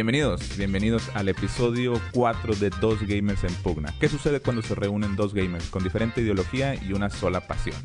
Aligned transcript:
Bienvenidos, 0.00 0.56
bienvenidos 0.56 1.14
al 1.14 1.28
episodio 1.28 1.92
4 2.14 2.54
de 2.54 2.70
Dos 2.80 3.06
Gamers 3.06 3.44
en 3.44 3.52
Pugna. 3.62 3.92
¿Qué 4.00 4.08
sucede 4.08 4.40
cuando 4.40 4.62
se 4.62 4.74
reúnen 4.74 5.14
dos 5.14 5.34
gamers 5.34 5.68
con 5.68 5.84
diferente 5.84 6.22
ideología 6.22 6.74
y 6.74 6.94
una 6.94 7.10
sola 7.10 7.42
pasión? 7.42 7.76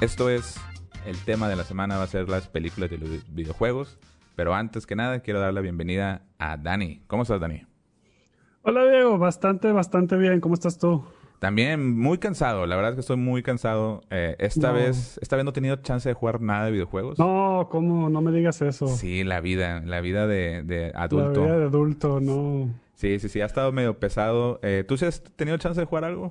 Esto 0.00 0.30
es, 0.30 0.60
el 1.06 1.18
tema 1.24 1.48
de 1.48 1.56
la 1.56 1.64
semana 1.64 1.96
va 1.96 2.04
a 2.04 2.06
ser 2.06 2.28
las 2.28 2.46
películas 2.46 2.88
de 2.88 2.98
los 2.98 3.34
videojuegos, 3.34 3.98
pero 4.36 4.54
antes 4.54 4.86
que 4.86 4.94
nada 4.94 5.22
quiero 5.22 5.40
dar 5.40 5.52
la 5.52 5.60
bienvenida 5.60 6.22
a 6.38 6.56
Dani. 6.56 7.02
¿Cómo 7.08 7.24
estás, 7.24 7.40
Dani? 7.40 7.66
Hola, 8.62 8.88
Diego. 8.88 9.18
Bastante, 9.18 9.72
bastante 9.72 10.16
bien. 10.16 10.40
¿Cómo 10.40 10.54
estás 10.54 10.78
tú? 10.78 11.04
También 11.40 11.98
muy 11.98 12.18
cansado, 12.18 12.66
la 12.66 12.76
verdad 12.76 12.92
es 12.92 12.94
que 12.96 13.00
estoy 13.00 13.16
muy 13.16 13.42
cansado. 13.42 14.02
Eh, 14.10 14.36
esta 14.38 14.68
No. 14.68 14.74
vez, 14.74 15.18
esta 15.22 15.36
vez 15.36 15.44
no 15.44 15.50
he 15.50 15.54
tenido 15.54 15.76
chance 15.76 16.08
de 16.08 16.14
jugar 16.14 16.40
nada 16.42 16.66
de 16.66 16.70
videojuegos. 16.72 17.18
No, 17.18 17.66
¿cómo? 17.70 18.08
No 18.10 18.20
me 18.20 18.30
digas 18.30 18.60
eso. 18.60 18.86
Sí, 18.88 19.24
la 19.24 19.40
vida, 19.40 19.80
la 19.84 20.00
vida 20.02 20.26
de, 20.26 20.62
de 20.62 20.92
La 20.92 21.02
adulto. 21.04 21.42
vida 21.44 21.56
de 21.58 21.64
adulto, 21.64 22.20
no. 22.20 22.68
Sí, 22.94 23.18
sí, 23.18 23.30
sí, 23.30 23.40
ha 23.40 23.46
estado 23.46 23.72
medio 23.72 23.98
pesado. 23.98 24.60
Eh, 24.62 24.84
¿Tú 24.86 24.98
sí 24.98 25.06
has 25.06 25.22
tenido 25.22 25.56
chance 25.56 25.80
de 25.80 25.86
jugar 25.86 26.04
algo? 26.04 26.30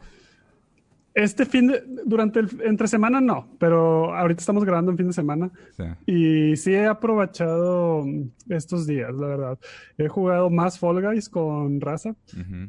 Este 1.20 1.46
fin 1.46 1.68
de... 1.68 1.84
Durante 2.06 2.40
el... 2.40 2.50
Entre 2.64 2.88
semana 2.88 3.20
no, 3.20 3.50
pero 3.60 4.16
ahorita 4.16 4.40
estamos 4.40 4.64
grabando 4.64 4.92
en 4.92 4.98
fin 4.98 5.08
de 5.08 5.14
semana. 5.14 5.52
Sí. 5.72 5.84
Y 6.06 6.56
sí 6.56 6.74
he 6.74 6.86
aprovechado 6.86 8.06
estos 8.48 8.88
días, 8.88 9.14
la 9.14 9.28
verdad. 9.28 9.60
He 9.98 10.08
jugado 10.08 10.50
más 10.50 10.80
Fall 10.80 11.02
Guys 11.02 11.28
con 11.28 11.82
Raza. 11.82 12.16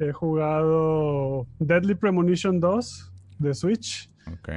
He 0.00 0.12
jugado 0.12 1.46
Deadly 1.60 1.94
Premonition 1.94 2.58
2 2.58 3.12
de 3.38 3.54
Switch. 3.54 4.10
Ok. 4.26 4.48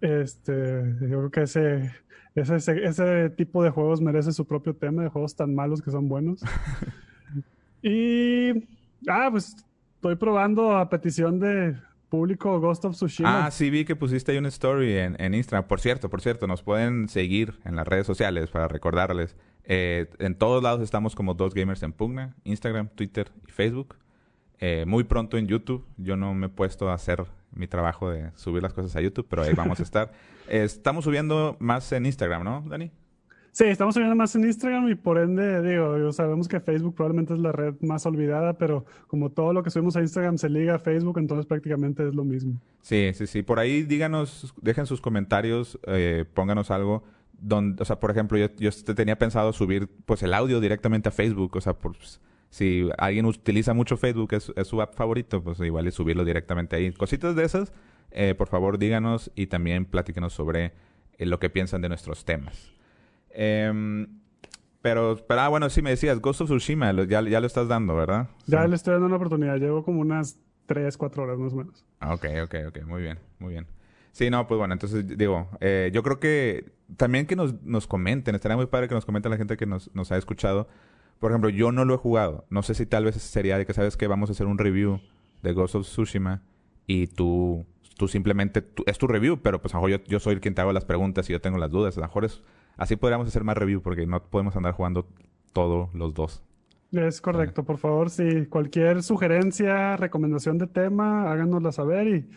Este, 0.00 0.96
yo 1.02 1.28
creo 1.28 1.30
que 1.30 1.42
ese, 1.42 1.90
ese, 2.34 2.84
ese 2.84 3.30
tipo 3.30 3.62
de 3.62 3.68
juegos 3.68 4.00
merece 4.00 4.32
su 4.32 4.46
propio 4.46 4.74
tema, 4.74 5.02
de 5.02 5.10
juegos 5.10 5.36
tan 5.36 5.54
malos 5.54 5.82
que 5.82 5.90
son 5.90 6.08
buenos. 6.08 6.40
y, 7.82 8.50
ah, 9.08 9.28
pues 9.30 9.54
estoy 9.96 10.16
probando 10.16 10.74
a 10.74 10.88
petición 10.88 11.38
de 11.38 11.76
público 12.14 12.60
Ghost 12.60 12.84
of 12.84 12.94
Tsushima. 12.94 13.46
Ah, 13.46 13.50
sí, 13.50 13.70
vi 13.70 13.84
que 13.84 13.96
pusiste 13.96 14.30
ahí 14.30 14.38
una 14.38 14.48
story 14.48 14.98
en, 14.98 15.16
en 15.20 15.34
Instagram. 15.34 15.66
Por 15.66 15.80
cierto, 15.80 16.08
por 16.08 16.20
cierto, 16.20 16.46
nos 16.46 16.62
pueden 16.62 17.08
seguir 17.08 17.58
en 17.64 17.74
las 17.74 17.88
redes 17.88 18.06
sociales 18.06 18.50
para 18.50 18.68
recordarles. 18.68 19.34
Eh, 19.64 20.06
en 20.20 20.36
todos 20.36 20.62
lados 20.62 20.80
estamos 20.80 21.16
como 21.16 21.34
Dos 21.34 21.54
Gamers 21.54 21.82
en 21.82 21.92
Pugna, 21.92 22.36
Instagram, 22.44 22.88
Twitter 22.88 23.32
y 23.48 23.50
Facebook. 23.50 23.96
Eh, 24.60 24.84
muy 24.86 25.02
pronto 25.02 25.38
en 25.38 25.48
YouTube. 25.48 25.84
Yo 25.96 26.16
no 26.16 26.34
me 26.34 26.46
he 26.46 26.50
puesto 26.50 26.88
a 26.88 26.94
hacer 26.94 27.24
mi 27.50 27.66
trabajo 27.66 28.10
de 28.10 28.30
subir 28.36 28.62
las 28.62 28.72
cosas 28.72 28.94
a 28.94 29.00
YouTube, 29.00 29.26
pero 29.28 29.42
ahí 29.42 29.52
vamos 29.52 29.80
a 29.80 29.82
estar. 29.88 30.12
Eh, 30.48 30.62
estamos 30.62 31.04
subiendo 31.04 31.56
más 31.58 31.90
en 31.90 32.06
Instagram, 32.06 32.44
¿no, 32.44 32.62
Dani? 32.64 32.92
Sí, 33.54 33.66
estamos 33.66 33.94
subiendo 33.94 34.16
más 34.16 34.34
en 34.34 34.44
Instagram 34.44 34.88
y 34.88 34.96
por 34.96 35.16
ende, 35.16 35.62
digo, 35.62 36.10
sabemos 36.12 36.48
que 36.48 36.58
Facebook 36.58 36.96
probablemente 36.96 37.34
es 37.34 37.38
la 37.38 37.52
red 37.52 37.74
más 37.82 38.04
olvidada, 38.04 38.58
pero 38.58 38.84
como 39.06 39.30
todo 39.30 39.52
lo 39.52 39.62
que 39.62 39.70
subimos 39.70 39.94
a 39.94 40.00
Instagram 40.00 40.38
se 40.38 40.48
liga 40.48 40.74
a 40.74 40.78
Facebook, 40.80 41.18
entonces 41.20 41.46
prácticamente 41.46 42.04
es 42.08 42.16
lo 42.16 42.24
mismo. 42.24 42.60
Sí, 42.82 43.12
sí, 43.14 43.28
sí. 43.28 43.42
Por 43.42 43.60
ahí 43.60 43.84
díganos, 43.84 44.52
dejen 44.60 44.86
sus 44.86 45.00
comentarios, 45.00 45.78
eh, 45.86 46.24
pónganos 46.34 46.72
algo. 46.72 47.04
Donde, 47.38 47.80
o 47.80 47.84
sea, 47.84 48.00
por 48.00 48.10
ejemplo, 48.10 48.36
yo, 48.38 48.48
yo 48.58 48.70
te- 48.72 48.94
tenía 48.94 49.16
pensado 49.18 49.52
subir 49.52 49.88
pues 50.04 50.24
el 50.24 50.34
audio 50.34 50.58
directamente 50.60 51.08
a 51.10 51.12
Facebook. 51.12 51.54
O 51.56 51.60
sea, 51.60 51.74
por, 51.74 51.96
pues, 51.96 52.20
si 52.50 52.88
alguien 52.98 53.24
utiliza 53.24 53.72
mucho 53.72 53.96
Facebook, 53.96 54.32
es, 54.34 54.52
es 54.56 54.66
su 54.66 54.82
app 54.82 54.94
favorito, 54.96 55.44
pues 55.44 55.60
igual 55.60 55.86
es 55.86 55.94
subirlo 55.94 56.24
directamente 56.24 56.74
ahí. 56.74 56.90
Cositas 56.92 57.36
de 57.36 57.44
esas, 57.44 57.72
eh, 58.10 58.34
por 58.36 58.48
favor 58.48 58.78
díganos 58.78 59.30
y 59.36 59.46
también 59.46 59.84
platíquenos 59.84 60.32
sobre 60.32 60.72
eh, 61.18 61.26
lo 61.26 61.38
que 61.38 61.50
piensan 61.50 61.82
de 61.82 61.88
nuestros 61.88 62.24
temas. 62.24 62.72
Em, 63.34 64.06
pero, 64.82 65.18
pero, 65.26 65.40
ah, 65.40 65.48
bueno, 65.48 65.68
sí 65.70 65.82
me 65.82 65.90
decías, 65.90 66.20
Ghost 66.20 66.42
of 66.42 66.48
Tsushima, 66.50 66.92
lo- 66.92 67.04
ya, 67.04 67.22
ya 67.22 67.40
lo 67.40 67.46
estás 67.46 67.68
dando, 67.68 67.94
¿verdad? 67.96 68.28
Ya 68.46 68.62
Sí. 68.64 68.68
le 68.70 68.76
estoy 68.76 68.92
dando 68.92 69.06
una 69.06 69.16
oportunidad, 69.16 69.56
llevo 69.58 69.84
como 69.84 70.00
unas 70.00 70.38
3, 70.66 70.96
4 70.96 71.22
horas 71.24 71.38
más 71.38 71.52
o 71.52 71.56
menos. 71.56 71.84
Ah, 72.00 72.14
ok, 72.14 72.26
ok, 72.44 72.54
ok. 72.68 72.82
Muy 72.86 73.02
bien, 73.02 73.18
muy 73.38 73.52
bien. 73.52 73.66
Sí, 74.12 74.30
no, 74.30 74.46
pues 74.46 74.58
bueno, 74.58 74.74
entonces 74.74 75.06
digo, 75.18 75.48
eh, 75.60 75.90
yo 75.92 76.02
creo 76.02 76.20
que 76.20 76.72
también 76.96 77.26
que 77.26 77.34
nos, 77.34 77.60
nos 77.62 77.86
comenten, 77.86 78.34
estaría 78.34 78.56
muy 78.56 78.66
padre 78.66 78.88
que 78.88 78.94
nos 78.94 79.04
comenten 79.04 79.30
la 79.30 79.36
gente 79.38 79.56
que 79.56 79.66
nos, 79.66 79.92
nos 79.94 80.12
ha 80.12 80.16
escuchado. 80.16 80.68
Por 81.18 81.32
ejemplo, 81.32 81.48
yo 81.50 81.72
no 81.72 81.84
lo 81.84 81.94
he 81.94 81.96
jugado. 81.96 82.44
No 82.50 82.62
sé 82.62 82.74
si 82.74 82.86
tal 82.86 83.04
vez 83.06 83.16
sería 83.16 83.58
de 83.58 83.66
que 83.66 83.72
sabes 83.72 83.96
que 83.96 84.06
vamos 84.06 84.28
a 84.30 84.32
hacer 84.32 84.46
un 84.46 84.58
review 84.58 85.00
de 85.42 85.52
Ghost 85.52 85.74
of 85.74 85.86
Tsushima 85.86 86.42
y 86.86 87.06
tú, 87.08 87.64
tú 87.96 88.06
simplemente, 88.06 88.62
tú- 88.62 88.84
es 88.86 88.98
tu 88.98 89.06
review, 89.08 89.38
pero 89.42 89.60
pues 89.62 89.74
a 89.74 89.78
lo 89.78 89.84
mejor 89.86 90.00
yo, 90.02 90.06
yo 90.08 90.20
soy 90.20 90.34
el 90.34 90.40
quien 90.40 90.54
te 90.54 90.60
hago 90.60 90.72
las 90.72 90.84
preguntas 90.84 91.28
y 91.28 91.32
yo 91.32 91.40
tengo 91.40 91.58
las 91.58 91.70
dudas. 91.70 91.96
A 91.96 92.00
lo 92.00 92.06
mejor 92.06 92.24
es, 92.26 92.42
así 92.76 92.96
podríamos 92.96 93.28
hacer 93.28 93.44
más 93.44 93.56
review 93.56 93.80
porque 93.82 94.06
no 94.06 94.22
podemos 94.22 94.56
andar 94.56 94.72
jugando 94.72 95.06
todo 95.52 95.90
los 95.94 96.14
dos. 96.14 96.42
Es 96.92 97.20
correcto, 97.20 97.64
por 97.64 97.78
favor, 97.78 98.08
si 98.10 98.46
cualquier 98.46 99.02
sugerencia, 99.02 99.96
recomendación 99.96 100.58
de 100.58 100.66
tema, 100.68 101.30
háganosla 101.32 101.72
saber 101.72 102.06
y, 102.06 102.30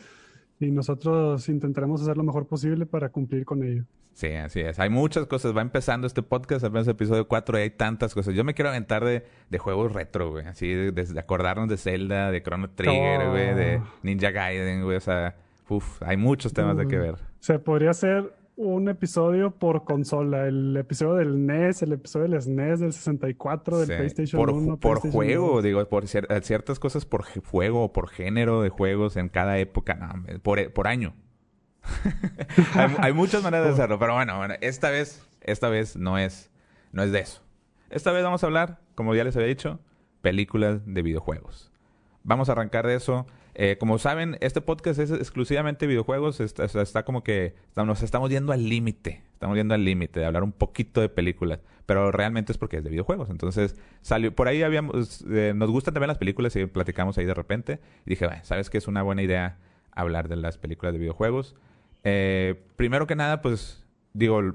y 0.65 0.71
nosotros 0.71 1.47
intentaremos 1.49 2.01
hacer 2.01 2.17
lo 2.17 2.23
mejor 2.23 2.47
posible 2.47 2.85
para 2.87 3.09
cumplir 3.09 3.45
con 3.45 3.63
ello. 3.63 3.83
Sí, 4.13 4.29
así 4.33 4.61
es. 4.61 4.79
Hay 4.79 4.89
muchas 4.89 5.27
cosas. 5.27 5.55
Va 5.55 5.61
empezando 5.61 6.07
este 6.07 6.23
podcast, 6.23 6.65
apenas 6.65 6.87
el 6.87 6.93
episodio 6.93 7.27
4 7.27 7.59
y 7.59 7.61
hay 7.61 7.69
tantas 7.69 8.15
cosas. 8.15 8.33
Yo 8.33 8.43
me 8.43 8.55
quiero 8.55 8.69
aventar 8.69 9.05
de, 9.05 9.27
de 9.51 9.57
juegos 9.59 9.93
retro, 9.93 10.31
güey. 10.31 10.47
Así, 10.47 10.67
de, 10.73 10.91
de 10.91 11.19
acordarnos 11.19 11.69
de 11.69 11.77
Zelda, 11.77 12.31
de 12.31 12.41
Chrono 12.41 12.71
Trigger, 12.71 13.21
Oh. 13.27 13.29
güey, 13.29 13.53
de 13.53 13.81
Ninja 14.01 14.31
Gaiden, 14.31 14.83
güey. 14.83 14.97
O 14.97 15.01
sea, 15.01 15.35
uff, 15.69 16.01
hay 16.01 16.17
muchos 16.17 16.51
temas 16.51 16.75
de 16.77 16.87
qué 16.87 16.97
Mm. 16.97 17.01
ver. 17.01 17.15
Se 17.37 17.59
podría 17.59 17.91
hacer 17.91 18.33
un 18.57 18.89
episodio 18.89 19.51
por 19.51 19.83
consola, 19.85 20.47
el 20.47 20.75
episodio 20.75 21.13
del 21.15 21.45
NES, 21.45 21.83
el 21.83 21.93
episodio 21.93 22.27
del 22.27 22.41
SNES, 22.41 22.79
del 22.79 22.91
64, 22.91 23.77
del 23.79 23.87
Sí. 23.87 23.93
PlayStation 23.93 24.39
por, 24.41 24.49
1, 24.49 24.77
por 24.77 24.99
PlayStation 24.99 25.11
juego, 25.11 25.47
2. 25.55 25.63
digo, 25.63 25.85
por 25.87 26.03
cier- 26.05 26.25
eh, 26.29 26.41
ciertas 26.41 26.79
cosas 26.79 27.05
por 27.05 27.23
juego 27.23 27.83
o 27.83 27.93
por 27.93 28.09
género 28.09 28.61
de 28.61 28.69
juegos 28.69 29.15
en 29.15 29.29
cada 29.29 29.57
época, 29.59 29.93
no, 29.93 30.09
hombre, 30.11 30.39
por, 30.39 30.73
por 30.73 30.87
año. 30.87 31.13
hay, 32.73 32.95
hay 32.99 33.13
muchas 33.13 33.43
maneras 33.43 33.67
de 33.67 33.73
hacerlo, 33.73 33.99
pero 33.99 34.15
bueno, 34.15 34.37
bueno, 34.37 34.55
esta 34.61 34.89
vez, 34.89 35.25
esta 35.41 35.69
vez 35.69 35.95
no 35.95 36.17
es, 36.17 36.49
no 36.91 37.03
es 37.03 37.11
de 37.11 37.19
eso. 37.19 37.41
Esta 37.89 38.11
vez 38.11 38.23
vamos 38.23 38.43
a 38.43 38.47
hablar, 38.47 38.79
como 38.95 39.13
ya 39.15 39.23
les 39.23 39.35
había 39.35 39.47
dicho, 39.47 39.79
películas 40.21 40.81
de 40.85 41.01
videojuegos. 41.03 41.71
Vamos 42.23 42.49
a 42.49 42.53
arrancar 42.53 42.85
de 42.87 42.95
eso. 42.95 43.25
Eh, 43.59 43.77
como 43.79 43.97
saben, 43.97 44.37
este 44.39 44.61
podcast 44.61 44.99
es 44.99 45.09
exclusivamente 45.09 45.87
videojuegos. 45.87 46.39
Está, 46.39 47.03
como 47.03 47.23
que 47.23 47.55
nos 47.75 48.03
estamos 48.03 48.29
yendo 48.29 48.53
al 48.53 48.69
límite. 48.69 49.23
Estamos 49.33 49.57
yendo 49.57 49.73
al 49.73 49.83
límite 49.83 50.19
de 50.19 50.27
hablar 50.27 50.43
un 50.43 50.51
poquito 50.51 51.01
de 51.01 51.09
películas. 51.09 51.59
Pero 51.87 52.11
realmente 52.11 52.51
es 52.51 52.59
porque 52.59 52.77
es 52.77 52.83
de 52.83 52.91
videojuegos. 52.91 53.31
Entonces, 53.31 53.75
salió 54.01 54.33
por 54.35 54.47
ahí 54.47 54.61
habíamos. 54.61 55.25
eh, 55.27 55.53
nos 55.55 55.71
gustan 55.71 55.95
también 55.95 56.09
las 56.09 56.19
películas 56.19 56.55
y 56.55 56.67
platicamos 56.67 57.17
ahí 57.17 57.25
de 57.25 57.33
repente. 57.33 57.79
Y 58.05 58.11
dije, 58.11 58.27
bueno, 58.27 58.41
¿sabes 58.43 58.69
que 58.69 58.77
es 58.77 58.87
una 58.87 59.01
buena 59.01 59.23
idea 59.23 59.57
hablar 59.91 60.27
de 60.27 60.35
las 60.35 60.59
películas 60.59 60.93
de 60.93 60.99
videojuegos? 60.99 61.55
Eh, 62.03 62.61
primero 62.75 63.07
que 63.07 63.15
nada, 63.15 63.41
pues, 63.41 63.83
digo, 64.13 64.53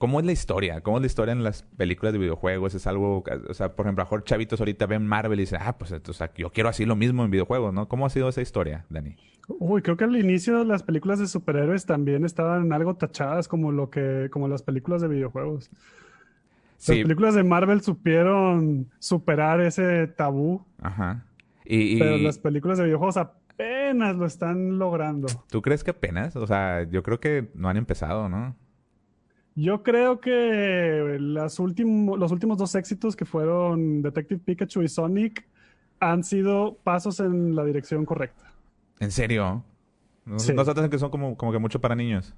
¿Cómo 0.00 0.18
es 0.18 0.24
la 0.24 0.32
historia? 0.32 0.80
¿Cómo 0.80 0.96
es 0.96 1.02
la 1.02 1.06
historia 1.08 1.32
en 1.32 1.44
las 1.44 1.62
películas 1.76 2.14
de 2.14 2.18
videojuegos? 2.18 2.74
Es 2.74 2.86
algo, 2.86 3.22
o 3.48 3.52
sea, 3.52 3.76
por 3.76 3.84
ejemplo, 3.84 4.00
a 4.00 4.06
mejor 4.06 4.24
chavitos 4.24 4.58
ahorita 4.58 4.86
ven 4.86 5.06
Marvel 5.06 5.38
y 5.38 5.42
dicen, 5.42 5.58
ah, 5.60 5.76
pues 5.76 5.92
o 5.92 6.12
sea, 6.14 6.32
yo 6.34 6.50
quiero 6.52 6.70
así 6.70 6.86
lo 6.86 6.96
mismo 6.96 7.22
en 7.22 7.30
videojuegos, 7.30 7.74
¿no? 7.74 7.86
¿Cómo 7.86 8.06
ha 8.06 8.08
sido 8.08 8.30
esa 8.30 8.40
historia, 8.40 8.86
Dani? 8.88 9.14
Uy, 9.46 9.82
creo 9.82 9.98
que 9.98 10.04
al 10.04 10.16
inicio 10.16 10.64
las 10.64 10.82
películas 10.84 11.18
de 11.18 11.26
superhéroes 11.26 11.84
también 11.84 12.24
estaban 12.24 12.72
algo 12.72 12.94
tachadas 12.96 13.46
como 13.46 13.72
lo 13.72 13.90
que, 13.90 14.28
como 14.32 14.48
las 14.48 14.62
películas 14.62 15.02
de 15.02 15.08
videojuegos. 15.08 15.68
Las 15.70 15.80
Sí, 16.78 17.02
películas 17.02 17.34
de 17.34 17.42
Marvel 17.44 17.82
supieron 17.82 18.88
superar 19.00 19.60
ese 19.60 20.06
tabú, 20.06 20.64
ajá. 20.80 21.26
Y, 21.66 21.96
y 21.96 21.98
pero 21.98 22.16
las 22.16 22.38
películas 22.38 22.78
de 22.78 22.84
videojuegos 22.84 23.18
apenas 23.18 24.16
lo 24.16 24.24
están 24.24 24.78
logrando. 24.78 25.28
¿tú 25.50 25.60
crees 25.60 25.84
que 25.84 25.90
apenas? 25.90 26.36
O 26.36 26.46
sea, 26.46 26.84
yo 26.84 27.02
creo 27.02 27.20
que 27.20 27.50
no 27.52 27.68
han 27.68 27.76
empezado, 27.76 28.30
¿no? 28.30 28.56
Yo 29.60 29.82
creo 29.82 30.20
que 30.20 31.16
las 31.20 31.58
último- 31.58 32.16
los 32.16 32.32
últimos 32.32 32.56
dos 32.56 32.74
éxitos 32.74 33.14
que 33.14 33.24
fueron 33.26 34.00
Detective 34.00 34.40
Pikachu 34.44 34.82
y 34.82 34.88
Sonic 34.88 35.46
han 36.00 36.24
sido 36.24 36.78
pasos 36.82 37.20
en 37.20 37.54
la 37.54 37.64
dirección 37.64 38.06
correcta. 38.06 38.52
¿En 39.00 39.10
serio? 39.10 39.62
¿No, 40.24 40.38
Sí. 40.38 40.54
¿no 40.54 40.64
se 40.64 40.72
te 40.72 40.80
hace 40.80 40.88
que 40.90 40.98
son 40.98 41.10
como, 41.10 41.36
como 41.36 41.52
que 41.52 41.58
mucho 41.58 41.80
para 41.80 41.94
niños? 41.94 42.34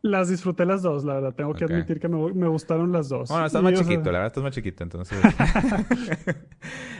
Las 0.00 0.28
disfruté 0.30 0.64
las 0.64 0.82
dos, 0.82 1.04
la 1.04 1.14
verdad. 1.14 1.34
Tengo 1.34 1.54
que 1.54 1.64
admitir 1.64 2.00
que 2.00 2.08
me, 2.08 2.32
me 2.34 2.48
gustaron 2.48 2.90
las 2.90 3.08
dos. 3.08 3.28
Bueno, 3.28 3.46
estás 3.46 3.60
Y, 3.60 3.64
más 3.64 3.74
sea, 3.74 3.82
chiquito, 3.82 4.04
la 4.10 4.18
verdad 4.18 4.26
estás 4.28 4.42
más 4.42 4.54
chiquito, 4.54 4.82
entonces. 4.84 5.18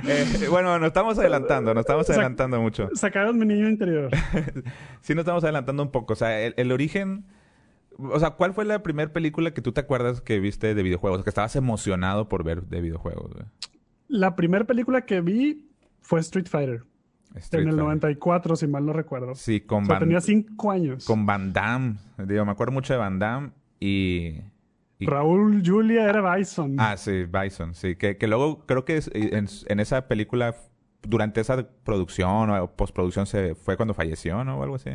Eh, 0.04 0.48
bueno, 0.50 0.78
nos 0.80 0.88
estamos 0.88 1.16
adelantando, 1.18 1.72
nos 1.74 1.82
estamos 1.82 2.10
adelantando 2.10 2.60
mucho. 2.60 2.88
Sacaron 2.94 3.38
mi 3.38 3.46
niño 3.46 3.68
interior. 3.68 4.10
sí 5.00 5.14
nos 5.14 5.22
estamos 5.22 5.44
adelantando 5.44 5.82
un 5.84 5.90
poco. 5.92 6.12
O 6.14 6.16
sea, 6.16 6.40
el, 6.40 6.54
el 6.56 6.72
origen... 6.72 7.24
O 7.98 8.18
sea, 8.18 8.30
¿cuál 8.30 8.54
fue 8.54 8.64
la 8.64 8.82
primera 8.82 9.12
película 9.12 9.52
que 9.52 9.62
tú 9.62 9.72
te 9.72 9.80
acuerdas 9.80 10.20
que 10.20 10.40
viste 10.40 10.74
de 10.74 10.82
videojuegos? 10.82 11.22
Que 11.22 11.30
estabas 11.30 11.54
emocionado 11.56 12.28
por 12.28 12.44
ver 12.44 12.64
de 12.64 12.80
videojuegos, 12.80 13.32
güey. 13.32 13.44
La 14.08 14.36
primera 14.36 14.64
película 14.66 15.06
que 15.06 15.20
vi 15.20 15.70
fue 16.00 16.20
Street 16.20 16.46
Fighter. 16.48 16.84
Street 17.36 17.62
en 17.62 17.68
el 17.68 17.74
Fighter. 17.74 17.84
94, 17.84 18.56
si 18.56 18.66
mal 18.66 18.84
no 18.84 18.92
recuerdo. 18.92 19.34
Sí, 19.34 19.60
con 19.60 19.84
O 19.84 19.86
sea, 19.86 19.94
Van, 19.94 20.00
tenía 20.00 20.20
cinco 20.20 20.70
años. 20.70 21.04
con 21.06 21.24
Van 21.24 21.52
Damme. 21.52 21.96
Digo, 22.26 22.44
me 22.44 22.52
acuerdo 22.52 22.72
mucho 22.72 22.92
de 22.92 22.98
Van 22.98 23.18
Damme 23.18 23.50
y... 23.80 24.40
Raúl 25.00 25.62
Julia 25.64 26.08
era 26.08 26.36
Bison. 26.36 26.76
Ah, 26.78 26.96
sí, 26.96 27.24
Bison, 27.24 27.74
sí. 27.74 27.96
Que, 27.96 28.16
que 28.18 28.28
luego 28.28 28.64
creo 28.66 28.84
que 28.84 29.02
en, 29.14 29.48
en, 29.66 29.80
esa 29.80 30.06
película, 30.06 30.54
durante 31.02 31.40
esa 31.40 31.68
producción 31.82 32.50
o 32.50 32.70
postproducción, 32.76 33.26
se 33.26 33.56
fue 33.56 33.76
cuando 33.76 33.94
falleció, 33.94 34.44
¿no? 34.44 34.58
O 34.58 34.62
algo 34.62 34.76
así. 34.76 34.90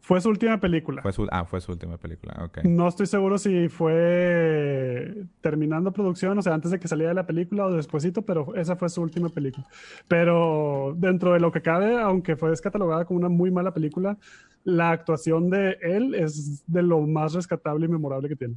Fue 0.00 0.20
su 0.20 0.30
última 0.30 0.58
película. 0.58 1.02
Fue 1.02 1.12
su, 1.12 1.28
ah, 1.30 1.44
fue 1.44 1.60
su 1.60 1.72
última 1.72 1.98
película, 1.98 2.34
ok. 2.42 2.64
No 2.64 2.88
estoy 2.88 3.06
seguro 3.06 3.36
si 3.38 3.68
fue 3.68 5.24
terminando 5.40 5.92
producción, 5.92 6.38
o 6.38 6.42
sea, 6.42 6.54
antes 6.54 6.70
de 6.70 6.80
que 6.80 6.88
saliera 6.88 7.12
la 7.12 7.26
película 7.26 7.66
o 7.66 7.72
despuesito, 7.72 8.22
pero 8.22 8.54
esa 8.54 8.76
fue 8.76 8.88
su 8.88 9.02
última 9.02 9.28
película. 9.28 9.66
Pero 10.08 10.94
dentro 10.96 11.34
de 11.34 11.40
lo 11.40 11.52
que 11.52 11.60
cabe, 11.60 12.00
aunque 12.00 12.36
fue 12.36 12.50
descatalogada 12.50 13.04
como 13.04 13.18
una 13.18 13.28
muy 13.28 13.50
mala 13.50 13.74
película, 13.74 14.16
la 14.64 14.90
actuación 14.90 15.50
de 15.50 15.76
él 15.82 16.14
es 16.14 16.64
de 16.66 16.82
lo 16.82 17.00
más 17.02 17.34
rescatable 17.34 17.86
y 17.86 17.88
memorable 17.88 18.28
que 18.28 18.36
tiene. 18.36 18.54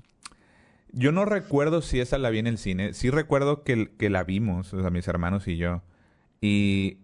Yo 0.93 1.11
no 1.11 1.25
recuerdo 1.25 1.81
si 1.81 1.99
esa 1.99 2.17
la 2.17 2.29
vi 2.29 2.39
en 2.39 2.47
el 2.47 2.57
cine. 2.57 2.93
Sí 2.93 3.09
recuerdo 3.09 3.63
que, 3.63 3.91
que 3.97 4.09
la 4.09 4.23
vimos, 4.23 4.73
o 4.73 4.81
sea, 4.81 4.91
mis 4.91 5.07
hermanos 5.07 5.47
y 5.47 5.57
yo. 5.57 5.81
Y 6.39 6.97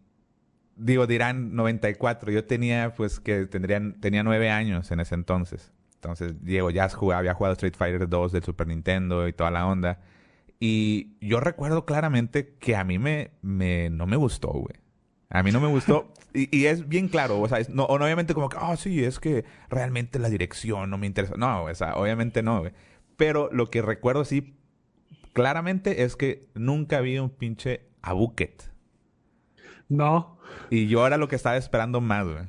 digo, 0.80 1.06
dirán 1.08 1.56
94. 1.56 2.32
Yo 2.32 2.46
tenía, 2.46 2.94
pues, 2.96 3.20
que 3.20 3.46
tendrían, 3.46 4.00
tenía 4.00 4.24
nueve 4.24 4.50
años 4.50 4.92
en 4.92 5.00
ese 5.00 5.16
entonces. 5.16 5.72
Entonces, 5.96 6.44
Diego 6.44 6.72
ya 6.72 6.90
jugaba, 6.90 7.20
había 7.20 7.34
jugado 7.34 7.54
Street 7.54 7.76
Fighter 7.78 8.08
2 8.08 8.32
del 8.32 8.44
Super 8.44 8.68
Nintendo 8.68 9.28
y 9.28 9.34
toda 9.34 9.52
la 9.52 9.68
onda. 9.68 10.00
Y 10.60 11.18
yo 11.22 11.40
recuerdo 11.40 11.86
claramente 11.86 12.56
que 12.60 12.76
a 12.76 12.84
mí 12.84 13.00
me, 13.00 13.32
me 13.42 13.90
no 13.90 14.08
me 14.08 14.16
gustó, 14.16 14.50
güey. 14.50 14.76
A 15.30 15.44
mí 15.44 15.52
no 15.52 15.60
me 15.60 15.68
gustó. 15.68 16.14
y, 16.34 16.56
y, 16.58 16.66
es 16.66 16.88
bien 16.88 17.08
claro, 17.08 17.40
o 17.40 17.48
sea, 17.48 17.60
no, 17.70 17.86
obviamente 17.86 18.34
como 18.34 18.50
que, 18.50 18.58
ah, 18.60 18.72
oh, 18.72 18.78
sí, 18.78 19.04
es 19.04 19.20
que 19.20 19.46
realmente 19.70 20.20
la 20.20 20.30
dirección 20.30 20.90
no 20.90 20.98
me 20.98 21.08
interesa. 21.08 21.36
No, 21.38 21.66
o 21.66 21.76
sea, 21.76 21.96
obviamente 21.96 22.42
no, 22.42 22.62
güey. 22.62 22.74
Pero 23.16 23.50
lo 23.52 23.70
que 23.70 23.82
recuerdo 23.82 24.26
sí 24.26 24.56
claramente 25.34 26.04
es 26.04 26.16
que 26.16 26.50
nunca 26.56 27.02
vi 27.02 27.20
un 27.20 27.30
pinche 27.30 27.90
abuket. 28.02 28.72
No. 29.88 30.39
Y 30.70 30.88
yo 30.88 31.06
era 31.06 31.18
lo 31.18 31.28
que 31.28 31.36
estaba 31.36 31.58
esperando 31.58 32.02
más, 32.02 32.28
güey. 32.28 32.46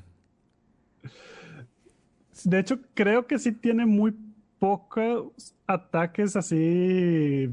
De 2.44 2.58
hecho, 2.58 2.80
creo 2.94 3.26
que 3.26 3.38
sí 3.38 3.52
tiene 3.52 3.86
muy 3.86 4.14
pocos 4.58 5.54
ataques 5.66 6.36
así 6.36 7.50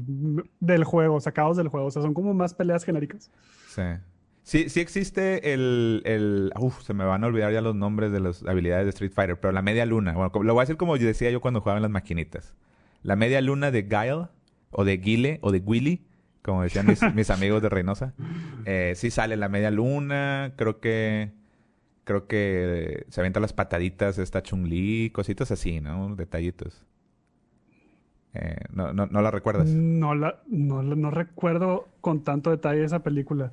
del 0.60 0.84
juego, 0.84 1.20
sacados 1.20 1.56
del 1.56 1.68
juego. 1.68 1.86
O 1.86 1.90
sea, 1.90 2.02
son 2.02 2.14
como 2.14 2.34
más 2.34 2.54
peleas 2.54 2.84
genéricas. 2.84 3.30
Sí. 3.68 3.82
Sí, 4.42 4.70
sí 4.70 4.80
existe 4.80 5.52
el, 5.52 6.02
el... 6.06 6.52
Uf, 6.58 6.82
se 6.82 6.94
me 6.94 7.04
van 7.04 7.22
a 7.22 7.26
olvidar 7.26 7.52
ya 7.52 7.60
los 7.60 7.74
nombres 7.74 8.12
de 8.12 8.20
las 8.20 8.42
habilidades 8.44 8.86
de 8.86 8.90
Street 8.90 9.12
Fighter, 9.12 9.38
pero 9.38 9.52
la 9.52 9.60
media 9.60 9.84
luna. 9.84 10.12
Bueno, 10.14 10.30
lo 10.42 10.54
voy 10.54 10.62
a 10.62 10.64
decir 10.64 10.78
como 10.78 10.96
decía 10.96 11.30
yo 11.30 11.42
cuando 11.42 11.60
jugaba 11.60 11.76
en 11.76 11.82
las 11.82 11.90
maquinitas. 11.90 12.54
La 13.02 13.14
media 13.14 13.42
luna 13.42 13.70
de 13.70 13.82
Guile, 13.82 14.28
o 14.70 14.84
de 14.84 14.96
Guile, 14.96 15.38
o 15.42 15.52
de 15.52 15.58
Willy, 15.58 16.07
como 16.42 16.62
decían 16.62 16.86
mis, 17.14 17.30
amigos 17.30 17.62
de 17.62 17.68
Reynosa. 17.68 18.14
Eh, 18.64 18.92
sí 18.96 19.10
sale 19.10 19.36
la 19.36 19.48
media 19.48 19.70
luna, 19.70 20.52
creo 20.56 20.80
que 20.80 21.32
creo 22.04 22.26
que 22.26 23.04
se 23.10 23.20
avienta 23.20 23.38
las 23.38 23.52
pataditas 23.52 24.18
esta 24.18 24.42
Chung-Li, 24.42 25.10
cositas 25.10 25.50
así, 25.50 25.80
¿no? 25.80 26.16
Detallitos. 26.16 26.82
Eh, 28.32 28.56
no, 28.72 28.94
no, 28.94 29.06
¿No 29.06 29.20
la 29.20 29.30
recuerdas? 29.30 29.68
No, 29.68 30.14
la, 30.14 30.40
no, 30.46 30.82
no 30.82 31.10
recuerdo 31.10 31.88
con 32.00 32.24
tanto 32.24 32.50
detalle 32.50 32.84
esa 32.84 33.00
película. 33.00 33.52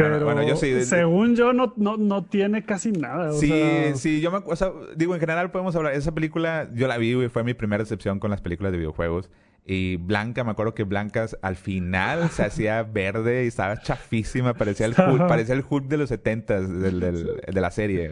Bueno, 0.00 0.24
bueno, 0.24 0.42
yo 0.46 0.56
sí. 0.56 0.84
según 0.84 1.36
yo, 1.36 1.52
no, 1.52 1.74
no, 1.76 1.96
no 1.96 2.24
tiene 2.24 2.64
casi 2.64 2.92
nada. 2.92 3.32
sí, 3.32 3.52
sí, 3.94 4.20
yo 4.20 4.30
me 4.30 4.38
o 4.38 4.56
sea, 4.56 4.72
digo, 4.96 5.14
en 5.14 5.20
general 5.20 5.50
podemos 5.50 5.76
hablar. 5.76 5.94
Esa 5.94 6.12
película, 6.12 6.68
yo 6.72 6.88
la 6.88 6.96
vi 6.98 7.12
y 7.12 7.28
fue 7.28 7.44
mi 7.44 7.54
primera 7.54 7.82
decepción 7.82 8.18
con 8.18 8.30
las 8.30 8.40
películas 8.40 8.72
de 8.72 8.78
videojuegos. 8.78 9.30
Y 9.64 9.96
Blanca, 9.96 10.42
me 10.44 10.50
acuerdo 10.50 10.74
que 10.74 10.82
Blanca 10.84 11.26
al 11.40 11.56
final 11.56 12.30
se 12.30 12.42
hacía 12.44 12.82
verde 12.92 13.44
y 13.44 13.48
estaba 13.48 13.80
chafísima. 13.80 14.54
Parecía 14.54 14.86
el 14.86 14.94
Hulk, 14.98 15.28
parecía 15.28 15.54
el 15.54 15.64
Hulk 15.68 15.86
de 15.86 15.96
los 15.98 16.08
70 16.08 16.60
del, 16.62 17.00
de 17.00 17.60
la 17.60 17.70
serie. 17.70 18.10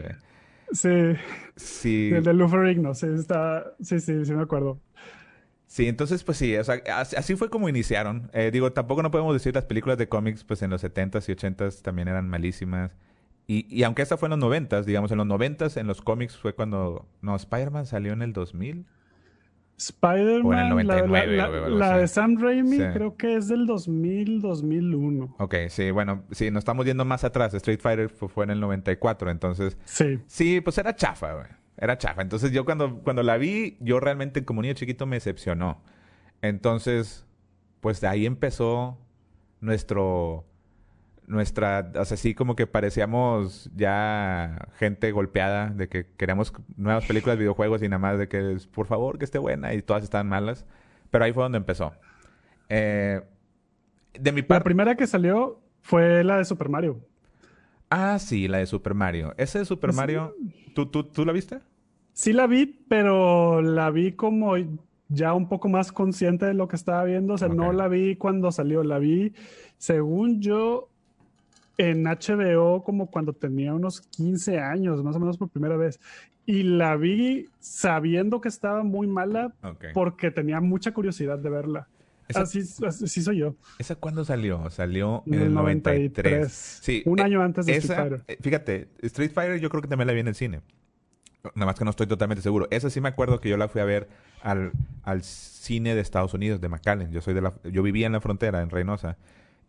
Sí. 0.71 1.15
Sí. 1.55 2.11
El 2.13 2.23
de 2.23 2.33
Luferigno, 2.33 2.93
sí, 2.93 3.07
está... 3.07 3.73
sí, 3.81 3.99
sí, 3.99 4.25
sí 4.25 4.33
me 4.33 4.43
acuerdo. 4.43 4.79
Sí, 5.71 5.87
entonces, 5.87 6.21
pues 6.25 6.37
sí, 6.37 6.53
o 6.57 6.63
sea, 6.65 6.81
así 6.97 7.37
fue 7.37 7.49
como 7.49 7.69
iniciaron. 7.69 8.29
Eh, 8.33 8.51
digo, 8.51 8.73
tampoco 8.73 9.03
no 9.03 9.09
podemos 9.09 9.33
decir 9.33 9.55
las 9.55 9.63
películas 9.63 9.97
de 9.97 10.09
cómics, 10.09 10.43
pues 10.43 10.61
en 10.63 10.69
los 10.69 10.83
70s 10.83 11.29
y 11.29 11.31
80s 11.33 11.81
también 11.81 12.09
eran 12.09 12.27
malísimas. 12.27 12.91
Y, 13.47 13.73
y 13.73 13.83
aunque 13.83 14.01
esta 14.01 14.17
fue 14.17 14.27
en 14.27 14.37
los 14.37 14.49
90s, 14.51 14.83
digamos, 14.83 15.13
en 15.13 15.19
los 15.19 15.27
90s, 15.27 15.79
en 15.79 15.87
los 15.87 16.01
cómics 16.01 16.35
fue 16.35 16.53
cuando... 16.53 17.07
No, 17.21 17.37
Spider-Man 17.37 17.85
salió 17.85 18.11
en 18.11 18.21
el 18.21 18.33
2000. 18.33 18.85
Spider-Man, 19.77 20.85
la, 21.79 21.97
de 21.99 22.07
Sam 22.09 22.35
Raimi 22.37 22.77
creo 22.91 23.15
que 23.15 23.37
es 23.37 23.47
del 23.47 23.65
2000, 23.65 24.41
2001. 24.41 25.37
Ok, 25.39 25.55
sí, 25.69 25.89
bueno, 25.91 26.25
sí, 26.31 26.51
nos 26.51 26.63
estamos 26.63 26.85
yendo 26.85 27.05
más 27.05 27.23
atrás. 27.23 27.53
Street 27.53 27.79
Fighter 27.79 28.09
fue, 28.09 28.43
en 28.43 28.49
el 28.49 28.59
94, 28.59 29.31
entonces... 29.31 29.77
Sí. 29.85 30.19
Sí, 30.27 30.59
pues 30.59 30.77
era 30.77 30.93
chafa, 30.93 31.33
güey. 31.33 31.60
Era 31.81 31.97
chafa. 31.97 32.21
Entonces 32.21 32.51
yo 32.51 32.63
cuando, 32.63 32.99
cuando 32.99 33.23
la 33.23 33.37
vi, 33.37 33.75
yo 33.81 33.99
realmente 33.99 34.45
como 34.45 34.61
niño 34.61 34.75
chiquito 34.75 35.05
me 35.07 35.17
decepcionó. 35.17 35.81
Entonces, 36.41 37.25
pues 37.81 37.99
de 37.99 38.07
ahí 38.07 38.25
empezó 38.25 38.97
nuestro 39.59 40.45
nuestra, 41.27 41.91
o 41.95 42.05
sea, 42.05 42.17
sí 42.17 42.35
como 42.35 42.55
que 42.55 42.67
parecíamos 42.67 43.71
ya 43.75 44.67
gente 44.77 45.11
golpeada 45.11 45.69
de 45.69 45.87
que 45.87 46.05
queríamos 46.17 46.53
nuevas 46.75 47.05
películas, 47.05 47.37
videojuegos 47.37 47.81
y 47.81 47.87
nada 47.87 47.99
más 47.99 48.19
de 48.19 48.27
que 48.27 48.57
por 48.73 48.85
favor 48.85 49.17
que 49.17 49.25
esté 49.25 49.39
buena 49.39 49.73
y 49.73 49.81
todas 49.81 50.03
estaban 50.03 50.27
malas. 50.27 50.65
Pero 51.09 51.25
ahí 51.25 51.33
fue 51.33 51.43
donde 51.43 51.57
empezó. 51.57 51.93
Eh, 52.69 53.21
de 54.13 54.31
mi 54.31 54.41
parte... 54.41 54.59
La 54.59 54.63
primera 54.63 54.95
que 54.95 55.07
salió 55.07 55.61
fue 55.81 56.23
la 56.23 56.37
de 56.37 56.45
Super 56.45 56.69
Mario. 56.69 56.99
Ah, 57.89 58.19
sí, 58.19 58.47
la 58.47 58.59
de 58.59 58.65
Super 58.65 58.93
Mario. 58.93 59.33
Ese 59.37 59.59
de 59.59 59.65
Super 59.65 59.93
Mario, 59.93 60.35
¿tú, 60.75 60.85
tú, 60.85 61.03
¿tú 61.05 61.25
la 61.25 61.33
viste? 61.33 61.59
Sí 62.13 62.33
la 62.33 62.47
vi, 62.47 62.65
pero 62.65 63.61
la 63.61 63.89
vi 63.89 64.11
como 64.13 64.55
ya 65.09 65.33
un 65.33 65.47
poco 65.47 65.69
más 65.69 65.91
consciente 65.91 66.45
de 66.45 66.53
lo 66.53 66.67
que 66.67 66.75
estaba 66.75 67.03
viendo. 67.03 67.33
O 67.33 67.37
sea, 67.37 67.49
no 67.49 67.71
la 67.73 67.87
vi 67.87 68.15
cuando 68.15 68.51
salió, 68.51 68.83
la 68.83 68.99
vi, 68.99 69.33
según 69.77 70.41
yo, 70.41 70.89
en 71.77 72.03
HBO 72.03 72.83
como 72.83 73.07
cuando 73.07 73.33
tenía 73.33 73.73
unos 73.73 74.01
15 74.01 74.59
años, 74.59 75.03
más 75.03 75.15
o 75.15 75.19
menos 75.19 75.37
por 75.37 75.49
primera 75.49 75.77
vez. 75.77 75.99
Y 76.45 76.63
la 76.63 76.95
vi 76.95 77.47
sabiendo 77.59 78.41
que 78.41 78.49
estaba 78.49 78.83
muy 78.83 79.07
mala 79.07 79.53
porque 79.93 80.31
tenía 80.31 80.59
mucha 80.59 80.93
curiosidad 80.93 81.39
de 81.39 81.49
verla. 81.49 81.87
así, 82.33 82.63
soy 82.63 83.37
yo. 83.37 83.55
¿Esa 83.79 83.95
cuándo 83.95 84.23
salió? 84.25 84.69
Salió 84.69 85.23
en 85.25 85.33
el 85.35 85.53
93. 85.53 86.51
Sí, 86.51 87.03
un 87.05 87.19
año 87.19 87.41
antes 87.41 87.65
de 87.65 87.77
Street 87.77 87.99
Fighter. 87.99 88.23
Eh, 88.27 88.37
fíjate, 88.41 88.87
Street 89.01 89.31
Fighter 89.33 89.59
yo 89.59 89.69
creo 89.69 89.81
que 89.81 89.87
también 89.87 90.07
la 90.07 90.13
vi 90.13 90.21
en 90.21 90.27
el 90.27 90.35
cine. 90.35 90.61
Nada 91.55 91.65
más 91.65 91.75
que 91.75 91.83
no 91.83 91.89
estoy 91.91 92.07
totalmente 92.07 92.41
seguro. 92.41 92.67
Esa 92.71 92.89
sí 92.89 93.01
me 93.01 93.09
acuerdo 93.09 93.39
que 93.39 93.49
yo 93.49 93.57
la 93.57 93.67
fui 93.67 93.81
a 93.81 93.85
ver 93.85 94.09
al, 94.41 94.71
al 95.03 95.23
cine 95.23 95.95
de 95.95 96.01
Estados 96.01 96.33
Unidos, 96.33 96.61
de 96.61 96.69
McAllen. 96.69 97.11
Yo 97.11 97.21
soy 97.21 97.33
de 97.33 97.41
la, 97.41 97.53
yo 97.63 97.81
vivía 97.83 98.05
en 98.05 98.13
la 98.13 98.21
frontera, 98.21 98.61
en 98.61 98.69
Reynosa, 98.69 99.17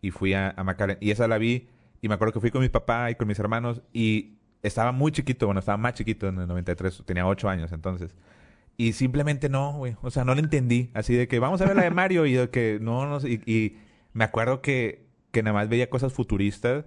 y 0.00 0.10
fui 0.10 0.34
a, 0.34 0.50
a 0.56 0.64
McAllen. 0.64 0.98
Y 1.00 1.10
esa 1.10 1.28
la 1.28 1.38
vi 1.38 1.68
y 2.02 2.08
me 2.08 2.14
acuerdo 2.14 2.32
que 2.34 2.40
fui 2.40 2.50
con 2.50 2.60
mi 2.60 2.68
papá 2.68 3.10
y 3.10 3.14
con 3.14 3.28
mis 3.28 3.38
hermanos 3.38 3.80
y 3.92 4.34
estaba 4.62 4.92
muy 4.92 5.12
chiquito, 5.12 5.46
bueno, 5.46 5.60
estaba 5.60 5.78
más 5.78 5.94
chiquito 5.94 6.28
en 6.28 6.38
el 6.40 6.48
93, 6.48 7.02
tenía 7.06 7.26
8 7.26 7.48
años 7.48 7.72
entonces. 7.72 8.14
Y 8.76 8.92
simplemente 8.92 9.48
no, 9.48 9.74
güey. 9.74 9.96
O 10.02 10.10
sea, 10.10 10.24
no 10.24 10.34
lo 10.34 10.40
entendí. 10.40 10.90
Así 10.94 11.14
de 11.14 11.28
que 11.28 11.38
vamos 11.38 11.60
a 11.60 11.66
ver 11.66 11.76
la 11.76 11.82
de 11.82 11.90
Mario 11.90 12.26
y 12.26 12.32
de 12.32 12.50
que 12.50 12.78
no, 12.80 13.06
no 13.06 13.26
y, 13.26 13.42
y 13.46 13.76
me 14.12 14.24
acuerdo 14.24 14.62
que, 14.62 15.06
que 15.30 15.42
nada 15.42 15.54
más 15.54 15.68
veía 15.68 15.90
cosas 15.90 16.12
futuristas 16.12 16.84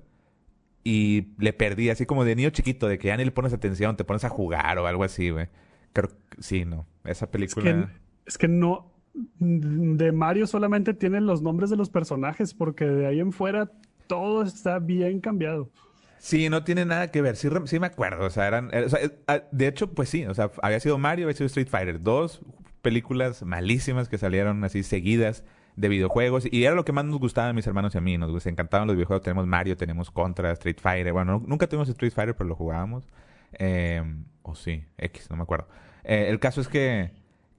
y 0.88 1.34
le 1.40 1.52
perdí, 1.52 1.90
así 1.90 2.06
como 2.06 2.24
de 2.24 2.36
niño 2.36 2.52
chiquito, 2.52 2.88
de 2.88 3.00
que 3.00 3.08
ya 3.08 3.18
ni 3.18 3.26
le 3.26 3.32
pones 3.32 3.52
atención, 3.54 3.98
te 3.98 4.04
pones 4.04 4.24
a 4.24 4.30
jugar 4.30 4.78
o 4.78 4.86
algo 4.86 5.04
así, 5.04 5.32
güey. 5.32 5.48
Creo 5.94 6.10
sí, 6.40 6.64
no. 6.64 6.86
Esa 7.04 7.32
película. 7.32 7.68
Es 7.68 7.76
que, 7.76 7.92
es 8.28 8.38
que 8.38 8.48
no. 8.48 8.92
De 9.40 10.12
Mario 10.12 10.46
solamente 10.46 10.94
tienen 10.94 11.26
los 11.26 11.42
nombres 11.42 11.72
de 11.72 11.76
los 11.76 11.90
personajes, 11.90 12.54
porque 12.54 12.86
de 12.86 13.08
ahí 13.08 13.20
en 13.20 13.32
fuera 13.32 13.72
todo 14.06 14.44
está 14.44 14.78
bien 14.78 15.22
cambiado. 15.22 15.72
Sí, 16.20 16.50
no 16.50 16.64
tiene 16.64 16.86
nada 16.86 17.10
que 17.10 17.24
ver. 17.24 17.36
Sí, 17.36 17.50
sí 17.66 17.80
me 17.80 17.88
acuerdo. 17.88 18.28
O 18.28 18.30
sea, 18.30 18.48
eran. 18.48 18.70
Eh, 18.72 18.84
o 18.86 18.90
sea, 18.90 19.04
eh, 19.04 19.20
ah, 19.28 19.42
de 19.52 19.68
hecho, 19.68 19.92
pues 19.92 20.10
sí. 20.10 20.26
O 20.28 20.36
sea, 20.36 20.52
había 20.62 20.80
sido 20.80 21.00
Mario, 21.00 21.26
había 21.26 21.36
sido 21.36 21.48
Street 21.48 21.68
Fighter. 21.68 22.00
Dos 22.00 22.42
películas 22.84 23.42
malísimas 23.42 24.08
que 24.08 24.20
salieron 24.20 24.64
así 24.64 24.84
seguidas 24.84 25.44
de 25.76 25.90
videojuegos. 25.90 26.48
Y 26.52 26.64
era 26.64 26.76
lo 26.76 26.86
que 26.86 26.92
más 26.92 27.06
nos 27.06 27.20
gustaba 27.20 27.50
a 27.50 27.54
mis 27.54 27.68
hermanos 27.68 27.96
y 27.96 27.98
a 27.98 28.02
mí. 28.02 28.18
Nos 28.18 28.46
encantaban 28.46 28.88
los 28.88 28.96
videojuegos. 28.96 29.24
Tenemos 29.24 29.48
Mario, 29.48 29.78
tenemos 29.78 30.12
Contra, 30.12 30.52
Street 30.52 30.78
Fighter. 30.80 31.14
Bueno, 31.14 31.44
nunca 31.46 31.68
tuvimos 31.68 31.90
Street 31.90 32.14
Fighter, 32.14 32.36
pero 32.36 32.48
lo 32.48 32.56
jugábamos. 32.56 33.08
Eh, 33.54 34.04
o 34.42 34.56
sí, 34.56 34.84
X, 34.98 35.30
no 35.30 35.38
me 35.38 35.44
acuerdo. 35.44 35.68
Eh, 36.04 36.28
el 36.30 36.40
caso 36.40 36.62
es 36.62 36.68
que, 36.68 37.12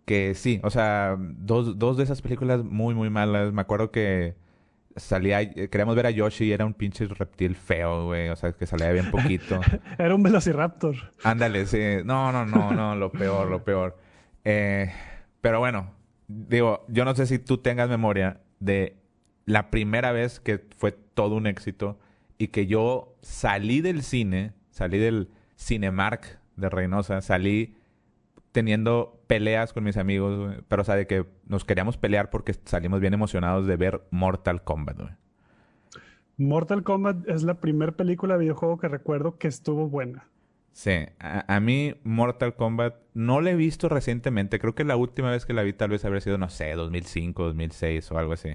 que 0.05 0.35
sí, 0.35 0.61
o 0.63 0.71
sea, 0.71 1.17
dos, 1.19 1.79
dos 1.79 1.97
de 1.97 2.05
esas 2.05 2.23
películas 2.23 2.65
muy, 2.65 2.95
muy 2.95 3.11
malas. 3.11 3.53
Me 3.53 3.61
acuerdo 3.61 3.91
que 3.91 4.37
salía, 4.97 5.43
eh, 5.43 5.69
queríamos 5.69 5.97
ver 5.97 6.07
a 6.07 6.11
Yoshi 6.11 6.47
y 6.47 6.53
era 6.53 6.65
un 6.65 6.75
pinche 6.75 7.07
reptil 7.07 7.55
feo, 7.55 8.07
güey. 8.07 8.29
O 8.29 8.37
sea, 8.37 8.53
que 8.53 8.67
salía 8.67 8.91
bien 8.93 9.11
poquito. 9.11 9.61
era 9.99 10.15
un 10.15 10.23
velociraptor. 10.23 10.97
Ándale, 11.23 11.67
sí. 11.67 11.81
No, 12.05 12.33
no, 12.33 12.47
no, 12.47 12.73
no, 12.73 12.97
lo 12.97 13.11
peor, 13.11 13.49
lo 13.49 13.63
peor. 13.63 13.99
Eh, 14.45 14.93
pero 15.41 15.59
bueno, 15.59 15.91
digo, 16.29 16.85
yo 16.89 17.05
no 17.05 17.15
sé 17.15 17.27
si 17.27 17.39
tú 17.39 17.59
tengas 17.59 17.89
memoria 17.89 18.41
de 18.61 18.97
la 19.45 19.71
primera 19.71 20.13
vez 20.13 20.41
que 20.41 20.65
fue 20.77 20.93
todo 20.93 21.37
un 21.37 21.47
éxito 21.47 21.99
y 22.39 22.49
que 22.49 22.67
yo 22.67 23.17
salí 23.23 23.81
del 23.81 24.03
cine, 24.03 24.53
salí 24.71 24.99
del 24.99 25.31
Cinemark 25.57 26.39
de 26.57 26.69
Reynosa, 26.69 27.21
salí 27.21 27.77
teniendo 28.53 29.21
peleas 29.27 29.73
con 29.73 29.85
mis 29.85 29.97
amigos, 29.97 30.57
pero 30.69 30.83
o 30.83 30.85
sea, 30.85 30.97
de 30.97 31.07
que 31.07 31.27
nos 31.47 31.65
queríamos 31.65 31.97
pelear 31.97 32.31
porque 32.31 32.55
salimos 32.65 33.01
bien 33.01 33.15
emocionados 33.15 33.67
de 33.67 33.77
ver 33.77 34.03
Mortal 34.11 34.65
Kombat. 34.65 34.99
Mortal 36.39 36.83
Kombat 36.83 37.29
es 37.29 37.43
la 37.43 37.61
primera 37.61 37.93
película 37.93 38.35
de 38.35 38.41
videojuego 38.41 38.79
que 38.79 38.89
recuerdo 38.89 39.39
que 39.39 39.49
estuvo 39.49 39.89
buena. 39.89 40.29
Sí, 40.77 40.91
a, 41.21 41.59
mí 41.59 41.95
Mortal 42.05 42.55
Kombat 42.55 42.97
no 43.15 43.41
la 43.41 43.53
he 43.53 43.55
visto 43.55 43.89
recientemente. 43.89 44.59
Creo 44.59 44.75
que 44.75 44.85
la 44.85 44.97
última 44.97 45.31
vez 45.31 45.47
que 45.47 45.55
la 45.55 45.63
vi 45.63 45.73
tal 45.73 45.89
vez 45.89 46.05
habría 46.05 46.21
sido, 46.21 46.37
no 46.37 46.51
sé, 46.51 46.75
2005, 46.75 47.45
2006 47.45 48.13
o 48.13 48.19
algo 48.19 48.35
así, 48.35 48.51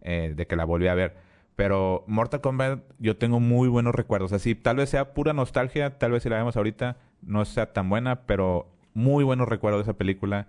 eh, 0.00 0.34
de 0.36 0.46
que 0.48 0.56
la 0.56 0.64
volví 0.64 0.88
a 0.88 0.94
ver. 0.94 1.14
Pero 1.54 2.02
Mortal 2.08 2.40
Kombat 2.40 2.80
yo 2.98 3.16
tengo 3.18 3.38
muy 3.38 3.68
buenos 3.68 3.94
recuerdos. 3.94 4.32
Así, 4.32 4.56
tal 4.56 4.78
vez 4.78 4.90
sea 4.90 5.14
pura 5.14 5.32
nostalgia, 5.32 5.96
tal 5.96 6.10
vez 6.10 6.24
si 6.24 6.28
la 6.28 6.38
vemos 6.38 6.56
ahorita 6.56 6.96
no 7.22 7.44
sea 7.44 7.72
tan 7.72 7.88
buena, 7.88 8.26
pero 8.26 8.66
muy 8.92 9.22
buenos 9.22 9.48
recuerdos 9.48 9.86
de 9.86 9.92
esa 9.92 9.96
película. 9.96 10.48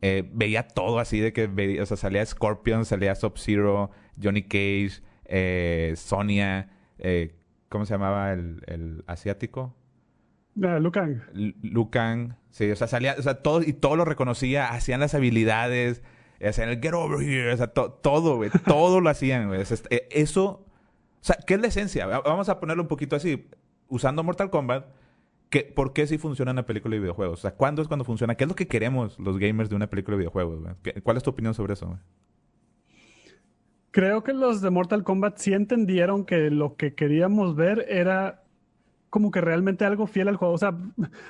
Eh, 0.00 0.26
veía 0.32 0.68
todo 0.68 1.00
así 1.00 1.20
de 1.20 1.34
que 1.34 1.48
veía, 1.48 1.82
o 1.82 1.86
sea, 1.86 1.98
salía 1.98 2.24
Scorpion, 2.24 2.86
salía 2.86 3.14
Sub-Zero, 3.14 3.90
Johnny 4.22 4.42
Cage, 4.44 5.02
eh, 5.26 5.92
Sonia, 5.96 6.70
eh, 6.98 7.34
¿cómo 7.68 7.84
se 7.84 7.92
llamaba 7.92 8.32
el, 8.32 8.62
el 8.68 9.04
asiático? 9.06 9.74
Uh, 10.54 10.80
Lucan. 10.80 11.22
Lucan, 11.62 12.36
sí, 12.50 12.70
o 12.70 12.76
sea, 12.76 12.86
salía, 12.86 13.16
o 13.18 13.22
sea, 13.22 13.42
todo, 13.42 13.62
y 13.62 13.72
todo 13.72 13.96
lo 13.96 14.04
reconocía, 14.04 14.68
hacían 14.68 15.00
las 15.00 15.14
habilidades, 15.14 16.02
hacían 16.46 16.68
el 16.68 16.80
get 16.80 16.92
over 16.92 17.20
here, 17.26 17.52
o 17.52 17.56
sea, 17.56 17.68
todo, 17.68 18.36
güey, 18.36 18.50
todo 18.66 19.00
lo 19.00 19.08
hacían, 19.08 19.48
güey. 19.48 19.62
Eh, 19.90 20.08
eso, 20.10 20.44
o 20.44 20.64
sea, 21.24 21.36
¿qué 21.46 21.54
es 21.54 21.60
la 21.60 21.68
esencia? 21.68 22.06
Vamos 22.06 22.48
a 22.48 22.60
ponerlo 22.60 22.82
un 22.82 22.88
poquito 22.88 23.16
así, 23.16 23.48
usando 23.88 24.22
Mortal 24.22 24.50
Kombat, 24.50 24.86
¿qué, 25.48 25.62
¿por 25.62 25.92
qué 25.92 26.06
sí 26.06 26.18
funciona 26.18 26.52
una 26.52 26.66
película 26.66 26.94
de 26.94 27.00
videojuegos? 27.00 27.38
O 27.38 27.42
sea, 27.42 27.54
¿cuándo 27.54 27.80
es 27.80 27.88
cuando 27.88 28.04
funciona? 28.04 28.34
¿Qué 28.34 28.44
es 28.44 28.48
lo 28.48 28.56
que 28.56 28.68
queremos 28.68 29.18
los 29.18 29.38
gamers 29.38 29.70
de 29.70 29.76
una 29.76 29.88
película 29.88 30.16
de 30.16 30.20
videojuegos? 30.20 30.60
Güey? 30.60 31.00
¿Cuál 31.02 31.16
es 31.16 31.22
tu 31.22 31.30
opinión 31.30 31.54
sobre 31.54 31.74
eso? 31.74 31.86
Güey? 31.86 31.98
Creo 33.92 34.24
que 34.24 34.32
los 34.32 34.62
de 34.62 34.70
Mortal 34.70 35.04
Kombat 35.04 35.36
sí 35.36 35.52
entendieron 35.52 36.24
que 36.24 36.50
lo 36.50 36.76
que 36.76 36.94
queríamos 36.94 37.56
ver 37.56 37.84
era 37.90 38.41
como 39.12 39.30
que 39.30 39.42
realmente 39.42 39.84
algo 39.84 40.06
fiel 40.06 40.28
al 40.28 40.36
juego. 40.36 40.54
O 40.54 40.58
sea, 40.58 40.74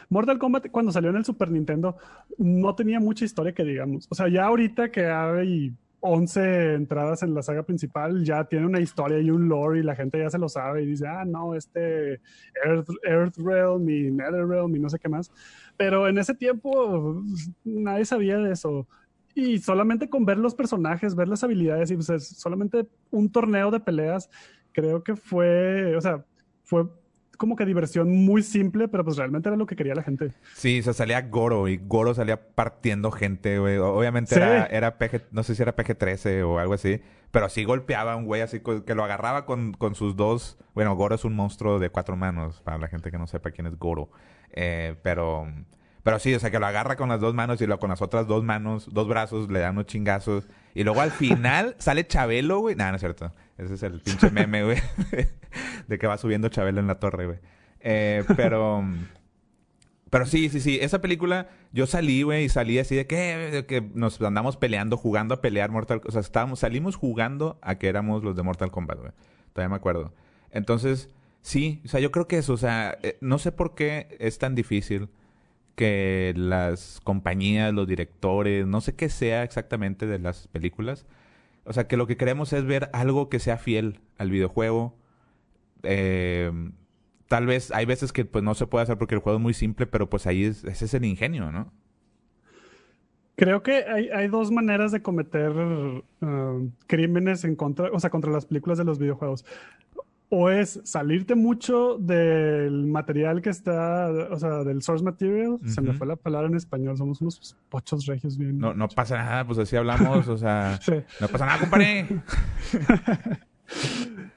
Mortal 0.08 0.38
Kombat 0.38 0.70
cuando 0.70 0.92
salió 0.92 1.10
en 1.10 1.16
el 1.16 1.24
Super 1.24 1.50
Nintendo 1.50 1.96
no 2.38 2.76
tenía 2.76 3.00
mucha 3.00 3.24
historia 3.24 3.52
que 3.52 3.64
digamos. 3.64 4.06
O 4.08 4.14
sea, 4.14 4.28
ya 4.28 4.44
ahorita 4.44 4.92
que 4.92 5.04
hay 5.06 5.74
11 5.98 6.74
entradas 6.74 7.24
en 7.24 7.34
la 7.34 7.42
saga 7.42 7.64
principal, 7.64 8.24
ya 8.24 8.44
tiene 8.44 8.66
una 8.66 8.78
historia 8.78 9.18
y 9.18 9.30
un 9.30 9.48
lore 9.48 9.80
y 9.80 9.82
la 9.82 9.96
gente 9.96 10.20
ya 10.20 10.30
se 10.30 10.38
lo 10.38 10.48
sabe 10.48 10.84
y 10.84 10.86
dice, 10.86 11.08
ah, 11.08 11.24
no, 11.24 11.56
este 11.56 12.20
Earth, 12.64 12.88
Earth 13.02 13.36
Realm 13.38 13.90
y 13.90 14.12
Nether 14.12 14.46
Realm 14.46 14.76
y 14.76 14.78
no 14.78 14.88
sé 14.88 15.00
qué 15.00 15.08
más. 15.08 15.32
Pero 15.76 16.06
en 16.06 16.18
ese 16.18 16.34
tiempo 16.34 17.20
nadie 17.64 18.04
sabía 18.04 18.38
de 18.38 18.52
eso. 18.52 18.86
Y 19.34 19.58
solamente 19.58 20.08
con 20.08 20.24
ver 20.24 20.38
los 20.38 20.54
personajes, 20.54 21.16
ver 21.16 21.26
las 21.26 21.42
habilidades 21.42 21.90
y 21.90 21.96
pues 21.96 22.28
solamente 22.28 22.86
un 23.10 23.28
torneo 23.28 23.72
de 23.72 23.80
peleas, 23.80 24.30
creo 24.70 25.02
que 25.02 25.16
fue, 25.16 25.96
o 25.96 26.00
sea, 26.00 26.24
fue 26.62 26.86
como 27.42 27.56
que 27.56 27.66
diversión 27.66 28.24
muy 28.24 28.44
simple, 28.44 28.86
pero 28.86 29.04
pues 29.04 29.16
realmente 29.16 29.48
era 29.48 29.56
lo 29.56 29.66
que 29.66 29.74
quería 29.74 29.96
la 29.96 30.04
gente. 30.04 30.30
Sí, 30.54 30.78
o 30.78 30.82
sea, 30.84 30.92
salía 30.92 31.22
Goro 31.22 31.66
y 31.66 31.76
Goro 31.76 32.14
salía 32.14 32.40
partiendo 32.54 33.10
gente, 33.10 33.58
güey. 33.58 33.78
Obviamente 33.78 34.36
era, 34.36 34.66
era 34.66 34.96
PG, 34.96 35.22
no 35.32 35.42
sé 35.42 35.56
si 35.56 35.62
era 35.62 35.74
PG-13 35.74 36.44
o 36.46 36.60
algo 36.60 36.74
así, 36.74 37.00
pero 37.32 37.48
sí 37.48 37.64
golpeaba 37.64 38.12
a 38.12 38.16
un 38.16 38.26
güey 38.26 38.42
así 38.42 38.60
que 38.60 38.94
lo 38.94 39.02
agarraba 39.02 39.44
con, 39.44 39.72
con, 39.72 39.96
sus 39.96 40.14
dos. 40.14 40.56
Bueno, 40.72 40.94
Goro 40.94 41.16
es 41.16 41.24
un 41.24 41.34
monstruo 41.34 41.80
de 41.80 41.90
cuatro 41.90 42.14
manos, 42.14 42.60
para 42.60 42.78
la 42.78 42.86
gente 42.86 43.10
que 43.10 43.18
no 43.18 43.26
sepa 43.26 43.50
quién 43.50 43.66
es 43.66 43.76
Goro. 43.76 44.08
Eh, 44.52 44.94
pero 45.02 45.48
pero 46.04 46.20
sí, 46.20 46.32
o 46.32 46.38
sea, 46.38 46.52
que 46.52 46.60
lo 46.60 46.66
agarra 46.66 46.94
con 46.94 47.08
las 47.08 47.20
dos 47.20 47.34
manos 47.34 47.60
y 47.60 47.66
lo 47.66 47.80
con 47.80 47.90
las 47.90 48.02
otras 48.02 48.28
dos 48.28 48.44
manos, 48.44 48.88
dos 48.92 49.08
brazos, 49.08 49.50
le 49.50 49.58
da 49.58 49.72
unos 49.72 49.86
chingazos. 49.86 50.46
Y 50.74 50.84
luego 50.84 51.00
al 51.00 51.10
final 51.10 51.74
sale 51.80 52.06
Chabelo, 52.06 52.60
güey. 52.60 52.76
Nah, 52.76 52.90
no 52.90 52.96
es 52.96 53.00
cierto. 53.00 53.32
Ese 53.58 53.74
es 53.74 53.82
el 53.82 54.00
pinche 54.00 54.30
meme, 54.30 54.62
güey. 54.62 54.78
de 55.88 55.98
que 55.98 56.06
va 56.06 56.18
subiendo 56.18 56.48
Chabelo 56.48 56.80
en 56.80 56.86
la 56.86 56.98
torre, 57.00 57.26
güey. 57.26 57.38
Eh, 57.80 58.24
pero... 58.36 58.84
Pero 60.12 60.26
sí, 60.26 60.50
sí, 60.50 60.60
sí. 60.60 60.78
Esa 60.82 61.00
película, 61.00 61.48
yo 61.72 61.86
salí, 61.86 62.20
güey, 62.20 62.44
y 62.44 62.48
salí 62.50 62.78
así 62.78 62.94
de 62.94 63.06
que, 63.06 63.64
que 63.66 63.80
nos 63.94 64.20
andamos 64.20 64.58
peleando, 64.58 64.98
jugando 64.98 65.34
a 65.34 65.40
pelear 65.40 65.70
Mortal 65.70 66.02
O 66.04 66.10
sea, 66.10 66.20
estábamos, 66.20 66.58
salimos 66.58 66.96
jugando 66.96 67.58
a 67.62 67.76
que 67.76 67.88
éramos 67.88 68.22
los 68.22 68.36
de 68.36 68.42
Mortal 68.42 68.70
Kombat, 68.70 68.98
güey. 68.98 69.12
Todavía 69.54 69.70
me 69.70 69.76
acuerdo. 69.76 70.12
Entonces, 70.50 71.08
sí, 71.40 71.80
o 71.86 71.88
sea, 71.88 71.98
yo 71.98 72.12
creo 72.12 72.28
que 72.28 72.36
eso, 72.36 72.52
o 72.52 72.58
sea, 72.58 72.98
eh, 73.02 73.16
no 73.22 73.38
sé 73.38 73.52
por 73.52 73.74
qué 73.74 74.18
es 74.20 74.38
tan 74.38 74.54
difícil 74.54 75.08
que 75.74 76.34
las 76.36 77.00
compañías, 77.02 77.72
los 77.72 77.88
directores, 77.88 78.66
no 78.66 78.82
sé 78.82 78.94
qué 78.94 79.08
sea 79.08 79.42
exactamente 79.42 80.06
de 80.06 80.18
las 80.18 80.46
películas. 80.48 81.06
O 81.64 81.72
sea, 81.72 81.88
que 81.88 81.96
lo 81.96 82.06
que 82.06 82.16
queremos 82.16 82.52
es 82.52 82.66
ver 82.66 82.90
algo 82.92 83.28
que 83.30 83.38
sea 83.38 83.56
fiel 83.56 84.00
al 84.18 84.30
videojuego. 84.30 84.94
Eh, 85.82 86.52
tal 87.28 87.46
vez 87.46 87.70
hay 87.72 87.86
veces 87.86 88.12
que 88.12 88.24
pues 88.24 88.44
no 88.44 88.54
se 88.54 88.66
puede 88.66 88.84
hacer 88.84 88.98
porque 88.98 89.14
el 89.14 89.20
juego 89.20 89.38
es 89.38 89.42
muy 89.42 89.54
simple, 89.54 89.86
pero 89.86 90.08
pues 90.08 90.26
ahí 90.26 90.44
es, 90.44 90.64
ese 90.64 90.84
es 90.84 90.94
el 90.94 91.04
ingenio, 91.04 91.50
¿no? 91.50 91.72
Creo 93.36 93.62
que 93.62 93.84
hay, 93.84 94.08
hay 94.10 94.28
dos 94.28 94.50
maneras 94.50 94.92
de 94.92 95.00
cometer 95.02 95.50
uh, 95.50 96.70
crímenes 96.86 97.44
en 97.44 97.56
contra, 97.56 97.90
o 97.90 97.98
sea, 97.98 98.10
contra 98.10 98.30
las 98.30 98.46
películas 98.46 98.78
de 98.78 98.84
los 98.84 98.98
videojuegos 98.98 99.44
o 100.34 100.48
es 100.48 100.80
salirte 100.84 101.34
mucho 101.34 101.98
del 101.98 102.86
material 102.86 103.42
que 103.42 103.50
está, 103.50 104.10
o 104.30 104.38
sea, 104.38 104.64
del 104.64 104.80
source 104.80 105.04
material. 105.04 105.58
Se 105.66 105.82
me 105.82 105.92
fue 105.92 106.06
la 106.06 106.16
palabra 106.16 106.48
en 106.48 106.56
español, 106.56 106.96
somos 106.96 107.20
unos 107.20 107.54
pochos 107.68 108.06
regios 108.06 108.38
bien. 108.38 108.58
No, 108.58 108.72
no 108.72 108.88
pasa 108.88 109.18
nada, 109.18 109.46
pues 109.46 109.58
así 109.58 109.76
hablamos, 109.76 110.26
o 110.28 110.38
sea, 110.38 110.80
no 111.20 111.28
pasa 111.28 111.44
nada, 111.44 111.58
compadre. 111.58 112.06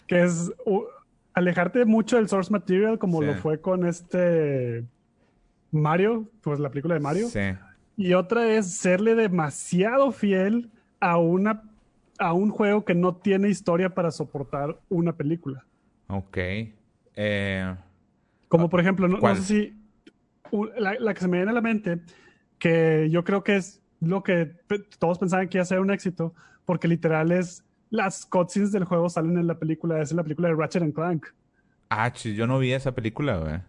que 0.07 0.21
es 0.21 0.51
alejarte 1.35 1.85
mucho 1.85 2.15
del 2.15 2.29
source 2.29 2.51
material, 2.51 2.97
como 2.97 3.21
lo 3.21 3.35
fue 3.35 3.59
con 3.59 3.85
este 3.85 4.85
Mario, 5.71 6.27
pues 6.41 6.59
la 6.59 6.69
película 6.69 6.95
de 6.95 7.01
Mario. 7.01 7.27
Sí. 7.27 7.41
Y 7.97 8.13
otra 8.13 8.47
es 8.47 8.77
serle 8.77 9.15
demasiado 9.15 10.11
fiel 10.11 10.71
a 10.99 11.17
una 11.17 11.63
a 12.17 12.31
un 12.31 12.49
juego 12.49 12.85
que 12.85 12.95
no 12.95 13.17
tiene 13.17 13.49
historia 13.49 13.89
para 13.89 14.09
soportar 14.09 14.79
una 14.87 15.13
película. 15.13 15.65
Ok. 16.07 16.37
Eh, 17.17 17.75
Como 18.47 18.69
por 18.69 18.79
ejemplo, 18.79 19.09
no, 19.09 19.35
sé 19.35 19.41
si 19.41 19.73
la, 20.77 21.13
que 21.13 21.19
se 21.19 21.27
me 21.27 21.37
viene 21.37 21.51
a 21.51 21.53
la 21.53 21.61
mente, 21.61 21.99
que 22.57 23.09
yo 23.11 23.25
creo 23.25 23.43
que 23.43 23.57
es 23.57 23.81
lo 23.99 24.23
que 24.23 24.53
todos 24.97 25.19
pensaban 25.19 25.49
que 25.49 25.57
iba 25.57 25.63
a 25.63 25.65
ser 25.65 25.81
un 25.81 25.91
éxito, 25.91 26.33
porque 26.63 26.87
literal 26.87 27.33
es 27.33 27.64
las 27.89 28.25
cutscenes 28.25 28.71
del 28.71 28.85
juego 28.85 29.09
salen 29.09 29.37
en 29.37 29.47
la 29.47 29.57
película, 29.57 30.01
es 30.01 30.11
la 30.11 30.23
película 30.23 30.49
de 30.49 30.55
Ratchet 30.55 30.93
Clank. 30.93 31.27
Ah, 31.89 32.11
yo 32.13 32.47
no 32.47 32.59
vi 32.59 32.73
esa 32.73 32.93
película, 32.93 33.37
güey. 33.37 33.59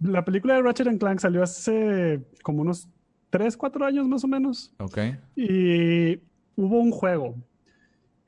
La 0.00 0.24
película 0.24 0.54
de 0.54 0.62
Ratchet 0.62 0.98
Clank 0.98 1.18
salió 1.18 1.42
hace 1.42 2.22
como 2.42 2.62
unos 2.62 2.88
3, 3.30 3.56
4 3.56 3.84
años 3.84 4.08
más 4.08 4.24
o 4.24 4.28
menos. 4.28 4.72
Ok. 4.78 4.98
Y 5.36 6.20
hubo 6.56 6.80
un 6.80 6.90
juego 6.90 7.34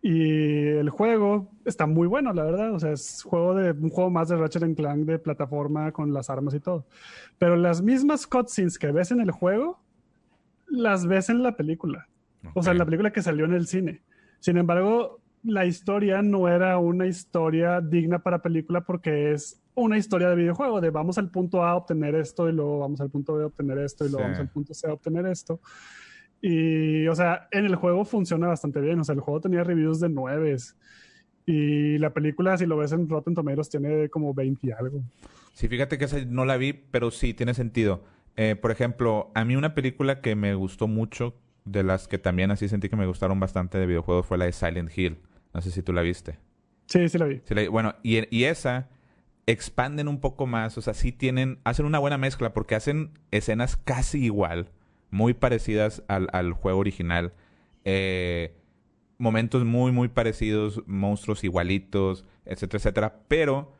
y 0.02 0.66
el 0.66 0.88
juego 0.88 1.50
está 1.64 1.86
muy 1.86 2.06
bueno, 2.06 2.32
la 2.32 2.44
verdad. 2.44 2.74
O 2.74 2.80
sea, 2.80 2.92
es 2.92 3.22
juego 3.22 3.54
de, 3.54 3.72
un 3.72 3.90
juego 3.90 4.10
más 4.10 4.28
de 4.28 4.36
Ratchet 4.36 4.74
Clank 4.74 5.04
de 5.04 5.18
plataforma 5.18 5.92
con 5.92 6.12
las 6.12 6.30
armas 6.30 6.54
y 6.54 6.60
todo. 6.60 6.86
Pero 7.38 7.56
las 7.56 7.82
mismas 7.82 8.26
cutscenes 8.26 8.78
que 8.78 8.90
ves 8.92 9.10
en 9.10 9.20
el 9.20 9.30
juego, 9.30 9.78
las 10.68 11.06
ves 11.06 11.28
en 11.28 11.42
la 11.42 11.56
película. 11.56 12.08
O 12.54 12.62
sea, 12.62 12.72
en 12.72 12.78
la 12.78 12.86
película 12.86 13.12
que 13.12 13.20
salió 13.20 13.44
en 13.44 13.52
el 13.52 13.66
cine. 13.66 14.00
Sin 14.40 14.56
embargo, 14.56 15.20
la 15.42 15.64
historia 15.64 16.22
no 16.22 16.48
era 16.48 16.78
una 16.78 17.06
historia 17.06 17.80
digna 17.80 18.18
para 18.18 18.42
película 18.42 18.82
porque 18.82 19.32
es 19.32 19.60
una 19.74 19.96
historia 19.96 20.28
de 20.28 20.36
videojuego, 20.36 20.80
de 20.80 20.90
vamos 20.90 21.16
al 21.18 21.30
punto 21.30 21.62
A 21.62 21.70
a 21.70 21.76
obtener 21.76 22.14
esto 22.14 22.48
y 22.48 22.52
luego 22.52 22.80
vamos 22.80 23.00
al 23.00 23.10
punto 23.10 23.34
B 23.34 23.44
a 23.44 23.46
obtener 23.46 23.78
esto 23.78 24.04
y 24.04 24.10
luego 24.10 24.24
vamos 24.24 24.40
al 24.40 24.48
punto 24.48 24.74
C 24.74 24.88
a 24.88 24.92
obtener 24.92 25.26
esto. 25.26 25.60
Y, 26.42 27.06
o 27.06 27.14
sea, 27.14 27.48
en 27.50 27.66
el 27.66 27.76
juego 27.76 28.04
funciona 28.04 28.48
bastante 28.48 28.80
bien. 28.80 28.98
O 29.00 29.04
sea, 29.04 29.14
el 29.14 29.20
juego 29.20 29.40
tenía 29.40 29.62
reviews 29.62 30.00
de 30.00 30.08
9. 30.08 30.56
Y 31.46 31.98
la 31.98 32.12
película, 32.12 32.56
si 32.56 32.66
lo 32.66 32.76
ves 32.76 32.92
en 32.92 33.08
Rotten 33.08 33.34
Tomatoes, 33.34 33.68
tiene 33.68 34.08
como 34.08 34.32
20 34.32 34.66
y 34.66 34.70
algo. 34.70 35.02
Sí, 35.52 35.68
fíjate 35.68 35.98
que 35.98 36.06
esa 36.06 36.24
no 36.24 36.44
la 36.44 36.56
vi, 36.56 36.72
pero 36.72 37.10
sí 37.10 37.34
tiene 37.34 37.54
sentido. 37.54 38.02
Eh, 38.36 38.56
por 38.56 38.70
ejemplo, 38.70 39.30
a 39.34 39.44
mí 39.44 39.56
una 39.56 39.74
película 39.74 40.20
que 40.20 40.34
me 40.34 40.54
gustó 40.54 40.86
mucho, 40.88 41.34
de 41.70 41.82
las 41.82 42.08
que 42.08 42.18
también 42.18 42.50
así 42.50 42.68
sentí 42.68 42.88
que 42.88 42.96
me 42.96 43.06
gustaron 43.06 43.40
bastante 43.40 43.78
de 43.78 43.86
videojuegos, 43.86 44.26
fue 44.26 44.38
la 44.38 44.46
de 44.46 44.52
Silent 44.52 44.90
Hill. 44.96 45.18
No 45.54 45.60
sé 45.60 45.70
si 45.70 45.82
tú 45.82 45.92
la 45.92 46.02
viste. 46.02 46.38
Sí, 46.86 47.08
sí 47.08 47.18
la 47.18 47.26
vi. 47.26 47.40
Bueno, 47.68 47.94
y, 48.02 48.34
y 48.36 48.44
esa 48.44 48.88
expanden 49.46 50.08
un 50.08 50.20
poco 50.20 50.46
más, 50.46 50.78
o 50.78 50.82
sea, 50.82 50.94
sí 50.94 51.12
tienen, 51.12 51.58
hacen 51.64 51.86
una 51.86 51.98
buena 51.98 52.18
mezcla 52.18 52.52
porque 52.52 52.74
hacen 52.74 53.10
escenas 53.30 53.76
casi 53.76 54.24
igual 54.24 54.70
muy 55.10 55.34
parecidas 55.34 56.02
al, 56.08 56.28
al 56.32 56.52
juego 56.52 56.78
original. 56.78 57.32
eh, 57.84 58.56
momentos 59.18 59.64
muy, 59.64 59.92
muy 59.92 60.08
parecidos, 60.08 60.82
monstruos 60.86 61.44
igualitos, 61.44 62.24
etcétera, 62.44 62.78
etcétera. 62.78 63.20
Pero, 63.28 63.72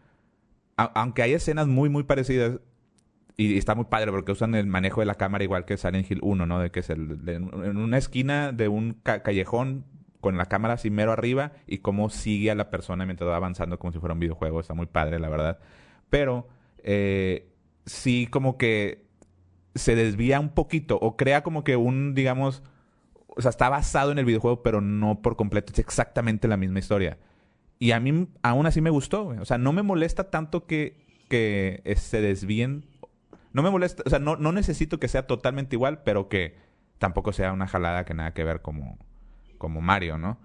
aunque 0.76 1.22
hay 1.22 1.32
escenas 1.32 1.66
muy, 1.66 1.88
muy 1.88 2.02
parecidas, 2.04 2.60
y, 3.40 3.56
está 3.56 3.74
muy 3.74 3.86
padre 3.86 4.10
porque 4.10 4.32
usan 4.32 4.54
el 4.54 4.66
manejo 4.66 5.00
de 5.00 5.06
la 5.06 5.14
cámara 5.14 5.42
igual 5.42 5.64
que 5.64 5.78
Silent 5.78 6.10
Hill 6.10 6.20
1, 6.22 6.44
¿no? 6.44 6.60
De 6.60 6.70
que 6.70 6.80
es 6.80 6.90
el, 6.90 7.18
en 7.26 7.76
una 7.78 7.96
esquina 7.96 8.52
de 8.52 8.68
un 8.68 8.94
callejón 9.02 9.86
con 10.20 10.36
la 10.36 10.44
cámara 10.44 10.74
así 10.74 10.90
mero 10.90 11.12
arriba 11.12 11.52
y 11.66 11.78
cómo 11.78 12.10
sigue 12.10 12.50
a 12.50 12.54
la 12.54 12.68
persona 12.68 13.06
mientras 13.06 13.30
va 13.30 13.36
avanzando 13.36 13.78
como 13.78 13.92
si 13.92 13.98
fuera 13.98 14.12
un 14.12 14.20
videojuego. 14.20 14.60
Está 14.60 14.74
muy 14.74 14.84
padre, 14.84 15.18
la 15.18 15.30
verdad. 15.30 15.58
Pero 16.10 16.48
eh, 16.82 17.50
sí 17.86 18.26
como 18.30 18.58
que 18.58 19.06
se 19.74 19.94
desvía 19.94 20.38
un 20.38 20.50
poquito 20.50 20.98
o 21.00 21.16
crea 21.16 21.42
como 21.42 21.64
que 21.64 21.76
un, 21.76 22.14
digamos, 22.14 22.62
o 23.28 23.40
sea, 23.40 23.48
está 23.48 23.70
basado 23.70 24.12
en 24.12 24.18
el 24.18 24.26
videojuego, 24.26 24.62
pero 24.62 24.82
no 24.82 25.22
por 25.22 25.36
completo. 25.36 25.72
Es 25.72 25.78
exactamente 25.78 26.46
la 26.46 26.58
misma 26.58 26.80
historia. 26.80 27.16
Y 27.78 27.92
a 27.92 28.00
mí 28.00 28.28
aún 28.42 28.66
así 28.66 28.82
me 28.82 28.90
gustó, 28.90 29.28
O 29.28 29.44
sea, 29.46 29.56
no 29.56 29.72
me 29.72 29.82
molesta 29.82 30.30
tanto 30.30 30.66
que, 30.66 31.06
que 31.30 31.82
se 31.96 32.20
desvíen 32.20 32.89
no 33.52 33.62
me 33.62 33.70
molesta, 33.70 34.02
o 34.06 34.10
sea, 34.10 34.18
no, 34.18 34.36
no 34.36 34.52
necesito 34.52 34.98
que 35.00 35.08
sea 35.08 35.26
totalmente 35.26 35.76
igual, 35.76 36.02
pero 36.04 36.28
que 36.28 36.56
tampoco 36.98 37.32
sea 37.32 37.52
una 37.52 37.66
jalada 37.66 38.04
que 38.04 38.14
nada 38.14 38.32
que 38.32 38.44
ver 38.44 38.62
como, 38.62 38.98
como 39.58 39.80
Mario, 39.80 40.18
¿no? 40.18 40.38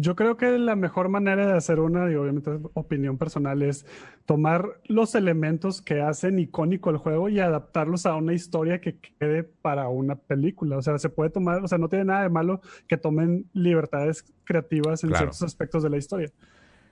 Yo 0.00 0.14
creo 0.14 0.36
que 0.36 0.56
la 0.58 0.76
mejor 0.76 1.08
manera 1.08 1.44
de 1.44 1.54
hacer 1.54 1.80
una, 1.80 2.08
y 2.08 2.14
obviamente 2.14 2.52
opinión 2.74 3.18
personal, 3.18 3.62
es 3.62 3.84
tomar 4.26 4.80
los 4.84 5.16
elementos 5.16 5.82
que 5.82 6.00
hacen 6.00 6.38
icónico 6.38 6.90
el 6.90 6.98
juego 6.98 7.28
y 7.28 7.40
adaptarlos 7.40 8.06
a 8.06 8.14
una 8.14 8.32
historia 8.32 8.80
que 8.80 8.96
quede 9.18 9.42
para 9.42 9.88
una 9.88 10.14
película. 10.14 10.76
O 10.76 10.82
sea, 10.82 10.98
se 10.98 11.08
puede 11.08 11.30
tomar, 11.30 11.64
o 11.64 11.66
sea, 11.66 11.78
no 11.78 11.88
tiene 11.88 12.04
nada 12.04 12.22
de 12.22 12.28
malo 12.28 12.60
que 12.86 12.96
tomen 12.96 13.46
libertades 13.54 14.24
creativas 14.44 15.02
en 15.02 15.12
ciertos 15.16 15.42
aspectos 15.42 15.82
de 15.82 15.90
la 15.90 15.96
historia. 15.96 16.30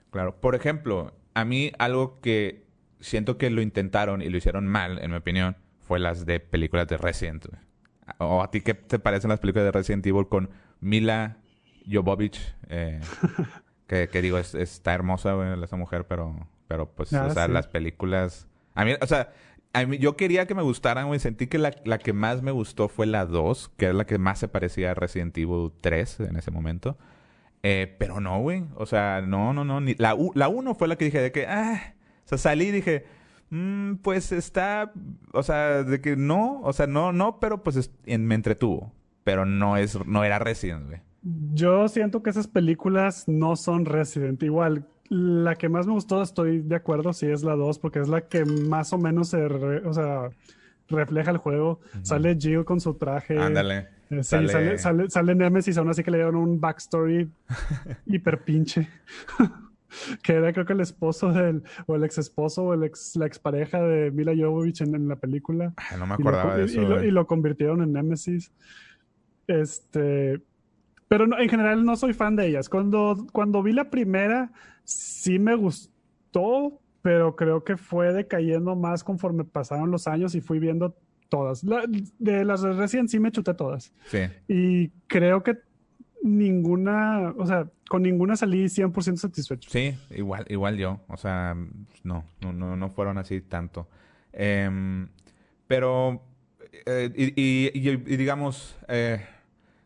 Claro. 0.09 0.35
Por 0.41 0.53
ejemplo, 0.53 1.13
a 1.33 1.45
mí 1.45 1.71
algo 1.79 2.19
que 2.19 2.66
siento 2.99 3.37
que 3.37 3.49
lo 3.49 3.61
intentaron 3.61 4.21
y 4.21 4.29
lo 4.29 4.37
hicieron 4.37 4.67
mal, 4.67 4.99
en 4.99 5.11
mi 5.11 5.17
opinión, 5.17 5.57
fue 5.81 5.99
las 5.99 6.25
de 6.25 6.39
películas 6.39 6.87
de 6.87 6.97
Resident. 6.97 7.45
¿O 8.19 8.41
a 8.41 8.51
ti 8.51 8.61
qué 8.61 8.73
te 8.73 8.99
parecen 8.99 9.29
las 9.29 9.39
películas 9.39 9.65
de 9.65 9.71
Resident 9.71 10.05
Evil 10.05 10.27
con 10.27 10.49
Mila 10.79 11.37
Jovovich? 11.89 12.55
Eh, 12.69 12.99
que, 13.87 14.21
digo, 14.21 14.37
está 14.37 14.93
hermosa 14.93 15.35
esa 15.63 15.75
mujer, 15.75 16.05
pero, 16.07 16.47
pero 16.67 16.89
pues, 16.91 17.13
ah, 17.13 17.27
o 17.27 17.33
sea, 17.33 17.47
las 17.47 17.67
películas... 17.67 18.47
A 18.75 18.85
mí, 18.85 18.93
o 19.01 19.07
sea, 19.07 19.31
a 19.73 19.85
mí, 19.85 19.97
yo 19.97 20.15
quería 20.15 20.45
que 20.45 20.55
me 20.55 20.61
gustaran, 20.61 21.07
güey. 21.07 21.19
Sentí 21.19 21.47
que 21.47 21.57
la, 21.57 21.73
la, 21.83 21.97
que 21.97 22.13
más 22.13 22.41
me 22.41 22.51
gustó 22.51 22.89
fue 22.89 23.05
la 23.05 23.25
2, 23.25 23.71
que 23.77 23.89
es 23.89 23.95
la 23.95 24.05
que 24.05 24.17
más 24.17 24.39
se 24.39 24.47
parecía 24.47 24.91
a 24.91 24.93
Resident 24.93 25.37
Evil 25.37 25.71
3 25.81 26.21
en 26.21 26.35
ese 26.35 26.51
momento. 26.51 26.97
Eh, 27.63 27.95
pero 27.99 28.19
no, 28.19 28.39
güey. 28.39 28.65
O 28.75 28.85
sea, 28.85 29.21
no, 29.21 29.53
no, 29.53 29.65
no. 29.65 29.81
Ni, 29.81 29.95
la, 29.95 30.15
la 30.35 30.47
1 30.47 30.75
fue 30.75 30.87
la 30.87 30.95
que 30.95 31.05
dije 31.05 31.21
de 31.21 31.31
que, 31.31 31.47
ah, 31.47 31.95
o 32.27 32.29
sea, 32.29 32.37
salí 32.37 32.65
y 32.65 32.71
dije, 32.71 33.05
mm, 33.51 33.95
pues 34.01 34.33
está, 34.33 34.91
o 35.31 35.43
sea, 35.43 35.83
de 35.83 36.01
que 36.01 36.17
no, 36.17 36.59
o 36.61 36.73
sea, 36.73 36.87
no, 36.87 37.13
no, 37.13 37.39
pero 37.39 37.63
pues 37.63 37.89
me 38.05 38.35
entretuvo. 38.35 38.91
Pero 39.23 39.45
no 39.45 39.77
es, 39.77 39.97
no 40.05 40.25
era 40.25 40.39
Resident, 40.39 40.87
güey. 40.87 41.01
Yo 41.53 41.87
siento 41.87 42.21
que 42.21 42.29
esas 42.29 42.47
películas 42.47 43.27
no 43.27 43.55
son 43.55 43.85
Resident. 43.85 44.43
Igual, 44.43 44.85
la 45.07 45.55
que 45.55 45.69
más 45.69 45.87
me 45.87 45.93
gustó, 45.93 46.21
estoy 46.21 46.59
de 46.59 46.75
acuerdo, 46.75 47.13
sí 47.13 47.27
es 47.27 47.43
la 47.43 47.55
2, 47.55 47.79
porque 47.79 47.99
es 47.99 48.09
la 48.09 48.27
que 48.27 48.43
más 48.43 48.91
o 48.91 48.97
menos 48.97 49.29
se, 49.29 49.41
o 49.45 49.93
sea, 49.93 50.29
refleja 50.89 51.31
el 51.31 51.37
juego. 51.37 51.79
Sale 52.01 52.35
Jill 52.37 52.65
con 52.65 52.81
su 52.81 52.95
traje. 52.95 53.39
Ándale. 53.39 53.87
Eh, 54.09 54.23
sí, 54.23 54.47
sale... 54.47 54.77
Sale, 54.77 55.09
sale, 55.09 55.35
Nemesis, 55.35 55.77
aún 55.77 55.89
así 55.89 56.03
que 56.03 56.11
le 56.11 56.17
dieron 56.17 56.35
un 56.35 56.59
backstory 56.59 57.29
hiper 58.05 58.43
pinche. 58.43 58.89
que 60.23 60.33
era 60.33 60.53
creo 60.53 60.65
que 60.65 60.73
el 60.73 60.81
esposo 60.81 61.31
del, 61.31 61.63
o 61.85 61.95
el 61.95 62.03
ex 62.03 62.17
esposo 62.17 62.63
o 62.63 62.73
el 62.73 62.83
ex, 62.83 63.15
la 63.15 63.25
expareja 63.25 63.81
de 63.81 64.11
Mila 64.11 64.33
Jovovich 64.37 64.81
en, 64.81 65.07
la 65.07 65.15
película. 65.15 65.73
no 65.97 66.05
me 66.05 66.13
acordaba 66.13 66.57
de 66.57 66.65
eso. 66.65 67.03
Y 67.03 67.11
lo, 67.11 67.27
convirtieron 67.27 67.81
en 67.81 67.93
Nemesis. 67.93 68.51
Este, 69.47 70.41
pero 71.07 71.25
en 71.39 71.49
general 71.49 71.85
no 71.85 71.95
soy 71.95 72.13
fan 72.13 72.35
de 72.35 72.47
ellas. 72.47 72.69
Cuando, 72.69 73.27
cuando 73.31 73.63
vi 73.63 73.73
la 73.73 73.89
primera, 73.89 74.51
sí 74.83 75.39
me 75.39 75.55
gustó, 75.55 76.81
pero 77.01 77.35
creo 77.35 77.63
que 77.63 77.77
fue 77.77 78.13
decayendo 78.13 78.75
más 78.75 79.03
conforme 79.03 79.45
pasaron 79.45 79.91
los 79.91 80.07
años 80.07 80.35
y 80.35 80.41
fui 80.41 80.59
viendo 80.59 80.95
todas. 81.29 81.65
de 82.19 82.45
las 82.45 82.61
recién 82.61 83.07
sí 83.07 83.19
me 83.19 83.31
chuté 83.31 83.53
todas. 83.53 83.93
Sí. 84.05 84.19
Y 84.47 84.89
creo 85.07 85.43
que 85.43 85.57
ninguna, 86.23 87.33
o 87.37 87.45
sea, 87.45 87.69
con 87.89 88.03
ninguna 88.03 88.35
salí 88.35 88.65
100% 88.65 89.17
satisfecho. 89.17 89.69
Sí, 89.69 89.97
igual, 90.11 90.45
igual 90.49 90.77
yo. 90.77 90.99
O 91.07 91.17
sea, 91.17 91.55
no, 92.03 92.25
no, 92.41 92.75
no, 92.75 92.89
fueron 92.89 93.17
así 93.17 93.41
tanto. 93.41 93.87
Em, 94.33 95.07
pero, 95.67 96.21
eh, 96.85 97.11
y, 97.15 97.69
digamos, 98.17 98.77
eh, 98.87 99.25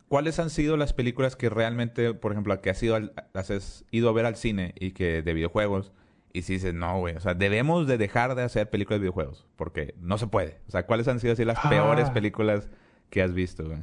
¿cuáles 0.07 0.39
han 0.39 0.49
sido 0.49 0.77
las 0.77 0.93
películas 0.93 1.35
que 1.35 1.49
realmente, 1.49 2.13
por 2.13 2.31
ejemplo, 2.31 2.59
que 2.61 2.69
has 2.69 2.81
ido, 2.83 2.99
has 3.33 3.85
ido 3.91 4.09
a 4.09 4.13
ver 4.13 4.25
al 4.25 4.35
cine 4.35 4.73
y 4.79 4.91
que 4.91 5.21
de 5.21 5.33
videojuegos, 5.33 5.91
y 6.33 6.43
si 6.43 6.53
dices, 6.53 6.73
no, 6.73 6.99
güey, 6.99 7.15
o 7.15 7.19
sea, 7.19 7.33
debemos 7.33 7.87
de 7.87 7.97
dejar 7.97 8.35
de 8.35 8.43
hacer 8.43 8.69
películas 8.69 8.99
de 8.99 9.01
videojuegos, 9.01 9.45
porque 9.57 9.95
no 9.99 10.17
se 10.17 10.27
puede. 10.27 10.59
O 10.67 10.71
sea, 10.71 10.85
¿cuáles 10.85 11.07
han 11.07 11.19
sido 11.19 11.33
así 11.33 11.43
las 11.43 11.59
peores 11.67 12.07
ah. 12.09 12.13
películas 12.13 12.69
que 13.09 13.21
has 13.21 13.33
visto, 13.33 13.65
güey? 13.65 13.79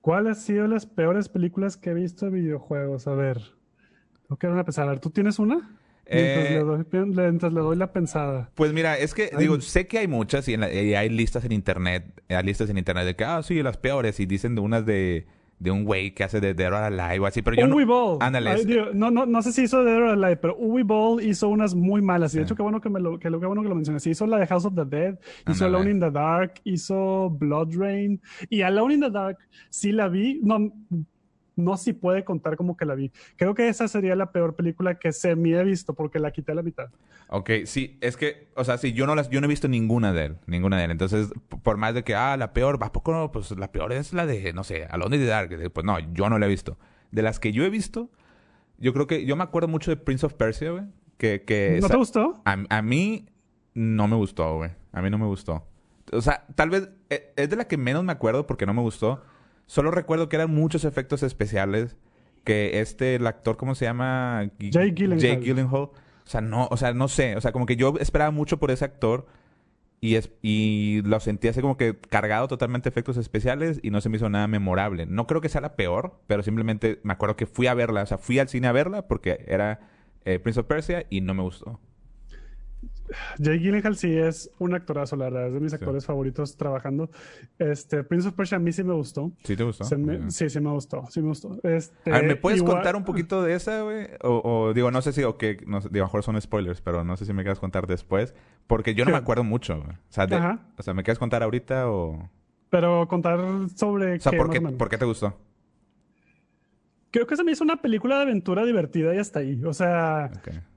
¿Cuáles 0.00 0.38
han 0.38 0.42
sido 0.42 0.66
las 0.66 0.86
peores 0.86 1.28
películas 1.28 1.76
que 1.76 1.90
he 1.90 1.94
visto 1.94 2.26
de 2.26 2.32
videojuegos? 2.32 3.06
A 3.06 3.14
ver. 3.14 3.38
Tengo 4.22 4.38
que 4.38 4.46
dar 4.46 4.54
una 4.54 4.64
pensada. 4.64 4.96
¿tú 4.98 5.10
tienes 5.10 5.38
una? 5.38 5.76
Mientras, 6.10 7.52
le 7.52 7.60
doy, 7.60 7.76
la 7.76 7.92
pensada. 7.92 8.50
Pues 8.54 8.72
mira, 8.72 8.98
es 8.98 9.14
que, 9.14 9.30
digo, 9.38 9.60
sé 9.60 9.86
que 9.86 9.98
hay 9.98 10.08
muchas 10.08 10.48
y, 10.48 10.54
hay 10.54 11.08
listas 11.08 11.44
en 11.44 11.52
internet, 11.52 12.22
hay 12.28 12.42
listas 12.42 12.68
en 12.68 12.78
internet 12.78 13.04
de 13.04 13.14
que, 13.14 13.24
ah, 13.24 13.42
sí, 13.42 13.62
las 13.62 13.76
peores, 13.76 14.18
y 14.18 14.26
dicen 14.26 14.56
de 14.56 14.60
unas 14.60 14.84
de 14.84 15.26
de 15.60 15.70
un 15.70 15.84
güey 15.84 16.12
que 16.12 16.24
hace 16.24 16.40
de 16.40 16.54
Dead 16.54 16.68
or 16.68 16.74
Alive 16.74 17.20
o 17.20 17.26
así, 17.26 17.42
pero 17.42 17.54
yo 17.54 17.72
Uwe 17.72 17.84
no... 17.84 17.92
Ball. 17.92 18.18
Ándale. 18.20 18.64
no, 18.94 19.10
no, 19.10 19.26
no 19.26 19.42
sé 19.42 19.52
si 19.52 19.62
hizo 19.62 19.84
Dead 19.84 19.96
or 19.96 20.08
Alive, 20.08 20.36
pero 20.38 20.56
Uwe 20.56 20.82
Ball 20.82 21.22
hizo 21.22 21.48
unas 21.48 21.74
muy 21.74 22.00
malas. 22.00 22.34
Y 22.34 22.38
de 22.38 22.44
hecho, 22.44 22.56
qué 22.56 22.62
bueno 22.62 22.80
que, 22.80 22.88
me 22.88 22.98
lo, 22.98 23.18
que, 23.18 23.28
lo, 23.28 23.38
bueno 23.38 23.62
que 23.62 23.68
lo 23.68 23.74
mencionas. 23.74 24.06
Hizo 24.06 24.26
la 24.26 24.38
de 24.38 24.46
House 24.46 24.64
of 24.64 24.74
the 24.74 24.86
Dead, 24.86 25.18
hizo 25.46 25.66
Alone 25.66 25.90
in 25.90 26.00
the 26.00 26.10
Dark, 26.10 26.54
hizo 26.64 27.28
Blood 27.30 27.76
Rain. 27.76 28.20
Y 28.48 28.62
Alone 28.62 28.94
in 28.94 29.00
the 29.00 29.10
Dark 29.10 29.38
sí 29.68 29.92
la 29.92 30.08
vi. 30.08 30.40
No, 30.42 30.72
no 31.60 31.76
si 31.76 31.92
puede 31.92 32.24
contar 32.24 32.56
como 32.56 32.76
que 32.76 32.84
la 32.84 32.94
vi. 32.94 33.12
Creo 33.36 33.54
que 33.54 33.68
esa 33.68 33.88
sería 33.88 34.16
la 34.16 34.32
peor 34.32 34.54
película 34.56 34.98
que 34.98 35.12
se 35.12 35.36
me 35.36 35.50
he 35.50 35.64
visto 35.64 35.94
porque 35.94 36.18
la 36.18 36.30
quité 36.30 36.52
a 36.52 36.54
la 36.56 36.62
mitad. 36.62 36.90
Ok, 37.28 37.50
sí, 37.64 37.98
es 38.00 38.16
que, 38.16 38.48
o 38.56 38.64
sea, 38.64 38.78
sí, 38.78 38.92
yo 38.92 39.06
no 39.06 39.14
las, 39.14 39.30
yo 39.30 39.40
no 39.40 39.46
he 39.46 39.48
visto 39.48 39.68
ninguna 39.68 40.12
de 40.12 40.26
él, 40.26 40.36
ninguna 40.46 40.78
de 40.78 40.84
él. 40.84 40.90
Entonces, 40.90 41.32
por 41.62 41.76
más 41.76 41.94
de 41.94 42.02
que, 42.02 42.14
ah, 42.14 42.36
la 42.36 42.52
peor, 42.52 42.78
¿a 42.80 42.92
poco 42.92 43.12
no? 43.12 43.30
Pues 43.30 43.50
la 43.52 43.70
peor 43.72 43.92
es 43.92 44.12
la 44.12 44.26
de, 44.26 44.52
no 44.52 44.64
sé, 44.64 44.86
Alone 44.86 45.16
in 45.16 45.22
the 45.22 45.28
Dark. 45.28 45.72
Pues 45.72 45.86
no, 45.86 45.98
yo 46.12 46.28
no 46.28 46.38
la 46.38 46.46
he 46.46 46.48
visto. 46.48 46.78
De 47.10 47.22
las 47.22 47.38
que 47.38 47.52
yo 47.52 47.64
he 47.64 47.70
visto, 47.70 48.10
yo 48.78 48.92
creo 48.92 49.06
que, 49.06 49.24
yo 49.26 49.36
me 49.36 49.44
acuerdo 49.44 49.68
mucho 49.68 49.90
de 49.90 49.96
Prince 49.96 50.26
of 50.26 50.34
Persia, 50.34 50.70
güey. 50.70 50.84
Que, 51.18 51.42
que 51.42 51.78
¿No 51.82 51.88
te 51.88 51.96
gustó? 51.96 52.40
A, 52.46 52.56
a 52.70 52.82
mí 52.82 53.26
no 53.74 54.08
me 54.08 54.16
gustó, 54.16 54.56
güey. 54.56 54.70
A 54.92 55.02
mí 55.02 55.10
no 55.10 55.18
me 55.18 55.26
gustó. 55.26 55.66
O 56.12 56.20
sea, 56.20 56.46
tal 56.54 56.70
vez 56.70 56.88
eh, 57.08 57.32
es 57.36 57.50
de 57.50 57.56
la 57.56 57.66
que 57.66 57.76
menos 57.76 58.04
me 58.04 58.12
acuerdo 58.12 58.46
porque 58.46 58.66
no 58.66 58.74
me 58.74 58.80
gustó. 58.80 59.22
Solo 59.70 59.92
recuerdo 59.92 60.28
que 60.28 60.34
eran 60.34 60.52
muchos 60.52 60.84
efectos 60.84 61.22
especiales 61.22 61.96
que 62.42 62.80
este, 62.80 63.14
el 63.14 63.24
actor, 63.28 63.56
¿cómo 63.56 63.76
se 63.76 63.84
llama? 63.84 64.50
Jake 64.58 64.90
Gyllenhaal. 64.96 65.20
Jake 65.20 65.44
Gyllenhaal. 65.44 65.82
O 65.82 65.92
sea, 66.24 66.40
no, 66.40 66.66
o 66.72 66.76
sea, 66.76 66.92
no 66.92 67.06
sé. 67.06 67.36
O 67.36 67.40
sea, 67.40 67.52
como 67.52 67.66
que 67.66 67.76
yo 67.76 67.94
esperaba 68.00 68.32
mucho 68.32 68.58
por 68.58 68.72
ese 68.72 68.84
actor 68.84 69.28
y, 70.00 70.16
es, 70.16 70.32
y 70.42 71.02
lo 71.04 71.20
sentí 71.20 71.46
así 71.46 71.60
como 71.60 71.76
que 71.76 71.96
cargado 71.96 72.48
totalmente 72.48 72.88
efectos 72.88 73.16
especiales 73.16 73.78
y 73.80 73.90
no 73.92 74.00
se 74.00 74.08
me 74.08 74.16
hizo 74.16 74.28
nada 74.28 74.48
memorable. 74.48 75.06
No 75.06 75.28
creo 75.28 75.40
que 75.40 75.48
sea 75.48 75.60
la 75.60 75.76
peor, 75.76 76.20
pero 76.26 76.42
simplemente 76.42 76.98
me 77.04 77.12
acuerdo 77.12 77.36
que 77.36 77.46
fui 77.46 77.68
a 77.68 77.74
verla. 77.74 78.02
O 78.02 78.06
sea, 78.06 78.18
fui 78.18 78.40
al 78.40 78.48
cine 78.48 78.66
a 78.66 78.72
verla 78.72 79.06
porque 79.06 79.44
era 79.46 79.78
eh, 80.24 80.40
Prince 80.40 80.58
of 80.58 80.66
Persia 80.66 81.06
y 81.10 81.20
no 81.20 81.32
me 81.32 81.44
gustó. 81.44 81.78
Jay 83.42 83.58
Gyllenhaal 83.58 83.96
sí 83.96 84.16
es 84.16 84.50
un 84.58 84.74
actorazo, 84.74 85.16
la 85.16 85.26
verdad, 85.26 85.48
es 85.48 85.54
de 85.54 85.60
mis 85.60 85.72
actores 85.72 86.04
favoritos 86.04 86.56
trabajando. 86.56 87.10
Este, 87.58 88.04
Prince 88.04 88.28
of 88.28 88.34
Persia 88.34 88.56
a 88.56 88.60
mí 88.60 88.72
sí 88.72 88.84
me 88.84 88.94
gustó. 88.94 89.32
¿Sí 89.44 89.56
te 89.56 89.64
gustó? 89.64 89.84
Sí, 89.84 90.50
sí 90.50 90.60
me 90.60 90.70
gustó, 90.70 91.04
sí 91.10 91.20
me 91.20 91.28
gustó. 91.28 91.58
Este, 91.62 92.10
a 92.10 92.16
ver, 92.16 92.26
¿me 92.26 92.36
puedes 92.36 92.62
contar 92.62 92.96
un 92.96 93.04
poquito 93.04 93.42
de 93.42 93.54
esa, 93.54 93.82
güey? 93.82 94.08
O, 94.22 94.72
digo, 94.74 94.90
no 94.90 95.02
sé 95.02 95.12
si, 95.12 95.22
o 95.22 95.36
que, 95.36 95.58
no, 95.66 95.80
digo, 95.80 95.90
a 95.92 95.98
lo 95.98 96.04
mejor 96.04 96.22
son 96.22 96.40
spoilers, 96.40 96.80
pero 96.80 97.04
no 97.04 97.16
sé 97.16 97.24
si 97.26 97.32
me 97.32 97.42
quieres 97.42 97.58
contar 97.58 97.86
después, 97.86 98.34
porque 98.66 98.94
yo 98.94 99.04
no 99.04 99.12
me 99.12 99.18
acuerdo 99.18 99.44
mucho, 99.44 99.82
güey. 99.82 99.96
O 99.96 100.12
sea, 100.12 100.58
o 100.76 100.82
sea, 100.82 100.94
¿me 100.94 101.02
quieres 101.02 101.18
contar 101.18 101.42
ahorita 101.42 101.90
o...? 101.90 102.30
Pero 102.70 103.08
contar 103.08 103.40
sobre 103.74 104.16
O 104.16 104.20
sea, 104.20 104.32
¿por, 104.32 104.48
qué, 104.50 104.60
¿por 104.60 104.88
qué 104.88 104.96
te 104.96 105.04
gustó? 105.04 105.36
Creo 107.10 107.26
que 107.26 107.36
se 107.36 107.42
me 107.42 107.50
hizo 107.52 107.64
una 107.64 107.82
película 107.82 108.16
de 108.16 108.22
aventura 108.22 108.64
divertida 108.64 109.14
y 109.14 109.18
hasta 109.18 109.40
ahí. 109.40 109.60
O 109.64 109.74
sea, 109.74 110.30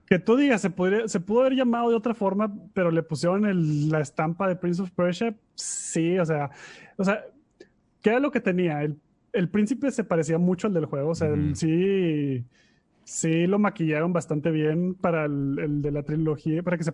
que 0.06 0.20
tú 0.20 0.36
digas, 0.36 0.62
se, 0.62 0.70
podría, 0.70 1.08
se 1.08 1.20
pudo 1.20 1.42
haber 1.42 1.54
llamado 1.54 1.90
de 1.90 1.96
otra 1.96 2.14
forma, 2.14 2.54
pero 2.74 2.92
le 2.92 3.04
pusieron 3.04 3.90
la 3.90 4.00
estampa 4.00 4.48
de 4.48 4.56
Prince 4.56 4.82
of 4.82 4.92
Persia. 4.92 5.36
Sí, 5.56 6.18
o 6.20 6.26
sea, 6.26 6.52
o 6.98 7.04
sea, 7.04 7.24
¿qué 8.02 8.10
era 8.10 8.20
lo 8.20 8.32
que 8.32 8.40
tenía? 8.40 8.84
El 8.84 8.98
el 9.34 9.50
príncipe 9.50 9.92
se 9.92 10.04
parecía 10.04 10.38
mucho 10.38 10.68
al 10.68 10.74
del 10.74 10.86
juego. 10.86 11.10
O 11.10 11.16
sea, 11.16 11.30
sí, 11.56 12.46
sí 13.04 13.48
lo 13.48 13.60
maquillaron 13.60 14.14
bastante 14.14 14.52
bien 14.52 14.94
para 14.94 15.26
el, 15.26 15.82
de 15.82 15.92
la 15.92 16.04
trilogía, 16.04 16.62
para 16.64 16.78
que 16.78 16.84
se 16.84 16.92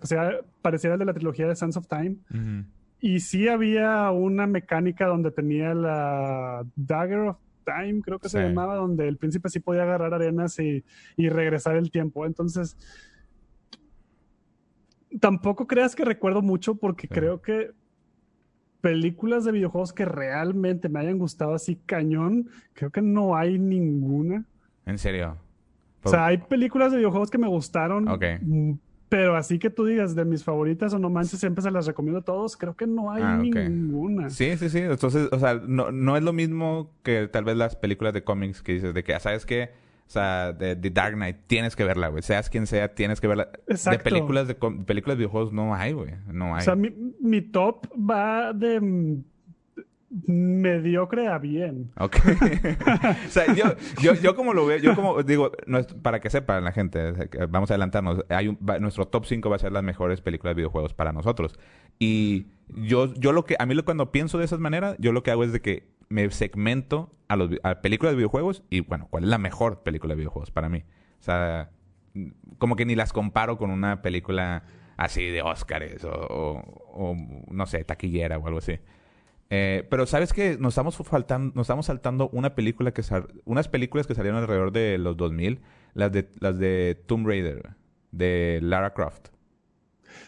pareciera, 0.62 0.94
al 0.94 0.98
de 0.98 1.04
la 1.04 1.14
trilogía 1.14 1.46
de 1.46 1.54
Sands 1.54 1.76
of 1.76 1.86
Time. 1.86 2.16
Y 3.00 3.20
sí 3.20 3.48
había 3.48 4.10
una 4.10 4.46
mecánica 4.46 5.06
donde 5.06 5.30
tenía 5.30 5.74
la 5.74 6.64
Dagger 6.76 7.20
of 7.20 7.36
Time, 7.70 8.00
creo 8.02 8.18
que 8.18 8.28
se 8.28 8.40
llamaba, 8.40 8.76
donde 8.76 9.08
el 9.08 9.16
príncipe 9.16 9.48
sí 9.48 9.60
podía 9.60 9.82
agarrar 9.82 10.14
arenas 10.14 10.58
y, 10.58 10.84
regresar 11.16 11.76
el 11.76 11.90
tiempo. 11.90 12.26
Entonces, 12.26 12.76
tampoco 15.20 15.66
creas 15.66 15.94
que 15.94 16.04
recuerdo 16.04 16.42
mucho 16.42 16.74
porque 16.74 17.08
creo 17.08 17.42
que 17.42 17.72
películas 18.80 19.44
de 19.44 19.52
videojuegos 19.52 19.92
que 19.92 20.04
realmente 20.04 20.88
me 20.88 21.00
hayan 21.00 21.18
gustado 21.18 21.54
así 21.54 21.76
cañón, 21.76 22.48
creo 22.72 22.90
que 22.90 23.02
no 23.02 23.36
hay 23.36 23.58
ninguna. 23.58 24.44
¿En 24.86 24.98
serio? 24.98 25.36
O 26.02 26.08
sea, 26.08 26.26
hay 26.26 26.38
películas 26.38 26.92
de 26.92 26.98
videojuegos 26.98 27.30
que 27.30 27.38
me 27.38 27.48
gustaron. 27.48 28.04
Mm, 28.04 28.72
pero 29.10 29.34
así 29.36 29.58
que 29.58 29.70
tú 29.70 29.84
digas 29.84 30.14
de 30.14 30.24
mis 30.24 30.44
favoritas 30.44 30.94
o 30.94 30.98
no 31.00 31.10
manches, 31.10 31.40
siempre 31.40 31.62
se 31.62 31.70
las 31.72 31.84
recomiendo 31.84 32.20
a 32.20 32.22
todos. 32.22 32.56
Creo 32.56 32.76
que 32.76 32.86
no 32.86 33.10
hay 33.10 33.22
ah, 33.24 33.36
ninguna. 33.36 34.30
Sí, 34.30 34.56
sí, 34.56 34.70
sí. 34.70 34.78
Entonces, 34.78 35.28
o 35.32 35.38
sea, 35.40 35.54
no, 35.54 35.90
no 35.90 36.16
es 36.16 36.22
lo 36.22 36.32
mismo 36.32 36.92
que 37.02 37.26
tal 37.26 37.42
vez 37.42 37.56
las 37.56 37.74
películas 37.74 38.14
de 38.14 38.22
cómics 38.22 38.62
que 38.62 38.74
dices 38.74 38.94
de 38.94 39.02
que, 39.02 39.18
¿sabes 39.18 39.44
qué? 39.44 39.70
O 40.06 40.10
sea, 40.12 40.52
de 40.52 40.76
The 40.76 40.90
Dark 40.90 41.14
Knight, 41.14 41.38
tienes 41.48 41.74
que 41.74 41.82
verla, 41.82 42.06
güey. 42.06 42.22
Seas 42.22 42.48
quien 42.48 42.68
sea, 42.68 42.94
tienes 42.94 43.20
que 43.20 43.26
verla. 43.26 43.50
Exacto. 43.66 43.98
De 43.98 44.04
películas 44.04 44.46
de 44.46 44.54
películas 44.54 45.18
de 45.18 45.24
videojuegos 45.24 45.52
no 45.52 45.74
hay, 45.74 45.92
güey. 45.92 46.14
No 46.32 46.54
hay. 46.54 46.60
O 46.60 46.64
sea, 46.64 46.76
mi, 46.76 46.92
mi 47.20 47.40
top 47.42 47.88
va 47.92 48.52
de 48.52 48.80
mediocre 50.10 51.28
a 51.28 51.38
bien. 51.38 51.92
Ok. 51.98 52.16
o 53.26 53.30
sea, 53.30 53.54
yo, 53.54 53.64
yo, 54.02 54.14
yo, 54.14 54.34
como 54.34 54.52
lo 54.52 54.66
veo, 54.66 54.78
yo 54.78 54.96
como 54.96 55.22
digo, 55.22 55.52
para 56.02 56.20
que 56.20 56.30
sepan 56.30 56.64
la 56.64 56.72
gente, 56.72 57.12
vamos 57.48 57.70
a 57.70 57.74
adelantarnos, 57.74 58.24
hay 58.28 58.48
un, 58.48 58.58
nuestro 58.80 59.06
top 59.06 59.24
5 59.26 59.48
va 59.48 59.56
a 59.56 59.58
ser 59.60 59.72
las 59.72 59.84
mejores 59.84 60.20
películas 60.20 60.52
de 60.52 60.62
videojuegos 60.62 60.94
para 60.94 61.12
nosotros. 61.12 61.58
Y 61.98 62.46
yo, 62.68 63.14
yo 63.14 63.32
lo 63.32 63.44
que, 63.44 63.56
a 63.58 63.66
mí 63.66 63.80
cuando 63.82 64.10
pienso 64.10 64.38
de 64.38 64.44
esas 64.44 64.58
maneras, 64.58 64.96
yo 64.98 65.12
lo 65.12 65.22
que 65.22 65.30
hago 65.30 65.44
es 65.44 65.52
de 65.52 65.60
que 65.60 65.88
me 66.08 66.28
segmento 66.30 67.14
a, 67.28 67.36
los, 67.36 67.50
a 67.62 67.80
películas 67.80 68.12
de 68.12 68.16
videojuegos 68.16 68.64
y, 68.68 68.80
bueno, 68.80 69.06
¿cuál 69.10 69.24
es 69.24 69.30
la 69.30 69.38
mejor 69.38 69.82
película 69.84 70.14
de 70.14 70.18
videojuegos 70.18 70.50
para 70.50 70.68
mí? 70.68 70.82
O 71.20 71.22
sea, 71.22 71.70
como 72.58 72.74
que 72.74 72.84
ni 72.84 72.96
las 72.96 73.12
comparo 73.12 73.58
con 73.58 73.70
una 73.70 74.02
película 74.02 74.64
así 74.96 75.26
de 75.26 75.40
Oscars 75.40 76.04
o, 76.04 76.10
o, 76.92 77.16
no 77.50 77.66
sé, 77.66 77.84
taquillera 77.84 78.38
o 78.38 78.46
algo 78.46 78.58
así. 78.58 78.80
Eh, 79.52 79.86
pero 79.90 80.06
sabes 80.06 80.32
que 80.32 80.56
nos 80.58 80.74
estamos 80.74 80.96
faltando, 80.96 81.52
nos 81.56 81.64
estamos 81.64 81.86
saltando 81.86 82.28
una 82.32 82.54
película 82.54 82.92
que 82.92 83.02
unas 83.44 83.68
películas 83.68 84.06
que 84.06 84.14
salieron 84.14 84.40
alrededor 84.40 84.70
de 84.70 84.96
los 84.96 85.16
2000, 85.16 85.60
las 85.94 86.12
de 86.12 86.30
las 86.38 86.58
de 86.58 87.02
Tomb 87.06 87.26
Raider, 87.26 87.70
de 88.12 88.60
Lara 88.62 88.94
Croft. 88.94 89.28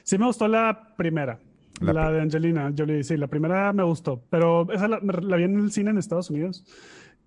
Sí 0.02 0.18
me 0.18 0.26
gustó 0.26 0.48
la 0.48 0.94
primera. 0.96 1.38
La, 1.80 2.12
de 2.12 2.20
Angelina 2.20 2.72
Jolie, 2.76 3.02
sí, 3.02 3.16
la 3.16 3.26
primera 3.26 3.72
me 3.72 3.82
gustó, 3.82 4.22
pero 4.30 4.70
esa 4.72 4.86
la, 4.86 4.98
vi 5.00 5.44
en 5.44 5.58
el 5.58 5.72
cine 5.72 5.90
en 5.90 5.98
Estados 5.98 6.30
Unidos. 6.30 6.64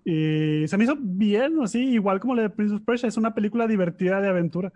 Y 0.08 0.68
se 0.68 0.78
me 0.78 0.84
hizo 0.84 0.94
bien, 0.96 1.60
así, 1.64 1.80
igual 1.80 2.20
como 2.20 2.36
la 2.36 2.42
de 2.42 2.50
Prince 2.50 2.76
of 2.76 2.82
Persia, 2.82 3.08
es 3.08 3.16
una 3.16 3.34
película 3.34 3.66
divertida 3.66 4.20
de 4.20 4.28
aventura. 4.28 4.72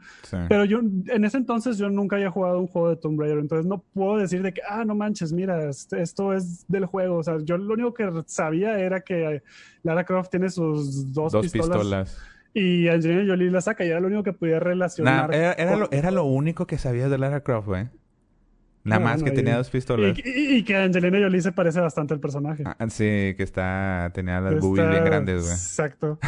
Pero 0.49 0.65
yo, 0.65 0.81
en 0.81 1.25
ese 1.25 1.37
entonces, 1.37 1.79
yo 1.79 1.89
nunca 1.89 2.17
había 2.17 2.33
jugado 2.33 2.59
un 2.59 2.67
juego 2.67 2.91
de 2.91 2.97
Tomb 2.97 3.21
Raider, 3.21 3.39
entonces 3.39 3.65
no 3.65 3.79
puedo 3.95 4.17
decir 4.17 4.43
de 4.43 4.53
que, 4.53 4.61
ah, 4.69 4.85
no 4.85 4.97
manches, 4.97 5.33
mira, 5.33 5.71
este, 5.71 6.03
esto 6.03 6.33
es 6.33 6.67
del 6.67 6.85
juego. 6.87 7.19
O 7.19 7.23
sea, 7.23 7.37
yo 7.45 7.57
lo 7.59 7.75
único 7.75 7.95
que 7.95 8.11
sabía 8.27 8.77
era 8.81 9.03
que 9.03 9.45
Lara 9.85 10.03
Croft 10.03 10.31
tiene 10.31 10.51
sus 10.51 11.13
dos, 11.13 11.33
pistolas. 11.41 12.21
Y 12.53 12.89
Angelina 12.89 13.25
Jolie 13.25 13.53
la 13.53 13.61
saca 13.61 13.85
y 13.85 13.89
era 13.91 14.01
lo 14.01 14.09
único 14.09 14.25
que 14.25 14.33
podía 14.33 14.59
relacionar. 14.59 15.33
era, 15.33 15.77
lo, 15.77 15.89
era, 15.93 16.11
lo, 16.11 16.25
único 16.25 16.67
que 16.67 16.77
sabías 16.77 17.09
de 17.09 17.19
Lara 17.19 17.45
Croft, 17.45 17.69
güey. 17.69 17.89
Nada 18.83 19.01
más 19.01 19.23
que 19.23 19.31
tenía 19.31 19.57
dos 19.57 19.69
pistolas. 19.69 20.17
Y, 20.25 20.63
que 20.65 20.77
Angelina 20.77 21.19
Jolie 21.19 21.43
se 21.43 21.53
parece 21.53 21.81
bastante 21.81 22.15
al 22.15 22.21
personaje. 22.21 22.65
Ah, 22.65 22.77
sí, 22.89 23.35
que 23.37 23.43
está... 23.43 24.11
Tenía 24.15 24.41
las 24.41 24.59
boobies 24.59 24.89
bien 24.89 25.05
grandes, 25.05 25.43
güey. 25.43 25.53
Exacto. 25.53 26.19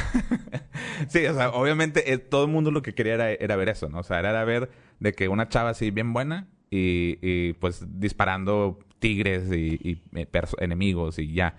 sí, 1.09 1.25
o 1.27 1.35
sea, 1.35 1.51
obviamente 1.51 2.13
eh, 2.13 2.19
todo 2.19 2.45
el 2.45 2.51
mundo 2.51 2.71
lo 2.71 2.83
que 2.83 2.95
quería 2.95 3.31
era, 3.31 3.57
ver 3.57 3.71
eso, 3.71 3.89
¿no? 3.89 4.01
O 4.01 4.03
sea, 4.03 4.19
era 4.19 4.45
ver 4.45 4.71
de 5.01 5.13
que 5.13 5.29
una 5.29 5.49
chava 5.49 5.71
así 5.71 5.91
bien 5.91 6.13
buena 6.13 6.49
y, 6.71 7.55
pues 7.55 7.85
disparando 7.99 8.79
tigres 8.99 9.51
y, 9.51 10.03
eh, 10.15 10.27
enemigos 10.59 11.19
y 11.19 11.33
ya. 11.33 11.57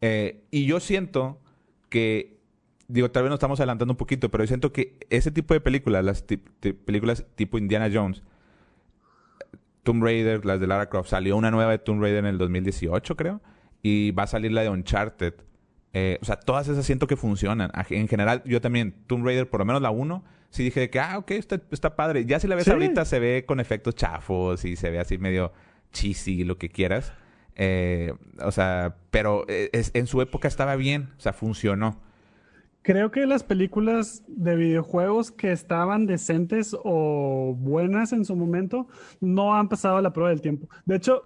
Eh, 0.00 0.44
y 0.50 0.66
yo 0.66 0.80
siento 0.80 1.40
que... 1.88 2.38
Digo, 2.86 3.10
tal 3.10 3.24
vez 3.24 3.30
nos 3.30 3.36
estamos 3.36 3.60
adelantando 3.60 3.92
un 3.92 3.98
poquito, 3.98 4.30
pero 4.30 4.44
yo 4.44 4.48
siento 4.48 4.72
que 4.72 4.96
ese 5.10 5.30
tipo 5.30 5.52
de 5.52 5.60
películas, 5.60 6.02
las 6.02 6.24
películas 6.86 7.26
tipo 7.34 7.58
Indiana 7.58 7.90
Jones 7.92 8.22
Tomb 9.88 10.04
Raider, 10.04 10.44
las 10.44 10.60
de 10.60 10.66
Lara 10.66 10.90
Croft. 10.90 11.08
Salió 11.08 11.34
una 11.34 11.50
nueva 11.50 11.70
de 11.70 11.78
Tomb 11.78 12.02
Raider 12.02 12.18
en 12.18 12.26
el 12.26 12.36
2018, 12.36 13.16
creo. 13.16 13.40
Y 13.80 14.10
va 14.10 14.24
a 14.24 14.26
salir 14.26 14.52
la 14.52 14.60
de 14.60 14.68
Uncharted. 14.68 15.32
Eh, 15.94 16.18
o 16.20 16.26
sea, 16.26 16.36
todas 16.36 16.68
esas 16.68 16.84
siento 16.84 17.06
que 17.06 17.16
funcionan. 17.16 17.70
En 17.88 18.06
general, 18.06 18.42
yo 18.44 18.60
también, 18.60 18.94
Tomb 19.06 19.24
Raider, 19.24 19.48
por 19.48 19.60
lo 19.60 19.64
menos 19.64 19.80
la 19.80 19.88
1, 19.88 20.22
sí 20.50 20.62
dije 20.62 20.90
que, 20.90 21.00
ah, 21.00 21.16
ok, 21.16 21.30
está, 21.30 21.62
está 21.70 21.96
padre. 21.96 22.26
Ya 22.26 22.38
si 22.38 22.46
la 22.48 22.54
ves 22.54 22.68
ahorita, 22.68 23.06
se 23.06 23.18
ve 23.18 23.46
con 23.46 23.60
efectos 23.60 23.94
chafos 23.94 24.62
y 24.66 24.76
se 24.76 24.90
ve 24.90 24.98
así 24.98 25.16
medio 25.16 25.54
cheesy, 25.90 26.44
lo 26.44 26.58
que 26.58 26.68
quieras. 26.68 27.14
Eh, 27.54 28.12
o 28.44 28.52
sea, 28.52 28.96
pero 29.10 29.46
eh, 29.48 29.70
en 29.72 30.06
su 30.06 30.20
época 30.20 30.48
estaba 30.48 30.76
bien, 30.76 31.14
o 31.16 31.20
sea, 31.22 31.32
funcionó. 31.32 31.98
Creo 32.88 33.10
que 33.10 33.26
las 33.26 33.42
películas 33.42 34.22
de 34.28 34.56
videojuegos 34.56 35.30
que 35.30 35.52
estaban 35.52 36.06
decentes 36.06 36.74
o 36.84 37.54
buenas 37.54 38.14
en 38.14 38.24
su 38.24 38.34
momento 38.34 38.88
no 39.20 39.54
han 39.54 39.68
pasado 39.68 40.00
la 40.00 40.14
prueba 40.14 40.30
del 40.30 40.40
tiempo. 40.40 40.70
De 40.86 40.96
hecho, 40.96 41.24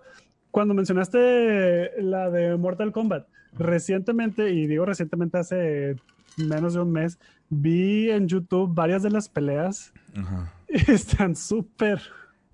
cuando 0.50 0.74
mencionaste 0.74 2.02
la 2.02 2.30
de 2.30 2.56
Mortal 2.56 2.90
Kombat, 2.90 3.28
recientemente, 3.52 4.50
y 4.50 4.66
digo 4.66 4.84
recientemente 4.86 5.38
hace 5.38 5.94
menos 6.36 6.74
de 6.74 6.80
un 6.80 6.90
mes, 6.90 7.20
vi 7.48 8.10
en 8.10 8.26
YouTube 8.26 8.74
varias 8.74 9.04
de 9.04 9.10
las 9.10 9.28
peleas. 9.28 9.92
están 10.66 11.36
súper. 11.36 12.02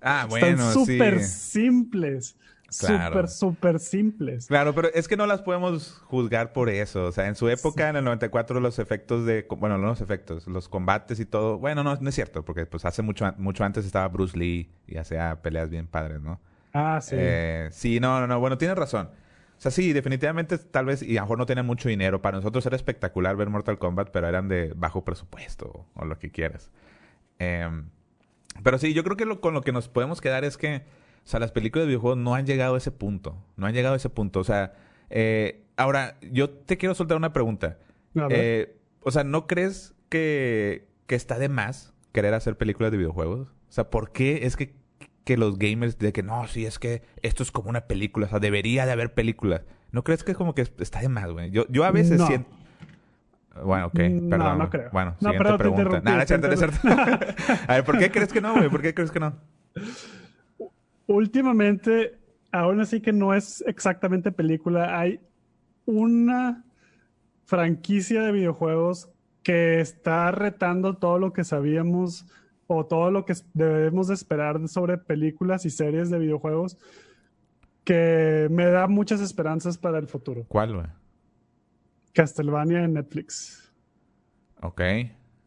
Ah, 0.01 0.27
bueno, 0.29 0.45
están 0.45 0.71
súper 0.71 1.23
simples. 1.23 2.37
Súper, 2.69 3.27
súper 3.27 3.79
simples. 3.79 4.47
Claro, 4.47 4.73
pero 4.73 4.89
es 4.93 5.07
que 5.07 5.17
no 5.17 5.25
las 5.25 5.41
podemos 5.41 6.01
juzgar 6.05 6.53
por 6.53 6.69
eso. 6.69 7.05
O 7.05 7.11
sea, 7.11 7.27
en 7.27 7.35
su 7.35 7.49
época, 7.49 7.89
en 7.89 7.95
el 7.95 8.03
94, 8.03 8.59
los 8.59 8.79
efectos 8.79 9.25
de... 9.25 9.45
Bueno, 9.57 9.77
no 9.77 9.87
los 9.87 10.01
efectos, 10.01 10.47
los 10.47 10.69
combates 10.69 11.19
y 11.19 11.25
todo... 11.25 11.57
Bueno, 11.57 11.83
no, 11.83 11.95
no 11.95 12.09
es 12.09 12.15
cierto, 12.15 12.45
porque 12.45 12.65
pues 12.65 12.85
hace 12.85 13.01
mucho, 13.01 13.33
mucho 13.37 13.63
antes 13.63 13.85
estaba 13.85 14.07
Bruce 14.07 14.37
Lee 14.37 14.71
y 14.87 14.97
hacía 14.97 15.41
peleas 15.41 15.69
bien 15.69 15.87
padres, 15.87 16.21
¿no? 16.21 16.39
Ah, 16.73 16.99
sí. 17.01 17.15
Eh, 17.17 17.69
sí, 17.71 17.99
no, 17.99 18.19
no, 18.19 18.27
no. 18.27 18.39
Bueno, 18.39 18.57
tienes 18.57 18.77
razón. 18.77 19.09
O 19.59 19.61
sea, 19.61 19.71
sí, 19.71 19.91
definitivamente 19.91 20.57
tal 20.57 20.85
vez, 20.85 21.03
y 21.03 21.17
a 21.17 21.21
lo 21.21 21.25
mejor 21.25 21.37
no 21.39 21.45
tenían 21.45 21.65
mucho 21.65 21.89
dinero. 21.89 22.21
Para 22.21 22.37
nosotros 22.37 22.65
era 22.65 22.75
espectacular 22.75 23.35
ver 23.35 23.49
Mortal 23.49 23.77
Kombat, 23.77 24.09
pero 24.11 24.27
eran 24.27 24.47
de 24.47 24.71
bajo 24.75 25.03
presupuesto 25.03 25.85
o 25.95 26.05
lo 26.05 26.17
que 26.17 26.31
quieras. 26.31 26.71
Em, 27.39 27.89
pero 28.63 28.77
sí, 28.77 28.93
yo 28.93 29.03
creo 29.03 29.17
que 29.17 29.25
lo, 29.25 29.41
con 29.41 29.53
lo 29.53 29.61
que 29.61 29.73
nos 29.73 29.89
podemos 29.89 30.21
quedar 30.21 30.45
es 30.45 30.57
que 30.57 30.83
o 31.23 31.27
sea, 31.27 31.39
las 31.39 31.51
películas 31.51 31.83
de 31.83 31.87
videojuegos 31.89 32.17
no 32.17 32.35
han 32.35 32.45
llegado 32.45 32.75
a 32.75 32.77
ese 32.77 32.91
punto. 32.91 33.37
No 33.55 33.67
han 33.67 33.73
llegado 33.73 33.93
a 33.93 33.97
ese 33.97 34.09
punto. 34.09 34.39
O 34.39 34.43
sea, 34.43 34.73
eh, 35.09 35.63
ahora, 35.77 36.17
yo 36.31 36.49
te 36.49 36.77
quiero 36.77 36.95
soltar 36.95 37.17
una 37.17 37.33
pregunta. 37.33 37.77
Eh, 38.29 38.77
o 39.01 39.11
sea, 39.11 39.23
¿no 39.23 39.47
crees 39.47 39.93
que, 40.09 40.87
que 41.07 41.15
está 41.15 41.37
de 41.39 41.49
más 41.49 41.93
querer 42.11 42.33
hacer 42.33 42.57
películas 42.57 42.91
de 42.91 42.97
videojuegos? 42.97 43.49
O 43.49 43.71
sea, 43.71 43.89
¿por 43.89 44.11
qué 44.11 44.45
es 44.45 44.55
que, 44.55 44.73
que 45.23 45.37
los 45.37 45.59
gamers 45.59 45.99
de 45.99 46.11
que 46.11 46.23
no, 46.23 46.47
sí, 46.47 46.65
es 46.65 46.79
que 46.79 47.03
esto 47.21 47.43
es 47.43 47.51
como 47.51 47.69
una 47.69 47.81
película, 47.81 48.25
o 48.25 48.29
sea, 48.29 48.39
debería 48.39 48.85
de 48.85 48.91
haber 48.91 49.13
películas? 49.13 49.61
¿No 49.91 50.03
crees 50.03 50.23
que 50.23 50.31
es 50.31 50.37
como 50.37 50.55
que 50.55 50.61
está 50.61 50.99
de 50.99 51.09
más, 51.09 51.29
güey? 51.31 51.51
Yo, 51.51 51.65
yo 51.69 51.83
a 51.83 51.91
veces 51.91 52.21
siento... 52.25 52.49
Bueno, 53.63 53.87
ok, 53.87 53.95
perdón. 53.95 54.39
No, 54.39 54.55
no 54.55 54.69
creo. 54.69 54.89
Bueno, 54.91 55.15
siguiente 55.19 55.57
pregunta. 55.57 56.01
Nada, 56.01 56.25
cierto, 56.25 56.55
cierto. 56.55 56.77
a 57.67 57.73
ver, 57.73 57.83
¿por 57.83 57.97
qué 57.97 58.09
crees 58.11 58.31
que 58.31 58.41
no, 58.41 58.55
güey? 58.55 58.69
¿Por 58.69 58.81
qué 58.81 58.93
crees 58.93 59.11
que 59.11 59.19
no? 59.19 59.33
Últimamente, 61.09 62.19
aún 62.51 62.79
así 62.79 63.01
que 63.01 63.11
no 63.11 63.33
es 63.33 63.63
exactamente 63.67 64.31
película, 64.31 64.99
hay 64.99 65.19
una 65.85 66.63
franquicia 67.45 68.21
de 68.21 68.31
videojuegos 68.31 69.09
que 69.41 69.79
está 69.81 70.29
retando 70.31 70.97
todo 70.97 71.17
lo 71.17 71.33
que 71.33 71.43
sabíamos 71.43 72.27
o 72.67 72.85
todo 72.85 73.09
lo 73.09 73.25
que 73.25 73.33
debemos 73.53 74.07
de 74.07 74.13
esperar 74.13 74.67
sobre 74.67 74.99
películas 74.99 75.65
y 75.65 75.71
series 75.71 76.11
de 76.11 76.19
videojuegos 76.19 76.77
que 77.83 78.47
me 78.51 78.67
da 78.67 78.87
muchas 78.87 79.19
esperanzas 79.19 79.79
para 79.79 79.97
el 79.97 80.07
futuro. 80.07 80.45
¿Cuál, 80.47 80.75
güey? 80.75 80.87
Castlevania 82.13 82.83
en 82.83 82.93
Netflix. 82.93 83.73
Ok. 84.61 84.81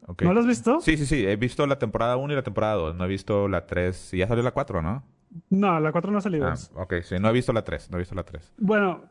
Okay. 0.04 0.26
¿No 0.26 0.34
lo 0.34 0.40
has 0.40 0.46
visto? 0.46 0.80
Sí, 0.80 0.96
sí, 0.96 1.06
sí. 1.06 1.24
He 1.24 1.36
visto 1.36 1.64
la 1.68 1.78
temporada 1.78 2.16
1 2.16 2.32
y 2.32 2.36
la 2.36 2.42
temporada 2.42 2.74
2. 2.74 2.96
No 2.96 3.04
he 3.04 3.08
visto 3.08 3.46
la 3.46 3.66
3. 3.66 4.14
Y 4.14 4.18
ya 4.18 4.26
salió 4.26 4.42
la 4.42 4.50
4, 4.50 4.82
¿no? 4.82 5.04
No, 5.50 5.80
la 5.80 5.92
4 5.92 6.10
no 6.10 6.18
ha 6.18 6.20
salido. 6.20 6.46
Ah, 6.46 6.54
ok, 6.74 6.94
sí, 7.02 7.16
no 7.20 7.28
he 7.28 7.32
visto 7.32 7.52
la 7.52 7.62
3, 7.62 7.90
no 7.90 7.96
he 7.96 8.00
visto 8.00 8.14
la 8.14 8.22
3. 8.22 8.54
Bueno, 8.58 9.04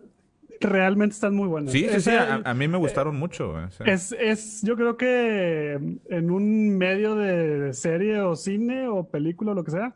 realmente 0.60 1.14
están 1.14 1.36
muy 1.36 1.48
buenas. 1.48 1.72
Sí, 1.72 1.88
sí, 1.90 2.02
sí. 2.02 2.12
A, 2.12 2.54
mí 2.54 2.68
me 2.68 2.78
gustaron 2.78 3.18
mucho. 3.18 3.56
Es, 3.86 4.12
es, 4.12 4.62
yo 4.62 4.76
creo 4.76 4.98
que 4.98 5.74
en 6.10 6.32
un 6.32 6.78
medio 6.78 7.16
de 7.16 7.74
serie 7.74 8.22
o 8.22 8.36
cine 8.36 8.88
o 8.88 9.04
película 9.04 9.52
o 9.52 9.56
lo 9.56 9.64
que 9.64 9.72
sea, 9.72 9.94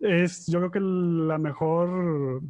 es 0.00 0.46
yo 0.46 0.58
creo 0.58 0.70
que 0.70 0.80
la 0.80 1.38
mejor 1.38 2.42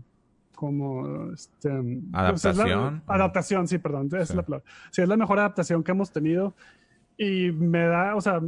como 0.54 1.32
este, 1.32 1.70
adaptación. 2.12 3.02
adaptación, 3.06 3.68
sí, 3.68 3.78
perdón, 3.78 4.08
es 4.16 4.34
la 4.34 4.42
palabra. 4.42 4.64
Sí, 4.90 5.02
es 5.02 5.08
la 5.08 5.16
mejor 5.16 5.40
adaptación 5.40 5.82
que 5.82 5.90
hemos 5.90 6.12
tenido 6.12 6.54
y 7.18 7.50
me 7.50 7.84
da, 7.86 8.14
o 8.14 8.20
sea, 8.20 8.40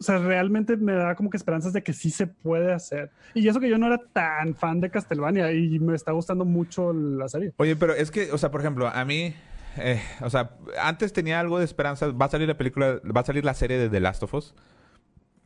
o 0.00 0.04
sea, 0.04 0.18
realmente 0.18 0.76
me 0.76 0.92
da 0.92 1.14
como 1.16 1.28
que 1.28 1.36
esperanzas 1.36 1.72
de 1.72 1.82
que 1.82 1.92
sí 1.92 2.10
se 2.10 2.26
puede 2.26 2.72
hacer. 2.72 3.10
Y 3.34 3.48
eso 3.48 3.58
que 3.58 3.68
yo 3.68 3.78
no 3.78 3.86
era 3.86 3.98
tan 3.98 4.54
fan 4.54 4.80
de 4.80 4.90
Castlevania 4.90 5.52
y 5.52 5.78
me 5.80 5.94
está 5.94 6.12
gustando 6.12 6.44
mucho 6.44 6.92
la 6.92 7.28
serie. 7.28 7.52
Oye, 7.56 7.74
pero 7.74 7.94
es 7.94 8.10
que, 8.10 8.30
o 8.32 8.38
sea, 8.38 8.50
por 8.50 8.60
ejemplo, 8.60 8.86
a 8.86 9.04
mí, 9.04 9.34
eh, 9.76 10.00
o 10.20 10.30
sea, 10.30 10.56
antes 10.80 11.12
tenía 11.12 11.40
algo 11.40 11.58
de 11.58 11.64
esperanza. 11.64 12.06
Va 12.08 12.26
a 12.26 12.30
salir 12.30 12.46
la 12.46 12.56
película, 12.56 13.00
va 13.04 13.22
a 13.22 13.24
salir 13.24 13.44
la 13.44 13.54
serie 13.54 13.76
de 13.76 13.88
The 13.88 14.00
Last 14.00 14.22
of 14.22 14.34
Us 14.34 14.54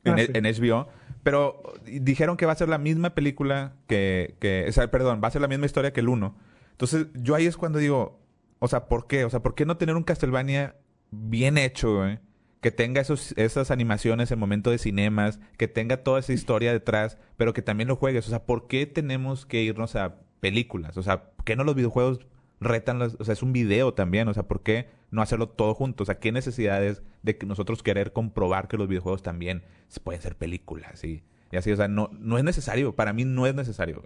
en, 0.04 0.16
HBO. 0.44 0.76
Ah, 0.80 0.86
e, 0.88 1.16
pero 1.22 1.62
dijeron 1.84 2.36
que 2.36 2.44
va 2.44 2.52
a 2.52 2.56
ser 2.56 2.68
la 2.68 2.78
misma 2.78 3.14
película 3.14 3.74
que, 3.86 4.36
que 4.38 4.66
o 4.68 4.72
sea, 4.72 4.90
perdón, 4.90 5.20
va 5.22 5.28
a 5.28 5.30
ser 5.30 5.40
la 5.40 5.48
misma 5.48 5.66
historia 5.66 5.92
que 5.92 6.00
el 6.00 6.08
1. 6.08 6.36
Entonces, 6.72 7.06
yo 7.14 7.34
ahí 7.34 7.46
es 7.46 7.56
cuando 7.56 7.78
digo, 7.78 8.20
o 8.58 8.68
sea, 8.68 8.86
¿por 8.86 9.06
qué? 9.06 9.24
O 9.24 9.30
sea, 9.30 9.40
¿por 9.40 9.54
qué 9.54 9.64
no 9.64 9.78
tener 9.78 9.96
un 9.96 10.02
Castlevania 10.02 10.76
bien 11.10 11.56
hecho, 11.56 11.96
güey? 11.96 12.18
Que 12.62 12.70
tenga 12.70 13.00
esos, 13.00 13.32
esas 13.36 13.72
animaciones 13.72 14.30
en 14.30 14.38
momento 14.38 14.70
de 14.70 14.78
cinemas, 14.78 15.40
que 15.58 15.66
tenga 15.66 15.98
toda 15.98 16.20
esa 16.20 16.32
historia 16.32 16.72
detrás, 16.72 17.18
pero 17.36 17.52
que 17.52 17.60
también 17.60 17.88
lo 17.88 17.96
juegues. 17.96 18.24
O 18.28 18.30
sea, 18.30 18.46
¿por 18.46 18.68
qué 18.68 18.86
tenemos 18.86 19.44
que 19.44 19.62
irnos 19.62 19.96
a 19.96 20.20
películas? 20.38 20.96
O 20.96 21.02
sea, 21.02 21.24
¿por 21.34 21.44
qué 21.44 21.56
no 21.56 21.64
los 21.64 21.74
videojuegos 21.74 22.20
retan 22.60 23.00
las, 23.00 23.16
o 23.18 23.24
sea, 23.24 23.32
es 23.32 23.42
un 23.42 23.52
video 23.52 23.94
también, 23.94 24.28
o 24.28 24.34
sea, 24.34 24.44
¿por 24.44 24.62
qué 24.62 24.88
no 25.10 25.22
hacerlo 25.22 25.48
todo 25.48 25.74
junto? 25.74 26.04
O 26.04 26.06
sea, 26.06 26.20
¿qué 26.20 26.30
necesidades 26.30 27.02
de 27.22 27.36
que 27.36 27.46
nosotros 27.46 27.82
querer 27.82 28.12
comprobar 28.12 28.68
que 28.68 28.76
los 28.76 28.86
videojuegos 28.86 29.24
también 29.24 29.64
pueden 30.04 30.22
ser 30.22 30.36
películas 30.36 31.02
y, 31.02 31.24
y 31.50 31.56
así, 31.56 31.72
o 31.72 31.76
sea, 31.76 31.88
no, 31.88 32.10
no 32.12 32.38
es 32.38 32.44
necesario, 32.44 32.94
para 32.94 33.12
mí 33.12 33.24
no 33.24 33.48
es 33.48 33.56
necesario. 33.56 34.04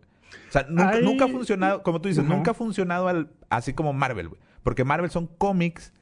O 0.48 0.52
sea, 0.52 0.66
nunca, 0.70 1.26
ha 1.26 1.28
funcionado, 1.28 1.82
como 1.82 2.00
tú 2.00 2.08
dices, 2.08 2.24
nunca 2.24 2.52
ha 2.52 2.54
funcionado 2.54 3.06
al, 3.08 3.28
así 3.50 3.74
como 3.74 3.92
Marvel, 3.92 4.30
güey. 4.30 4.40
Porque 4.62 4.82
Marvel 4.82 5.10
son 5.10 5.26
cómics 5.26 5.92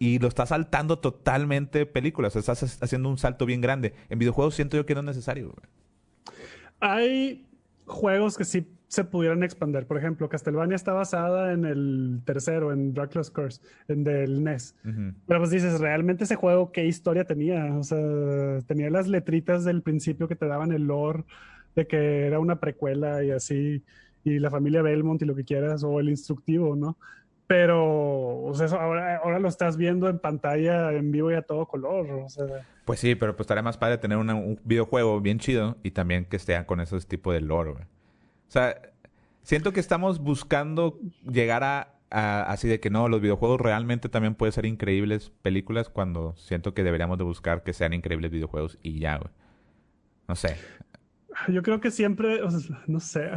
y 0.00 0.18
lo 0.18 0.28
estás 0.28 0.48
saltando 0.48 0.98
totalmente 0.98 1.84
películas. 1.84 2.34
O 2.34 2.42
sea, 2.42 2.54
estás 2.54 2.82
haciendo 2.82 3.10
un 3.10 3.18
salto 3.18 3.44
bien 3.44 3.60
grande. 3.60 3.92
En 4.08 4.18
videojuegos 4.18 4.54
siento 4.54 4.78
yo 4.78 4.86
que 4.86 4.94
no 4.94 5.00
es 5.00 5.06
necesario. 5.06 5.54
Hay 6.80 7.46
juegos 7.84 8.38
que 8.38 8.46
sí 8.46 8.66
se 8.88 9.04
pudieran 9.04 9.42
expandir. 9.42 9.86
Por 9.86 9.98
ejemplo, 9.98 10.30
Castlevania 10.30 10.74
está 10.74 10.94
basada 10.94 11.52
en 11.52 11.66
el 11.66 12.22
tercero, 12.24 12.72
en 12.72 12.94
Dracula's 12.94 13.30
Curse, 13.30 13.60
en 13.88 14.02
del 14.02 14.42
NES. 14.42 14.74
Pero 14.82 15.38
pues 15.38 15.50
dices, 15.50 15.78
realmente 15.78 16.24
ese 16.24 16.34
juego, 16.34 16.72
¿qué 16.72 16.86
historia 16.86 17.24
tenía? 17.24 17.76
O 17.76 17.84
sea, 17.84 17.98
tenía 18.66 18.88
las 18.88 19.06
letritas 19.06 19.66
del 19.66 19.82
principio 19.82 20.28
que 20.28 20.34
te 20.34 20.46
daban 20.46 20.72
el 20.72 20.84
lore 20.84 21.24
de 21.76 21.86
que 21.86 22.26
era 22.26 22.40
una 22.40 22.58
precuela 22.58 23.22
y 23.22 23.32
así, 23.32 23.84
y 24.24 24.38
la 24.38 24.50
familia 24.50 24.80
Belmont 24.80 25.20
y 25.20 25.26
lo 25.26 25.36
que 25.36 25.44
quieras, 25.44 25.84
o 25.84 26.00
el 26.00 26.08
instructivo, 26.08 26.74
¿no? 26.74 26.96
Pero 27.50 28.44
o 28.44 28.54
sea, 28.54 28.68
ahora, 28.80 29.16
ahora 29.16 29.40
lo 29.40 29.48
estás 29.48 29.76
viendo 29.76 30.08
en 30.08 30.20
pantalla 30.20 30.92
en 30.92 31.10
vivo 31.10 31.32
y 31.32 31.34
a 31.34 31.42
todo 31.42 31.66
color. 31.66 32.08
O 32.08 32.28
sea. 32.28 32.46
Pues 32.84 33.00
sí, 33.00 33.16
pero 33.16 33.34
pues 33.34 33.46
estaría 33.46 33.64
más 33.64 33.76
padre 33.76 33.98
tener 33.98 34.18
un 34.18 34.60
videojuego 34.62 35.20
bien 35.20 35.40
chido 35.40 35.76
y 35.82 35.90
también 35.90 36.26
que 36.26 36.36
esté 36.36 36.64
con 36.64 36.78
ese 36.78 36.96
tipo 37.00 37.32
de 37.32 37.40
lore. 37.40 37.72
O 37.72 37.76
sea, 38.46 38.80
siento 39.42 39.72
que 39.72 39.80
estamos 39.80 40.20
buscando 40.20 41.00
llegar 41.28 41.64
a, 41.64 42.42
así 42.44 42.68
de 42.68 42.78
que 42.78 42.88
no, 42.88 43.08
los 43.08 43.20
videojuegos 43.20 43.60
realmente 43.60 44.08
también 44.08 44.36
pueden 44.36 44.52
ser 44.52 44.64
increíbles 44.64 45.32
películas 45.42 45.88
cuando 45.88 46.36
siento 46.36 46.72
que 46.72 46.84
deberíamos 46.84 47.18
de 47.18 47.24
buscar 47.24 47.64
que 47.64 47.72
sean 47.72 47.94
increíbles 47.94 48.30
videojuegos 48.30 48.78
y 48.80 49.00
ya, 49.00 49.16
güey. 49.16 49.32
No 50.28 50.36
sé. 50.36 50.54
Yo 51.48 51.64
creo 51.64 51.80
que 51.80 51.90
siempre, 51.90 52.42
o 52.42 52.50
sea, 52.52 52.80
no 52.86 53.00
sé, 53.00 53.28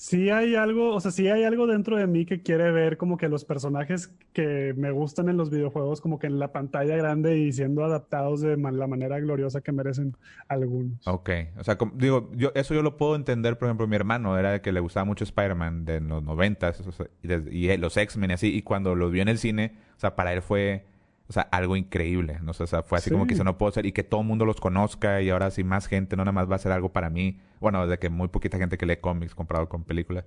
Sí 0.00 0.30
hay 0.30 0.54
algo, 0.54 0.94
o 0.94 1.00
sea, 1.00 1.10
sí 1.10 1.28
hay 1.28 1.44
algo 1.44 1.66
dentro 1.66 1.94
de 1.94 2.06
mí 2.06 2.24
que 2.24 2.40
quiere 2.40 2.70
ver 2.70 2.96
como 2.96 3.18
que 3.18 3.28
los 3.28 3.44
personajes 3.44 4.10
que 4.32 4.72
me 4.74 4.92
gustan 4.92 5.28
en 5.28 5.36
los 5.36 5.50
videojuegos 5.50 6.00
como 6.00 6.18
que 6.18 6.26
en 6.26 6.38
la 6.38 6.52
pantalla 6.52 6.96
grande 6.96 7.36
y 7.36 7.52
siendo 7.52 7.84
adaptados 7.84 8.40
de 8.40 8.56
la 8.56 8.86
manera 8.86 9.20
gloriosa 9.20 9.60
que 9.60 9.72
merecen 9.72 10.16
algunos. 10.48 11.06
Ok, 11.06 11.28
o 11.58 11.64
sea, 11.64 11.76
digo, 11.96 12.30
yo 12.34 12.50
eso 12.54 12.72
yo 12.72 12.80
lo 12.80 12.96
puedo 12.96 13.14
entender, 13.14 13.58
por 13.58 13.68
ejemplo, 13.68 13.86
mi 13.86 13.94
hermano 13.94 14.38
era 14.38 14.52
de 14.52 14.62
que 14.62 14.72
le 14.72 14.80
gustaba 14.80 15.04
mucho 15.04 15.24
Spider-Man 15.24 15.84
de 15.84 16.00
los 16.00 16.22
noventas 16.22 16.82
y, 17.22 17.30
y, 17.30 17.76
los 17.76 17.94
X-Men 17.94 18.30
y 18.30 18.32
así, 18.32 18.56
y 18.56 18.62
cuando 18.62 18.94
lo 18.94 19.10
vio 19.10 19.20
en 19.20 19.28
el 19.28 19.36
cine, 19.36 19.76
o 19.98 20.00
sea, 20.00 20.16
para 20.16 20.32
él 20.32 20.40
fue 20.40 20.86
o 21.30 21.32
sea, 21.32 21.42
algo 21.52 21.76
increíble, 21.76 22.40
¿no? 22.42 22.50
O 22.50 22.66
sea, 22.66 22.82
fue 22.82 22.98
así 22.98 23.08
como 23.08 23.28
que 23.28 23.36
se 23.36 23.44
no 23.44 23.56
puedo 23.56 23.70
ser 23.70 23.86
y 23.86 23.92
que 23.92 24.02
todo 24.02 24.22
el 24.22 24.26
mundo 24.26 24.44
los 24.44 24.60
conozca 24.60 25.22
y 25.22 25.30
ahora 25.30 25.52
sí 25.52 25.62
más 25.62 25.86
gente, 25.86 26.16
no 26.16 26.24
nada 26.24 26.32
más 26.32 26.50
va 26.50 26.56
a 26.56 26.58
ser 26.58 26.72
algo 26.72 26.92
para 26.92 27.08
mí. 27.08 27.38
Bueno, 27.60 27.86
de 27.86 28.00
que 28.00 28.08
muy 28.08 28.26
poquita 28.26 28.58
gente 28.58 28.76
que 28.76 28.84
lee 28.84 28.96
cómics 28.96 29.32
comparado 29.32 29.68
con 29.68 29.84
películas. 29.84 30.24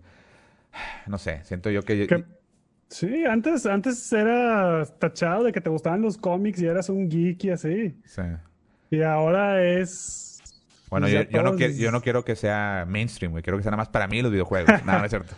No 1.08 1.18
sé, 1.18 1.42
siento 1.44 1.70
yo 1.70 1.84
que... 1.84 2.24
Sí, 2.88 3.26
antes, 3.26 3.66
antes 3.66 4.13
era 4.13 4.86
tachado 4.98 5.44
de 5.44 5.52
que 5.52 5.60
te 5.60 5.70
gustaban 5.70 6.02
los 6.02 6.18
cómics 6.18 6.62
y 6.62 6.68
eras 6.68 6.88
un 6.88 7.10
geek 7.10 7.44
y 7.44 7.50
así. 7.50 7.98
Sí. 8.06 8.22
Y 8.89 9.02
ahora 9.02 9.62
es 9.62 10.34
bueno, 10.89 11.08
yo, 11.10 11.42
no 11.42 11.56
quiero, 11.56 11.74
yo 11.74 11.92
no 11.92 12.02
quiero 12.02 12.24
que 12.24 12.36
sea 12.36 12.86
mainstream, 12.88 13.32
güey. 13.32 13.44
Quiero 13.44 13.58
que 13.58 13.63
sea 13.63 13.72
nada 13.72 13.82
más 13.82 13.89
para 13.89 14.08
mí 14.08 14.22
los 14.22 14.32
videojuegos. 14.32 14.70
no, 14.86 15.00
no 15.00 15.04
es 15.04 15.10
cierto. 15.10 15.34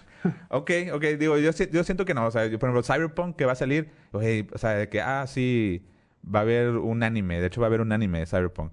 Ok, 0.50 0.72
ok. 0.94 1.04
Digo, 1.20 1.38
yo, 1.38 1.52
yo 1.52 1.84
siento 1.84 2.06
que 2.06 2.14
no. 2.14 2.26
O 2.26 2.32
sea, 2.32 2.44
por 2.44 2.70
ejemplo, 2.70 2.84
Cyberpunk 2.84 3.36
que 3.36 3.46
va 3.46 3.54
a 3.54 3.56
salir, 3.56 3.90
o 4.12 4.20
sea, 4.58 4.72
de 4.72 4.90
que, 4.90 5.02
ah, 5.02 5.26
sí, 5.28 5.86
va 6.24 6.40
a 6.40 6.42
haber 6.44 6.70
un 6.70 7.04
anime. 7.04 7.40
De 7.40 7.48
hecho, 7.48 7.62
va 7.62 7.68
a 7.68 7.70
haber 7.70 7.82
un 7.82 7.92
anime 7.92 8.20
de 8.20 8.26
Cyberpunk. 8.26 8.72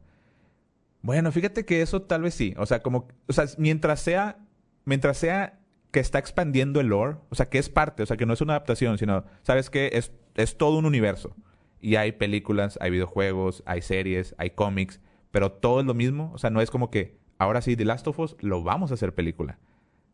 Bueno, 1.02 1.32
fíjate 1.32 1.64
que 1.64 1.82
eso 1.82 2.02
tal 2.02 2.22
vez 2.22 2.34
sí. 2.34 2.54
O 2.56 2.66
sea, 2.66 2.82
como, 2.82 3.08
o 3.26 3.32
sea, 3.32 3.46
mientras 3.58 4.00
sea, 4.00 4.38
mientras 4.84 5.18
sea 5.18 5.58
que 5.90 6.00
está 6.00 6.18
expandiendo 6.18 6.80
el 6.80 6.88
lore, 6.88 7.16
o 7.28 7.34
sea, 7.34 7.48
que 7.48 7.58
es 7.58 7.68
parte, 7.68 8.02
o 8.02 8.06
sea, 8.06 8.16
que 8.16 8.24
no 8.24 8.32
es 8.32 8.40
una 8.40 8.54
adaptación, 8.54 8.98
sino, 8.98 9.24
¿sabes 9.42 9.68
qué? 9.68 9.90
Es, 9.94 10.12
es 10.36 10.56
todo 10.56 10.78
un 10.78 10.86
universo. 10.86 11.34
Y 11.80 11.96
hay 11.96 12.12
películas, 12.12 12.78
hay 12.80 12.90
videojuegos, 12.90 13.62
hay 13.66 13.82
series, 13.82 14.34
hay 14.38 14.50
cómics 14.50 15.00
pero 15.32 15.50
todo 15.50 15.80
es 15.80 15.86
lo 15.86 15.94
mismo. 15.94 16.30
O 16.32 16.38
sea, 16.38 16.50
no 16.50 16.60
es 16.60 16.70
como 16.70 16.90
que 16.90 17.18
ahora 17.38 17.60
sí, 17.60 17.74
The 17.74 17.84
Last 17.84 18.06
of 18.06 18.18
Us 18.20 18.36
lo 18.40 18.62
vamos 18.62 18.92
a 18.92 18.94
hacer 18.94 19.14
película. 19.14 19.58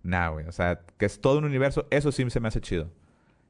Nah, 0.09 0.31
güey. 0.31 0.47
O 0.47 0.53
sea, 0.53 0.81
que 0.97 1.05
es 1.05 1.21
todo 1.21 1.38
un 1.38 1.44
universo. 1.44 1.87
Eso 1.90 2.11
sí 2.12 2.29
se 2.31 2.40
me 2.40 2.49
hace 2.49 2.62
chido. 2.62 2.90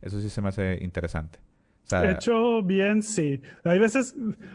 Eso 0.03 0.21
sí 0.21 0.29
se 0.29 0.43
me 0.43 0.49
hace 0.49 0.79
interesante. 0.83 1.39
O 1.87 1.89
sea, 1.89 2.11
Hecho 2.11 2.63
bien, 2.63 3.03
sí. 3.03 3.41
Hay 3.65 3.79
veces, 3.79 4.15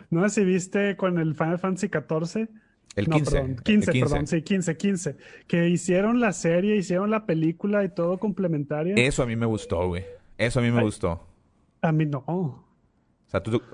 no 0.10 0.28
sé 0.28 0.42
si 0.42 0.46
viste 0.46 0.98
con 0.98 1.18
el 1.18 1.34
Final 1.34 1.60
Fantasy 1.60 1.88
XIV. 1.88 2.50
El 2.96 3.08
15. 3.08 3.32
perdón, 3.32 3.56
15, 3.64 3.92
perdón, 3.94 4.28
sí, 4.28 4.42
15, 4.42 4.78
15. 4.78 5.18
Que 5.48 5.70
hicieron 5.70 6.20
la 6.20 6.34
serie, 6.34 6.76
hicieron 6.76 7.10
la 7.10 7.26
película 7.26 7.84
y 7.86 7.90
todo 7.90 8.20
complementario. 8.20 8.96
Eso 8.98 9.24
a 9.24 9.26
mí 9.26 9.36
me 9.36 9.46
gustó, 9.46 9.88
güey. 9.88 10.06
Eso 10.38 10.60
a 10.60 10.64
mí 10.64 10.72
me 10.72 10.84
gustó. 10.84 11.26
A 11.82 11.92
mí 11.94 12.06
no 12.06 12.63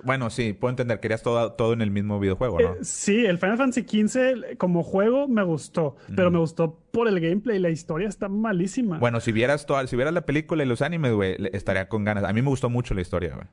bueno, 0.03 0.29
sí, 0.29 0.53
puedo 0.53 0.69
entender, 0.69 0.99
querías 0.99 1.21
todo, 1.21 1.53
todo 1.53 1.73
en 1.73 1.81
el 1.81 1.91
mismo 1.91 2.19
videojuego, 2.19 2.59
¿no? 2.59 2.73
Eh, 2.73 2.77
sí, 2.81 3.25
el 3.25 3.37
Final 3.37 3.57
Fantasy 3.57 3.81
XV 3.81 4.57
como 4.57 4.83
juego 4.83 5.27
me 5.27 5.43
gustó, 5.43 5.97
pero 6.15 6.31
me 6.31 6.39
gustó 6.39 6.79
por 6.91 7.07
el 7.07 7.19
gameplay, 7.19 7.59
la 7.59 7.69
historia 7.69 8.07
está 8.07 8.29
malísima. 8.29 8.99
Bueno, 8.99 9.19
si 9.19 9.31
vieras 9.31 9.65
toda, 9.65 9.85
si 9.87 9.95
vieras 9.95 10.13
la 10.13 10.25
película 10.25 10.63
y 10.63 10.65
los 10.65 10.81
animes, 10.81 11.13
güey, 11.13 11.35
estaría 11.51 11.89
con 11.89 12.05
ganas. 12.05 12.23
A 12.23 12.31
mí 12.31 12.41
me 12.41 12.49
gustó 12.49 12.69
mucho 12.69 12.93
la 12.93 13.01
historia, 13.01 13.35
güey. 13.35 13.47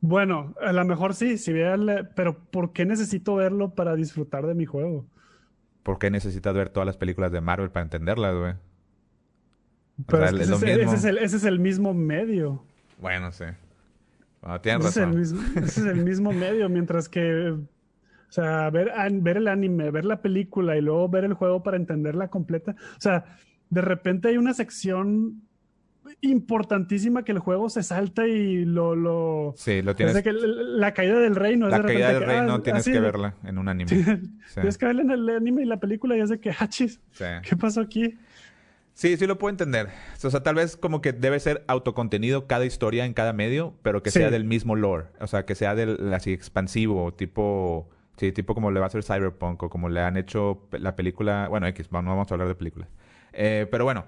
Bueno, 0.00 0.54
a 0.60 0.72
lo 0.72 0.84
mejor 0.84 1.14
sí, 1.14 1.38
si 1.38 1.52
viera, 1.52 1.76
pero 2.14 2.38
¿por 2.38 2.72
qué 2.72 2.84
necesito 2.84 3.34
verlo 3.34 3.74
para 3.74 3.96
disfrutar 3.96 4.46
de 4.46 4.54
mi 4.54 4.64
juego? 4.64 5.06
¿Por 5.82 5.98
qué 5.98 6.10
necesitas 6.10 6.54
ver 6.54 6.68
todas 6.68 6.86
las 6.86 6.96
películas 6.96 7.32
de 7.32 7.40
Marvel 7.40 7.70
para 7.70 7.84
entenderlas, 7.84 8.36
güey? 8.36 8.54
Pero 10.06 10.26
ese, 10.26 10.54
es 10.94 11.04
el, 11.04 11.18
ese 11.18 11.36
es 11.38 11.44
el 11.44 11.58
mismo 11.58 11.94
medio. 11.94 12.62
Bueno, 13.00 13.32
sí. 13.32 13.46
Ah, 14.48 14.60
ese, 14.62 14.88
Es 14.88 14.96
el 14.96 15.08
mismo, 15.08 15.42
ese 15.56 15.80
es 15.80 15.86
el 15.86 16.04
mismo 16.04 16.32
medio, 16.32 16.68
mientras 16.68 17.08
que, 17.08 17.50
o 17.50 17.66
sea, 18.28 18.70
ver, 18.70 18.92
ver 19.14 19.38
el 19.38 19.48
anime, 19.48 19.90
ver 19.90 20.04
la 20.04 20.22
película 20.22 20.76
y 20.76 20.80
luego 20.80 21.08
ver 21.08 21.24
el 21.24 21.34
juego 21.34 21.64
para 21.64 21.76
entenderla 21.76 22.28
completa. 22.28 22.76
O 22.96 23.00
sea, 23.00 23.24
de 23.70 23.80
repente 23.80 24.28
hay 24.28 24.36
una 24.36 24.54
sección 24.54 25.42
importantísima 26.20 27.24
que 27.24 27.32
el 27.32 27.40
juego 27.40 27.68
se 27.68 27.82
salta 27.82 28.28
y 28.28 28.64
lo... 28.64 28.94
lo 28.94 29.54
sí, 29.56 29.82
lo 29.82 29.96
tienes... 29.96 30.22
que 30.22 30.32
la 30.32 30.94
caída 30.94 31.18
del 31.18 31.34
reino. 31.34 31.68
La 31.68 31.82
caída 31.82 32.12
del 32.12 32.24
reino 32.24 32.54
ah, 32.54 32.62
tienes 32.62 32.84
que 32.84 33.00
verla 33.00 33.34
en 33.42 33.58
un 33.58 33.68
anime. 33.68 33.90
Tienes 34.54 34.78
que 34.78 34.86
verla 34.86 35.02
en 35.02 35.10
el 35.10 35.28
anime 35.28 35.62
y 35.62 35.64
la 35.64 35.80
película 35.80 36.16
y 36.16 36.20
es 36.20 36.30
de 36.30 36.38
que, 36.38 36.50
hachis, 36.56 37.00
ah, 37.20 37.42
¿qué 37.42 37.56
pasó 37.56 37.80
aquí? 37.80 38.16
Sí, 38.96 39.18
sí 39.18 39.26
lo 39.26 39.36
puedo 39.36 39.50
entender. 39.50 39.88
O 40.24 40.30
sea, 40.30 40.42
tal 40.42 40.54
vez 40.54 40.78
como 40.78 41.02
que 41.02 41.12
debe 41.12 41.38
ser 41.38 41.62
autocontenido 41.68 42.46
cada 42.46 42.64
historia 42.64 43.04
en 43.04 43.12
cada 43.12 43.34
medio, 43.34 43.74
pero 43.82 44.02
que 44.02 44.10
sea 44.10 44.30
del 44.30 44.44
mismo 44.44 44.74
lore. 44.74 45.08
O 45.20 45.26
sea, 45.26 45.44
que 45.44 45.54
sea 45.54 45.74
del 45.74 46.14
así 46.14 46.32
expansivo, 46.32 47.12
tipo... 47.12 47.90
Sí, 48.16 48.32
tipo 48.32 48.54
como 48.54 48.70
le 48.70 48.80
va 48.80 48.86
a 48.86 48.88
hacer 48.88 49.02
Cyberpunk 49.04 49.62
o 49.64 49.68
como 49.68 49.90
le 49.90 50.00
han 50.00 50.16
hecho 50.16 50.66
la 50.72 50.96
película... 50.96 51.46
Bueno, 51.50 51.66
X, 51.66 51.92
no 51.92 52.02
vamos 52.02 52.30
a 52.30 52.34
hablar 52.34 52.48
de 52.48 52.54
películas. 52.54 52.88
Eh, 53.34 53.66
pero 53.70 53.84
bueno, 53.84 54.06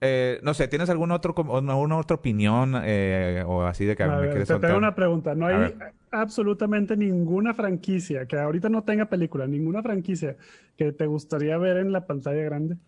Eh, 0.00 0.40
no 0.42 0.54
sé, 0.54 0.68
¿tienes 0.68 0.90
algún 0.90 1.10
otro, 1.12 1.34
alguna 1.36 1.96
otra 1.96 2.16
opinión 2.16 2.74
eh, 2.84 3.42
o 3.46 3.62
así 3.62 3.84
de 3.84 3.96
que 3.96 4.04
me 4.06 4.28
quieres 4.30 4.48
Te 4.48 4.58
tengo 4.58 4.78
una 4.78 4.94
pregunta. 4.94 5.34
No 5.34 5.46
hay 5.46 5.74
absolutamente 6.10 6.96
ninguna 6.96 7.54
franquicia 7.54 8.26
que 8.26 8.36
ahorita 8.38 8.68
no 8.68 8.84
tenga 8.84 9.06
película, 9.06 9.46
ninguna 9.46 9.82
franquicia 9.82 10.36
que 10.76 10.92
te 10.92 11.06
gustaría 11.06 11.58
ver 11.58 11.78
en 11.78 11.92
la 11.92 12.06
pantalla 12.06 12.42
grande. 12.42 12.78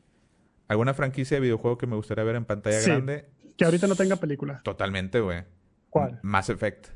¿Alguna 0.71 0.95
franquicia 0.95 1.37
de 1.37 1.41
videojuego 1.41 1.77
que 1.79 1.89
me 1.89 1.97
gustaría 1.97 2.23
ver 2.23 2.37
en 2.37 2.45
pantalla 2.45 2.79
sí, 2.79 2.91
grande? 2.91 3.27
Que 3.57 3.65
ahorita 3.65 3.89
no 3.89 3.97
tenga 3.97 4.15
película. 4.15 4.61
Totalmente, 4.63 5.19
güey. 5.19 5.43
¿Cuál? 5.89 6.21
Mass 6.23 6.49
Effect. 6.49 6.91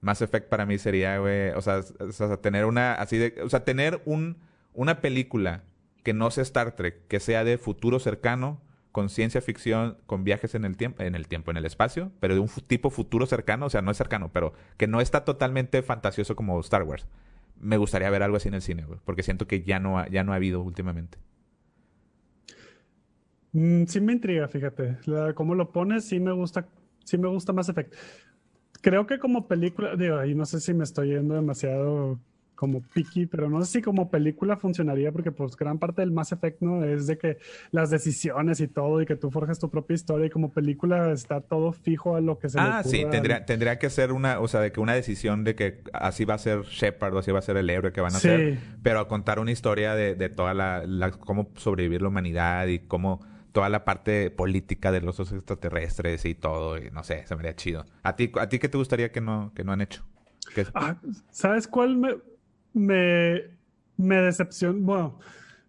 Mass 0.00 0.22
Effect 0.22 0.48
para 0.48 0.66
mí 0.66 0.78
sería, 0.78 1.18
güey, 1.18 1.50
o 1.50 1.60
sea, 1.62 1.80
tener 2.40 2.66
una, 2.66 2.94
así 2.94 3.18
de, 3.18 3.42
o 3.42 3.48
sea, 3.48 3.64
tener 3.64 4.00
un, 4.04 4.38
una 4.72 5.00
película 5.00 5.64
que 6.04 6.14
no 6.14 6.30
sea 6.30 6.42
Star 6.42 6.76
Trek, 6.76 7.08
que 7.08 7.18
sea 7.18 7.42
de 7.42 7.58
futuro 7.58 7.98
cercano, 7.98 8.62
con 8.92 9.08
ciencia 9.08 9.40
ficción, 9.40 9.98
con 10.06 10.22
viajes 10.22 10.54
en 10.54 10.64
el 10.64 10.76
tiempo, 10.76 11.02
en 11.02 11.16
el 11.16 11.26
tiempo, 11.26 11.50
en 11.50 11.56
el 11.56 11.66
espacio, 11.66 12.12
pero 12.20 12.34
de 12.34 12.40
un 12.40 12.48
tipo 12.68 12.90
futuro 12.90 13.26
cercano, 13.26 13.66
o 13.66 13.70
sea, 13.70 13.82
no 13.82 13.90
es 13.90 13.96
cercano, 13.96 14.30
pero 14.32 14.52
que 14.76 14.86
no 14.86 15.00
está 15.00 15.24
totalmente 15.24 15.82
fantasioso 15.82 16.36
como 16.36 16.60
Star 16.60 16.84
Wars. 16.84 17.08
Me 17.58 17.78
gustaría 17.78 18.10
ver 18.10 18.22
algo 18.22 18.36
así 18.36 18.46
en 18.46 18.54
el 18.54 18.62
cine, 18.62 18.84
güey, 18.84 19.00
porque 19.04 19.24
siento 19.24 19.48
que 19.48 19.64
ya 19.64 19.80
no 19.80 19.98
ha, 19.98 20.08
ya 20.08 20.22
no 20.22 20.32
ha 20.32 20.36
habido 20.36 20.62
últimamente. 20.62 21.18
Mm, 23.52 23.84
sí 23.86 24.00
me 24.00 24.12
intriga, 24.12 24.48
fíjate. 24.48 24.98
La, 25.06 25.34
cómo 25.34 25.54
lo 25.54 25.72
pones, 25.72 26.04
sí 26.04 26.20
me 26.20 26.32
gusta, 26.32 26.66
sí 27.04 27.18
me 27.18 27.28
gusta 27.28 27.52
más 27.52 27.68
efecto. 27.68 27.96
Creo 28.80 29.06
que 29.06 29.18
como 29.18 29.46
película, 29.46 29.96
digo, 29.96 30.16
ahí 30.16 30.34
no 30.34 30.46
sé 30.46 30.60
si 30.60 30.72
me 30.72 30.84
estoy 30.84 31.08
yendo 31.08 31.34
demasiado 31.34 32.18
como 32.60 32.82
picky, 32.82 33.24
pero 33.24 33.48
no 33.48 33.64
sé 33.64 33.72
si 33.72 33.82
como 33.82 34.10
película 34.10 34.54
funcionaría 34.54 35.10
porque 35.12 35.32
pues 35.32 35.56
gran 35.56 35.78
parte 35.78 36.02
del 36.02 36.10
Mass 36.10 36.32
Effect 36.32 36.60
no 36.60 36.84
es 36.84 37.06
de 37.06 37.16
que 37.16 37.38
las 37.70 37.88
decisiones 37.88 38.60
y 38.60 38.68
todo 38.68 39.00
y 39.00 39.06
que 39.06 39.16
tú 39.16 39.30
forjas 39.30 39.58
tu 39.58 39.70
propia 39.70 39.94
historia 39.94 40.26
y 40.26 40.30
como 40.30 40.52
película 40.52 41.10
está 41.10 41.40
todo 41.40 41.72
fijo 41.72 42.16
a 42.16 42.20
lo 42.20 42.38
que 42.38 42.50
se 42.50 42.60
Ah, 42.60 42.82
sí, 42.84 43.06
tendría, 43.10 43.46
tendría 43.46 43.78
que 43.78 43.88
ser 43.88 44.12
una, 44.12 44.40
o 44.40 44.46
sea, 44.46 44.60
de 44.60 44.72
que 44.72 44.80
una 44.80 44.92
decisión 44.92 45.42
de 45.42 45.54
que 45.54 45.80
así 45.94 46.26
va 46.26 46.34
a 46.34 46.38
ser 46.38 46.60
Shepard 46.64 47.14
o 47.14 47.20
así 47.20 47.32
va 47.32 47.38
a 47.38 47.42
ser 47.42 47.56
el 47.56 47.70
héroe 47.70 47.92
que 47.92 48.02
van 48.02 48.14
a 48.14 48.18
ser, 48.18 48.58
pero 48.82 49.08
contar 49.08 49.38
una 49.38 49.52
historia 49.52 49.94
de, 49.94 50.14
de 50.14 50.28
toda 50.28 50.52
la, 50.52 50.84
la, 50.86 51.12
cómo 51.12 51.48
sobrevivir 51.56 52.02
la 52.02 52.08
humanidad 52.08 52.66
y 52.66 52.80
cómo 52.80 53.22
toda 53.52 53.68
la 53.68 53.84
parte 53.84 54.30
política 54.30 54.92
de 54.92 55.00
los 55.00 55.18
extraterrestres 55.20 56.24
y 56.24 56.34
todo, 56.34 56.78
y 56.78 56.90
no 56.90 57.04
sé, 57.04 57.26
se 57.26 57.34
me 57.34 57.40
haría 57.40 57.56
chido. 57.56 57.86
¿A 58.02 58.16
ti, 58.16 58.30
a 58.38 58.48
ti 58.48 58.58
qué 58.58 58.68
te 58.68 58.78
gustaría 58.78 59.12
que 59.12 59.20
no, 59.20 59.52
que 59.54 59.64
no 59.64 59.72
han 59.72 59.80
hecho? 59.80 60.04
Ah, 60.74 60.96
¿Sabes 61.30 61.68
cuál 61.68 61.96
me, 61.96 62.16
me, 62.72 63.42
me 63.96 64.16
decepcionó. 64.16 64.78
Bueno, 64.80 65.18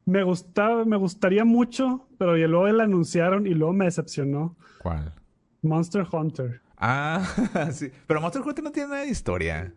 me 0.05 0.23
gustaba, 0.23 0.85
me 0.85 0.97
gustaría 0.97 1.45
mucho, 1.45 2.07
pero 2.17 2.35
luego 2.35 2.67
la 2.67 2.83
anunciaron 2.83 3.45
y 3.47 3.51
luego 3.51 3.73
me 3.73 3.85
decepcionó. 3.85 4.55
¿Cuál? 4.79 5.13
Monster 5.61 6.05
Hunter. 6.11 6.61
Ah, 6.77 7.23
sí. 7.71 7.91
Pero 8.07 8.21
Monster 8.21 8.41
Hunter 8.41 8.63
no 8.63 8.71
tiene 8.71 8.89
nada 8.89 9.01
de 9.03 9.09
historia. 9.09 9.73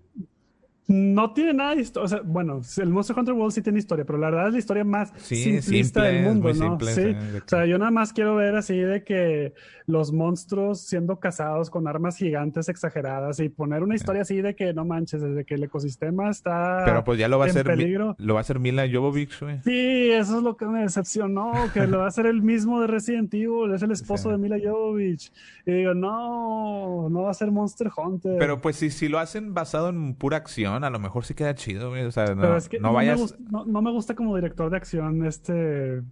No 0.86 1.32
tiene 1.32 1.54
nada 1.54 1.74
de 1.74 1.80
historia. 1.80 2.04
O 2.04 2.08
sea, 2.08 2.20
bueno, 2.22 2.60
el 2.76 2.90
Monster 2.90 3.18
Hunter 3.18 3.34
World 3.34 3.52
sí 3.52 3.62
tiene 3.62 3.78
historia, 3.78 4.04
pero 4.04 4.18
la 4.18 4.28
verdad 4.28 4.48
es 4.48 4.52
la 4.52 4.58
historia 4.58 4.84
más 4.84 5.12
simplista 5.16 6.02
del 6.02 6.24
mundo, 6.24 6.52
¿no? 6.52 6.78
sí. 6.80 7.16
O 7.44 7.48
sea, 7.48 7.64
yo 7.64 7.78
nada 7.78 7.90
más 7.90 8.12
quiero 8.12 8.36
ver 8.36 8.54
así 8.56 8.76
de 8.76 9.02
que 9.02 9.54
los 9.86 10.12
monstruos 10.12 10.80
siendo 10.80 11.20
cazados 11.20 11.70
con 11.70 11.88
armas 11.88 12.16
gigantes 12.16 12.68
exageradas 12.68 13.40
y 13.40 13.48
poner 13.48 13.82
una 13.82 13.94
historia 13.94 14.22
así 14.22 14.42
de 14.42 14.54
que 14.54 14.74
no 14.74 14.84
manches, 14.84 15.22
desde 15.22 15.44
que 15.44 15.54
el 15.54 15.64
ecosistema 15.64 16.28
está. 16.28 16.82
Pero 16.84 17.02
pues 17.02 17.18
ya 17.18 17.28
lo 17.28 17.38
va 17.38 17.46
a 17.46 17.48
hacer. 17.48 17.64
Peligro. 17.64 18.14
Lo 18.18 18.34
va 18.34 18.40
a 18.40 18.42
hacer 18.42 18.58
Mila 18.58 18.86
Jovovich, 18.90 19.40
güey. 19.40 19.60
Sí, 19.62 20.10
eso 20.10 20.38
es 20.38 20.42
lo 20.42 20.56
que 20.56 20.66
me 20.66 20.80
decepcionó, 20.80 21.52
que 21.72 21.86
lo 21.86 21.98
va 21.98 22.04
a 22.04 22.08
hacer 22.08 22.26
el 22.26 22.42
mismo 22.42 22.82
de 22.82 22.88
Resident 22.88 23.32
Evil, 23.32 23.72
es 23.74 23.82
el 23.82 23.90
esposo 23.92 24.28
de 24.30 24.36
Mila 24.36 24.56
Jovovich. 24.62 25.32
Y 25.64 25.72
digo, 25.72 25.94
no, 25.94 27.08
no 27.08 27.22
va 27.22 27.30
a 27.30 27.34
ser 27.34 27.50
Monster 27.50 27.90
Hunter. 27.96 28.36
Pero 28.38 28.60
pues 28.60 28.76
si, 28.76 28.90
si 28.90 29.08
lo 29.08 29.18
hacen 29.18 29.54
basado 29.54 29.88
en 29.88 30.14
pura 30.14 30.36
acción 30.36 30.73
a 30.76 30.90
lo 30.90 30.98
mejor 30.98 31.24
sí 31.24 31.34
queda 31.34 31.54
chido, 31.54 31.90
O 31.90 32.10
sea, 32.10 32.34
no, 32.34 32.58
no, 32.80 32.92
vayas... 32.92 33.16
Me 33.16 33.22
gusta, 33.22 33.38
no, 33.66 33.82
me 33.82 33.90
gusta 33.90 34.14
como 34.14 34.34
director 34.36 34.70
de 34.70 34.76
acción 34.76 35.24
este... 35.24 36.02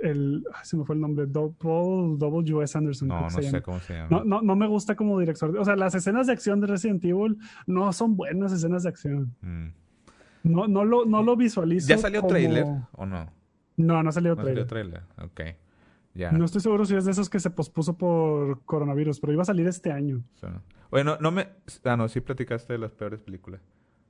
El, 0.00 0.44
se 0.62 0.76
me 0.76 0.84
fue 0.84 0.94
el 0.94 1.00
nombre, 1.00 1.26
Double, 1.26 2.54
US 2.54 2.76
Anderson. 2.76 3.08
No, 3.08 3.22
no 3.22 3.30
sé 3.30 3.62
cómo 3.62 3.80
se 3.80 3.94
llama. 3.94 4.22
No, 4.24 4.42
no, 4.42 4.54
me 4.54 4.68
gusta 4.68 4.94
como 4.94 5.18
director. 5.18 5.56
o 5.58 5.64
sea, 5.64 5.74
las 5.74 5.92
escenas 5.96 6.28
de 6.28 6.34
acción 6.34 6.60
de 6.60 6.68
Resident 6.68 7.04
Evil 7.04 7.36
no 7.66 7.92
son 7.92 8.16
buenas 8.16 8.52
escenas 8.52 8.84
de 8.84 8.90
acción. 8.90 9.34
Mm. 9.40 9.68
No, 10.44 10.68
no, 10.68 10.84
lo, 10.84 11.04
no 11.04 11.22
lo 11.22 11.36
visualizo. 11.36 11.88
¿Ya 11.88 11.98
salió 11.98 12.22
trailer 12.22 12.64
o 12.92 13.06
no? 13.06 13.32
No, 13.76 14.02
no 14.02 14.12
salió 14.12 14.36
trailer. 14.36 14.64
No 14.64 14.68
salió 14.68 15.00
trailer, 15.00 15.02
ok. 15.20 15.40
Ya. 16.14 16.32
No 16.32 16.44
estoy 16.44 16.60
seguro 16.60 16.84
si 16.84 16.96
es 16.96 17.04
de 17.04 17.12
esos 17.12 17.30
que 17.30 17.38
se 17.38 17.50
pospuso 17.50 17.96
por 17.96 18.62
coronavirus, 18.64 19.20
pero 19.20 19.32
iba 19.32 19.42
a 19.42 19.46
salir 19.46 19.68
este 19.68 19.92
año. 19.92 20.22
Bueno, 20.90 21.16
no 21.20 21.30
me... 21.30 21.48
Ah, 21.84 21.96
no, 21.96 22.08
sí 22.08 22.20
platicaste 22.20 22.72
de 22.72 22.78
las 22.78 22.92
peores 22.92 23.20
películas. 23.20 23.60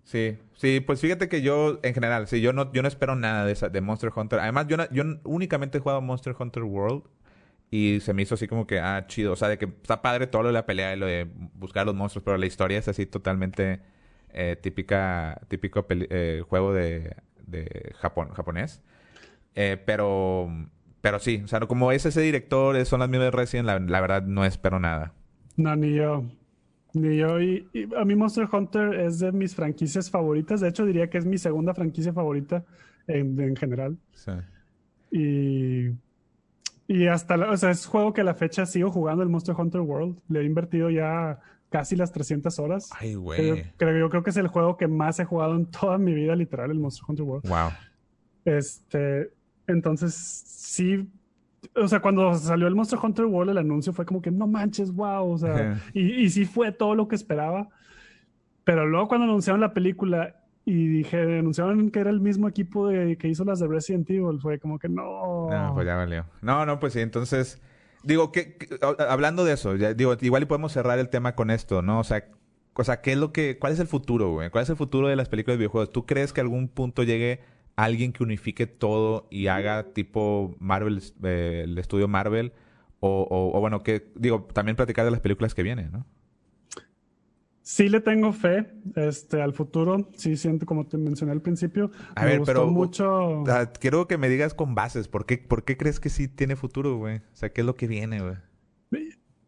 Sí, 0.08 0.38
sí, 0.54 0.80
pues 0.80 1.02
fíjate 1.02 1.28
que 1.28 1.42
yo, 1.42 1.80
en 1.82 1.92
general, 1.92 2.28
sí, 2.28 2.40
yo 2.40 2.54
no, 2.54 2.72
yo 2.72 2.80
no 2.80 2.88
espero 2.88 3.14
nada 3.14 3.44
de, 3.44 3.52
esa, 3.52 3.68
de 3.68 3.82
Monster 3.82 4.10
Hunter. 4.16 4.40
Además, 4.40 4.66
yo, 4.66 4.78
yo 4.90 5.04
únicamente 5.24 5.76
he 5.76 5.80
jugado 5.82 6.00
Monster 6.00 6.34
Hunter 6.38 6.62
World 6.62 7.02
y 7.70 8.00
se 8.00 8.14
me 8.14 8.22
hizo 8.22 8.34
así 8.34 8.48
como 8.48 8.66
que, 8.66 8.80
ah, 8.80 9.04
chido. 9.06 9.34
O 9.34 9.36
sea, 9.36 9.48
de 9.48 9.58
que 9.58 9.66
está 9.66 10.00
padre 10.00 10.26
todo 10.26 10.44
lo 10.44 10.48
de 10.48 10.54
la 10.54 10.64
pelea 10.64 10.94
y 10.94 10.98
lo 10.98 11.04
de 11.04 11.28
buscar 11.52 11.82
a 11.82 11.84
los 11.84 11.94
monstruos, 11.94 12.24
pero 12.24 12.38
la 12.38 12.46
historia 12.46 12.78
es 12.78 12.88
así 12.88 13.04
totalmente 13.04 13.82
eh, 14.30 14.56
típica, 14.58 15.42
típico 15.48 15.86
eh, 15.90 16.42
juego 16.48 16.72
de, 16.72 17.14
de 17.46 17.92
Japón, 17.98 18.30
japonés. 18.30 18.80
Eh, 19.56 19.76
pero, 19.84 20.48
pero 21.02 21.18
sí, 21.18 21.42
o 21.44 21.48
sea, 21.48 21.60
como 21.60 21.92
es 21.92 22.06
ese 22.06 22.22
director, 22.22 22.82
son 22.86 23.00
las 23.00 23.10
mismas 23.10 23.34
Resident, 23.34 23.66
la, 23.66 23.78
la 23.78 24.00
verdad 24.00 24.22
no 24.22 24.46
espero 24.46 24.80
nada. 24.80 25.12
No, 25.56 25.76
ni 25.76 25.92
yo. 25.94 26.24
Ni 26.94 27.18
yo, 27.18 27.40
y, 27.40 27.68
a 27.96 28.05
mí 28.05 28.14
Monster 28.14 28.48
Hunter 28.51 28.94
es 28.94 29.18
de 29.18 29.33
mis 29.33 29.55
franquicias 29.55 30.11
favoritas. 30.11 30.61
De 30.61 30.68
hecho, 30.68 30.87
diría 30.87 31.11
que 31.11 31.18
es 31.18 31.27
mi 31.27 31.38
segunda 31.38 31.74
franquicia 31.74 32.12
favorita 32.12 32.64
en, 33.07 33.57
general. 33.57 33.98
Sí. 34.12 34.33
Y, 35.11 35.90
y 36.87 37.07
hasta, 37.07 37.37
o 37.51 37.57
sea, 37.57 37.70
es 37.70 37.87
juego 37.87 38.12
que 38.12 38.22
a 38.22 38.24
la 38.24 38.35
fecha 38.35 38.66
sigo 38.66 38.90
jugando 38.90 39.22
el 39.22 39.29
Monster 39.29 39.55
Hunter 39.57 39.83
World. 39.83 40.18
Le 40.29 40.40
he 40.40 40.44
invertido 40.44 40.90
ya 40.90 41.40
casi 41.70 41.96
las 41.96 42.12
300 42.12 42.59
horas. 42.59 42.90
Ay, 42.98 43.14
güey. 43.14 43.64
Creo, 43.77 43.98
yo 43.98 44.09
creo 44.09 44.22
que 44.22 44.31
es 44.31 44.37
el 44.37 44.48
juego 44.48 44.77
que 44.77 44.88
más 44.88 45.20
he 45.20 45.24
jugado 45.24 45.55
en 45.57 45.66
toda 45.66 45.98
mi 45.98 46.14
vida, 46.14 46.35
literal, 46.35 46.70
el 46.70 46.79
Monster 46.79 47.05
Hunter 47.07 47.24
World. 47.24 47.48
Wow. 47.48 47.70
Este, 48.44 49.31
entonces, 49.66 50.14
sí, 50.14 51.09
o 51.74 51.88
sea, 51.88 52.00
cuando 52.00 52.34
salió 52.34 52.66
el 52.66 52.74
Monster 52.74 52.98
Hunter 53.02 53.26
World, 53.26 53.50
el 53.50 53.58
anuncio 53.58 53.92
fue 53.92 54.04
como 54.04 54.22
que 54.22 54.30
no 54.30 54.46
manches, 54.46 54.92
wow. 54.92 55.30
O 55.30 55.38
sea, 55.38 55.80
y, 55.92 56.22
y 56.22 56.30
sí 56.30 56.44
fue 56.44 56.72
todo 56.72 56.94
lo 56.94 57.08
que 57.08 57.16
esperaba. 57.16 57.68
Pero 58.64 58.86
luego 58.86 59.08
cuando 59.08 59.24
anunciaron 59.24 59.60
la 59.60 59.72
película 59.72 60.36
y 60.64 60.86
dije, 60.86 61.38
anunciaron 61.38 61.90
que 61.90 61.98
era 61.98 62.10
el 62.10 62.20
mismo 62.20 62.46
equipo 62.46 62.88
de, 62.88 63.16
que 63.16 63.28
hizo 63.28 63.42
las 63.42 63.58
de 63.58 63.66
Resident 63.66 64.10
Evil, 64.10 64.38
fue 64.38 64.58
como 64.58 64.78
que 64.78 64.88
no. 64.88 65.48
No, 65.48 65.72
pues 65.74 65.86
ya 65.86 65.96
valió. 65.96 66.26
No, 66.42 66.66
no, 66.66 66.78
pues 66.78 66.92
sí, 66.92 67.00
entonces. 67.00 67.62
Digo, 68.02 68.30
que, 68.30 68.58
hablando 69.08 69.44
de 69.44 69.54
eso, 69.54 69.74
digo, 69.74 70.14
igual 70.20 70.42
y 70.42 70.46
podemos 70.46 70.72
cerrar 70.72 70.98
el 70.98 71.08
tema 71.08 71.34
con 71.34 71.50
esto, 71.50 71.80
¿no? 71.80 71.98
O 71.98 72.04
sea, 72.04 72.26
o 72.74 72.84
sea, 72.84 73.00
¿qué 73.00 73.12
es 73.12 73.18
lo 73.18 73.32
que, 73.32 73.58
cuál 73.58 73.72
es 73.72 73.80
el 73.80 73.86
futuro, 73.86 74.30
güey? 74.30 74.50
¿Cuál 74.50 74.62
es 74.62 74.70
el 74.70 74.76
futuro 74.76 75.08
de 75.08 75.16
las 75.16 75.30
películas 75.30 75.54
de 75.54 75.60
videojuegos? 75.60 75.90
¿Tú 75.90 76.04
crees 76.04 76.34
que 76.34 76.42
algún 76.42 76.68
punto 76.68 77.02
llegue 77.02 77.40
alguien 77.78 78.12
que 78.12 78.24
unifique 78.24 78.66
todo 78.66 79.28
y 79.30 79.46
haga 79.46 79.92
tipo 79.92 80.56
Marvel, 80.58 81.00
eh, 81.22 81.62
el 81.62 81.78
estudio 81.78 82.08
Marvel, 82.08 82.52
o, 82.98 83.56
bueno, 83.60 83.84
que 83.84 84.10
digo, 84.16 84.48
también 84.53 84.74
platicar 84.74 85.05
de 85.05 85.12
las 85.12 85.20
películas 85.20 85.55
que 85.55 85.62
vienen, 85.62 85.92
¿no? 85.92 86.05
Sí 87.62 87.88
le 87.88 88.00
tengo 88.00 88.32
fe 88.32 88.72
este, 88.96 89.40
al 89.40 89.53
futuro. 89.53 90.11
Sí 90.16 90.36
siento, 90.36 90.66
como 90.66 90.88
te 90.88 90.98
mencioné 90.98 91.30
al 91.30 91.40
principio. 91.40 91.92
A 92.16 92.24
ver, 92.24 92.40
pero 92.44 92.66
mucho... 92.66 93.44
quiero 93.78 94.09
que 94.09 94.18
me 94.18 94.28
digas 94.28 94.55
con 94.55 94.74
bases. 94.74 95.07
¿Por 95.07 95.26
qué, 95.26 95.38
¿Por 95.38 95.64
qué 95.64 95.76
crees 95.76 96.00
que 96.00 96.09
sí 96.09 96.26
tiene 96.26 96.57
futuro, 96.57 96.96
güey? 96.96 97.18
O 97.18 97.36
sea, 97.36 97.53
¿qué 97.53 97.61
es 97.61 97.66
lo 97.66 97.76
que 97.76 97.86
viene, 97.86 98.20
güey? 98.20 98.36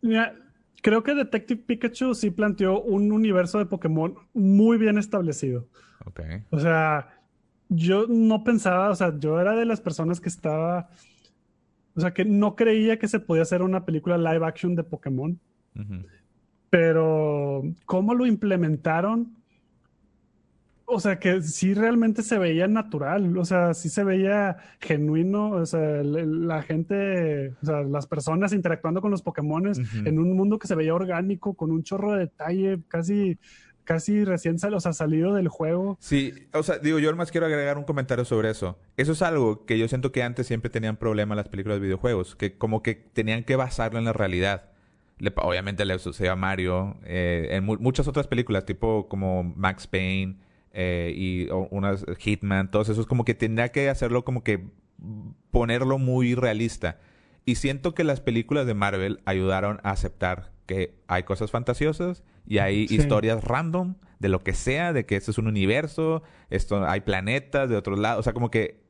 Mira, 0.03 0.37
creo 0.83 1.03
que 1.03 1.15
Detective 1.15 1.63
Pikachu 1.67 2.15
sí 2.15 2.31
planteó 2.31 2.81
un 2.81 3.11
universo 3.11 3.59
de 3.59 3.67
Pokémon 3.67 4.15
muy 4.35 4.79
bien 4.79 4.99
establecido. 4.99 5.69
Ok. 6.05 6.21
O 6.51 6.61
sea, 6.61 7.20
yo 7.71 8.07
no 8.09 8.45
pensaba, 8.45 8.91
o 8.91 8.95
sea, 8.95 9.17
yo 9.19 9.41
era 9.41 9.55
de 9.55 9.65
las 9.65 9.81
personas 9.81 10.21
que 10.21 10.29
estaba, 10.29 10.91
o 11.95 12.01
sea, 12.01 12.13
que 12.13 12.25
no 12.25 12.57
creía 12.57 12.99
que 12.99 13.09
se 13.09 13.21
podía 13.21 13.43
hacer 13.43 13.63
una 13.63 13.87
película 13.87 14.19
live 14.19 14.45
action 14.45 14.75
de 14.75 14.85
Pokémon. 14.85 15.39
Pero 16.69 17.63
cómo 17.87 18.15
lo 18.15 18.27
implementaron, 18.27 19.37
o 20.85 20.99
sea, 20.99 21.21
que 21.21 21.41
sí 21.43 21.73
realmente 21.73 22.23
se 22.23 22.39
veía 22.39 22.67
natural, 22.67 23.39
o 23.39 23.45
sea, 23.45 23.73
sí 23.75 23.89
se 23.89 24.03
veía 24.03 24.57
genuino, 24.81 25.51
o 25.51 25.65
sea, 25.65 26.03
la 26.03 26.63
gente, 26.63 27.51
o 27.63 27.67
sea, 27.67 27.83
las 27.83 28.09
personas 28.09 28.53
interactuando 28.53 29.01
con 29.01 29.13
los 29.13 29.23
Pokémon 29.23 29.71
en 30.05 30.19
un 30.19 30.37
mundo 30.37 30.59
que 30.59 30.67
se 30.67 30.75
veía 30.75 30.93
orgánico, 30.93 31.55
con 31.55 31.71
un 31.71 31.85
chorro 31.85 32.13
de 32.13 32.21
detalle, 32.21 32.81
casi 32.89 33.39
casi 33.91 34.25
recién 34.25 34.61
sal, 34.61 34.73
o 34.75 34.79
sea, 34.79 34.93
salido 34.93 35.35
del 35.35 35.49
juego. 35.49 35.97
Sí, 35.99 36.47
o 36.53 36.63
sea, 36.63 36.79
digo, 36.79 37.01
yo 37.01 37.13
más 37.17 37.33
quiero 37.33 37.47
agregar 37.47 37.77
un 37.77 37.83
comentario 37.83 38.25
sobre 38.25 38.49
eso. 38.49 38.79
Eso 38.97 39.11
es 39.11 39.21
algo 39.21 39.67
que 39.67 39.81
yo 39.81 39.89
siento 39.89 40.13
que 40.13 40.23
antes 40.23 40.47
siempre 40.47 40.71
tenían 40.71 40.97
problemas 40.97 41.37
las 41.37 41.49
películas 41.49 41.79
de 41.79 41.87
videojuegos, 41.87 42.37
que 42.37 42.57
como 42.57 42.85
que 42.85 42.95
tenían 42.95 43.43
que 43.43 43.57
basarlo 43.57 43.99
en 43.99 44.05
la 44.05 44.13
realidad. 44.13 44.71
obviamente 45.43 45.85
le 45.85 45.99
sucedió 45.99 46.31
a 46.31 46.37
Mario, 46.37 46.99
eh, 47.03 47.49
en 47.51 47.65
muchas 47.65 48.07
otras 48.07 48.29
películas, 48.29 48.65
tipo 48.65 49.09
como 49.09 49.43
Max 49.43 49.89
Payne 49.89 50.37
eh, 50.73 51.13
y 51.13 51.49
unas 51.51 52.07
Hitman, 52.17 52.71
todos 52.71 52.91
esos, 52.91 53.07
como 53.07 53.25
que 53.25 53.35
tendría 53.35 53.71
que 53.71 53.89
hacerlo 53.89 54.25
como 54.25 54.45
que 54.45 54.69
ponerlo 55.51 55.99
muy 55.99 56.37
realista. 56.37 57.01
Y 57.45 57.57
siento 57.57 57.95
que 57.95 58.05
las 58.05 58.21
películas 58.21 58.67
de 58.67 58.75
Marvel 58.75 59.21
ayudaron 59.25 59.81
a 59.83 59.91
aceptar 59.91 60.53
que 60.67 60.95
hay 61.09 61.25
cosas 61.25 61.51
fantasiosas 61.51 62.23
y 62.47 62.59
hay 62.59 62.87
historias 62.89 63.43
random 63.43 63.97
de 64.19 64.29
lo 64.29 64.45
que 64.45 64.53
sea, 64.53 64.93
de 64.93 65.07
que 65.07 65.17
este 65.17 65.31
es 65.31 65.39
un 65.39 65.49
universo, 65.49 66.23
esto 66.51 66.87
hay 66.87 67.01
planetas 67.01 67.69
de 67.69 67.77
otros 67.77 67.99
lados, 67.99 68.21
o 68.21 68.23
sea, 68.23 68.33
como 68.33 68.51
que 68.51 68.85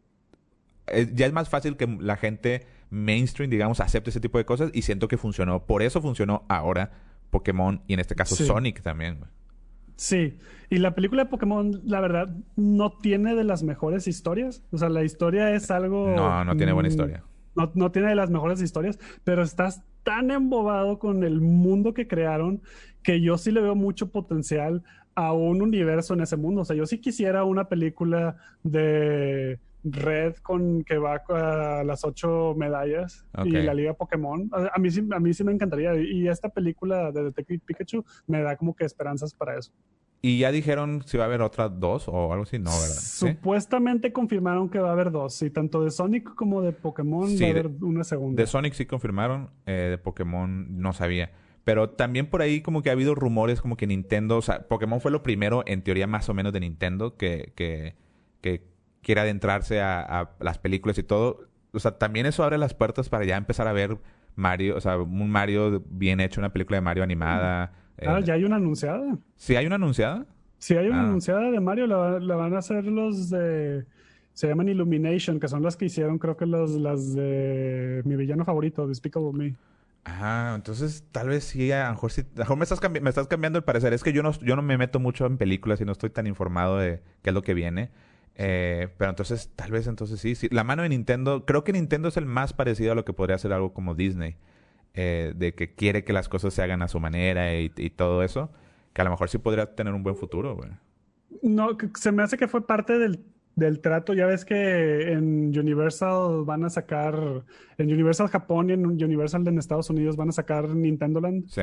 eh, 0.88 1.09
ya 1.14 1.26
es 1.26 1.32
más 1.32 1.48
fácil 1.48 1.76
que 1.76 1.86
la 1.86 2.16
gente 2.16 2.66
mainstream, 2.90 3.51
digamos, 3.51 3.80
acepte 3.80 4.11
ese 4.11 4.20
tipo 4.20 4.38
de 4.38 4.44
cosas 4.44 4.70
y 4.74 4.82
siento 4.82 5.09
que 5.09 5.16
funcionó. 5.16 5.64
Por 5.66 5.82
eso 5.82 6.03
funcionó 6.03 6.44
ahora 6.48 6.90
Pokémon 7.30 7.82
y 7.86 7.94
en 7.94 8.01
este 8.01 8.14
caso 8.14 8.36
Sonic 8.36 8.82
también. 8.82 9.20
Sí, 9.96 10.38
y 10.70 10.78
la 10.78 10.94
película 10.94 11.24
de 11.24 11.30
Pokémon, 11.30 11.82
la 11.84 12.01
verdad, 12.01 12.34
no 12.57 12.90
tiene 12.90 13.34
de 13.34 13.44
las 13.44 13.62
mejores 13.62 14.09
historias. 14.09 14.62
O 14.72 14.78
sea, 14.78 14.88
la 14.88 15.05
historia 15.05 15.53
es 15.55 15.70
algo... 15.70 16.09
No, 16.16 16.44
no 16.44 16.57
tiene 16.57 16.72
buena 16.72 16.88
mm, 16.88 16.92
historia. 16.92 17.24
No, 17.55 17.70
no 17.74 17.90
tiene 17.90 18.09
de 18.09 18.14
las 18.14 18.30
mejores 18.30 18.62
historias, 18.62 18.98
pero 19.24 19.42
estás 19.42 19.82
tan 20.03 20.30
embobado 20.30 20.98
con 20.98 21.24
el 21.24 21.40
mundo 21.40 21.94
que 21.94 22.07
crearon 22.07 22.62
que 23.03 23.20
yo 23.20 23.38
sí 23.38 23.51
le 23.51 23.61
veo 23.61 23.74
mucho 23.74 24.11
potencial 24.11 24.82
a 25.14 25.32
un 25.32 25.62
universo 25.62 26.14
en 26.14 26.20
ese 26.20 26.36
mundo. 26.36 26.62
O 26.62 26.64
sea, 26.64 26.76
yo 26.76 26.86
sí 26.86 26.98
quisiera 26.98 27.44
una 27.44 27.68
película 27.68 28.36
de 28.62 29.59
Red 29.82 30.36
con 30.36 30.84
que 30.84 30.98
va 30.98 31.22
a 31.28 31.84
las 31.84 32.05
ocho 32.05 32.55
medallas 32.57 33.26
y 33.44 33.51
la 33.51 33.74
Liga 33.74 33.94
Pokémon. 33.94 34.51
A 34.53 34.78
mí, 34.78 34.90
sí, 34.90 35.07
a 35.11 35.18
mí 35.18 35.32
sí 35.32 35.44
me 35.44 35.53
encantaría. 35.53 35.94
Y 35.96 36.28
esta 36.28 36.48
película 36.48 37.11
de 37.12 37.24
Detective 37.24 37.62
Pikachu 37.64 38.05
me 38.26 38.42
da 38.42 38.57
como 38.57 38.74
que 38.74 38.84
esperanzas 38.84 39.34
para 39.34 39.59
eso. 39.59 39.72
¿Y 40.22 40.38
ya 40.38 40.52
dijeron 40.52 41.02
si 41.06 41.16
va 41.16 41.24
a 41.24 41.26
haber 41.26 41.40
otras 41.40 41.80
dos 41.80 42.06
o 42.06 42.32
algo 42.32 42.42
así? 42.42 42.58
No, 42.58 42.70
¿verdad? 42.70 42.94
Supuestamente 42.94 44.12
confirmaron 44.12 44.68
que 44.68 44.78
va 44.78 44.90
a 44.90 44.92
haber 44.92 45.10
dos. 45.10 45.40
Y 45.42 45.50
tanto 45.50 45.82
de 45.82 45.90
Sonic 45.90 46.34
como 46.34 46.60
de 46.60 46.72
Pokémon 46.72 47.26
va 47.26 47.46
a 47.46 47.50
haber 47.50 47.70
una 47.80 48.04
segunda. 48.04 48.40
De 48.40 48.46
Sonic 48.46 48.74
sí 48.74 48.84
confirmaron. 48.84 49.50
Eh, 49.64 49.88
de 49.90 49.98
Pokémon 49.98 50.80
no 50.80 50.92
sabía. 50.92 51.30
Pero 51.64 51.90
también 51.90 52.26
por 52.26 52.42
ahí 52.42 52.60
como 52.60 52.82
que 52.82 52.90
ha 52.90 52.92
habido 52.92 53.14
rumores 53.14 53.62
como 53.62 53.76
que 53.76 53.86
Nintendo... 53.86 54.36
O 54.36 54.42
sea, 54.42 54.68
Pokémon 54.68 55.00
fue 55.00 55.10
lo 55.10 55.22
primero, 55.22 55.62
en 55.66 55.82
teoría 55.82 56.06
más 56.06 56.28
o 56.28 56.34
menos, 56.34 56.52
de 56.52 56.60
Nintendo 56.60 57.16
que, 57.16 57.52
que, 57.54 57.96
que 58.42 58.66
quiere 59.02 59.22
adentrarse 59.22 59.80
a, 59.80 60.32
las 60.40 60.58
películas 60.58 60.98
y 60.98 61.02
todo. 61.02 61.48
O 61.72 61.78
sea, 61.78 61.98
también 61.98 62.26
eso 62.26 62.44
abre 62.44 62.58
las 62.58 62.74
puertas 62.74 63.08
para 63.08 63.24
ya 63.24 63.36
empezar 63.36 63.68
a 63.68 63.72
ver 63.72 63.98
Mario... 64.36 64.76
O 64.76 64.80
sea, 64.80 64.98
un 64.98 65.30
Mario 65.30 65.82
bien 65.88 66.20
hecho, 66.20 66.42
una 66.42 66.52
película 66.52 66.76
de 66.76 66.82
Mario 66.82 67.04
animada... 67.04 67.72
Ah, 68.07 68.18
eh, 68.18 68.24
ya 68.24 68.34
hay 68.34 68.44
una 68.44 68.57
anunciada. 68.57 69.18
¿Sí 69.36 69.57
hay 69.57 69.66
una 69.66 69.76
anunciada? 69.76 70.26
Sí, 70.59 70.74
hay 70.74 70.88
una 70.88 71.03
ah. 71.03 71.07
anunciada 71.07 71.51
de 71.51 71.61
Mario. 71.61 71.86
La, 71.86 72.36
van 72.36 72.55
a 72.55 72.59
hacer 72.59 72.84
los 72.84 73.30
de. 73.30 73.84
Se 74.32 74.48
llaman 74.48 74.68
Illumination, 74.68 75.40
que 75.40 75.48
son 75.48 75.62
las 75.62 75.76
que 75.76 75.86
hicieron, 75.86 76.18
creo 76.18 76.36
que 76.36 76.46
los, 76.46 76.70
las 76.72 77.14
de 77.14 78.03
mi 78.05 78.16
villano 78.16 78.44
favorito, 78.44 78.86
Despicable 78.86 79.32
Me. 79.32 79.57
Ah, 80.05 80.55
entonces 80.57 81.05
tal 81.12 81.28
vez 81.28 81.44
sí, 81.44 81.70
a 81.72 81.88
lo 81.88 81.90
mejor, 81.90 82.11
sí, 82.11 82.22
a 82.22 82.38
lo 82.38 82.42
mejor 82.44 82.57
me, 82.57 82.62
estás 82.62 82.80
me 83.03 83.11
estás 83.11 83.26
cambiando 83.26 83.59
el 83.59 83.64
parecer. 83.64 83.92
Es 83.92 84.03
que 84.03 84.12
yo 84.12 84.22
no, 84.22 84.32
yo 84.40 84.57
no 84.57 84.62
me 84.62 84.78
meto 84.78 84.98
mucho 84.98 85.26
en 85.26 85.36
películas 85.36 85.80
y 85.80 85.84
no 85.84 85.92
estoy 85.92 86.11
tan 86.11 86.26
informado 86.26 86.78
de 86.78 87.03
qué 87.22 87.30
es 87.30 87.34
lo 87.34 87.42
que 87.42 87.55
viene. 87.55 87.90
Eh, 88.36 88.88
pero 88.96 89.11
entonces, 89.11 89.51
tal 89.55 89.70
vez 89.70 89.86
entonces 89.86 90.20
sí, 90.20 90.34
sí. 90.34 90.48
La 90.51 90.64
mano 90.64 90.82
de 90.82 90.88
Nintendo, 90.88 91.44
creo 91.44 91.64
que 91.64 91.72
Nintendo 91.72 92.09
es 92.09 92.16
el 92.16 92.24
más 92.24 92.53
parecido 92.53 92.92
a 92.92 92.94
lo 92.94 93.05
que 93.05 93.12
podría 93.12 93.36
ser 93.36 93.53
algo 93.53 93.74
como 93.74 93.94
Disney. 93.94 94.36
Eh, 94.95 95.34
de 95.36 95.55
que 95.55 95.72
quiere 95.72 96.03
que 96.03 96.12
las 96.12 96.28
cosas 96.28 96.53
se 96.53 96.62
hagan 96.62 96.82
a 96.82 96.88
su 96.88 96.99
manera 96.99 97.57
y, 97.57 97.68
todo 97.91 98.24
eso, 98.24 98.51
que 98.93 99.03
a 99.03 99.05
lo 99.05 99.11
mejor 99.11 99.28
sí 99.28 99.38
podría 99.38 99.76
tener 99.76 99.95
un 99.95 100.03
buen 100.03 100.16
futuro, 100.16 100.57
güey. 100.57 100.70
No, 101.43 101.76
se 101.95 102.11
me 102.11 102.24
hace 102.24 102.36
que 102.36 102.49
fue 102.49 102.66
parte 102.66 102.99
del, 102.99 103.80
trato. 103.80 104.14
Ya 104.14 104.26
ves 104.26 104.45
que 104.45 105.12
en 105.12 105.57
Universal 105.57 106.45
van 106.45 106.64
a 106.64 106.70
sacar, 106.70 107.45
en 107.78 107.93
Universal 107.93 108.28
Japón 108.28 108.70
y 108.70 108.72
en 108.72 108.84
Universal 108.84 109.47
en 109.47 109.59
Estados 109.59 109.91
Unidos 109.91 110.16
van 110.16 110.30
a 110.30 110.32
sacar 110.32 110.68
Nintendo 110.68 111.20
Land. 111.20 111.49
Sí. 111.49 111.62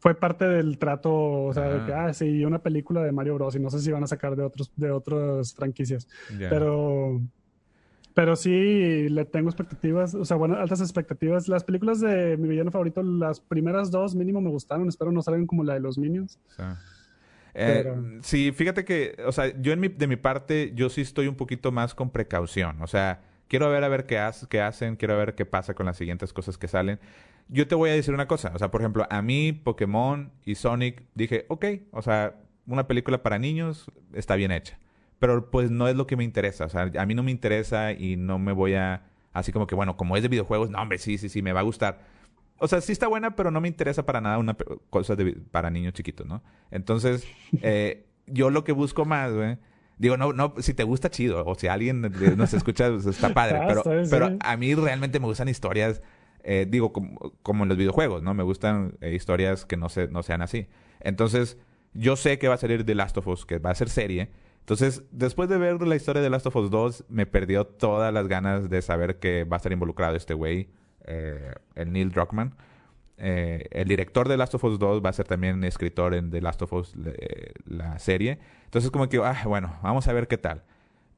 Fue 0.00 0.16
parte 0.16 0.48
del 0.48 0.78
trato, 0.78 1.44
o 1.44 1.54
sea, 1.54 1.68
de 1.68 1.86
que, 1.86 1.92
ah, 1.92 2.12
sí, 2.12 2.44
una 2.44 2.58
película 2.58 3.04
de 3.04 3.12
Mario 3.12 3.36
Bros. 3.36 3.54
Y 3.54 3.60
no 3.60 3.70
sé 3.70 3.78
si 3.78 3.92
van 3.92 4.02
a 4.02 4.08
sacar 4.08 4.34
de 4.34 4.42
otros, 4.42 4.72
de 4.74 4.90
otras 4.90 5.54
franquicias. 5.54 6.08
Pero 6.36 7.20
pero 8.14 8.36
sí, 8.36 9.08
le 9.08 9.24
tengo 9.24 9.48
expectativas, 9.48 10.14
o 10.14 10.24
sea, 10.24 10.36
bueno, 10.36 10.56
altas 10.56 10.80
expectativas. 10.80 11.48
Las 11.48 11.64
películas 11.64 12.00
de 12.00 12.36
mi 12.36 12.48
villano 12.48 12.70
favorito, 12.70 13.02
las 13.02 13.40
primeras 13.40 13.90
dos 13.90 14.14
mínimo 14.14 14.40
me 14.40 14.50
gustaron. 14.50 14.88
Espero 14.88 15.12
no 15.12 15.22
salgan 15.22 15.46
como 15.46 15.64
la 15.64 15.74
de 15.74 15.80
los 15.80 15.96
Minions. 15.98 16.38
Eh, 17.54 18.18
sí, 18.22 18.52
fíjate 18.52 18.84
que, 18.84 19.16
o 19.26 19.32
sea, 19.32 19.58
yo 19.60 19.72
en 19.72 19.80
mi, 19.80 19.88
de 19.88 20.06
mi 20.06 20.16
parte, 20.16 20.72
yo 20.74 20.90
sí 20.90 21.00
estoy 21.00 21.26
un 21.26 21.36
poquito 21.36 21.72
más 21.72 21.94
con 21.94 22.10
precaución. 22.10 22.82
O 22.82 22.86
sea, 22.86 23.22
quiero 23.48 23.70
ver 23.70 23.84
a 23.84 23.88
ver 23.88 24.06
qué, 24.06 24.20
qué 24.48 24.60
hacen, 24.60 24.96
quiero 24.96 25.16
ver 25.16 25.34
qué 25.34 25.46
pasa 25.46 25.74
con 25.74 25.86
las 25.86 25.96
siguientes 25.96 26.32
cosas 26.32 26.58
que 26.58 26.68
salen. 26.68 26.98
Yo 27.48 27.66
te 27.66 27.74
voy 27.74 27.90
a 27.90 27.94
decir 27.94 28.14
una 28.14 28.28
cosa, 28.28 28.52
o 28.54 28.58
sea, 28.58 28.70
por 28.70 28.80
ejemplo, 28.80 29.06
a 29.10 29.20
mí, 29.20 29.52
Pokémon 29.52 30.30
y 30.44 30.54
Sonic, 30.54 31.02
dije, 31.14 31.46
ok, 31.48 31.64
o 31.90 32.00
sea, 32.00 32.36
una 32.66 32.86
película 32.86 33.22
para 33.22 33.38
niños 33.38 33.90
está 34.14 34.36
bien 34.36 34.52
hecha 34.52 34.78
pero 35.22 35.52
pues 35.52 35.70
no 35.70 35.86
es 35.86 35.94
lo 35.94 36.08
que 36.08 36.16
me 36.16 36.24
interesa. 36.24 36.64
O 36.64 36.68
sea, 36.68 36.90
a 36.98 37.06
mí 37.06 37.14
no 37.14 37.22
me 37.22 37.30
interesa 37.30 37.92
y 37.92 38.16
no 38.16 38.40
me 38.40 38.50
voy 38.50 38.74
a... 38.74 39.04
Así 39.32 39.52
como 39.52 39.68
que, 39.68 39.76
bueno, 39.76 39.96
como 39.96 40.16
es 40.16 40.22
de 40.24 40.28
videojuegos, 40.28 40.68
no, 40.68 40.82
hombre, 40.82 40.98
sí, 40.98 41.16
sí, 41.16 41.28
sí, 41.28 41.42
me 41.42 41.52
va 41.52 41.60
a 41.60 41.62
gustar. 41.62 42.00
O 42.58 42.66
sea, 42.66 42.80
sí 42.80 42.90
está 42.90 43.06
buena, 43.06 43.36
pero 43.36 43.52
no 43.52 43.60
me 43.60 43.68
interesa 43.68 44.04
para 44.04 44.20
nada 44.20 44.38
una 44.38 44.56
cosa 44.90 45.14
de, 45.14 45.34
para 45.52 45.70
niños 45.70 45.92
chiquitos, 45.92 46.26
¿no? 46.26 46.42
Entonces, 46.72 47.24
eh, 47.62 48.04
yo 48.26 48.50
lo 48.50 48.64
que 48.64 48.72
busco 48.72 49.04
más, 49.04 49.32
güey... 49.32 49.58
Digo, 49.96 50.16
no, 50.16 50.32
no, 50.32 50.54
si 50.58 50.74
te 50.74 50.82
gusta, 50.82 51.08
chido. 51.08 51.44
O 51.46 51.54
si 51.54 51.68
alguien 51.68 52.00
nos 52.36 52.52
escucha, 52.52 52.90
pues, 52.90 53.06
está 53.06 53.28
padre. 53.32 53.58
Ah, 53.62 53.66
pero, 53.68 53.82
pero 54.10 54.36
a 54.40 54.56
mí 54.56 54.74
realmente 54.74 55.20
me 55.20 55.26
gustan 55.26 55.48
historias, 55.48 56.02
eh, 56.42 56.66
digo, 56.68 56.92
como, 56.92 57.62
en 57.62 57.68
los 57.68 57.78
videojuegos, 57.78 58.24
¿no? 58.24 58.34
Me 58.34 58.42
gustan 58.42 58.96
eh, 59.00 59.14
historias 59.14 59.66
que 59.66 59.76
no, 59.76 59.88
se, 59.88 60.08
no 60.08 60.24
sean 60.24 60.42
así. 60.42 60.66
Entonces, 60.98 61.58
yo 61.94 62.16
sé 62.16 62.40
que 62.40 62.48
va 62.48 62.54
a 62.54 62.58
salir 62.58 62.84
The 62.84 62.96
Last 62.96 63.18
of 63.18 63.28
Us, 63.28 63.46
que 63.46 63.60
va 63.60 63.70
a 63.70 63.74
ser 63.76 63.88
serie. 63.88 64.41
Entonces, 64.62 65.02
después 65.10 65.48
de 65.48 65.58
ver 65.58 65.82
la 65.82 65.96
historia 65.96 66.22
de 66.22 66.30
Last 66.30 66.46
of 66.46 66.54
Us 66.54 66.70
2, 66.70 67.06
me 67.08 67.26
perdió 67.26 67.66
todas 67.66 68.14
las 68.14 68.28
ganas 68.28 68.70
de 68.70 68.80
saber 68.80 69.18
que 69.18 69.42
va 69.42 69.56
a 69.56 69.58
estar 69.58 69.72
involucrado 69.72 70.14
este 70.14 70.34
güey, 70.34 70.68
eh, 71.04 71.52
el 71.74 71.92
Neil 71.92 72.12
Druckmann. 72.12 72.54
Eh, 73.18 73.66
el 73.72 73.88
director 73.88 74.28
de 74.28 74.36
Last 74.36 74.54
of 74.54 74.64
Us 74.64 74.78
2 74.78 75.04
va 75.04 75.10
a 75.10 75.12
ser 75.12 75.26
también 75.26 75.64
escritor 75.64 76.14
en 76.14 76.30
The 76.30 76.40
Last 76.40 76.62
of 76.62 76.72
Us, 76.72 76.94
eh, 77.04 77.52
la 77.64 77.98
serie. 77.98 78.38
Entonces, 78.64 78.92
como 78.92 79.08
que, 79.08 79.18
ah, 79.18 79.42
bueno, 79.46 79.76
vamos 79.82 80.06
a 80.06 80.12
ver 80.12 80.28
qué 80.28 80.38
tal. 80.38 80.62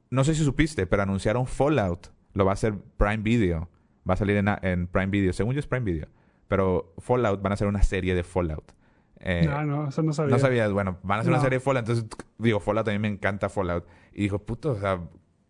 No 0.09 0.25
sé 0.25 0.35
si 0.35 0.43
supiste, 0.43 0.87
pero 0.87 1.03
anunciaron 1.03 1.47
Fallout. 1.47 2.09
Lo 2.33 2.47
va 2.47 2.53
a 2.53 2.55
hacer 2.55 2.75
Prime 2.97 3.19
Video. 3.19 3.69
Va 4.09 4.15
a 4.15 4.17
salir 4.17 4.37
en, 4.39 4.49
en 4.63 4.87
Prime 4.87 5.09
Video. 5.09 5.33
Según 5.35 5.53
yo 5.53 5.61
es 5.61 5.67
Prime 5.67 5.85
Video. 5.85 6.09
Pero 6.49 6.95
Fallout 6.99 7.43
van 7.43 7.53
a 7.53 7.55
hacer 7.55 7.69
una 7.69 7.83
serie 7.83 8.15
de 8.15 8.23
Fallout. 8.23 8.73
Eh, 9.27 9.47
no, 9.47 9.65
no, 9.65 9.89
eso 9.89 10.03
no 10.03 10.13
sabía. 10.13 10.35
No 10.35 10.39
sabías, 10.39 10.71
bueno, 10.71 10.99
van 11.03 11.19
a 11.19 11.21
hacer 11.23 11.33
una 11.33 11.41
serie 11.41 11.59
de 11.59 11.65
Fallout, 11.65 11.89
entonces 11.89 12.05
digo, 12.37 12.61
Fallout 12.61 12.85
también 12.85 13.01
me 13.01 13.09
encanta 13.09 13.49
Fallout. 13.49 13.87
Y 14.13 14.23
dijo, 14.23 14.39
puto, 14.39 14.73
o 14.73 14.79
sea, 14.79 15.01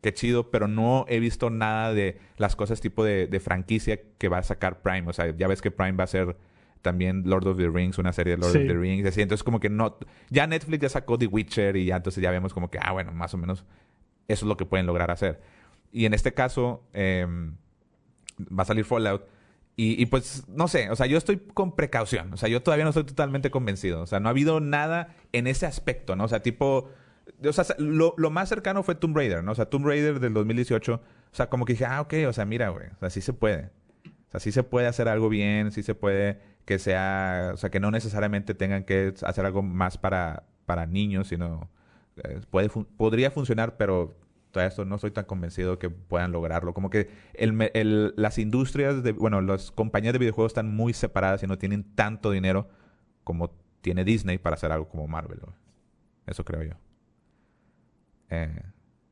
qué 0.01 0.15
chido, 0.15 0.51
pero 0.51 0.69
no 0.69 1.07
he 1.09 1.19
visto 1.19 1.51
nada 1.51 1.93
de 1.93 2.19
las 2.37 2.55
cosas 2.55 2.81
tipo 2.81 3.05
de, 3.05 3.41
franquicia 3.41 3.99
que 4.17 4.29
va 4.29 4.39
a 4.39 4.43
sacar 4.45 4.81
Prime. 4.81 5.09
O 5.09 5.13
sea, 5.13 5.37
ya 5.37 5.49
ves 5.49 5.61
que 5.61 5.73
Prime 5.73 5.93
va 5.93 6.05
a 6.05 6.07
ser 6.07 6.37
también 6.83 7.25
Lord 7.27 7.49
of 7.49 7.57
the 7.57 7.69
Rings, 7.69 7.99
una 7.99 8.13
serie 8.13 8.37
de 8.37 8.43
Lord 8.43 8.57
of 8.57 8.67
the 8.67 8.75
Rings, 8.75 9.07
así. 9.09 9.23
Entonces, 9.23 9.43
como 9.43 9.59
que 9.59 9.71
no. 9.71 9.99
Ya 10.31 10.47
Netflix 10.47 10.81
ya 10.83 10.89
sacó 10.89 11.19
The 11.19 11.27
Witcher 11.27 11.77
y 11.77 11.87
ya 11.87 11.97
entonces 11.97 12.23
ya 12.23 12.31
vemos 12.31 12.55
como 12.55 12.71
que, 12.71 12.79
ah, 12.81 12.93
bueno, 12.93 13.11
más 13.11 13.35
o 13.35 13.39
menos 13.39 13.65
eso 14.29 14.45
es 14.45 14.49
lo 14.49 14.57
que 14.57 14.67
pueden 14.67 14.87
lograr 14.87 15.11
hacer. 15.11 15.41
Y 15.91 16.05
en 16.05 16.15
este 16.15 16.33
caso, 16.33 16.85
em, 16.93 17.57
va 18.41 18.63
a 18.63 18.67
salir 18.67 18.85
Fallout. 18.85 19.34
Y, 19.77 20.07
pues, 20.07 20.45
no 20.47 20.69
sé, 20.69 20.89
o 20.91 20.97
sea, 20.97 21.07
yo 21.07 21.19
estoy 21.19 21.37
con 21.37 21.75
precaución. 21.75 22.33
O 22.33 22.37
sea, 22.37 22.49
yo 22.49 22.63
todavía 22.63 22.85
no 22.85 22.91
estoy 22.91 23.03
totalmente 23.03 23.51
convencido. 23.51 24.03
O 24.03 24.07
sea, 24.07 24.21
no 24.21 24.29
ha 24.29 24.31
habido 24.31 24.61
nada 24.61 25.17
en 25.33 25.49
ese 25.49 25.67
aspecto, 25.67 26.15
¿no? 26.15 26.25
O 26.25 26.29
sea, 26.29 26.43
tipo. 26.43 26.91
O 27.45 27.53
sea, 27.53 27.65
lo, 27.79 28.15
más 28.31 28.49
cercano 28.49 28.85
fue 28.85 28.95
Tomb 28.95 29.17
Raider, 29.17 29.43
¿no? 29.43 29.51
O 29.51 29.55
sea, 29.57 29.67
Tomb 29.67 29.87
Raider 29.87 30.21
del 30.21 30.33
2018. 30.33 30.95
O 30.95 31.01
sea, 31.33 31.49
como 31.49 31.65
que 31.65 31.73
dije, 31.73 31.87
ah, 31.87 32.03
ok, 32.03 32.15
o 32.29 32.33
sea, 32.33 32.45
mira, 32.45 32.69
güey. 32.69 32.87
O 32.87 32.99
sea, 33.01 33.11
sí 33.11 33.21
se 33.21 33.33
puede. 33.33 33.71
O 34.29 34.31
sea, 34.31 34.41
sí 34.41 34.53
se 34.53 34.63
puede 34.63 34.87
hacer 34.87 35.09
algo 35.09 35.29
bien, 35.29 35.73
sí 35.73 35.83
se 35.83 35.97
puede 35.97 36.39
que 36.65 36.79
sea. 36.79 37.51
O 37.53 37.57
sea, 37.57 37.71
que 37.71 37.81
no 37.81 37.91
necesariamente 37.91 38.55
tengan 38.55 38.85
que 38.85 39.13
hacer 39.25 39.45
algo 39.45 39.63
más 39.63 39.99
para, 39.99 40.45
para 40.67 40.87
niños, 40.87 41.29
sino. 41.29 41.69
Eh, 42.23 42.41
puede, 42.49 42.69
podría 42.69 43.33
funcionar, 43.33 43.77
pero 43.77 44.15
esto 44.61 44.85
no 44.85 44.97
estoy 44.97 45.11
tan 45.11 45.25
convencido 45.25 45.79
que 45.79 45.91
puedan 45.91 46.33
lograrlo. 46.33 46.75
Como 46.75 46.91
que 46.91 47.11
el, 47.35 48.13
las 48.17 48.39
industrias, 48.39 49.03
de, 49.03 49.13
bueno, 49.13 49.41
las 49.41 49.71
compañías 49.71 50.13
de 50.13 50.19
videojuegos 50.19 50.51
están 50.51 50.75
muy 50.75 50.93
separadas 50.93 51.43
y 51.43 51.47
no 51.47 51.59
tienen 51.59 51.85
tanto 51.95 52.31
dinero 52.31 52.69
como 53.25 53.51
tiene 53.81 54.05
Disney 54.05 54.39
para 54.39 54.55
hacer 54.55 54.73
algo 54.73 54.89
como 54.89 55.07
Marvel. 55.07 55.41
Eso 56.27 56.45
creo 56.45 56.63
yo. 56.63 56.75
Eh, 58.31 58.63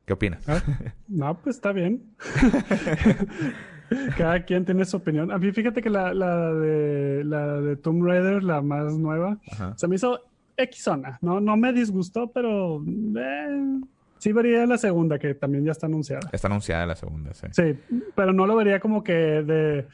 ¿Qué 0.05 0.13
opinas? 0.13 0.47
Ah, 0.47 0.61
no, 1.07 1.37
pues 1.39 1.57
está 1.57 1.71
bien. 1.71 2.03
Cada 4.17 4.43
quien 4.43 4.65
tiene 4.65 4.85
su 4.85 4.97
opinión. 4.97 5.31
A 5.31 5.37
mí 5.37 5.51
fíjate 5.51 5.81
que 5.81 5.89
la, 5.89 6.13
de, 6.13 7.23
la 7.23 7.61
de 7.61 7.75
Tomb 7.75 8.03
Raider, 8.03 8.43
la 8.43 8.61
más 8.61 8.97
nueva, 8.97 9.37
se 9.75 9.87
me 9.87 9.95
hizo 9.95 10.19
X 10.57 10.83
zona. 10.83 11.19
No, 11.21 11.39
no 11.39 11.57
me 11.57 11.73
disgustó, 11.73 12.31
pero 12.31 12.83
eh, 12.83 13.81
sí 14.23 14.31
vería 14.31 14.65
la 14.65 14.77
segunda, 14.77 15.19
que 15.19 15.35
también 15.35 15.65
ya 15.65 15.73
está 15.73 15.87
anunciada. 15.87 16.29
Está 16.31 16.47
anunciada 16.47 16.85
la 16.85 16.95
segunda, 16.95 17.33
sí. 17.33 17.47
Sí, 17.51 17.77
pero 18.15 18.31
no 18.31 18.47
lo 18.47 18.55
vería 18.55 18.79
como 18.79 19.03
que 19.03 19.13
de, 19.13 19.85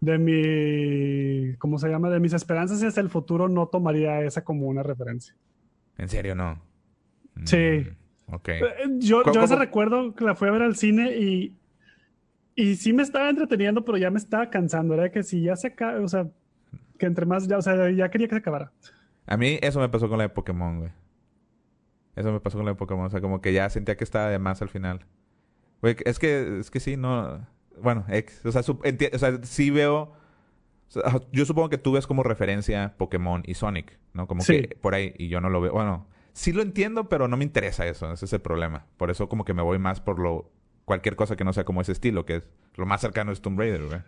de 0.00 0.18
mi, 0.18 1.56
¿cómo 1.58 1.78
se 1.78 1.88
llama? 1.88 2.10
De 2.10 2.18
mis 2.18 2.32
esperanzas 2.32 2.82
hacia 2.82 3.00
el 3.00 3.10
futuro, 3.10 3.48
no 3.48 3.68
tomaría 3.68 4.22
esa 4.22 4.42
como 4.42 4.66
una 4.66 4.82
referencia. 4.82 5.36
¿En 5.98 6.08
serio 6.08 6.34
no? 6.34 6.60
Sí. 7.44 7.86
Mm, 8.26 8.34
ok. 8.34 8.48
Eh, 8.48 8.62
yo, 8.98 9.22
yo 9.32 9.42
ese 9.44 9.54
recuerdo 9.54 10.16
que 10.16 10.24
la 10.24 10.34
fui 10.34 10.48
a 10.48 10.50
ver 10.50 10.62
al 10.62 10.74
cine 10.74 11.16
y 11.16 11.54
y 12.56 12.74
sí 12.76 12.92
me 12.92 13.02
estaba 13.04 13.28
entreteniendo, 13.28 13.84
pero 13.84 13.98
ya 13.98 14.10
me 14.10 14.18
estaba 14.18 14.50
cansando. 14.50 14.94
Era 14.94 15.12
que 15.12 15.22
si 15.22 15.42
ya 15.42 15.54
se 15.54 15.68
acaba, 15.68 16.00
o 16.00 16.08
sea, 16.08 16.26
que 16.98 17.06
entre 17.06 17.26
más, 17.26 17.46
ya, 17.46 17.58
o 17.58 17.62
sea, 17.62 17.90
ya 17.90 18.10
quería 18.10 18.26
que 18.26 18.34
se 18.34 18.38
acabara. 18.38 18.72
A 19.26 19.36
mí 19.36 19.58
eso 19.60 19.78
me 19.78 19.88
pasó 19.90 20.08
con 20.08 20.18
la 20.18 20.24
de 20.24 20.30
Pokémon, 20.30 20.78
güey. 20.78 20.90
Eso 22.16 22.32
me 22.32 22.40
pasó 22.40 22.58
con 22.58 22.64
la 22.64 22.72
de 22.72 22.76
Pokémon. 22.76 23.06
O 23.06 23.10
sea, 23.10 23.20
como 23.20 23.40
que 23.40 23.52
ya 23.52 23.68
sentía 23.70 23.96
que 23.96 24.04
estaba 24.04 24.28
de 24.28 24.38
más 24.38 24.62
al 24.62 24.68
final. 24.68 25.06
Güey, 25.82 25.96
es 26.04 26.18
que, 26.18 26.58
es 26.60 26.70
que 26.70 26.80
sí, 26.80 26.96
no. 26.96 27.46
Bueno, 27.80 28.04
ex. 28.08 28.44
O 28.44 28.50
sea, 28.50 28.62
o 28.62 29.18
sea 29.18 29.38
sí 29.42 29.70
veo. 29.70 30.14
yo 31.30 31.44
supongo 31.44 31.68
que 31.68 31.78
tú 31.78 31.92
ves 31.92 32.06
como 32.06 32.22
referencia 32.22 32.94
Pokémon 32.96 33.42
y 33.46 33.54
Sonic, 33.54 33.98
¿no? 34.14 34.26
Como 34.26 34.42
que 34.44 34.76
por 34.80 34.94
ahí, 34.94 35.14
y 35.18 35.28
yo 35.28 35.40
no 35.40 35.50
lo 35.50 35.60
veo. 35.60 35.72
Bueno, 35.72 36.06
sí 36.32 36.52
lo 36.52 36.62
entiendo, 36.62 37.08
pero 37.08 37.28
no 37.28 37.36
me 37.36 37.44
interesa 37.44 37.86
eso. 37.86 38.10
Ese 38.12 38.24
es 38.24 38.32
el 38.32 38.40
problema. 38.40 38.86
Por 38.96 39.10
eso 39.10 39.28
como 39.28 39.44
que 39.44 39.52
me 39.52 39.62
voy 39.62 39.78
más 39.78 40.00
por 40.00 40.18
lo 40.18 40.50
cualquier 40.86 41.16
cosa 41.16 41.36
que 41.36 41.44
no 41.44 41.52
sea 41.52 41.64
como 41.64 41.82
ese 41.82 41.92
estilo, 41.92 42.24
que 42.24 42.36
es 42.36 42.48
lo 42.76 42.86
más 42.86 43.00
cercano 43.02 43.32
es 43.32 43.42
Tomb 43.42 43.58
Raider, 43.58 43.84
güey. 43.86 44.00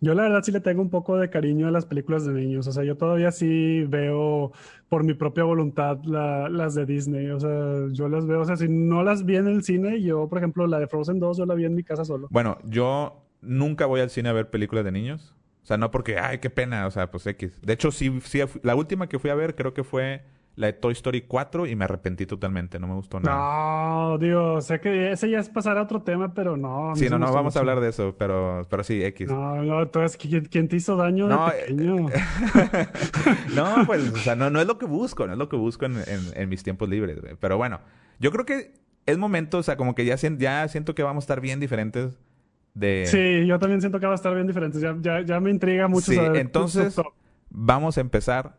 Yo 0.00 0.14
la 0.14 0.24
verdad 0.24 0.42
sí 0.42 0.52
le 0.52 0.60
tengo 0.60 0.82
un 0.82 0.90
poco 0.90 1.16
de 1.16 1.30
cariño 1.30 1.68
a 1.68 1.70
las 1.70 1.86
películas 1.86 2.26
de 2.26 2.32
niños. 2.32 2.66
O 2.66 2.72
sea, 2.72 2.84
yo 2.84 2.96
todavía 2.96 3.30
sí 3.30 3.84
veo 3.84 4.52
por 4.88 5.04
mi 5.04 5.14
propia 5.14 5.44
voluntad 5.44 5.98
las 6.04 6.74
de 6.74 6.84
Disney. 6.84 7.30
O 7.30 7.40
sea, 7.40 7.86
yo 7.92 8.08
las 8.08 8.26
veo, 8.26 8.40
o 8.40 8.44
sea, 8.44 8.56
si 8.56 8.68
no 8.68 9.02
las 9.02 9.24
vi 9.24 9.36
en 9.36 9.46
el 9.46 9.62
cine, 9.62 10.02
yo, 10.02 10.28
por 10.28 10.38
ejemplo, 10.38 10.66
la 10.66 10.78
de 10.78 10.88
Frozen 10.88 11.20
2, 11.20 11.38
yo 11.38 11.46
la 11.46 11.54
vi 11.54 11.64
en 11.64 11.74
mi 11.74 11.84
casa 11.84 12.04
solo. 12.04 12.28
Bueno, 12.30 12.58
yo 12.64 13.24
nunca 13.40 13.86
voy 13.86 14.00
al 14.00 14.10
cine 14.10 14.28
a 14.28 14.32
ver 14.32 14.50
películas 14.50 14.84
de 14.84 14.92
niños. 14.92 15.34
O 15.62 15.66
sea, 15.66 15.78
no 15.78 15.90
porque, 15.90 16.18
ay, 16.18 16.38
qué 16.38 16.50
pena, 16.50 16.86
o 16.86 16.90
sea, 16.90 17.10
pues 17.10 17.26
X. 17.26 17.60
De 17.62 17.72
hecho, 17.72 17.90
sí, 17.90 18.20
sí, 18.22 18.40
la 18.62 18.74
última 18.74 19.08
que 19.08 19.18
fui 19.18 19.30
a 19.30 19.34
ver 19.34 19.54
creo 19.54 19.72
que 19.72 19.82
fue 19.82 20.22
la 20.56 20.68
de 20.68 20.72
Toy 20.74 20.92
Story 20.92 21.22
4 21.22 21.66
y 21.66 21.74
me 21.74 21.84
arrepentí 21.84 22.26
totalmente, 22.26 22.78
no 22.78 22.86
me 22.86 22.94
gustó 22.94 23.18
nada. 23.18 23.36
No, 23.36 24.18
digo, 24.18 24.60
sé 24.60 24.80
que 24.80 25.10
ese 25.10 25.28
ya 25.28 25.40
es 25.40 25.48
pasar 25.48 25.78
a 25.78 25.82
otro 25.82 26.02
tema, 26.02 26.32
pero 26.32 26.56
no. 26.56 26.92
Sí, 26.94 27.08
no, 27.08 27.18
no, 27.18 27.32
vamos 27.32 27.56
a 27.56 27.58
hablar 27.58 27.80
de 27.80 27.88
eso, 27.88 28.14
pero, 28.16 28.66
pero 28.70 28.84
sí, 28.84 29.02
X. 29.02 29.28
No, 29.28 29.62
no, 29.62 29.82
entonces, 29.82 30.16
¿quién, 30.16 30.68
te 30.68 30.76
hizo 30.76 30.96
daño 30.96 31.26
no, 31.26 31.46
de 31.46 31.52
pequeño? 31.52 31.96
no, 33.54 33.86
pues, 33.86 34.12
o 34.12 34.16
sea, 34.18 34.36
no, 34.36 34.48
no 34.50 34.60
es 34.60 34.66
lo 34.66 34.78
que 34.78 34.86
busco, 34.86 35.26
no 35.26 35.32
es 35.32 35.38
lo 35.38 35.48
que 35.48 35.56
busco 35.56 35.86
en, 35.86 35.96
en, 36.34 36.48
mis 36.48 36.62
tiempos 36.62 36.88
libres, 36.88 37.20
güey. 37.20 37.34
Pero 37.40 37.56
bueno, 37.56 37.80
yo 38.20 38.30
creo 38.30 38.44
que 38.44 38.74
es 39.06 39.18
momento, 39.18 39.58
o 39.58 39.62
sea, 39.62 39.76
como 39.76 39.96
que 39.96 40.04
ya, 40.04 40.14
ya 40.14 40.68
siento 40.68 40.94
que 40.94 41.02
vamos 41.02 41.24
a 41.24 41.24
estar 41.24 41.40
bien 41.40 41.58
diferentes 41.58 42.16
de... 42.74 43.06
Sí, 43.06 43.46
yo 43.46 43.58
también 43.58 43.80
siento 43.80 43.98
que 43.98 44.06
va 44.06 44.12
a 44.12 44.16
estar 44.16 44.34
bien 44.34 44.46
diferentes, 44.46 44.80
ya, 44.80 44.96
ya, 45.00 45.20
ya 45.22 45.40
me 45.40 45.50
intriga 45.50 45.88
mucho 45.88 46.12
sí, 46.12 46.18
entonces, 46.34 46.96
vamos 47.50 47.98
a 47.98 48.00
empezar 48.00 48.56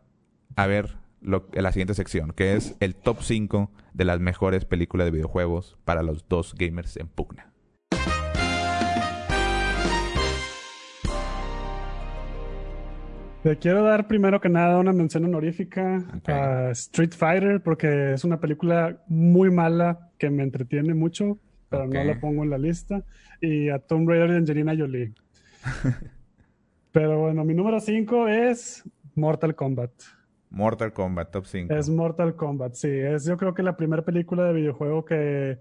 a 0.57 0.67
ver 0.67 1.04
la 1.25 1.71
siguiente 1.71 1.93
sección, 1.93 2.31
que 2.31 2.55
es 2.55 2.75
el 2.79 2.95
top 2.95 3.21
5 3.21 3.71
de 3.93 4.05
las 4.05 4.19
mejores 4.19 4.65
películas 4.65 5.05
de 5.05 5.11
videojuegos 5.11 5.77
para 5.85 6.03
los 6.03 6.27
dos 6.27 6.53
gamers 6.55 6.97
en 6.97 7.07
pugna. 7.07 7.51
Le 13.43 13.59
quiero 13.59 13.83
dar 13.83 14.07
primero 14.07 14.41
que 14.41 14.49
nada 14.49 14.79
una 14.79 14.91
mención 14.91 15.23
honorífica 15.25 16.03
a 16.25 16.71
Street 16.71 17.11
Fighter 17.15 17.61
porque 17.61 18.13
es 18.13 18.23
una 18.23 18.39
película 18.39 19.03
muy 19.07 19.51
mala 19.51 20.09
que 20.17 20.31
me 20.31 20.41
entretiene 20.41 20.95
mucho, 20.95 21.37
pero 21.69 21.85
no 21.85 22.03
la 22.03 22.19
pongo 22.19 22.43
en 22.43 22.49
la 22.49 22.57
lista. 22.57 23.03
Y 23.41 23.69
a 23.69 23.77
Tomb 23.77 24.09
Raider 24.09 24.31
y 24.31 24.37
Angelina 24.37 24.73
Jolie. 24.75 25.13
pero 26.91 27.19
bueno, 27.19 27.45
mi 27.45 27.53
número 27.53 27.79
5 27.79 28.27
es 28.29 28.83
Mortal 29.13 29.53
Kombat. 29.53 29.91
Mortal 30.49 30.93
Kombat, 30.93 31.31
top 31.31 31.45
5. 31.45 31.73
Es 31.73 31.89
Mortal 31.89 32.35
Kombat, 32.35 32.75
sí. 32.75 32.89
Es 32.89 33.25
yo 33.25 33.37
creo 33.37 33.53
que 33.53 33.63
la 33.63 33.75
primera 33.75 34.03
película 34.03 34.45
de 34.45 34.53
videojuego 34.53 35.05
que 35.05 35.59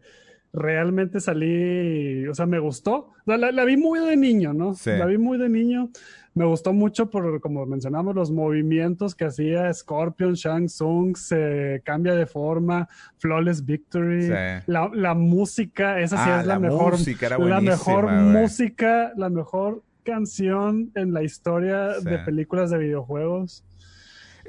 realmente 0.54 1.20
salí, 1.20 2.26
o 2.28 2.34
sea, 2.34 2.46
me 2.46 2.60
gustó. 2.60 3.10
la, 3.26 3.64
vi 3.64 3.76
muy 3.76 3.98
de 3.98 4.16
niño, 4.16 4.52
¿no? 4.52 4.74
Sí. 4.74 4.90
La 4.90 5.06
vi 5.06 5.18
muy 5.18 5.36
de 5.36 5.48
niño. 5.48 5.90
Me 6.34 6.44
gustó 6.44 6.72
mucho 6.72 7.10
por, 7.10 7.40
como 7.40 7.64
mencionamos, 7.66 8.14
los 8.14 8.30
movimientos 8.30 9.14
que 9.14 9.24
hacía 9.24 9.72
Scorpion, 9.72 10.34
Shang 10.34 10.66
Tsung, 10.66 11.16
se 11.16 11.80
cambia 11.84 12.14
de 12.14 12.26
forma, 12.26 12.88
Flawless 13.18 13.64
Victory, 13.64 14.30
la, 14.66 15.14
música, 15.14 16.00
esa 16.00 16.24
sí 16.24 16.30
ah, 16.30 16.40
es 16.40 16.46
la, 16.46 16.58
mejor, 16.58 16.96
la 17.30 17.60
mejor 17.60 18.10
música, 18.10 19.12
la 19.16 19.28
mejor 19.28 19.82
canción 20.02 20.90
en 20.96 21.12
la 21.12 21.22
historia 21.22 22.00
de 22.00 22.18
películas 22.18 22.70
de 22.70 22.78
videojuegos. 22.78 23.64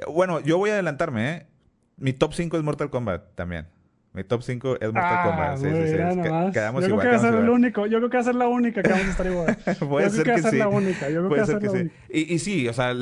Bueno, 0.07 0.39
yo 0.41 0.57
voy 0.57 0.69
a 0.69 0.73
adelantarme, 0.73 1.31
¿eh? 1.31 1.45
Mi 1.97 2.13
top 2.13 2.33
5 2.33 2.57
es 2.57 2.63
Mortal 2.63 2.89
Kombat 2.89 3.35
también. 3.35 3.67
Mi 4.15 4.23
top 4.23 4.43
5 4.43 4.77
es 4.79 4.93
Mortal 4.93 5.03
ah, 5.03 5.23
Kombat. 5.25 5.57
Sí, 5.57 5.65
sí, 5.65 5.91
sí. 5.91 6.51
quedamos 6.53 6.87
yo 6.87 6.97
creo 6.97 6.99
que 6.99 7.07
va 7.07 7.15
a 7.15 7.19
ser 7.19 7.35
el 7.35 7.49
único. 7.49 7.85
Yo 7.85 7.97
creo 7.97 8.09
que 8.09 8.17
va 8.17 8.21
a 8.21 8.23
ser 8.23 8.35
la 8.35 8.47
única 8.47 8.81
que 8.81 8.89
vamos 8.89 9.07
a 9.07 9.11
estar 9.11 9.27
igual. 9.27 9.57
Puede 9.89 10.07
yo 10.07 10.13
ser 10.13 10.23
creo 10.23 10.35
que, 10.35 10.41
a 10.41 10.49
ser 10.49 10.59
la 10.59 10.67
única. 10.69 11.09
Yo 11.09 11.15
creo 11.17 11.29
Puede 11.29 11.41
que 11.41 11.47
ser 11.47 11.59
que 11.59 11.69
sí. 11.69 11.91
Y, 12.09 12.33
y, 12.33 12.39
sí, 12.39 12.67
o 12.69 12.73
sea, 12.73 12.93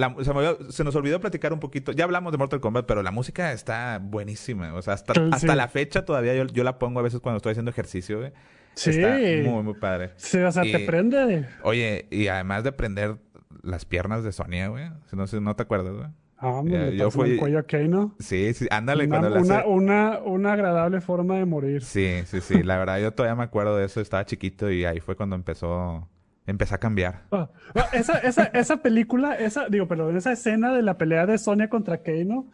se, 0.69 0.83
nos 0.83 0.95
olvidó 0.95 1.19
platicar 1.19 1.53
un 1.53 1.59
poquito. 1.59 1.91
Ya 1.91 2.05
hablamos 2.05 2.31
de 2.31 2.39
Mortal 2.39 2.59
Kombat, 2.59 2.87
pero 2.87 3.03
la 3.03 3.11
música 3.11 3.51
está 3.51 3.99
buenísima. 4.01 4.73
O 4.73 4.81
sea, 4.81 4.95
hasta, 4.95 5.13
hasta 5.31 5.55
la 5.55 5.67
fecha 5.67 6.03
todavía 6.03 6.33
yo, 6.33 6.45
yo, 6.47 6.63
la 6.63 6.79
pongo 6.79 6.99
a 6.99 7.03
veces 7.03 7.19
cuando 7.19 7.37
estoy 7.37 7.51
haciendo 7.51 7.69
ejercicio, 7.69 8.17
güey. 8.17 8.31
Sí. 8.73 8.89
Está 8.89 9.17
muy, 9.47 9.61
muy 9.61 9.75
padre. 9.75 10.13
Sí, 10.15 10.39
o 10.39 10.51
sea, 10.51 10.63
te 10.63 10.79
prende. 10.79 11.47
Oye, 11.61 12.07
y 12.09 12.27
además 12.27 12.63
de 12.63 12.71
prender 12.71 13.17
las 13.61 13.85
piernas 13.85 14.23
de 14.23 14.31
Sonia, 14.31 14.67
güey. 14.69 14.85
No, 15.11 15.25
no 15.41 15.55
te 15.55 15.61
acuerdas, 15.61 15.93
güey. 15.93 16.07
Ah, 16.43 16.61
yo 16.89 17.09
fui... 17.09 17.31
el 17.31 17.37
cuello 17.37 17.59
a 17.59 17.63
Kano. 17.63 18.15
Sí, 18.19 18.53
sí, 18.53 18.67
ándale. 18.69 19.05
Una, 19.05 19.19
cuando 19.19 19.39
una, 19.39 19.65
una, 19.65 20.19
una, 20.19 20.53
agradable 20.53 20.99
forma 20.99 21.37
de 21.37 21.45
morir. 21.45 21.81
Sí, 21.83 22.21
sí, 22.25 22.41
sí. 22.41 22.63
La 22.63 22.77
verdad, 22.77 22.99
yo 22.99 23.13
todavía 23.13 23.35
me 23.35 23.43
acuerdo 23.43 23.77
de 23.77 23.85
eso. 23.85 24.01
Estaba 24.01 24.25
chiquito 24.25 24.69
y 24.69 24.83
ahí 24.83 24.99
fue 24.99 25.15
cuando 25.15 25.35
empezó... 25.35 26.07
Empezó 26.45 26.75
a 26.75 26.77
cambiar. 26.77 27.21
Ah, 27.31 27.49
ah, 27.73 27.87
esa, 27.93 28.17
esa, 28.17 28.43
esa 28.47 28.81
película, 28.81 29.35
esa, 29.35 29.69
digo, 29.69 29.87
perdón, 29.87 30.17
esa 30.17 30.33
escena 30.33 30.73
de 30.73 30.81
la 30.81 30.97
pelea 30.97 31.25
de 31.25 31.37
Sonia 31.37 31.69
contra 31.69 32.03
Kano, 32.03 32.49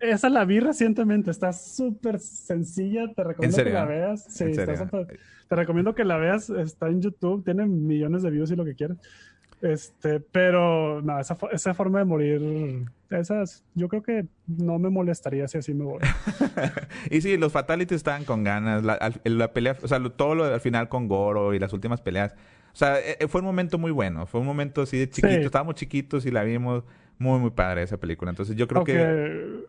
esa 0.00 0.28
la 0.28 0.44
vi 0.44 0.58
recientemente. 0.58 1.30
Está 1.30 1.52
súper 1.52 2.18
sencilla. 2.18 3.12
Te 3.14 3.22
recomiendo 3.22 3.62
que 3.62 3.70
la 3.70 3.84
veas. 3.84 4.24
Sí, 4.28 4.44
está. 4.44 5.06
Te 5.48 5.56
recomiendo 5.56 5.94
que 5.94 6.04
la 6.04 6.16
veas. 6.16 6.50
Está 6.50 6.88
en 6.88 7.02
YouTube. 7.02 7.44
Tiene 7.44 7.66
millones 7.66 8.22
de 8.22 8.30
views 8.30 8.50
y 8.50 8.56
lo 8.56 8.64
que 8.64 8.74
quieras. 8.74 8.98
Este, 9.62 10.20
pero 10.20 11.02
no, 11.02 11.18
esa, 11.20 11.36
esa 11.52 11.74
forma 11.74 11.98
de 11.98 12.04
morir, 12.06 12.86
esas, 13.10 13.62
yo 13.74 13.88
creo 13.88 14.02
que 14.02 14.26
no 14.46 14.78
me 14.78 14.88
molestaría 14.88 15.46
si 15.48 15.58
así 15.58 15.74
me 15.74 15.84
voy. 15.84 16.00
y 17.10 17.20
sí, 17.20 17.36
los 17.36 17.52
fatalities 17.52 17.96
estaban 17.96 18.24
con 18.24 18.42
ganas, 18.42 18.82
la, 18.82 19.12
la 19.24 19.52
pelea, 19.52 19.76
o 19.82 19.88
sea, 19.88 20.00
todo 20.16 20.34
lo 20.34 20.44
al 20.44 20.60
final 20.60 20.88
con 20.88 21.08
Goro 21.08 21.52
y 21.52 21.58
las 21.58 21.72
últimas 21.74 22.00
peleas. 22.00 22.34
O 22.72 22.76
sea, 22.76 22.98
e, 23.00 23.18
e, 23.20 23.28
fue 23.28 23.42
un 23.42 23.46
momento 23.46 23.76
muy 23.76 23.90
bueno, 23.90 24.26
fue 24.26 24.40
un 24.40 24.46
momento 24.46 24.82
así 24.82 24.98
de 24.98 25.10
chiquito, 25.10 25.40
estábamos 25.40 25.74
chiquitos 25.74 26.24
y 26.24 26.30
la 26.30 26.42
vimos 26.42 26.84
muy, 27.18 27.38
muy 27.38 27.50
padre 27.50 27.82
esa 27.82 27.98
película. 27.98 28.30
Entonces 28.30 28.56
yo 28.56 28.66
creo 28.66 28.84
que... 28.84 29.68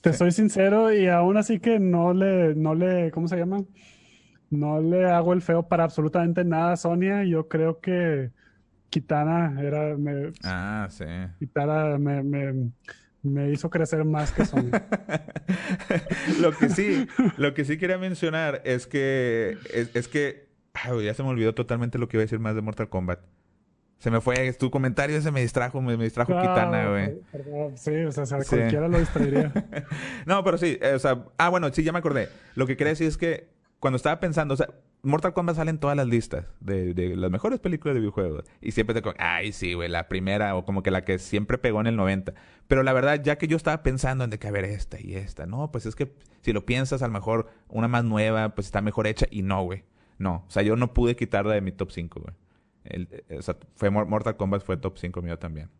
Te 0.00 0.12
soy 0.12 0.32
sincero 0.32 0.92
y 0.92 1.06
aún 1.06 1.36
así 1.36 1.60
que 1.60 1.78
no 1.78 2.12
le, 2.12 2.56
no 2.56 2.74
le, 2.74 3.12
¿cómo 3.12 3.28
se 3.28 3.36
llama? 3.36 3.62
No 4.50 4.80
le 4.80 5.04
hago 5.04 5.32
el 5.32 5.42
feo 5.42 5.68
para 5.68 5.84
absolutamente 5.84 6.44
nada 6.44 6.72
a 6.72 6.76
Sonia. 6.76 7.22
Yo 7.22 7.46
creo 7.46 7.78
que 7.78 8.32
Kitana 8.92 9.58
era. 9.58 9.96
Me, 9.96 10.32
ah, 10.44 10.86
sí. 10.90 11.04
Kitana 11.38 11.96
me, 11.98 12.22
me, 12.22 12.70
me 13.22 13.50
hizo 13.50 13.70
crecer 13.70 14.04
más 14.04 14.32
que 14.32 14.44
Sony. 14.44 14.70
lo 16.40 16.52
que 16.52 16.68
sí, 16.68 17.08
lo 17.38 17.54
que 17.54 17.64
sí 17.64 17.78
quería 17.78 17.96
mencionar 17.96 18.60
es 18.64 18.86
que. 18.86 19.56
Es, 19.72 20.08
que. 20.08 20.46
ya 21.02 21.14
se 21.14 21.22
me 21.22 21.30
olvidó 21.30 21.54
totalmente 21.54 21.98
lo 21.98 22.06
que 22.06 22.18
iba 22.18 22.22
a 22.22 22.26
decir 22.26 22.38
más 22.38 22.54
de 22.54 22.60
Mortal 22.60 22.90
Kombat. 22.90 23.20
Se 23.96 24.10
me 24.10 24.20
fue, 24.20 24.52
tu 24.52 24.70
comentario 24.70 25.22
se 25.22 25.30
me 25.30 25.40
distrajo, 25.40 25.80
me, 25.80 25.96
distrajo 25.96 26.38
Kitana, 26.38 26.90
güey. 26.90 27.20
Sí, 27.76 27.94
o 27.94 28.12
sea, 28.12 28.24
cualquiera 28.44 28.88
lo 28.88 28.98
distraería. 28.98 29.52
no, 30.26 30.44
pero 30.44 30.58
sí, 30.58 30.76
eh, 30.82 30.92
o 30.94 30.98
sea, 30.98 31.24
ah, 31.38 31.48
bueno, 31.48 31.72
sí, 31.72 31.82
ya 31.82 31.92
me 31.92 32.00
acordé. 32.00 32.28
Lo 32.56 32.66
que 32.66 32.76
quería 32.76 32.90
decir 32.90 33.06
es 33.06 33.16
que 33.16 33.48
cuando 33.82 33.96
estaba 33.96 34.20
pensando, 34.20 34.54
o 34.54 34.56
sea, 34.56 34.68
Mortal 35.02 35.32
Kombat 35.32 35.56
sale 35.56 35.70
en 35.70 35.78
todas 35.78 35.96
las 35.96 36.06
listas 36.06 36.46
de, 36.60 36.94
de 36.94 37.16
las 37.16 37.32
mejores 37.32 37.58
películas 37.58 37.94
de 37.94 38.00
videojuegos. 38.00 38.44
Y 38.60 38.70
siempre 38.70 39.02
te 39.02 39.12
ay, 39.18 39.50
sí, 39.50 39.74
güey, 39.74 39.88
la 39.88 40.06
primera, 40.06 40.54
o 40.54 40.64
como 40.64 40.84
que 40.84 40.92
la 40.92 41.04
que 41.04 41.18
siempre 41.18 41.58
pegó 41.58 41.80
en 41.80 41.88
el 41.88 41.96
90. 41.96 42.32
Pero 42.68 42.84
la 42.84 42.92
verdad, 42.92 43.20
ya 43.20 43.38
que 43.38 43.48
yo 43.48 43.56
estaba 43.56 43.82
pensando 43.82 44.22
en 44.22 44.30
de 44.30 44.38
que, 44.38 44.46
a 44.46 44.52
ver, 44.52 44.66
esta 44.66 45.00
y 45.00 45.16
esta, 45.16 45.46
no, 45.46 45.72
pues 45.72 45.86
es 45.86 45.96
que 45.96 46.12
si 46.42 46.52
lo 46.52 46.64
piensas, 46.64 47.02
a 47.02 47.08
lo 47.08 47.12
mejor 47.12 47.50
una 47.68 47.88
más 47.88 48.04
nueva, 48.04 48.54
pues 48.54 48.68
está 48.68 48.80
mejor 48.82 49.08
hecha. 49.08 49.26
Y 49.32 49.42
no, 49.42 49.64
güey. 49.64 49.82
No. 50.16 50.44
O 50.46 50.50
sea, 50.50 50.62
yo 50.62 50.76
no 50.76 50.94
pude 50.94 51.16
quitarla 51.16 51.54
de 51.54 51.60
mi 51.60 51.72
top 51.72 51.90
5, 51.90 52.20
güey. 52.20 52.34
Eh, 52.84 53.36
o 53.36 53.42
sea, 53.42 53.56
fue 53.74 53.90
Mortal 53.90 54.36
Kombat 54.36 54.62
fue 54.62 54.76
top 54.76 54.96
5 54.96 55.22
mío 55.22 55.40
también. 55.40 55.70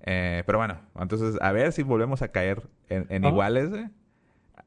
Eh, 0.00 0.44
pero 0.46 0.56
bueno, 0.56 0.80
entonces, 0.98 1.36
a 1.42 1.52
ver 1.52 1.72
si 1.74 1.82
volvemos 1.82 2.22
a 2.22 2.28
caer 2.28 2.62
en, 2.88 3.22
ah. 3.22 3.28
iguales, 3.28 3.68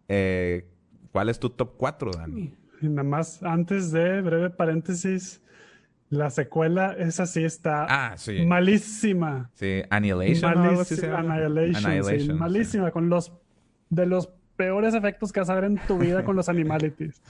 eh, 0.07 0.67
¿Cuál 1.11 1.29
es 1.29 1.39
tu 1.39 1.49
top 1.49 1.73
4, 1.77 2.11
Dani? 2.11 2.53
Y 2.81 2.87
nada 2.87 3.03
más, 3.03 3.43
antes 3.43 3.91
de 3.91 4.21
breve 4.21 4.49
paréntesis, 4.49 5.41
la 6.09 6.29
secuela, 6.29 6.93
esa 6.97 7.25
sí 7.25 7.43
está 7.43 7.85
ah, 7.89 8.15
malísima. 8.45 9.49
Sí, 9.53 9.81
Annihilation. 9.89 10.57
Annihilation, 10.57 12.37
malísima, 12.37 12.91
con 12.91 13.09
los 13.09 13.31
de 13.89 14.05
los 14.05 14.29
peores 14.55 14.93
efectos 14.93 15.31
que 15.31 15.39
vas 15.39 15.49
a 15.49 15.55
ver 15.55 15.65
en 15.65 15.77
tu 15.87 15.97
vida 15.97 16.23
con 16.23 16.35
los 16.35 16.49
animalities. 16.49 17.21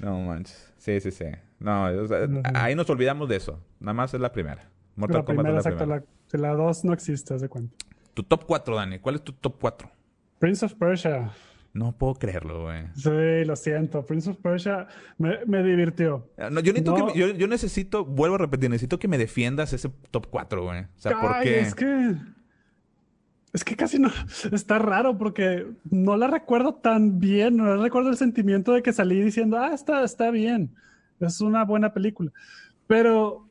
No 0.00 0.20
manches. 0.20 0.72
Sí, 0.78 1.00
sí, 1.00 1.10
sí. 1.10 1.26
No, 1.58 1.86
ahí 2.54 2.74
nos 2.74 2.88
olvidamos 2.90 3.28
de 3.28 3.36
eso. 3.36 3.60
Nada 3.80 3.94
más 3.94 4.14
es 4.14 4.20
la 4.20 4.32
primera. 4.32 4.68
Mortal 4.94 5.18
la 5.18 5.24
Kombat 5.24 5.44
primera, 5.44 5.58
exacto. 5.58 5.86
La, 5.86 6.02
la 6.38 6.54
dos 6.54 6.84
no 6.84 6.92
existe, 6.92 7.34
haz 7.34 7.40
de 7.40 7.48
cuenta. 7.48 7.74
Tu 8.14 8.22
top 8.22 8.44
4, 8.46 8.76
Dani. 8.76 8.98
¿Cuál 8.98 9.16
es 9.16 9.22
tu 9.22 9.32
top 9.32 9.56
4? 9.60 9.90
Prince 10.38 10.64
of 10.64 10.74
Persia. 10.74 11.32
No 11.78 11.92
puedo 11.92 12.14
creerlo, 12.14 12.64
güey. 12.64 12.86
Sí, 12.96 13.44
lo 13.46 13.54
siento. 13.54 14.04
Prince 14.04 14.30
of 14.30 14.36
Persia 14.38 14.88
me, 15.16 15.44
me 15.46 15.62
divirtió. 15.62 16.28
Ah, 16.36 16.50
yo, 16.50 16.72
necesito 16.72 17.06
que, 17.06 17.18
yo, 17.18 17.28
yo, 17.28 17.46
necesito, 17.46 18.04
vuelvo 18.04 18.34
a 18.34 18.38
repetir, 18.38 18.68
necesito 18.68 18.98
que 18.98 19.06
me 19.06 19.16
defiendas 19.16 19.72
ese 19.72 19.88
top 20.10 20.26
4, 20.28 20.64
güey. 20.64 20.80
O 20.80 20.86
sea, 20.96 21.20
¿por 21.20 21.40
qué? 21.40 21.60
Es 21.60 21.74
que. 21.76 22.16
Es 23.52 23.64
que 23.64 23.76
casi 23.76 24.00
no. 24.00 24.10
Está 24.52 24.80
raro 24.80 25.16
porque 25.16 25.68
no 25.88 26.16
la 26.16 26.26
recuerdo 26.26 26.74
tan 26.74 27.20
bien. 27.20 27.56
No 27.56 27.76
recuerdo 27.80 28.10
el 28.10 28.16
sentimiento 28.16 28.72
de 28.72 28.82
que 28.82 28.92
salí 28.92 29.20
diciendo, 29.20 29.56
ah, 29.58 29.72
está, 29.72 30.02
está 30.02 30.32
bien. 30.32 30.74
Es 31.20 31.40
una 31.40 31.64
buena 31.64 31.92
película. 31.94 32.32
Pero 32.88 33.46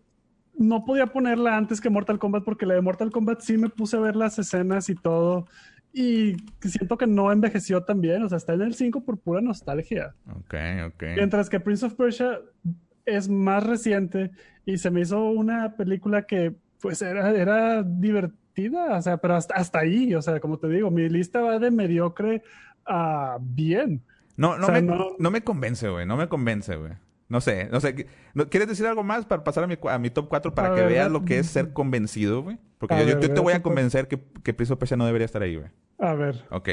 no 0.58 0.84
podía 0.84 1.08
ponerla 1.08 1.56
antes 1.56 1.80
que 1.80 1.90
Mortal 1.90 2.20
Kombat 2.20 2.44
porque 2.44 2.66
la 2.66 2.74
de 2.74 2.82
Mortal 2.82 3.12
Kombat 3.12 3.40
sí 3.40 3.58
me 3.58 3.70
puse 3.70 3.96
a 3.96 4.02
ver 4.02 4.18
las 4.18 4.38
escenas 4.38 4.90
y 4.90 4.96
todo 4.96 5.48
y 5.94 6.38
siento 6.62 6.98
que 6.98 7.08
no 7.08 7.32
envejeció 7.32 7.84
tan 7.84 8.02
bien, 8.02 8.24
o 8.24 8.30
sea, 8.30 8.38
está 8.38 8.54
en 8.54 8.62
el 8.62 8.76
5 8.76 9.04
por 9.04 9.18
pura 9.18 9.42
nostalgia. 9.42 10.14
Ok, 10.30 10.56
ok. 10.88 11.04
Mientras 11.16 11.50
que 11.50 11.60
Prince 11.60 11.86
of 11.86 11.96
Persia 11.96 12.40
es 13.06 13.30
más 13.30 13.64
reciente 13.64 14.32
y 14.66 14.78
se 14.78 14.92
me 14.92 15.02
hizo 15.02 15.24
una 15.24 15.76
película 15.76 16.24
que 16.24 16.54
pues 16.82 17.02
era, 17.02 17.32
era 17.32 17.82
divertida, 17.82 18.98
o 18.98 19.02
sea, 19.02 19.18
pero 19.18 19.36
hasta, 19.36 19.56
hasta 19.56 19.80
ahí, 19.80 20.14
o 20.14 20.22
sea, 20.22 20.40
como 20.40 20.60
te 20.60 20.68
digo, 20.68 20.92
mi 20.92 21.10
lista 21.10 21.42
va 21.42 21.58
de 21.58 21.72
mediocre 21.72 22.44
a 22.86 23.38
bien. 23.42 24.04
No, 24.36 24.58
no, 24.58 24.68
me, 24.68 24.82
no... 24.82 25.32
me 25.32 25.42
convence, 25.42 25.90
güey, 25.90 26.06
no 26.06 26.16
me 26.16 26.28
convence, 26.28 26.76
güey. 26.76 26.94
No 27.30 27.42
sé, 27.42 27.68
no 27.72 27.82
sé. 27.82 28.08
¿Quieres 28.50 28.70
decir 28.70 28.86
algo 28.86 29.04
más 29.04 29.26
para 29.26 29.44
pasar 29.44 29.66
a 29.66 29.68
mi, 29.68 29.78
a 29.82 30.00
mi 30.00 30.10
top 30.10 30.30
4 30.30 30.56
para 30.56 30.76
que 30.76 30.82
veas 30.82 31.12
lo 31.12 31.26
que 31.26 31.40
es 31.40 31.48
ser 31.48 31.74
convencido, 31.74 32.42
güey? 32.42 32.58
Porque 32.78 33.06
yo, 33.06 33.20
te 33.20 33.40
voy 33.40 33.54
a 33.54 33.62
convencer 33.62 34.08
que, 34.08 34.20
que 34.44 34.54
Prince 34.54 34.76
Persia 34.78 34.96
no 34.96 35.06
debería 35.06 35.26
estar 35.26 35.42
ahí, 35.42 35.56
güey. 35.56 35.70
A 36.00 36.14
ver. 36.14 36.46
Ok. 36.52 36.70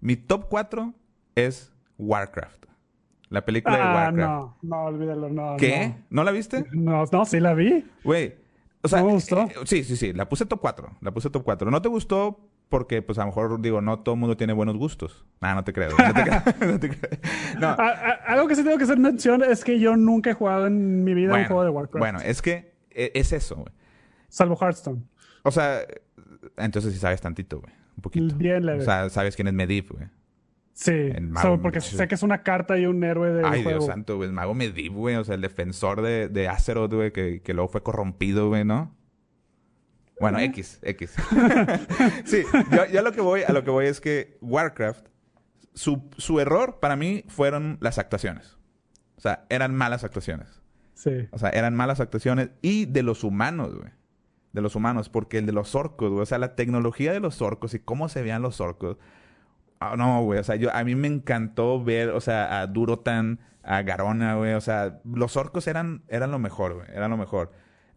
Mi 0.00 0.16
top 0.16 0.48
4 0.50 0.92
es 1.34 1.72
Warcraft. 1.96 2.66
La 3.30 3.44
película 3.44 3.76
de 3.76 3.82
ah, 3.82 3.94
Warcraft. 3.94 4.18
No, 4.18 4.58
no, 4.62 4.84
olvídalo, 4.84 5.28
no. 5.30 5.56
¿Qué? 5.56 5.94
¿No, 6.10 6.22
la 6.22 6.32
viste? 6.32 6.66
No, 6.72 7.04
no, 7.10 7.24
sí 7.24 7.40
la 7.40 7.54
vi. 7.54 7.84
Güey. 8.04 8.34
O 8.82 8.88
sea, 8.88 9.02
me 9.02 9.12
gustó. 9.12 9.40
Eh, 9.40 9.54
sí, 9.64 9.82
sí, 9.84 9.96
sí. 9.96 10.12
La 10.12 10.28
puse 10.28 10.44
top 10.44 10.60
4. 10.60 10.98
La 11.00 11.10
puse 11.12 11.30
top 11.30 11.42
4. 11.42 11.70
¿No 11.70 11.80
te 11.80 11.88
gustó 11.88 12.38
porque 12.68 13.02
pues 13.02 13.18
a 13.18 13.22
lo 13.22 13.26
mejor 13.28 13.60
digo, 13.60 13.80
no 13.80 14.00
todo 14.00 14.14
el 14.14 14.20
mundo 14.20 14.36
tiene 14.36 14.52
buenos 14.52 14.76
gustos. 14.76 15.24
Ah, 15.40 15.54
no 15.54 15.64
te 15.64 15.72
creo. 15.72 15.90
No 15.98 16.14
te 16.14 16.22
creo. 16.22 16.72
no 16.72 16.80
te 16.80 16.88
creo. 16.88 17.20
No. 17.60 17.76
algo 18.26 18.48
que 18.48 18.56
sí 18.56 18.64
tengo 18.64 18.78
que 18.78 18.84
hacer 18.84 18.98
mención 18.98 19.42
es 19.42 19.64
que 19.64 19.78
yo 19.78 19.96
nunca 19.96 20.30
he 20.30 20.34
jugado 20.34 20.66
en 20.66 21.04
mi 21.04 21.14
vida 21.14 21.34
un 21.34 21.44
juego 21.44 21.64
de 21.64 21.70
Warcraft. 21.70 22.00
Bueno, 22.00 22.20
es 22.20 22.42
que 22.42 22.74
e, 22.90 23.12
es 23.14 23.32
eso, 23.32 23.56
güey. 23.56 23.72
Salvo 24.28 24.56
Hearthstone. 24.60 25.02
O 25.42 25.50
sea, 25.50 25.80
entonces 26.56 26.92
sí 26.92 26.98
sabes 26.98 27.20
tantito, 27.20 27.60
güey. 27.60 27.72
Un 27.96 28.02
poquito. 28.02 28.34
Bien 28.36 28.64
leve. 28.64 28.80
O 28.80 28.84
sea, 28.84 29.08
sabes 29.10 29.36
quién 29.36 29.48
es 29.48 29.54
Medivh, 29.54 29.92
güey. 29.92 30.08
Sí, 30.72 31.12
porque 31.62 31.80
sé 31.80 32.08
que 32.08 32.16
es 32.16 32.24
una 32.24 32.42
carta 32.42 32.76
y 32.76 32.86
un 32.86 33.04
héroe 33.04 33.30
de 33.30 33.42
Ay, 33.44 33.62
Dios 33.62 33.86
santo, 33.86 34.16
güey. 34.16 34.28
El 34.28 34.34
mago 34.34 34.54
Medivh, 34.54 34.92
güey. 34.92 35.14
O 35.14 35.22
sea, 35.22 35.36
el 35.36 35.40
defensor 35.40 36.02
de, 36.02 36.28
de 36.28 36.48
Azeroth, 36.48 36.92
güey, 36.92 37.12
que, 37.12 37.42
que 37.42 37.54
luego 37.54 37.68
fue 37.68 37.84
corrompido, 37.84 38.48
güey, 38.48 38.64
¿no? 38.64 38.92
Bueno, 40.20 40.38
X, 40.38 40.78
X. 40.82 41.14
sí, 42.24 42.44
yo, 42.92 43.02
lo 43.02 43.12
que 43.12 43.20
voy, 43.20 43.42
a 43.42 43.52
lo 43.52 43.64
que 43.64 43.70
voy 43.70 43.86
es 43.86 44.00
que 44.00 44.38
Warcraft, 44.40 45.06
su, 45.74 46.08
su 46.16 46.40
error 46.40 46.78
para 46.80 46.96
mí 46.96 47.24
fueron 47.28 47.78
las 47.80 47.98
actuaciones. 47.98 48.56
O 49.16 49.20
sea, 49.20 49.44
eran 49.48 49.74
malas 49.74 50.04
actuaciones. 50.04 50.62
Sí. 50.94 51.28
O 51.32 51.38
sea, 51.38 51.50
eran 51.50 51.74
malas 51.74 52.00
actuaciones 52.00 52.50
y 52.62 52.86
de 52.86 53.02
los 53.02 53.24
humanos, 53.24 53.74
güey. 53.74 53.90
De 54.52 54.60
los 54.60 54.76
humanos, 54.76 55.08
porque 55.08 55.38
el 55.38 55.46
de 55.46 55.52
los 55.52 55.74
orcos, 55.74 56.10
güey. 56.10 56.22
O 56.22 56.26
sea, 56.26 56.38
la 56.38 56.54
tecnología 56.54 57.12
de 57.12 57.20
los 57.20 57.42
orcos 57.42 57.74
y 57.74 57.80
cómo 57.80 58.08
se 58.08 58.22
veían 58.22 58.42
los 58.42 58.60
orcos. 58.60 58.98
Ah, 59.80 59.96
no, 59.96 60.22
güey. 60.22 60.38
O 60.38 60.44
sea, 60.44 60.54
yo, 60.56 60.72
a 60.72 60.84
mí 60.84 60.94
me 60.94 61.08
encantó 61.08 61.82
ver, 61.82 62.10
o 62.10 62.20
sea, 62.20 62.60
a 62.60 62.66
Durotan, 62.68 63.40
a 63.64 63.82
Garona, 63.82 64.36
güey. 64.36 64.54
O 64.54 64.60
sea, 64.60 65.00
los 65.04 65.36
orcos 65.36 65.66
eran, 65.66 66.04
eran 66.08 66.30
lo 66.30 66.38
mejor, 66.38 66.74
güey. 66.74 66.86
Eran 66.94 67.10
lo 67.10 67.16
mejor. 67.16 67.50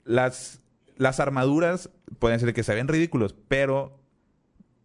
Las, 0.03 0.61
las 0.97 1.19
armaduras 1.19 1.89
pueden 2.19 2.39
ser 2.39 2.53
que 2.53 2.63
se 2.63 2.75
ven 2.75 2.87
ridículos, 2.87 3.35
pero, 3.47 3.99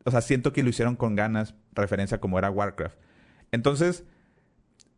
o 0.05 0.11
sea, 0.11 0.21
siento 0.21 0.53
que 0.53 0.63
lo 0.63 0.71
hicieron 0.71 0.97
con 0.97 1.15
ganas, 1.15 1.55
referencia 1.73 2.21
como 2.21 2.39
era 2.39 2.51
Warcraft. 2.51 2.97
Entonces, 3.51 4.05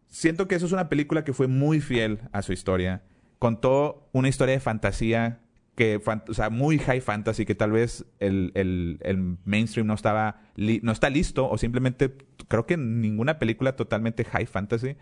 siento 0.08 0.46
que 0.48 0.54
eso 0.54 0.66
es 0.66 0.72
una 0.72 0.88
película 0.88 1.24
que 1.24 1.32
fue 1.32 1.48
muy 1.48 1.80
fiel 1.80 2.20
a 2.32 2.42
su 2.42 2.52
historia. 2.52 3.02
Contó 3.38 4.08
una 4.12 4.28
historia 4.28 4.54
de 4.54 4.60
fantasía 4.60 5.40
que, 5.74 6.00
o 6.28 6.34
sea, 6.34 6.50
muy 6.50 6.78
high 6.78 7.00
fantasy, 7.00 7.44
que 7.44 7.54
tal 7.54 7.72
vez 7.72 8.06
el, 8.20 8.52
el, 8.54 9.38
mainstream 9.44 9.86
no 9.86 9.94
estaba, 9.94 10.40
no 10.56 10.92
está 10.92 11.10
listo, 11.10 11.48
o 11.50 11.58
simplemente 11.58 12.16
creo 12.48 12.64
que 12.64 12.76
ninguna 12.76 13.38
película 13.38 13.74
totalmente 13.74 14.24
high 14.24 14.46
fantasy, 14.46 14.96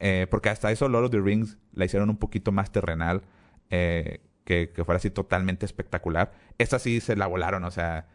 eh, 0.00 0.26
porque 0.30 0.50
hasta 0.50 0.70
eso 0.70 0.88
Lord 0.88 1.06
of 1.06 1.10
the 1.10 1.20
Rings 1.20 1.56
la 1.72 1.86
hicieron 1.86 2.10
un 2.10 2.18
poquito 2.18 2.52
más 2.52 2.70
terrenal. 2.70 3.22
Eh, 3.70 4.20
que, 4.48 4.82
fuera 4.84 4.96
así 4.96 5.10
totalmente 5.10 5.66
espectacular. 5.66 6.32
Esta 6.56 6.78
sí 6.78 7.00
se 7.00 7.16
la 7.16 7.26
volaron, 7.26 7.64
o 7.64 7.70
sea, 7.70 8.06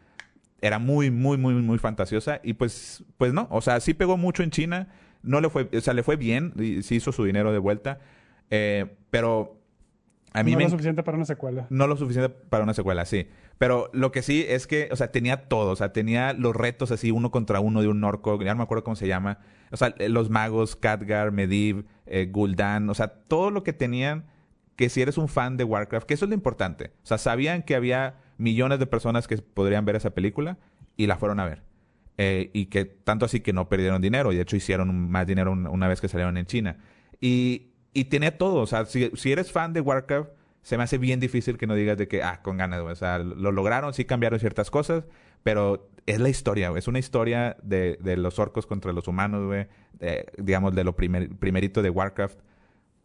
era 0.60 0.80
muy, 0.80 1.10
muy, 1.10 1.36
muy, 1.38 1.54
muy 1.54 1.78
fantasiosa. 1.78 2.40
Y 2.42 2.54
pues, 2.54 3.04
pues 3.16 3.32
no, 3.32 3.46
o 3.50 3.60
sea, 3.60 3.78
sí 3.78 3.94
pegó 3.94 4.16
mucho 4.16 4.42
en 4.42 4.50
China. 4.50 4.88
No 5.22 5.40
le 5.40 5.48
fue, 5.48 5.70
o 5.72 5.80
sea, 5.80 5.94
le 5.94 6.02
fue 6.02 6.16
bien, 6.16 6.52
y 6.58 6.82
sí 6.82 6.96
hizo 6.96 7.12
su 7.12 7.24
dinero 7.24 7.52
de 7.52 7.58
vuelta. 7.58 8.00
Eh, 8.50 8.96
pero 9.10 9.60
a 10.32 10.42
mí 10.42 10.52
no 10.52 10.60
lo 10.60 10.70
suficiente 10.70 11.04
para 11.04 11.16
una 11.16 11.24
secuela. 11.24 11.66
No 11.70 11.86
lo 11.86 11.96
suficiente 11.96 12.28
para 12.28 12.64
una 12.64 12.74
secuela, 12.74 13.04
sí. 13.04 13.28
Pero 13.56 13.88
lo 13.92 14.10
que 14.10 14.22
sí 14.22 14.44
es 14.48 14.66
que, 14.66 14.88
o 14.90 14.96
sea, 14.96 15.12
tenía 15.12 15.48
todo. 15.48 15.70
O 15.70 15.76
sea, 15.76 15.92
tenía 15.92 16.32
los 16.32 16.56
retos 16.56 16.90
así, 16.90 17.12
uno 17.12 17.30
contra 17.30 17.60
uno 17.60 17.80
de 17.80 17.86
un 17.86 18.02
orco. 18.02 18.42
Ya 18.42 18.52
no 18.52 18.58
me 18.58 18.64
acuerdo 18.64 18.82
cómo 18.82 18.96
se 18.96 19.06
llama. 19.06 19.38
O 19.70 19.76
sea, 19.76 19.94
los 20.08 20.30
magos, 20.30 20.74
Khadgar, 20.74 21.30
Medivh, 21.30 21.86
eh, 22.06 22.28
Gul'dan. 22.28 22.90
O 22.90 22.94
sea, 22.94 23.06
todo 23.06 23.50
lo 23.50 23.62
que 23.62 23.72
tenían 23.72 24.24
que 24.76 24.88
si 24.88 25.02
eres 25.02 25.18
un 25.18 25.28
fan 25.28 25.56
de 25.56 25.64
Warcraft, 25.64 26.06
que 26.06 26.14
eso 26.14 26.24
es 26.24 26.28
lo 26.28 26.34
importante. 26.34 26.92
O 27.02 27.06
sea, 27.06 27.18
sabían 27.18 27.62
que 27.62 27.74
había 27.74 28.16
millones 28.38 28.78
de 28.78 28.86
personas 28.86 29.28
que 29.28 29.36
podrían 29.38 29.84
ver 29.84 29.96
esa 29.96 30.10
película 30.10 30.58
y 30.96 31.06
la 31.06 31.16
fueron 31.16 31.40
a 31.40 31.46
ver. 31.46 31.62
Eh, 32.16 32.50
y 32.52 32.66
que 32.66 32.84
tanto 32.84 33.26
así 33.26 33.40
que 33.40 33.52
no 33.52 33.68
perdieron 33.68 34.02
dinero. 34.02 34.32
Y 34.32 34.36
de 34.36 34.42
hecho 34.42 34.56
hicieron 34.56 35.10
más 35.10 35.26
dinero 35.26 35.52
una 35.52 35.88
vez 35.88 36.00
que 36.00 36.08
salieron 36.08 36.36
en 36.36 36.46
China. 36.46 36.78
Y, 37.20 37.72
y 37.92 38.04
tenía 38.04 38.36
todo. 38.36 38.60
O 38.60 38.66
sea, 38.66 38.84
si, 38.86 39.10
eres 39.24 39.52
fan 39.52 39.72
de 39.72 39.80
Warcraft, 39.80 40.30
se 40.62 40.76
me 40.76 40.84
hace 40.84 40.98
bien 40.98 41.20
difícil 41.20 41.58
que 41.58 41.66
no 41.66 41.74
digas 41.74 41.96
de 41.96 42.08
que, 42.08 42.22
ah, 42.22 42.42
con 42.42 42.56
ganas, 42.56 42.80
O 42.80 42.94
sea, 42.94 43.18
lo 43.18 43.52
lograron, 43.52 43.94
sí 43.94 44.04
cambiaron 44.04 44.40
ciertas 44.40 44.70
cosas, 44.70 45.04
pero 45.42 45.88
es 46.06 46.20
la 46.20 46.28
historia, 46.28 46.72
Es 46.76 46.88
una 46.88 46.98
historia 46.98 47.56
de, 47.62 47.98
de 48.00 48.16
los 48.16 48.38
orcos 48.38 48.66
contra 48.66 48.92
los 48.92 49.06
humanos, 49.06 49.46
güey. 49.46 49.66
digamos, 50.38 50.74
de 50.74 50.84
lo 50.84 50.96
primer, 50.96 51.30
primerito 51.36 51.82
de 51.82 51.90
Warcraft 51.90 52.38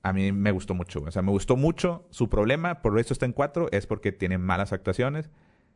a 0.01 0.13
mí 0.13 0.31
me 0.31 0.51
gustó 0.51 0.73
mucho. 0.73 1.01
O 1.05 1.11
sea, 1.11 1.21
me 1.21 1.31
gustó 1.31 1.55
mucho. 1.55 2.05
Su 2.09 2.29
problema, 2.29 2.81
por 2.81 2.97
eso 2.99 3.13
está 3.13 3.25
en 3.25 3.33
cuatro, 3.33 3.67
es 3.71 3.87
porque 3.87 4.11
tiene 4.11 4.37
malas 4.37 4.73
actuaciones. 4.73 5.29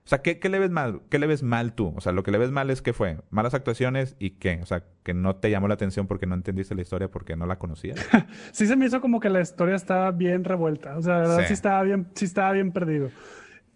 O 0.06 0.10
sea, 0.10 0.22
¿qué, 0.22 0.38
le 0.50 0.60
ves 0.60 0.70
mal? 0.70 1.02
¿Qué 1.10 1.18
le 1.18 1.28
ves 1.28 1.44
mal 1.44 1.74
tú? 1.74 1.94
O 1.96 2.02
sea, 2.02 2.12
lo 2.12 2.24
que 2.24 2.32
le 2.32 2.38
ves 2.38 2.52
mal 2.52 2.70
es 2.70 2.82
que 2.82 2.92
fue 2.92 3.20
malas 3.30 3.54
actuaciones 3.54 4.18
y 4.20 4.32
qué. 4.32 4.60
O 4.62 4.66
sea, 4.66 4.84
que 5.04 5.14
no 5.14 5.38
te 5.38 5.50
llamó 5.50 5.70
la 5.70 5.76
atención 5.76 6.08
porque 6.08 6.26
no 6.26 6.36
entendiste 6.36 6.76
la 6.76 6.82
historia 6.82 7.10
porque 7.10 7.38
no 7.38 7.46
la 7.46 7.58
conocías. 7.58 7.98
sí 8.52 8.68
se 8.68 8.76
me 8.76 8.86
hizo 8.86 9.00
como 9.00 9.22
que 9.22 9.30
la 9.30 9.40
historia 9.40 9.76
estaba 9.76 10.12
bien 10.12 10.44
revuelta. 10.44 10.98
O 10.98 11.02
sea, 11.02 11.14
la 11.14 11.20
verdad 11.22 11.46
sí, 11.48 11.54
estaba 11.54 11.84
bien, 11.84 12.08
sí 12.16 12.26
estaba 12.26 12.52
bien 12.52 12.74
perdido. 12.74 13.12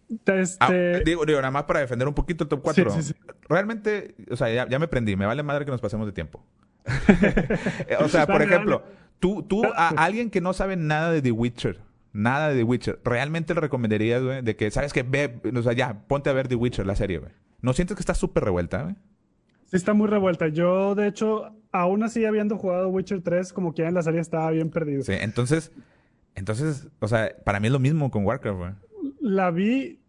Este... 0.09 0.55
Ah, 0.59 0.99
digo, 1.05 1.25
digo, 1.25 1.39
nada 1.39 1.51
más 1.51 1.63
para 1.63 1.79
defender 1.79 2.07
un 2.09 2.13
poquito 2.13 2.43
el 2.43 2.49
top 2.49 2.61
4. 2.61 2.91
Realmente, 3.47 4.15
o 4.29 4.35
sea, 4.35 4.49
ya, 4.49 4.67
ya 4.67 4.79
me 4.79 4.89
prendí. 4.89 5.15
Me 5.15 5.25
vale 5.25 5.43
madre 5.43 5.63
que 5.63 5.71
nos 5.71 5.81
pasemos 5.81 6.07
de 6.07 6.11
tiempo. 6.11 6.43
o 7.99 8.09
sea, 8.09 8.27
por 8.27 8.41
ejemplo, 8.41 8.83
Tú, 9.19 9.43
tú 9.43 9.63
a 9.65 9.89
alguien 9.89 10.29
que 10.29 10.41
no 10.41 10.53
sabe 10.53 10.75
nada 10.75 11.11
de 11.11 11.21
The 11.21 11.31
Witcher, 11.31 11.79
nada 12.13 12.49
de 12.49 12.57
The 12.57 12.63
Witcher, 12.63 12.99
¿realmente 13.03 13.53
le 13.53 13.61
recomendarías, 13.61 14.23
güey, 14.23 14.41
de 14.41 14.55
que, 14.55 14.69
sabes 14.71 14.93
que 14.93 15.03
ve, 15.03 15.39
o 15.55 15.61
sea, 15.61 15.73
ya, 15.73 16.03
ponte 16.07 16.29
a 16.29 16.33
ver 16.33 16.47
The 16.47 16.55
Witcher, 16.55 16.85
la 16.85 16.95
serie, 16.95 17.19
güey? 17.19 17.31
¿No 17.61 17.73
sientes 17.73 17.95
que 17.95 18.01
está 18.01 18.13
súper 18.13 18.43
revuelta, 18.43 18.83
güey? 18.83 18.95
Sí, 19.65 19.75
está 19.75 19.93
muy 19.93 20.07
revuelta. 20.07 20.47
Yo, 20.47 20.95
de 20.95 21.07
hecho, 21.07 21.51
aún 21.71 22.03
así 22.03 22.25
habiendo 22.25 22.57
jugado 22.57 22.89
Witcher 22.89 23.21
3, 23.21 23.51
como 23.51 23.73
que 23.73 23.81
ya 23.81 23.89
en 23.89 23.95
la 23.95 24.01
serie 24.01 24.21
estaba 24.21 24.51
bien 24.51 24.69
perdido. 24.69 25.03
Sí, 25.03 25.13
entonces, 25.13 25.71
entonces, 26.35 26.87
o 26.99 27.07
sea, 27.07 27.35
para 27.43 27.59
mí 27.59 27.67
es 27.67 27.73
lo 27.73 27.79
mismo 27.79 28.09
con 28.11 28.25
Warcraft, 28.25 28.57
güey. 28.57 28.71
La 29.19 29.51
vi 29.51 29.99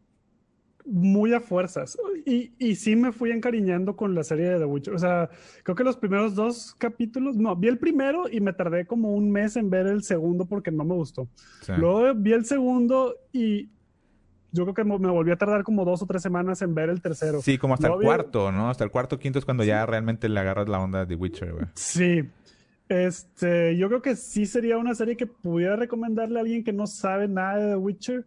muy 0.88 1.34
a 1.34 1.40
fuerzas. 1.40 1.96
Y, 2.24 2.52
y 2.58 2.76
sí 2.76 2.96
me 2.96 3.12
fui 3.12 3.30
encariñando 3.30 3.94
con 3.96 4.14
la 4.14 4.24
serie 4.24 4.48
de 4.50 4.58
The 4.58 4.64
Witcher. 4.64 4.94
O 4.94 4.98
sea, 4.98 5.30
creo 5.62 5.76
que 5.76 5.84
los 5.84 5.96
primeros 5.96 6.34
dos 6.34 6.74
capítulos, 6.78 7.36
no, 7.36 7.54
vi 7.54 7.68
el 7.68 7.78
primero 7.78 8.28
y 8.30 8.40
me 8.40 8.52
tardé 8.52 8.86
como 8.86 9.12
un 9.12 9.30
mes 9.30 9.56
en 9.56 9.70
ver 9.70 9.86
el 9.86 10.02
segundo 10.02 10.46
porque 10.46 10.70
no 10.70 10.84
me 10.84 10.94
gustó. 10.94 11.28
Luego 11.76 12.14
vi 12.14 12.32
el 12.32 12.44
segundo 12.44 13.14
y 13.32 13.68
yo 14.50 14.64
creo 14.64 14.74
que 14.74 14.84
me 14.84 15.10
volví 15.10 15.30
a 15.30 15.36
tardar 15.36 15.62
como 15.62 15.84
dos 15.84 16.02
o 16.02 16.06
tres 16.06 16.22
semanas 16.22 16.62
en 16.62 16.74
ver 16.74 16.88
el 16.88 17.02
tercero. 17.02 17.42
Sí, 17.42 17.58
como 17.58 17.74
hasta 17.74 17.88
el 17.88 18.00
cuarto, 18.00 18.50
¿no? 18.50 18.70
Hasta 18.70 18.84
el 18.84 18.90
cuarto, 18.90 19.18
quinto 19.18 19.38
es 19.38 19.44
cuando 19.44 19.64
ya 19.64 19.84
realmente 19.84 20.28
le 20.28 20.40
agarras 20.40 20.68
la 20.68 20.80
onda 20.80 21.00
de 21.00 21.06
The 21.06 21.14
Witcher, 21.16 21.52
güey. 21.52 21.66
Sí. 21.74 22.22
Este, 22.88 23.76
yo 23.76 23.88
creo 23.88 24.00
que 24.00 24.16
sí 24.16 24.46
sería 24.46 24.78
una 24.78 24.94
serie 24.94 25.16
que 25.16 25.26
pudiera 25.26 25.76
recomendarle 25.76 26.38
a 26.38 26.42
alguien 26.42 26.64
que 26.64 26.72
no 26.72 26.86
sabe 26.86 27.28
nada 27.28 27.58
de 27.58 27.70
The 27.72 27.76
Witcher 27.76 28.26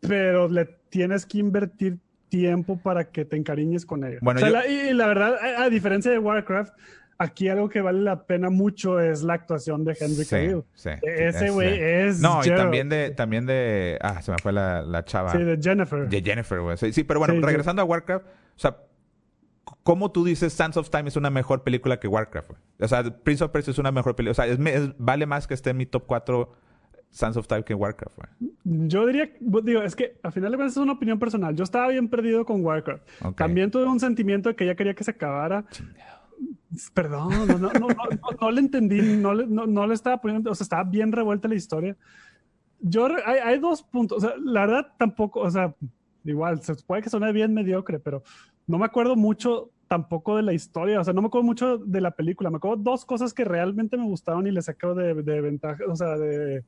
pero 0.00 0.48
le 0.48 0.66
tienes 0.88 1.26
que 1.26 1.38
invertir 1.38 1.98
tiempo 2.28 2.78
para 2.78 3.10
que 3.10 3.24
te 3.24 3.36
encariñes 3.36 3.86
con 3.86 4.04
ella. 4.04 4.18
Bueno, 4.20 4.40
y 4.68 4.92
la 4.92 5.06
verdad, 5.06 5.36
a, 5.58 5.68
diferencia 5.68 6.10
de 6.10 6.18
Warcraft, 6.18 6.74
aquí 7.18 7.48
algo 7.48 7.68
que 7.68 7.80
vale 7.80 8.00
la 8.00 8.24
pena 8.26 8.50
mucho 8.50 9.00
es 9.00 9.22
la 9.22 9.34
actuación 9.34 9.84
de 9.84 9.96
Henry 9.98 10.24
Cavill. 10.24 10.64
Sí, 10.74 10.90
Ese 11.02 11.50
güey 11.50 11.78
es. 11.80 12.20
No, 12.20 12.40
y 12.44 12.48
también 12.48 12.88
de, 12.88 13.10
también 13.10 13.46
de. 13.46 13.98
Ah, 14.00 14.22
se 14.22 14.32
me 14.32 14.38
fue 14.38 14.52
la, 14.52 14.82
la 14.82 15.04
chava. 15.04 15.32
Sí, 15.32 15.38
de 15.38 15.58
Jennifer. 15.60 16.08
De 16.08 16.22
Jennifer, 16.22 16.60
güey. 16.60 16.76
Sí, 16.76 17.04
pero 17.04 17.20
bueno, 17.20 17.34
regresando 17.44 17.82
a 17.82 17.84
Warcraft, 17.84 18.26
o 18.26 18.58
sea, 18.58 18.76
¿cómo 19.82 20.12
tú 20.12 20.24
dices 20.24 20.52
Sands 20.52 20.76
of 20.76 20.90
Time 20.90 21.08
es 21.08 21.16
una 21.16 21.30
mejor 21.30 21.62
película 21.62 21.98
que 21.98 22.08
Warcraft, 22.08 22.50
güey? 22.50 22.60
O 22.80 22.88
sea, 22.88 23.02
Prince 23.02 23.42
of 23.42 23.50
Persia 23.50 23.70
es 23.70 23.78
una 23.78 23.92
mejor 23.92 24.14
película. 24.14 24.32
O 24.32 24.34
sea, 24.34 24.46
es, 24.46 24.58
vale 24.98 25.26
más 25.26 25.46
que 25.46 25.54
esté 25.54 25.70
en 25.70 25.78
mi 25.78 25.86
top 25.86 26.04
4 26.06 26.52
Sands 27.10 27.36
of 27.36 27.48
Time 27.48 27.64
que 27.64 27.74
Warcraft, 27.74 28.18
Yo 28.64 29.06
diría, 29.06 29.30
digo, 29.40 29.82
es 29.82 29.96
que 29.96 30.18
al 30.22 30.32
final 30.32 30.52
de 30.52 30.56
cuentas 30.56 30.76
es 30.76 30.82
una 30.82 30.92
opinión 30.92 31.18
personal. 31.18 31.54
Yo 31.54 31.64
estaba 31.64 31.88
bien 31.88 32.08
perdido 32.08 32.44
con 32.44 32.64
Warcraft. 32.64 33.02
También 33.36 33.70
tuve 33.70 33.86
un 33.86 33.98
sentimiento 33.98 34.50
de 34.50 34.56
que 34.56 34.66
ya 34.66 34.74
quería 34.74 34.94
que 34.94 35.04
se 35.04 35.10
acabara. 35.10 35.64
Perdón, 36.94 37.30
no, 37.48 37.58
no, 37.58 37.70
no, 37.72 37.88
no, 38.40 38.50
le 38.50 38.60
entendí, 38.60 39.00
no 39.00 39.32
le, 39.32 39.46
no, 39.46 39.86
le 39.86 39.94
estaba 39.94 40.20
poniendo, 40.20 40.50
o 40.50 40.54
sea, 40.54 40.64
estaba 40.64 40.84
bien 40.84 41.10
revuelta 41.10 41.48
la 41.48 41.54
historia. 41.54 41.96
Yo, 42.78 43.08
hay, 43.24 43.38
hay 43.38 43.58
dos 43.58 43.82
puntos, 43.82 44.18
o 44.18 44.20
sea, 44.20 44.36
la 44.38 44.66
verdad 44.66 44.86
tampoco, 44.98 45.40
o 45.40 45.50
sea, 45.50 45.74
igual, 46.24 46.62
se 46.62 46.74
puede 46.74 47.02
que 47.02 47.10
suene 47.10 47.32
bien 47.32 47.54
mediocre, 47.54 47.98
pero 47.98 48.22
no 48.66 48.78
me 48.78 48.84
acuerdo 48.84 49.16
mucho 49.16 49.70
tampoco 49.88 50.36
de 50.36 50.42
la 50.42 50.52
historia, 50.52 51.00
o 51.00 51.04
sea, 51.04 51.14
no 51.14 51.22
me 51.22 51.28
acuerdo 51.28 51.46
mucho 51.46 51.78
de 51.78 52.00
la 52.02 52.10
película, 52.10 52.50
me 52.50 52.58
acuerdo 52.58 52.76
dos 52.76 53.04
cosas 53.06 53.32
que 53.32 53.44
realmente 53.44 53.96
me 53.96 54.04
gustaron 54.04 54.46
y 54.46 54.52
le 54.52 54.60
saqué 54.62 54.86
de, 54.88 55.14
de 55.14 55.40
ventaja, 55.40 55.82
o 55.88 55.96
sea, 55.96 56.18
de, 56.18 56.62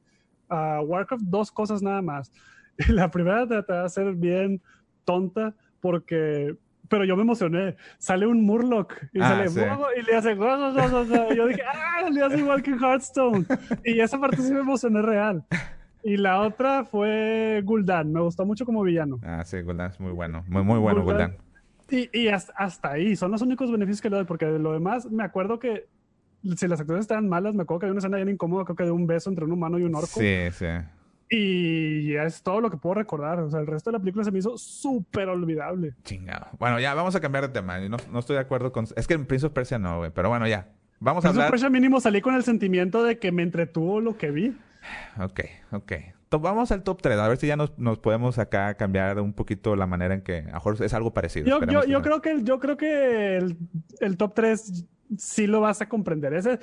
a 0.50 0.80
Warcraft 0.82 1.22
dos 1.24 1.50
cosas 1.50 1.82
nada 1.82 2.02
más. 2.02 2.30
La 2.88 3.10
primera 3.10 3.46
te 3.46 3.72
va 3.72 3.84
a 3.84 3.88
ser 3.88 4.14
bien 4.14 4.60
tonta 5.04 5.54
porque 5.80 6.56
pero 6.90 7.04
yo 7.04 7.16
me 7.16 7.22
emocioné. 7.22 7.76
Sale 7.98 8.26
un 8.26 8.44
Murloc 8.44 8.92
y 9.12 9.20
ah, 9.20 9.28
sale 9.28 9.44
y 9.96 10.02
le 10.02 10.16
hace 10.16 10.32
y 10.32 11.36
yo 11.36 11.46
dije, 11.46 11.62
ah, 11.62 12.10
le 12.10 12.22
hace 12.22 12.38
igual 12.38 12.62
que 12.62 12.72
Hearthstone. 12.72 13.46
Y 13.84 14.00
esa 14.00 14.18
parte 14.18 14.38
sí 14.38 14.52
me 14.52 14.60
emocioné 14.60 15.00
real. 15.00 15.44
Y 16.02 16.16
la 16.16 16.40
otra 16.40 16.84
fue 16.84 17.62
Gul'dan. 17.64 18.12
Me 18.12 18.20
gustó 18.20 18.44
mucho 18.44 18.66
como 18.66 18.82
villano. 18.82 19.20
Ah, 19.22 19.44
sí, 19.44 19.62
Gul'dan 19.62 19.92
es 19.92 20.00
muy 20.00 20.12
bueno. 20.12 20.44
Muy, 20.48 20.64
muy 20.64 20.80
bueno 20.80 21.04
Gul'dan. 21.04 21.36
Y, 21.88 22.10
y 22.12 22.28
hasta, 22.28 22.52
hasta, 22.56 22.90
ahí. 22.90 23.14
Son 23.14 23.30
los 23.30 23.40
únicos 23.40 23.70
beneficios 23.70 24.00
que 24.00 24.10
le 24.10 24.16
doy. 24.16 24.24
Porque 24.24 24.46
de 24.46 24.58
lo 24.58 24.72
demás, 24.72 25.08
me 25.08 25.22
acuerdo 25.22 25.60
que 25.60 25.86
si 26.42 26.68
las 26.68 26.80
actuaciones 26.80 27.04
estaban 27.04 27.28
malas, 27.28 27.54
me 27.54 27.62
acuerdo 27.62 27.80
que 27.80 27.86
había 27.86 27.92
una 27.92 27.98
escena 27.98 28.16
bien 28.16 28.30
incómoda, 28.30 28.64
creo 28.64 28.76
que 28.76 28.84
de 28.84 28.90
un 28.90 29.06
beso 29.06 29.30
entre 29.30 29.44
un 29.44 29.52
humano 29.52 29.78
y 29.78 29.84
un 29.84 29.94
orco. 29.94 30.20
Sí, 30.20 30.50
sí. 30.52 30.66
Y 31.32 32.16
es 32.16 32.42
todo 32.42 32.60
lo 32.60 32.70
que 32.70 32.76
puedo 32.76 32.94
recordar. 32.94 33.38
O 33.38 33.50
sea, 33.50 33.60
el 33.60 33.66
resto 33.68 33.90
de 33.90 33.92
la 33.92 34.00
película 34.00 34.24
se 34.24 34.32
me 34.32 34.40
hizo 34.40 34.58
súper 34.58 35.28
olvidable. 35.28 35.94
Chingado. 36.02 36.48
Bueno, 36.58 36.80
ya 36.80 36.92
vamos 36.94 37.14
a 37.14 37.20
cambiar 37.20 37.46
de 37.46 37.50
tema. 37.50 37.78
No, 37.78 37.98
no 38.10 38.18
estoy 38.18 38.34
de 38.34 38.40
acuerdo 38.40 38.72
con. 38.72 38.86
Es 38.96 39.06
que 39.06 39.14
en 39.14 39.26
Prince 39.26 39.46
of 39.46 39.52
Persia 39.52 39.78
no, 39.78 39.98
güey. 39.98 40.10
Pero 40.10 40.28
bueno, 40.28 40.48
ya. 40.48 40.68
Vamos 40.98 41.24
a 41.24 41.28
hablar. 41.28 41.44
Prince 41.44 41.46
of 41.46 41.50
Persia 41.52 41.70
mínimo 41.70 42.00
salí 42.00 42.20
con 42.20 42.34
el 42.34 42.42
sentimiento 42.42 43.04
de 43.04 43.18
que 43.18 43.30
me 43.30 43.44
entretuvo 43.44 44.00
lo 44.00 44.18
que 44.18 44.32
vi. 44.32 44.56
Ok, 45.20 45.40
ok. 45.70 45.92
Vamos 46.30 46.70
al 46.70 46.84
top 46.84 47.02
3, 47.02 47.18
a 47.18 47.28
ver 47.28 47.38
si 47.38 47.48
ya 47.48 47.56
nos, 47.56 47.76
nos, 47.76 47.98
podemos 47.98 48.38
acá 48.38 48.74
cambiar 48.74 49.18
un 49.18 49.32
poquito 49.32 49.74
la 49.74 49.86
manera 49.86 50.14
en 50.14 50.22
que 50.22 50.46
a 50.52 50.84
es 50.84 50.94
algo 50.94 51.12
parecido. 51.12 51.46
Yo, 51.46 51.64
yo, 51.66 51.84
yo 51.84 52.02
creo 52.02 52.20
que, 52.20 52.44
yo 52.44 52.60
creo 52.60 52.76
que 52.76 53.36
el, 53.36 53.56
el 53.98 54.16
top 54.16 54.34
3 54.34 54.86
sí 55.16 55.46
lo 55.46 55.60
vas 55.60 55.80
a 55.80 55.88
comprender. 55.88 56.34
Ese, 56.34 56.58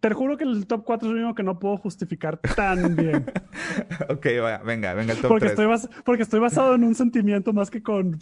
te, 0.00 0.12
juro 0.12 0.36
que 0.36 0.44
el 0.44 0.66
top 0.66 0.84
4 0.84 1.08
es 1.08 1.14
lo 1.14 1.20
único 1.20 1.34
que 1.34 1.42
no 1.42 1.58
puedo 1.58 1.76
justificar 1.76 2.38
tan 2.38 2.96
bien. 2.96 3.26
ok, 4.08 4.26
venga, 4.64 4.94
venga 4.94 5.12
el 5.12 5.20
top 5.20 5.28
porque 5.28 5.50
3. 5.50 5.60
Estoy 5.60 6.02
porque 6.04 6.22
estoy 6.22 6.40
basado 6.40 6.74
en 6.74 6.84
un 6.84 6.94
sentimiento 6.94 7.52
más 7.52 7.70
que 7.70 7.82
con, 7.82 8.18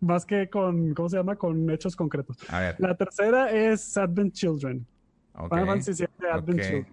más 0.00 0.26
que 0.26 0.48
con, 0.48 0.94
¿cómo 0.94 1.08
se 1.08 1.16
llama? 1.16 1.36
Con 1.36 1.70
hechos 1.70 1.96
concretos. 1.96 2.36
A 2.48 2.60
ver. 2.60 2.76
La 2.78 2.96
tercera 2.96 3.50
es 3.50 3.96
Advent 3.96 4.32
Children. 4.32 4.86
Okay. 5.34 5.48
Final 5.48 5.66
Fantasy 5.66 6.04
Advent 6.30 6.60
Children. 6.60 6.86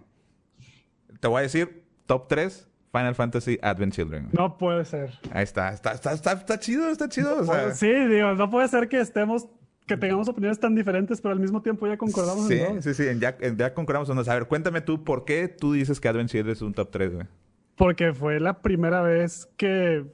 Te 1.20 1.28
voy 1.28 1.38
a 1.40 1.42
decir 1.42 1.84
top 2.06 2.28
3 2.28 2.70
Final 2.92 3.14
Fantasy 3.14 3.58
Advent 3.62 3.92
Children. 3.92 4.28
No 4.32 4.58
puede 4.58 4.84
ser. 4.84 5.12
Ahí 5.32 5.44
está. 5.44 5.70
Está, 5.70 5.92
está, 5.92 6.12
está, 6.12 6.58
chido, 6.58 6.90
está 6.90 7.08
chido. 7.08 7.40
O 7.40 7.44
sea... 7.44 7.72
Sí, 7.72 7.88
digo, 7.88 8.34
no 8.34 8.50
puede 8.50 8.66
ser 8.68 8.88
que 8.88 9.00
estemos 9.00 9.48
que 9.90 9.96
tengamos 9.96 10.28
opiniones 10.28 10.60
tan 10.60 10.72
diferentes, 10.76 11.20
pero 11.20 11.32
al 11.32 11.40
mismo 11.40 11.60
tiempo 11.60 11.84
ya 11.84 11.96
concordamos 11.96 12.46
sí, 12.46 12.54
en 12.54 12.80
Sí, 12.80 12.94
sí, 12.94 13.02
sí, 13.02 13.18
ya, 13.18 13.36
ya 13.56 13.74
concordamos 13.74 14.08
en 14.08 14.16
dos. 14.16 14.28
A 14.28 14.34
ver, 14.34 14.46
cuéntame 14.46 14.80
tú, 14.80 15.02
¿por 15.02 15.24
qué 15.24 15.48
tú 15.48 15.72
dices 15.72 15.98
que 15.98 16.06
Advent 16.06 16.30
Children 16.30 16.52
es 16.52 16.62
un 16.62 16.72
top 16.72 16.90
3, 16.92 17.14
güey? 17.14 17.26
Porque 17.74 18.12
fue 18.12 18.38
la 18.38 18.60
primera 18.62 19.02
vez 19.02 19.48
que... 19.56 20.04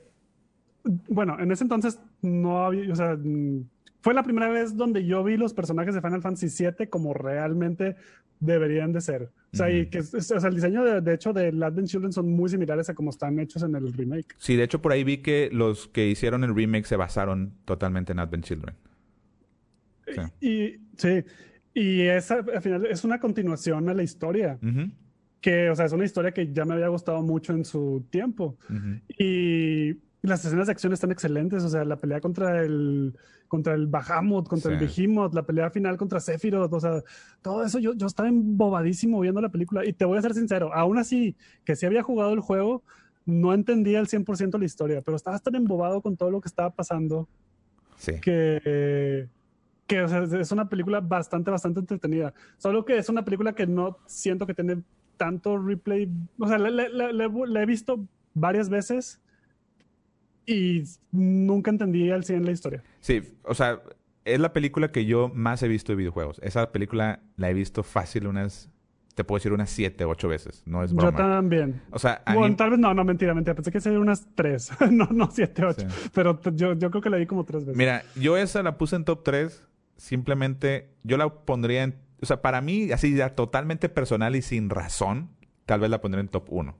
Bueno, 1.09 1.39
en 1.39 1.53
ese 1.53 1.65
entonces 1.65 2.01
no 2.23 2.65
había... 2.65 2.91
O 2.91 2.97
sea, 2.97 3.19
fue 4.01 4.15
la 4.15 4.23
primera 4.23 4.49
vez 4.49 4.77
donde 4.77 5.05
yo 5.05 5.23
vi 5.23 5.37
los 5.37 5.53
personajes 5.53 5.95
de 5.95 6.01
Final 6.01 6.23
Fantasy 6.23 6.65
VII 6.65 6.87
como 6.87 7.13
realmente 7.13 7.97
deberían 8.41 8.95
de 8.95 9.03
ser. 9.03 9.31
O 9.53 9.57
sea, 9.57 9.71
y 9.71 9.87
que, 9.91 9.99
o 9.99 10.21
sea, 10.21 10.49
el 10.49 10.55
diseño 10.55 10.85
de, 10.85 11.03
de, 11.03 11.15
hecho 11.15 11.35
de 11.35 11.49
Advent 11.49 11.89
Children 11.89 12.13
son 12.13 12.31
muy 12.31 12.49
similares 12.49 12.89
a 12.89 12.95
como 12.95 13.11
están 13.11 13.39
hechos 13.41 13.63
en 13.63 13.75
el 13.75 13.93
remake. 13.93 14.37
Sí, 14.39 14.57
de 14.57 14.63
hecho 14.63 14.81
por 14.81 14.93
ahí 14.93 15.05
vi 15.05 15.19
que 15.19 15.51
los 15.53 15.89
que 15.89 16.09
hicieron 16.09 16.45
el 16.45 16.55
remake 16.55 16.87
se 16.87 16.97
basaron 16.97 17.53
totalmente 17.67 18.13
en 18.13 18.21
Advent 18.21 18.45
Children. 18.45 18.75
Y 20.41 20.81
sí, 20.97 21.25
y 21.75 22.03
esa 22.03 22.37
al 22.37 22.63
final 22.63 22.87
es 22.87 23.05
una 23.05 23.21
continuación 23.21 23.89
a 23.89 23.95
la 23.95 24.03
historia. 24.03 24.59
Que, 25.41 25.71
o 25.71 25.77
sea, 25.77 25.87
es 25.87 25.93
una 25.93 26.05
historia 26.05 26.33
que 26.33 26.53
ya 26.53 26.65
me 26.65 26.75
había 26.75 26.89
gustado 26.89 27.23
mucho 27.23 27.53
en 27.53 27.65
su 27.65 28.05
tiempo. 28.11 28.57
Y 29.19 29.95
las 30.23 30.45
escenas 30.45 30.67
de 30.67 30.73
acción 30.73 30.93
están 30.93 31.13
excelentes. 31.13 31.63
O 31.63 31.69
sea, 31.69 31.85
la 31.85 31.97
pelea 31.97 32.21
contra 32.21 32.63
el, 32.63 33.15
contra 33.47 33.75
el 33.75 33.87
Bahamut, 33.87 34.49
contra 34.49 34.73
el 34.73 34.79
Behemoth, 34.79 35.35
la 35.35 35.45
pelea 35.45 35.71
final 35.71 35.97
contra 35.97 36.19
Sephiroth. 36.19 36.73
O 36.73 36.81
sea, 36.81 37.03
todo 37.43 37.65
eso 37.65 37.79
yo, 37.79 37.95
yo 37.95 38.07
estaba 38.07 38.29
embobadísimo 38.29 39.21
viendo 39.21 39.41
la 39.41 39.51
película. 39.51 39.85
Y 39.85 39.93
te 39.93 40.05
voy 40.05 40.19
a 40.19 40.23
ser 40.23 40.35
sincero, 40.35 40.73
aún 40.73 40.99
así, 40.99 41.37
que 41.65 41.77
si 41.77 41.87
había 41.87 42.03
jugado 42.03 42.33
el 42.33 42.41
juego, 42.41 42.83
no 43.27 43.53
entendía 43.53 43.99
el 43.99 44.07
100% 44.07 44.59
la 44.59 44.65
historia, 44.65 45.03
pero 45.03 45.17
estaba 45.17 45.39
tan 45.41 45.57
embobado 45.57 46.01
con 46.01 46.17
todo 46.17 46.31
lo 46.31 46.41
que 46.41 46.49
estaba 46.49 46.71
pasando 46.71 47.29
que 48.23 49.29
que 49.87 50.05
es 50.41 50.53
una 50.53 50.69
película 50.69 51.01
bastante, 51.01 51.51
bastante 51.51 51.81
entretenida. 51.81 52.35
Solo 52.59 52.85
que 52.85 52.99
es 52.99 53.09
una 53.09 53.25
película 53.25 53.55
que 53.55 53.67
no 53.67 53.99
siento 54.07 54.47
que 54.47 54.55
tiene 54.55 54.83
tanto 55.17 55.59
replay. 55.59 56.11
O 56.39 56.49
sea, 56.49 56.59
la 56.59 57.63
he 57.63 57.67
visto 57.67 58.07
varias 58.35 58.69
veces 58.69 59.21
y 60.47 60.85
nunca 61.11 61.71
entendí 61.71 62.11
al 62.11 62.25
100 62.25 62.45
la 62.45 62.53
historia. 62.53 62.83
Sí, 63.01 63.23
o 63.43 63.55
sea, 63.55 63.81
es 64.25 64.41
la 64.41 64.53
película 64.53 64.93
que 64.93 65.05
yo 65.05 65.31
más 65.35 65.63
he 65.63 65.69
visto 65.69 65.93
de 65.93 65.97
videojuegos. 65.97 66.41
Esa 66.43 66.73
película 66.73 67.21
la 67.37 67.51
he 67.51 67.55
visto 67.55 67.83
fácil 67.83 68.27
unas 68.27 68.71
te 69.17 69.25
puedo 69.25 69.39
decir 69.39 69.55
unas 69.55 69.71
7, 69.71 70.05
8 70.05 70.29
veces. 70.29 70.63
No 70.67 70.85
es 70.85 70.93
broma. 70.93 71.11
Yo 71.11 71.17
también. 71.17 71.81
O 71.91 71.99
sea, 71.99 72.23
bueno, 72.35 72.55
tal 72.55 72.69
vez 72.69 72.79
no, 72.79 72.93
no, 72.93 73.03
mentira, 73.03 73.33
mentira. 73.33 73.55
Pensé 73.55 73.73
que 73.73 73.81
sería 73.81 73.99
unas 73.99 74.27
3. 74.35 74.73
no, 74.91 75.09
no 75.11 75.31
7, 75.31 75.65
8. 75.65 75.87
Pero 76.13 76.39
yo, 76.53 76.75
yo 76.75 76.91
creo 76.91 77.03
que 77.03 77.09
la 77.09 77.17
vi 77.17 77.25
como 77.25 77.45
3 77.45 77.65
veces. 77.65 77.79
Mira, 77.79 78.03
yo 78.15 78.37
esa 78.37 78.63
la 78.63 78.77
puse 78.77 78.95
en 78.95 79.07
top 79.07 79.23
3 79.25 79.65
simplemente 79.97 80.91
yo 81.03 81.17
la 81.17 81.29
pondría 81.29 81.83
en, 81.83 81.97
o 82.21 82.27
sea, 82.27 82.43
para 82.43 82.61
mí, 82.61 82.91
así 82.93 83.15
ya 83.15 83.35
totalmente 83.35 83.89
personal 83.89 84.37
y 84.37 84.43
sin 84.43 84.71
razón, 84.71 85.31
tal 85.65 85.81
vez 85.81 85.91
la 85.91 86.01
pondría 86.01 86.21
en 86.21 86.29
top 86.29 86.47
1. 86.49 86.77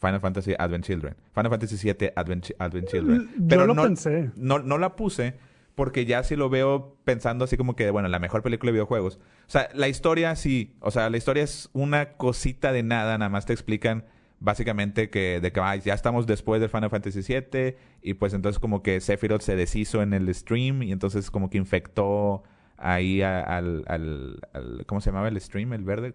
Final 0.00 0.20
Fantasy 0.20 0.54
Advent 0.58 0.84
Children. 0.84 1.16
Final 1.34 1.50
Fantasy 1.50 1.76
VII 1.76 2.12
Advent, 2.14 2.50
Advent 2.58 2.88
Children. 2.88 3.30
Pero 3.48 3.62
yo 3.62 3.66
lo 3.66 3.74
no, 3.74 3.82
pensé. 3.82 4.30
No, 4.36 4.60
no 4.60 4.78
la 4.78 4.94
puse 4.94 5.34
porque 5.74 6.06
ya 6.06 6.24
sí 6.24 6.34
lo 6.34 6.48
veo 6.50 6.96
pensando 7.04 7.44
así 7.44 7.56
como 7.56 7.76
que, 7.76 7.90
bueno, 7.90 8.08
la 8.08 8.18
mejor 8.18 8.42
película 8.42 8.70
de 8.70 8.72
videojuegos. 8.72 9.16
O 9.46 9.50
sea, 9.50 9.68
la 9.74 9.86
historia 9.88 10.34
sí, 10.34 10.76
o 10.80 10.90
sea, 10.90 11.08
la 11.08 11.16
historia 11.16 11.44
es 11.44 11.70
una 11.72 12.14
cosita 12.14 12.72
de 12.72 12.82
nada, 12.82 13.16
nada 13.16 13.28
más 13.28 13.46
te 13.46 13.52
explican 13.52 14.04
básicamente 14.40 15.10
que 15.10 15.40
de 15.40 15.52
que 15.52 15.60
ya 15.84 15.94
estamos 15.94 16.26
después 16.26 16.60
del 16.60 16.70
Final 16.70 16.90
Fantasy 16.90 17.20
VII 17.20 17.76
y 18.02 18.14
pues 18.14 18.34
entonces 18.34 18.58
como 18.58 18.82
que 18.82 19.00
Sephiroth 19.00 19.42
se 19.42 19.56
deshizo 19.56 20.02
en 20.02 20.14
el 20.14 20.32
stream 20.34 20.82
y 20.82 20.92
entonces 20.92 21.30
como 21.30 21.50
que 21.50 21.58
infectó 21.58 22.42
ahí 22.78 23.22
al, 23.22 23.84
al, 23.86 24.84
¿cómo 24.86 25.00
se 25.00 25.10
llamaba 25.10 25.28
el 25.28 25.40
stream? 25.40 25.72
El 25.72 25.84
verde. 25.84 26.14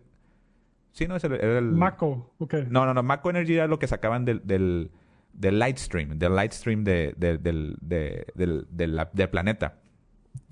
Sí, 0.91 1.07
no, 1.07 1.16
es 1.16 1.24
el, 1.24 1.34
era 1.34 1.57
el... 1.57 1.72
Mako, 1.72 2.34
ok. 2.38 2.55
No, 2.70 2.86
no, 2.86 2.93
no, 2.93 3.03
Mako 3.03 3.32
Energy 3.32 3.55
era 3.55 3.68
lo 3.68 3.80
que 3.80 3.88
sacaban 3.88 4.26
del, 4.26 4.41
del, 4.45 4.91
del 5.34 5.59
Lightstream, 5.59 6.20
del 6.20 6.36
Lightstream 6.36 6.84
de, 6.84 7.14
de, 7.18 7.38
del, 7.38 7.78
de, 7.82 8.28
del, 8.36 8.68
del, 8.70 9.30
planeta. 9.30 9.80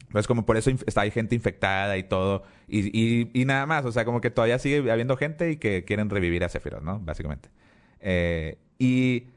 Entonces, 0.08 0.28
como 0.28 0.46
por 0.46 0.58
eso 0.58 0.70
está, 0.70 1.02
hay 1.02 1.12
gente 1.12 1.36
infectada 1.36 1.98
y 1.98 2.04
todo. 2.04 2.44
Y, 2.68 2.88
y, 2.88 3.32
y, 3.34 3.46
nada 3.46 3.66
más. 3.66 3.86
O 3.86 3.92
sea, 3.92 4.04
como 4.04 4.20
que 4.20 4.30
todavía 4.30 4.60
sigue 4.60 4.92
habiendo 4.92 5.16
gente 5.16 5.52
y 5.52 5.58
que 5.58 5.86
quieren 5.86 6.10
revivir 6.10 6.44
a 6.44 6.50
Sephiroth, 6.50 6.84
¿no? 6.84 7.00
Básicamente. 7.00 7.50
Eh, 8.02 8.58
y 8.80 9.28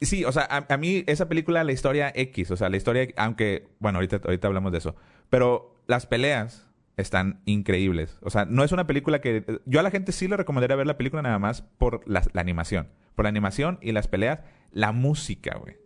sí, 0.00 0.24
o 0.24 0.32
sea, 0.32 0.48
a, 0.68 0.76
mí 0.78 1.04
esa 1.06 1.28
película, 1.28 1.62
la 1.64 1.72
historia 1.72 2.12
X, 2.14 2.50
o 2.50 2.56
sea, 2.56 2.68
la 2.68 2.76
historia, 2.76 3.08
aunque, 3.16 3.68
bueno, 3.78 3.98
ahorita, 3.98 4.20
ahorita 4.24 4.48
hablamos 4.48 4.72
de 4.72 4.78
eso, 4.78 4.96
pero 5.30 5.75
las 5.86 6.06
peleas 6.06 6.66
están 6.96 7.40
increíbles. 7.44 8.18
O 8.22 8.30
sea, 8.30 8.44
no 8.46 8.64
es 8.64 8.72
una 8.72 8.86
película 8.86 9.20
que... 9.20 9.60
Yo 9.66 9.80
a 9.80 9.82
la 9.82 9.90
gente 9.90 10.12
sí 10.12 10.28
le 10.28 10.36
recomendaría 10.36 10.76
ver 10.76 10.86
la 10.86 10.96
película 10.96 11.22
nada 11.22 11.38
más 11.38 11.62
por 11.62 12.00
la, 12.08 12.22
animación. 12.34 12.88
Por 13.14 13.24
la 13.24 13.28
animación 13.28 13.78
y 13.82 13.92
las 13.92 14.08
peleas. 14.08 14.40
La 14.72 14.92
música, 14.92 15.58
güey. 15.58 15.76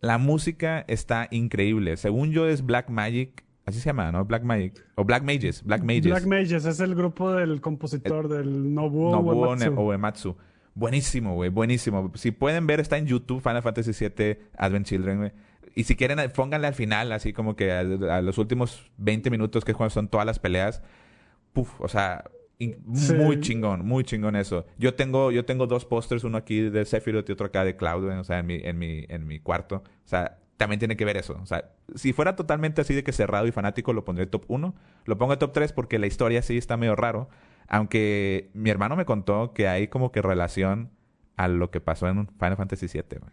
La 0.00 0.18
música 0.18 0.84
está 0.86 1.28
increíble. 1.30 1.96
Según 1.96 2.30
yo 2.30 2.46
es 2.46 2.64
Black 2.64 2.90
Magic. 2.90 3.44
Así 3.64 3.80
se 3.80 3.86
llama, 3.86 4.12
¿no? 4.12 4.24
Black 4.26 4.42
Magic. 4.42 4.84
O 4.96 5.04
Black 5.04 5.22
Mages. 5.22 5.62
Black 5.64 5.82
Mages. 5.82 6.04
Black 6.04 6.26
Mages 6.26 6.66
es 6.66 6.80
el 6.80 6.94
grupo 6.94 7.32
del 7.32 7.62
compositor 7.62 8.28
del 8.28 8.74
Nobuo, 8.74 9.10
Nobuo 9.12 9.86
Uematsu. 9.86 10.36
Buenísimo, 10.74 11.34
güey, 11.34 11.50
buenísimo. 11.50 12.10
Si 12.16 12.32
pueden 12.32 12.66
ver, 12.66 12.80
está 12.80 12.98
en 12.98 13.06
YouTube, 13.06 13.40
Final 13.40 13.62
Fantasy 13.62 13.92
VII 13.92 14.38
Advent 14.58 14.86
Children, 14.86 15.18
güey. 15.18 15.32
Y 15.74 15.84
si 15.84 15.96
quieren, 15.96 16.18
pónganle 16.30 16.68
al 16.68 16.74
final, 16.74 17.12
así 17.12 17.32
como 17.32 17.56
que 17.56 17.72
a, 17.72 17.82
los 18.22 18.38
últimos 18.38 18.90
20 18.98 19.30
minutos, 19.30 19.64
que 19.64 19.72
es 19.72 19.76
cuando 19.76 19.90
son 19.90 20.08
todas 20.08 20.26
las 20.26 20.38
peleas. 20.38 20.82
Puf, 21.52 21.80
o 21.80 21.88
sea, 21.88 22.24
muy 22.58 23.40
chingón, 23.40 23.84
muy 23.84 24.04
chingón 24.04 24.36
eso. 24.36 24.66
Yo 24.78 24.94
tengo, 24.94 25.30
yo 25.32 25.44
tengo 25.44 25.66
dos 25.66 25.84
pósters, 25.84 26.24
uno 26.24 26.38
aquí 26.38 26.60
de 26.60 26.84
Sephiroth 26.84 27.28
y 27.28 27.32
otro 27.32 27.46
acá 27.46 27.64
de 27.64 27.76
Cloud, 27.76 28.08
o 28.18 28.24
sea, 28.24 28.38
en 28.38 28.46
mi, 28.46 28.60
en 28.62 28.78
mi, 28.78 29.04
en 29.08 29.26
mi 29.26 29.40
cuarto. 29.40 29.76
O 29.76 30.08
sea, 30.08 30.38
también 30.56 30.78
tiene 30.78 30.96
que 30.96 31.04
ver 31.04 31.16
eso. 31.16 31.38
O 31.42 31.46
sea, 31.46 31.72
si 31.94 32.12
fuera 32.12 32.36
totalmente 32.36 32.80
así 32.80 32.94
de 32.94 33.02
que 33.02 33.12
cerrado 33.12 33.46
y 33.46 33.52
fanático, 33.52 33.92
lo 33.92 34.04
pondría 34.04 34.30
top 34.30 34.44
1. 34.48 34.74
Lo 35.04 35.18
pongo 35.18 35.36
top 35.38 35.52
3 35.52 35.72
porque 35.72 35.98
la 35.98 36.06
historia 36.06 36.42
sí 36.42 36.56
está 36.56 36.76
medio 36.76 36.94
raro. 36.94 37.28
Aunque 37.66 38.50
mi 38.54 38.70
hermano 38.70 38.94
me 38.96 39.04
contó 39.04 39.52
que 39.52 39.68
hay 39.68 39.88
como 39.88 40.12
que 40.12 40.22
relación 40.22 40.90
a 41.36 41.48
lo 41.48 41.70
que 41.70 41.80
pasó 41.80 42.08
en 42.08 42.28
Final 42.28 42.56
Fantasy 42.56 42.86
VII, 42.86 43.18
güey. 43.18 43.32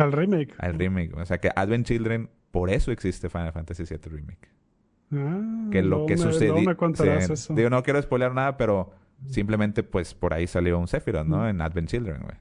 Al 0.00 0.12
remake. 0.12 0.54
Al 0.58 0.74
remake. 0.74 1.14
O 1.14 1.24
sea 1.24 1.38
que 1.38 1.50
Advent 1.54 1.86
Children, 1.86 2.30
por 2.50 2.70
eso 2.70 2.92
existe 2.92 3.28
Final 3.28 3.52
Fantasy 3.52 3.84
VII 3.84 3.98
Remake. 4.10 4.48
Ah, 5.12 5.68
que 5.70 5.82
lo 5.82 6.06
que 6.06 6.16
sucedió. 6.16 6.56
eso. 6.56 7.54
Digo, 7.54 7.70
no 7.70 7.82
quiero 7.82 8.00
spoiler 8.00 8.32
nada, 8.32 8.56
pero 8.56 8.92
simplemente 9.26 9.82
pues 9.82 10.14
por 10.14 10.32
ahí 10.34 10.46
salió 10.46 10.78
un 10.78 10.88
Sephiroth, 10.88 11.26
¿no? 11.26 11.48
En 11.48 11.60
Advent 11.60 11.88
Children, 11.88 12.22
güey. 12.22 12.36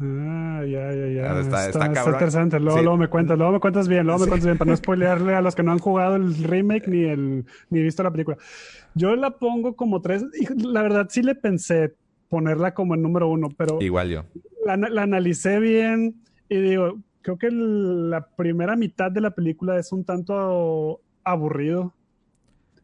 Ah, 0.00 0.62
ya, 0.64 0.92
ya, 0.92 1.08
ya. 1.08 1.40
Está, 1.40 1.68
está, 1.68 1.86
interesante. 1.86 2.60
Luego, 2.60 2.82
luego, 2.82 2.96
me 2.96 3.08
cuentas, 3.08 3.36
luego 3.36 3.54
me 3.54 3.60
cuentas 3.60 3.88
bien, 3.88 4.06
luego 4.06 4.20
me 4.20 4.28
cuentas 4.28 4.46
bien, 4.46 4.56
para 4.56 4.70
no 4.70 4.76
spoilearle 4.76 5.34
a 5.34 5.40
los 5.40 5.56
que 5.56 5.64
no 5.64 5.72
han 5.72 5.80
jugado 5.80 6.14
el 6.14 6.36
remake 6.44 6.86
ni 6.86 7.02
el 7.02 7.46
ni 7.68 7.82
visto 7.82 8.04
la 8.04 8.12
película. 8.12 8.36
Yo 8.94 9.16
la 9.16 9.30
pongo 9.30 9.74
como 9.74 10.00
tres. 10.00 10.24
La 10.56 10.82
verdad, 10.82 11.08
sí 11.10 11.22
le 11.22 11.34
pensé 11.34 11.94
ponerla 12.28 12.74
como 12.74 12.94
el 12.94 13.02
número 13.02 13.28
uno, 13.28 13.48
pero. 13.56 13.78
Igual 13.80 14.10
yo. 14.10 14.24
La, 14.64 15.02
analicé 15.02 15.58
bien 15.58 16.22
y 16.48 16.56
digo, 16.56 16.98
creo 17.22 17.38
que 17.38 17.50
la 17.50 18.28
primera 18.28 18.76
mitad 18.76 19.10
de 19.10 19.20
la 19.20 19.30
película 19.30 19.78
es 19.78 19.92
un 19.92 20.04
tanto 20.04 21.00
aburrido 21.24 21.94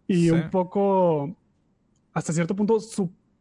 y 0.06 0.30
un 0.30 0.50
poco, 0.50 1.34
hasta 2.12 2.32
cierto 2.32 2.54
punto, 2.54 2.78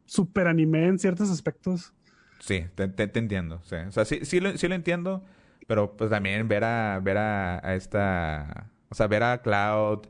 super 0.06 0.48
anime 0.48 0.88
en 0.88 1.00
ciertos 1.00 1.30
aspectos. 1.30 1.94
Sí, 2.40 2.66
te, 2.76 2.84
entiendo. 3.20 3.62
Sí. 3.64 3.76
O 3.88 3.92
sea, 3.92 4.06
sí, 4.06 4.20
sí, 4.24 4.40
lo, 4.40 4.58
sí 4.58 4.68
lo 4.68 4.76
entiendo, 4.76 5.24
pero 5.68 5.96
pues 5.96 6.10
también 6.10 6.48
ver 6.48 6.64
a, 6.64 7.00
ver 7.02 7.18
a, 7.18 7.76
esta... 7.76 8.70
O 8.90 8.96
sea, 8.96 9.08
ver 9.08 9.24
a 9.24 9.42
Cloud 9.42 10.08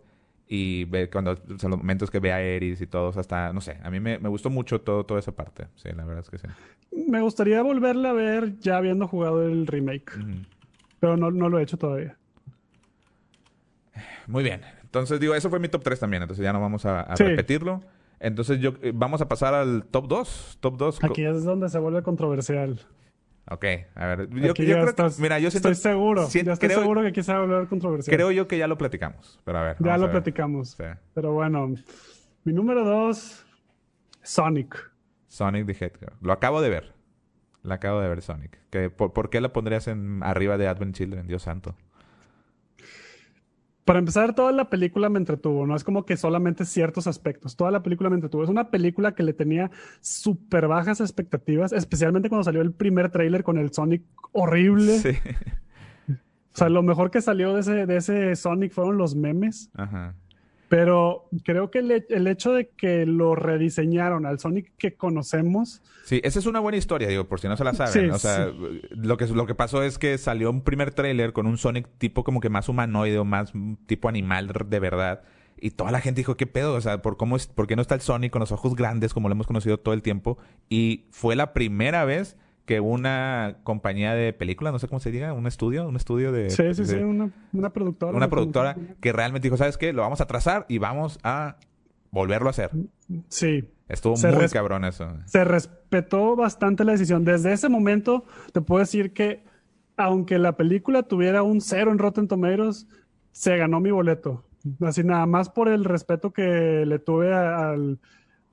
y 0.47 0.85
ver 0.85 1.09
cuando 1.09 1.37
los 1.47 1.63
momentos 1.63 2.11
que 2.11 2.19
ve 2.19 2.31
a 2.31 2.41
Eris 2.41 2.81
y 2.81 2.87
todos 2.87 3.17
hasta, 3.17 3.53
no 3.53 3.61
sé, 3.61 3.77
a 3.83 3.89
mí 3.89 3.99
me, 3.99 4.17
gustó 4.17 4.49
mucho 4.49 4.81
todo, 4.81 5.05
toda 5.05 5.19
esa 5.19 5.31
parte. 5.31 5.67
Sí, 5.75 5.89
la 5.95 6.05
verdad 6.05 6.23
es 6.23 6.29
que 6.29 6.37
sí. 6.37 6.47
Me 7.07 7.21
gustaría 7.21 7.61
volverla 7.61 8.11
a 8.11 8.13
ver 8.13 8.59
ya 8.59 8.77
habiendo 8.77 9.07
jugado 9.07 9.43
el 9.43 9.67
remake, 9.67 10.11
pero 10.99 11.17
no, 11.17 11.31
no 11.31 11.49
lo 11.49 11.59
he 11.59 11.63
hecho 11.63 11.77
todavía. 11.77 12.17
Muy 14.27 14.43
bien. 14.43 14.61
Entonces, 14.83 15.19
digo, 15.19 15.33
eso 15.33 15.49
fue 15.49 15.59
mi 15.59 15.69
top 15.69 15.83
3 15.83 15.99
también, 15.99 16.23
entonces 16.23 16.43
ya 16.43 16.53
no 16.53 16.61
vamos 16.61 16.85
a, 16.85 17.15
repetirlo. 17.15 17.81
Entonces 18.19 18.59
yo 18.59 18.75
eh, 18.81 18.91
vamos 18.93 19.21
a 19.21 19.27
pasar 19.27 19.53
al 19.53 19.85
top 19.85 20.07
2. 20.07 20.57
Top 20.61 20.77
2. 20.77 21.03
Aquí 21.03 21.25
es 21.25 21.43
donde 21.43 21.67
se 21.67 21.79
vuelve 21.79 22.03
controversial. 22.03 22.79
Ok, 23.49 23.65
a 23.95 24.05
ver. 24.07 24.29
Yo, 24.29 24.53
creo 24.53 24.95
que, 24.95 25.03
mira, 25.19 25.37
yo 25.39 25.49
estoy 25.49 25.75
seguro. 25.75 26.27
ya 26.29 26.53
estoy 26.53 26.69
seguro 26.69 27.01
que 27.11 27.21
a 27.27 27.39
volver 27.39 27.67
controversial. 27.67 28.15
Creo 28.15 28.31
yo 28.31 28.47
que 28.47 28.57
ya 28.57 28.67
lo 28.67 28.77
platicamos. 28.77 29.41
Pero 29.43 29.57
a 29.57 29.63
ver. 29.63 29.77
Ya 29.79 29.97
lo 29.97 30.09
platicamos. 30.09 30.77
Pero 31.13 31.33
bueno, 31.33 31.73
mi 32.45 32.53
número 32.53 32.85
2, 32.85 33.45
Sonic. 34.21 34.91
Sonic 35.27 35.65
the 35.65 35.73
Hedgehog. 35.73 36.13
Lo 36.21 36.31
acabo 36.31 36.61
de 36.61 36.69
ver. 36.69 36.93
La 37.63 37.75
acabo 37.75 38.01
de 38.01 38.07
ver, 38.07 38.21
Sonic. 38.21 38.59
por, 38.95 39.13
¿Por 39.13 39.29
qué 39.29 39.41
la 39.41 39.51
pondrías 39.51 39.87
en 39.87 40.21
arriba 40.23 40.57
de 40.57 40.67
Advent 40.67 40.95
Children? 40.95 41.27
Dios 41.27 41.43
santo. 41.43 41.75
Para 43.85 43.99
empezar, 43.99 44.33
toda 44.33 44.51
la 44.53 44.69
película 44.69 45.09
me 45.09 45.19
entretuvo, 45.19 45.67
no 45.67 45.75
es 45.75 45.83
como 45.83 46.05
que 46.05 46.15
solamente 46.15 46.63
ciertos 46.65 47.05
aspectos, 47.05 47.57
toda 47.57 47.69
la 47.69 47.83
película 47.83 48.09
me 48.09 48.15
entretuvo. 48.15 48.43
Es 48.43 48.49
una 48.49 48.69
película 48.69 49.13
que 49.13 49.23
le 49.23 49.33
tenía 49.33 49.71
súper 49.99 50.67
bajas 50.67 51.01
expectativas, 51.01 51.73
especialmente 51.73 52.29
cuando 52.29 52.45
salió 52.45 52.61
el 52.61 52.71
primer 52.71 53.09
tráiler 53.09 53.43
con 53.43 53.57
el 53.57 53.73
Sonic 53.73 54.03
horrible. 54.31 54.99
Sí. 54.99 55.09
O 56.09 56.57
sea, 56.57 56.69
lo 56.69 56.83
mejor 56.83 57.09
que 57.09 57.19
salió 57.19 57.53
de 57.53 57.61
ese, 57.61 57.85
de 57.87 57.97
ese 57.97 58.35
Sonic 58.35 58.71
fueron 58.71 58.97
los 58.97 59.15
memes. 59.15 59.71
Ajá. 59.73 60.15
Pero 60.73 61.29
creo 61.43 61.69
que 61.69 61.77
el, 61.77 62.27
hecho 62.27 62.51
de 62.51 62.69
que 62.69 63.05
lo 63.05 63.35
rediseñaron 63.35 64.25
al 64.25 64.39
Sonic 64.39 64.71
que 64.79 64.95
conocemos. 64.95 65.83
Sí, 66.03 66.19
esa 66.23 66.39
es 66.39 66.47
una 66.47 66.59
buena 66.59 66.79
historia, 66.79 67.07
digo, 67.07 67.25
por 67.25 67.39
si 67.39 67.47
no 67.47 67.55
se 67.55 67.63
la 67.63 67.75
saben. 67.75 68.09
o 68.09 68.17
sea, 68.17 68.51
lo, 68.89 69.15
que, 69.17 69.27
lo 69.27 69.45
que 69.45 69.53
pasó 69.53 69.83
es 69.83 69.99
que 69.99 70.17
salió 70.17 70.49
un 70.49 70.63
primer 70.63 70.91
tráiler 70.91 71.31
con 71.31 71.45
un 71.45 71.59
Sonic 71.59 71.87
tipo 71.99 72.23
como 72.23 72.39
que 72.39 72.49
más 72.49 72.69
humanoide 72.69 73.19
o 73.19 73.23
más 73.23 73.53
tipo 73.85 74.09
animal 74.09 74.51
de 74.65 74.79
verdad. 74.79 75.21
Y 75.61 75.69
toda 75.69 75.91
la 75.91 76.01
gente 76.01 76.21
dijo, 76.21 76.37
¿qué 76.37 76.47
pedo? 76.47 76.73
O 76.73 76.81
sea, 76.81 77.03
¿por, 77.03 77.17
cómo 77.17 77.35
es, 77.35 77.45
¿por 77.45 77.67
qué 77.67 77.75
no 77.75 77.83
está 77.83 77.93
el 77.93 78.01
Sonic 78.01 78.31
con 78.31 78.39
los 78.39 78.51
ojos 78.51 78.75
grandes 78.75 79.13
como 79.13 79.29
lo 79.29 79.33
hemos 79.33 79.45
conocido 79.45 79.77
todo 79.77 79.93
el 79.93 80.01
tiempo? 80.01 80.39
Y 80.69 81.05
fue 81.11 81.35
la 81.35 81.53
primera 81.53 82.03
vez 82.03 82.35
que 82.65 82.79
una 82.79 83.57
compañía 83.63 84.13
de 84.13 84.31
películas, 84.33 84.73
no 84.73 84.79
sé 84.79 84.87
cómo 84.87 84.99
se 84.99 85.11
diga, 85.11 85.33
un 85.33 85.47
estudio, 85.47 85.87
un 85.87 85.95
estudio 85.95 86.31
de... 86.31 86.49
Sí, 86.49 86.73
sí, 86.73 86.85
sí, 86.85 86.95
una, 86.95 87.29
productora. 87.71 88.15
Una 88.15 88.29
productora 88.29 88.77
que 89.01 89.11
realmente 89.11 89.47
dijo, 89.47 89.57
¿sabes 89.57 89.77
qué? 89.77 89.91
Lo 89.91 90.01
vamos 90.01 90.21
a 90.21 90.27
trazar 90.27 90.65
y 90.69 90.77
vamos 90.77 91.19
a 91.23 91.57
volverlo 92.11 92.47
a 92.47 92.51
hacer. 92.51 92.71
Sí. 93.27 93.69
Estuvo 93.89 94.15
muy 94.15 94.47
cabrón 94.49 94.85
eso. 94.85 95.07
Se 95.25 95.43
respetó 95.43 96.35
bastante 96.35 96.85
la 96.85 96.93
decisión. 96.93 97.25
Desde 97.25 97.51
ese 97.51 97.67
momento 97.67 98.25
te 98.53 98.61
puedo 98.61 98.79
decir 98.79 99.13
que 99.13 99.43
aunque 99.97 100.39
la 100.39 100.55
película 100.55 101.03
tuviera 101.03 101.43
un 101.43 101.61
cero 101.61 101.91
en 101.91 101.99
Rotten 101.99 102.27
Tomatoes, 102.27 102.87
se 103.31 103.57
ganó 103.57 103.79
mi 103.79 103.91
boleto. 103.91 104.45
Así 104.81 105.03
nada 105.03 105.25
más 105.25 105.49
por 105.49 105.67
el 105.67 105.83
respeto 105.83 106.31
que 106.31 106.85
le 106.85 106.97
tuve 106.99 107.33
al 107.33 107.99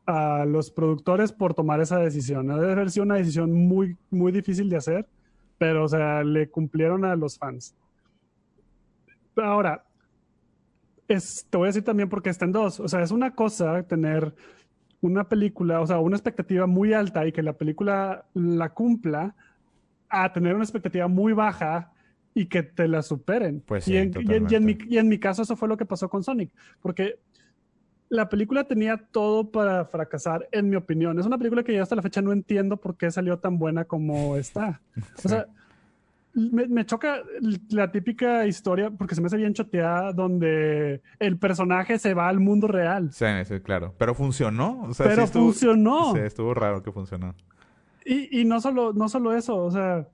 a 0.07 0.45
los 0.45 0.71
productores 0.71 1.33
por 1.33 1.55
tomar 1.55 1.81
esa 1.81 1.99
decisión. 1.99 2.49
Debe 2.49 2.73
haber 2.73 2.91
sido 2.91 3.05
una 3.05 3.17
decisión 3.17 3.53
muy, 3.53 3.97
muy 4.11 4.33
difícil 4.33 4.69
de 4.69 4.77
hacer, 4.77 5.07
pero, 5.59 5.85
o 5.85 5.89
sea, 5.89 6.25
le 6.25 6.49
cumplieron 6.49 7.05
a 7.05 7.17
los 7.17 7.39
fans. 7.39 7.75
Ahora, 9.37 9.85
es, 11.09 11.47
te 11.49 11.57
voy 11.57 11.67
a 11.67 11.69
decir 11.69 11.85
también 11.85 12.09
porque 12.09 12.31
está 12.31 12.45
en 12.45 12.53
dos. 12.53 12.81
O 12.81 12.89
sea, 12.89 13.03
es 13.03 13.11
una 13.11 13.35
cosa 13.35 13.83
tener 13.85 14.35
una 15.01 15.29
película, 15.29 15.81
o 15.81 15.87
sea, 15.87 15.99
una 15.99 16.17
expectativa 16.17 16.67
muy 16.67 16.93
alta 16.93 17.27
y 17.27 17.33
que 17.33 17.43
la 17.43 17.55
película 17.55 18.27
la 18.35 18.71
cumpla, 18.71 19.35
a 20.09 20.33
tener 20.33 20.55
una 20.55 20.65
expectativa 20.65 21.09
muy 21.09 21.33
baja 21.33 21.93
y 22.35 22.47
que 22.47 22.63
te 22.63 22.89
la 22.89 23.03
superen. 23.03 23.63
Pues 23.65 23.87
y, 23.89 23.97
en, 23.97 24.13
mi, 24.65 24.77
y 24.89 24.99
en 24.99 25.09
mi 25.09 25.19
caso 25.19 25.43
eso 25.43 25.57
fue 25.57 25.69
lo 25.69 25.77
que 25.77 25.87
pasó 25.87 26.09
con 26.09 26.23
Sonic, 26.23 26.51
porque 26.83 27.19
la 28.11 28.29
película 28.29 28.65
tenía 28.65 28.97
todo 28.97 29.51
para 29.51 29.85
fracasar, 29.85 30.47
en 30.51 30.69
mi 30.69 30.77
opinión. 30.77 31.19
Es 31.19 31.27
una 31.27 31.39
película 31.39 31.63
que 31.63 31.73
yo 31.73 31.83
hasta 31.83 31.95
la 31.95 32.03
fecha 32.03 32.21
no 32.21 32.33
entiendo 32.33 32.77
por 32.77 32.97
qué 32.97 33.11
salió 33.11 33.39
tan 33.39 33.57
buena 33.57 33.85
como 33.85 34.37
está. 34.37 34.81
O 35.25 35.29
sea, 35.29 35.47
me, 36.35 36.85
choca 36.85 37.23
la 37.71 37.93
típica 37.93 38.47
historia, 38.47 38.91
porque 38.91 39.15
se 39.15 39.21
me 39.21 39.29
hace 39.29 39.37
bien 39.37 39.55
choteada, 39.55 40.13
donde 40.13 41.03
el 41.21 41.39
personaje 41.39 42.01
se 42.01 42.13
va 42.13 42.29
al 42.29 42.41
mundo 42.41 42.67
real. 42.67 43.13
Sí, 43.13 43.27
sí 43.45 43.61
claro. 43.61 43.95
Pero 43.97 44.15
funcionó. 44.15 44.91
Pero 44.99 45.29
funcionó. 45.29 46.13
Sí, 46.13 46.21
estuvo 46.21 46.53
raro 46.53 46.83
que 46.83 46.91
funcionó. 46.91 47.37
Y, 48.05 48.41
y 48.41 48.45
no, 48.45 48.61
solo, 48.61 48.93
no 48.93 49.09
solo 49.09 49.35
eso, 49.35 49.57
o 49.57 49.71
sea, 49.71 50.09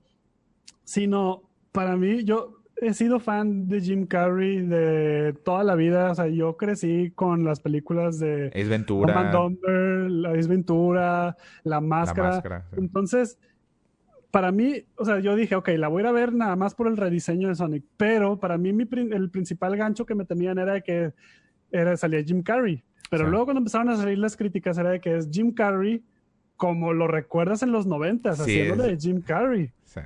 sino 0.83 1.41
para 1.71 1.95
mí, 1.95 2.23
yo 2.23 2.56
he 2.81 2.93
sido 2.93 3.19
fan 3.19 3.67
de 3.67 3.81
Jim 3.81 4.05
Carrey 4.05 4.61
de 4.61 5.33
toda 5.43 5.63
la 5.63 5.75
vida. 5.75 6.11
O 6.11 6.15
sea, 6.15 6.27
yo 6.27 6.57
crecí 6.57 7.11
con 7.15 7.43
las 7.43 7.59
películas 7.59 8.19
de 8.19 8.47
Ace 8.47 8.65
Ventura, 8.65 9.13
la 10.09 10.31
Ace 10.31 10.47
Ventura, 10.47 11.35
La 11.63 11.81
Máscara. 11.81 12.65
Entonces, 12.75 13.39
para 14.31 14.51
mí, 14.51 14.83
o 14.95 15.05
sea, 15.05 15.19
yo 15.19 15.35
dije, 15.35 15.55
ok, 15.55 15.69
la 15.77 15.87
voy 15.87 16.01
a 16.01 16.03
ir 16.03 16.07
a 16.07 16.11
ver 16.11 16.33
nada 16.33 16.55
más 16.55 16.75
por 16.75 16.87
el 16.87 16.97
rediseño 16.97 17.47
de 17.47 17.55
Sonic. 17.55 17.83
Pero 17.97 18.39
para 18.39 18.57
mí, 18.57 18.69
el 18.69 19.29
principal 19.29 19.75
gancho 19.75 20.05
que 20.05 20.15
me 20.15 20.25
tenían 20.25 20.57
era 20.57 20.73
de 20.73 20.83
que 20.83 21.13
era, 21.71 21.97
salía 21.97 22.23
Jim 22.23 22.43
Carrey. 22.43 22.83
Pero 23.09 23.29
luego 23.29 23.45
cuando 23.45 23.59
empezaron 23.59 23.89
a 23.89 23.95
salir 23.95 24.17
las 24.17 24.35
críticas 24.35 24.77
era 24.77 24.89
de 24.89 24.99
que 24.99 25.15
es 25.15 25.29
Jim 25.31 25.53
Carrey 25.53 26.03
como 26.57 26.91
lo 26.91 27.07
recuerdas 27.07 27.63
en 27.63 27.71
los 27.71 27.85
noventas, 27.85 28.39
haciendo 28.39 28.83
de 28.83 28.97
Jim 28.97 29.21
Carrey. 29.21 29.71
Sí. 29.85 30.01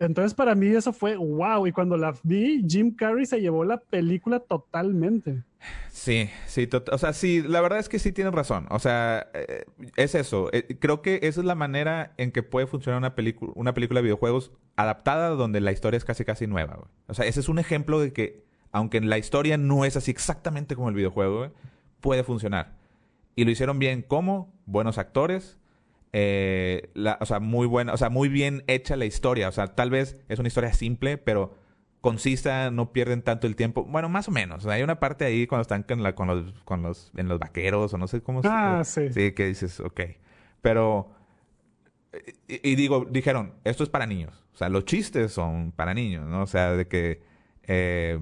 Entonces 0.00 0.34
para 0.34 0.54
mí 0.54 0.68
eso 0.68 0.92
fue 0.92 1.16
wow. 1.16 1.66
Y 1.66 1.72
cuando 1.72 1.96
la 1.96 2.14
vi, 2.22 2.64
Jim 2.68 2.94
Carrey 2.94 3.26
se 3.26 3.40
llevó 3.40 3.64
la 3.64 3.78
película 3.78 4.40
totalmente. 4.40 5.42
Sí, 5.90 6.30
sí, 6.46 6.68
o 6.92 6.98
sea, 6.98 7.12
sí, 7.12 7.42
la 7.42 7.60
verdad 7.60 7.80
es 7.80 7.88
que 7.88 7.98
sí 7.98 8.12
tienes 8.12 8.32
razón. 8.32 8.66
O 8.70 8.78
sea, 8.78 9.28
eh, 9.34 9.64
es 9.96 10.14
eso. 10.14 10.48
Eh, 10.52 10.76
creo 10.78 11.02
que 11.02 11.20
esa 11.22 11.40
es 11.40 11.46
la 11.46 11.56
manera 11.56 12.14
en 12.16 12.30
que 12.30 12.42
puede 12.42 12.66
funcionar 12.66 12.98
una 12.98 13.14
película, 13.14 13.52
una 13.56 13.74
película 13.74 13.98
de 13.98 14.04
videojuegos 14.04 14.52
adaptada 14.76 15.30
donde 15.30 15.60
la 15.60 15.72
historia 15.72 15.98
es 15.98 16.04
casi 16.04 16.24
casi 16.24 16.46
nueva. 16.46 16.88
O 17.08 17.14
sea, 17.14 17.26
ese 17.26 17.40
es 17.40 17.48
un 17.48 17.58
ejemplo 17.58 17.98
de 17.98 18.12
que, 18.12 18.44
aunque 18.70 19.00
la 19.00 19.18
historia 19.18 19.58
no 19.58 19.84
es 19.84 19.96
así 19.96 20.10
exactamente 20.10 20.76
como 20.76 20.88
el 20.88 20.94
videojuego, 20.94 21.52
puede 22.00 22.22
funcionar. 22.22 22.76
Y 23.34 23.44
lo 23.44 23.50
hicieron 23.50 23.78
bien 23.78 24.02
como 24.02 24.52
buenos 24.66 24.98
actores, 24.98 25.57
eh, 26.12 26.90
o 27.20 27.26
sea, 27.26 27.40
muy 27.40 27.66
buena, 27.66 27.92
o 27.92 27.96
sea, 27.96 28.10
muy 28.10 28.28
bien 28.28 28.64
hecha 28.66 28.96
la 28.96 29.04
historia. 29.04 29.48
O 29.48 29.52
sea, 29.52 29.74
tal 29.74 29.90
vez 29.90 30.16
es 30.28 30.38
una 30.38 30.48
historia 30.48 30.72
simple, 30.72 31.18
pero 31.18 31.54
concisa, 32.00 32.70
no 32.70 32.92
pierden 32.92 33.22
tanto 33.22 33.46
el 33.46 33.56
tiempo. 33.56 33.84
Bueno, 33.84 34.08
más 34.08 34.28
o 34.28 34.30
menos. 34.30 34.66
hay 34.66 34.82
una 34.82 35.00
parte 35.00 35.24
ahí 35.24 35.46
cuando 35.46 35.62
están 35.62 35.82
con, 35.82 36.02
la, 36.02 36.14
con, 36.14 36.28
los, 36.28 36.52
con 36.64 36.82
los, 36.82 37.12
en 37.16 37.28
los 37.28 37.38
vaqueros, 37.38 37.92
o 37.92 37.98
no 37.98 38.06
sé 38.06 38.22
cómo 38.22 38.40
Ah, 38.44 38.82
sí. 38.84 39.12
Sí, 39.12 39.32
que 39.32 39.46
dices, 39.46 39.80
ok. 39.80 40.00
Pero, 40.62 41.10
y, 42.46 42.74
digo, 42.74 43.06
dijeron, 43.10 43.54
esto 43.64 43.84
es 43.84 43.90
para 43.90 44.06
niños. 44.06 44.44
O 44.54 44.56
sea, 44.56 44.68
los 44.68 44.84
chistes 44.84 45.32
son 45.32 45.72
para 45.72 45.94
niños, 45.94 46.26
¿no? 46.26 46.42
O 46.42 46.46
sea, 46.46 46.72
de 46.72 46.88
que 46.88 47.22
eh, 47.62 48.18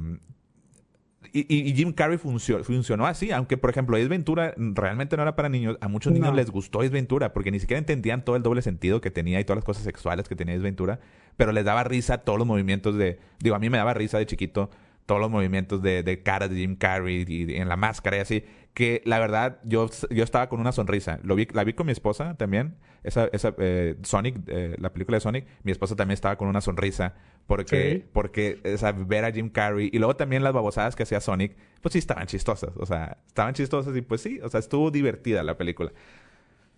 y, 1.33 1.74
Jim 1.74 1.93
Carrey 1.93 2.18
funcionó, 2.18 3.07
así, 3.07 3.31
aunque 3.31 3.57
por 3.57 3.70
ejemplo 3.70 3.97
Ace 3.97 4.09
Ventura 4.09 4.55
realmente 4.57 5.16
no 5.16 5.22
era 5.22 5.37
para 5.37 5.49
niños, 5.49 5.77
a 5.81 5.89
muchos 5.89 6.12
niños 6.12 6.35
les 6.35 6.51
gustó 6.51 6.81
Ace 6.81 6.91
Ventura 6.91 7.33
porque 7.33 7.51
ni 7.51 7.61
siquiera 7.61 7.79
entendían 7.79 8.24
todo 8.24 8.37
el 8.37 8.43
doble 8.43 8.62
sentido 8.62 9.01
que 9.01 9.11
tenía 9.11 9.41
y 9.41 9.45
todas 9.45 9.59
las 9.59 9.64
cosas 9.64 9.85
sexuales 9.85 10.29
que 10.29 10.37
tenía 10.37 10.55
Ace 10.55 10.62
Ventura, 10.62 11.01
pero 11.37 11.53
les 11.53 11.64
daba 11.64 11.85
risa 11.85 12.18
todos 12.18 12.39
los 12.39 12.47
movimientos 12.47 12.97
de, 12.97 13.18
digo, 13.39 13.57
a 13.57 13.59
mí 13.59 13.70
me 13.70 13.79
daba 13.79 13.95
risa 13.95 14.18
de 14.18 14.27
chiquito 14.27 14.70
todos 15.07 15.20
los 15.20 15.31
movimientos 15.31 15.81
de, 15.83 16.03
de 16.03 16.22
cara 16.22 16.49
de 16.49 16.57
Jim 16.57 16.77
Carrey 16.77 17.24
y, 17.27 17.57
en 17.57 17.68
la 17.68 17.77
máscara 17.77 18.18
y 18.18 18.20
así, 18.20 18.45
que 18.74 19.03
la 19.05 19.18
verdad 19.18 19.59
yo, 19.64 19.89
yo 20.11 20.24
estaba 20.24 20.49
con 20.49 20.61
una 20.61 20.72
sonrisa. 20.72 21.20
Lo 21.22 21.35
vi, 21.35 21.47
la 21.53 21.64
vi 21.64 21.72
con 21.72 21.87
mi 21.87 21.93
esposa 21.93 22.37
también, 22.37 22.74
esa, 23.07 23.28
esa 23.32 23.54
eh, 23.59 23.96
Sonic, 24.02 24.36
eh, 24.48 24.74
la 24.78 24.92
película 24.92 25.16
de 25.16 25.20
Sonic, 25.20 25.46
mi 25.62 25.72
esposa 25.72 25.96
también 25.96 26.14
estaba 26.14 26.36
con 26.36 26.48
una 26.48 26.61
sonrisa 26.61 27.14
porque, 27.46 28.04
porque 28.12 28.61
ver 29.07 29.24
a 29.24 29.32
Jim 29.32 29.48
Carrey 29.48 29.88
y 29.92 29.98
luego 29.98 30.16
también 30.16 30.42
las 30.42 30.52
babosadas 30.52 30.96
que 30.96 31.04
hacía 31.04 31.20
Sonic, 31.20 31.57
pues 31.80 31.92
sí 31.92 32.00
estaban 32.00 32.26
chistosas, 32.26 32.70
o 32.76 32.84
sea, 32.84 33.18
estaban 33.26 33.54
chistosas 33.54 33.96
y 33.96 34.02
pues 34.02 34.20
sí, 34.20 34.40
o 34.42 34.48
sea, 34.48 34.61
estuvo 34.61 34.90
divertida 34.90 35.42
la 35.42 35.57
película. 35.57 35.92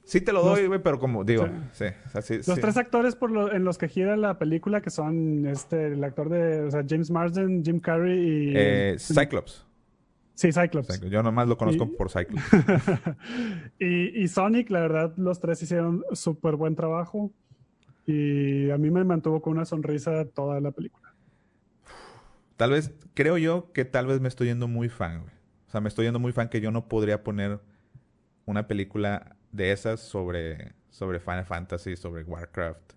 Sí 0.05 0.23
te 0.23 0.33
lo 0.33 0.43
doy, 0.43 0.67
güey, 0.67 0.83
pero 0.83 0.99
como 0.99 1.23
digo, 1.23 1.47
sí. 1.73 1.85
los 2.47 2.61
tres 2.61 2.79
actores 2.79 3.15
por 3.15 3.55
en 3.55 3.65
los 3.65 3.77
que 3.77 3.89
gira 3.89 4.17
la 4.17 4.39
película, 4.39 4.81
que 4.81 4.89
son 4.89 5.47
este, 5.47 5.89
el 5.89 6.03
actor 6.03 6.31
de, 6.31 6.63
o 6.63 6.71
sea, 6.71 6.83
James 6.89 7.11
Marsden, 7.11 7.63
Jim 7.63 7.79
Carrey 7.79 8.19
y... 8.19 8.53
Eh, 8.57 8.97
Cyclops. 8.99 9.68
Sí, 10.39 10.53
Cyclops. 10.53 11.01
Yo 11.01 11.21
nomás 11.25 11.49
lo 11.49 11.59
conozco 11.59 11.91
por 11.97 12.13
Cyclops. 12.13 12.45
y, 13.81 14.23
y, 14.23 14.29
Sonic, 14.29 14.71
la 14.71 14.79
verdad, 14.83 15.13
los 15.17 15.41
tres 15.41 15.61
hicieron 15.61 16.05
súper 16.13 16.55
buen 16.55 16.77
trabajo. 16.77 17.33
Y 18.07 18.71
a 18.71 18.79
mí 18.79 18.89
me 18.89 19.03
mantuvo 19.03 19.43
con 19.43 19.55
una 19.55 19.65
sonrisa 19.65 20.27
toda 20.27 20.61
la 20.61 20.71
película. 20.71 21.13
Tal 22.57 22.71
vez, 22.71 22.95
creo 23.15 23.37
yo 23.37 23.73
que 23.73 23.85
tal 23.85 24.07
vez 24.07 24.21
me 24.21 24.29
estoy 24.29 24.47
yendo 24.47 24.69
muy 24.69 24.89
fan, 24.89 25.23
güey. 25.23 25.33
O 25.67 25.71
sea, 25.73 25.81
me 25.81 25.89
estoy 25.89 26.05
yendo 26.05 26.21
muy 26.21 26.31
fan 26.31 26.49
que 26.49 26.61
yo 26.61 26.71
no 26.71 26.87
podría 26.87 27.25
poner 27.25 27.59
una 28.47 28.69
película 28.69 29.35
de 29.51 29.73
esas 29.73 29.99
sobre, 29.99 30.73
sobre 30.89 31.19
Final 31.19 31.47
Fantasy, 31.47 31.97
sobre 31.97 32.23
Warcraft, 32.23 32.93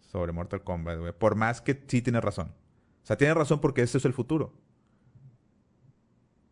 sobre 0.00 0.32
Mortal 0.32 0.64
Kombat, 0.64 0.98
güey. 0.98 1.12
Por 1.12 1.34
más 1.34 1.60
que 1.60 1.78
sí 1.88 2.00
tiene 2.00 2.22
razón. 2.22 2.54
O 3.02 3.06
sea, 3.06 3.18
tiene 3.18 3.34
razón 3.34 3.60
porque 3.60 3.82
ese 3.82 3.98
es 3.98 4.06
el 4.06 4.14
futuro. 4.14 4.54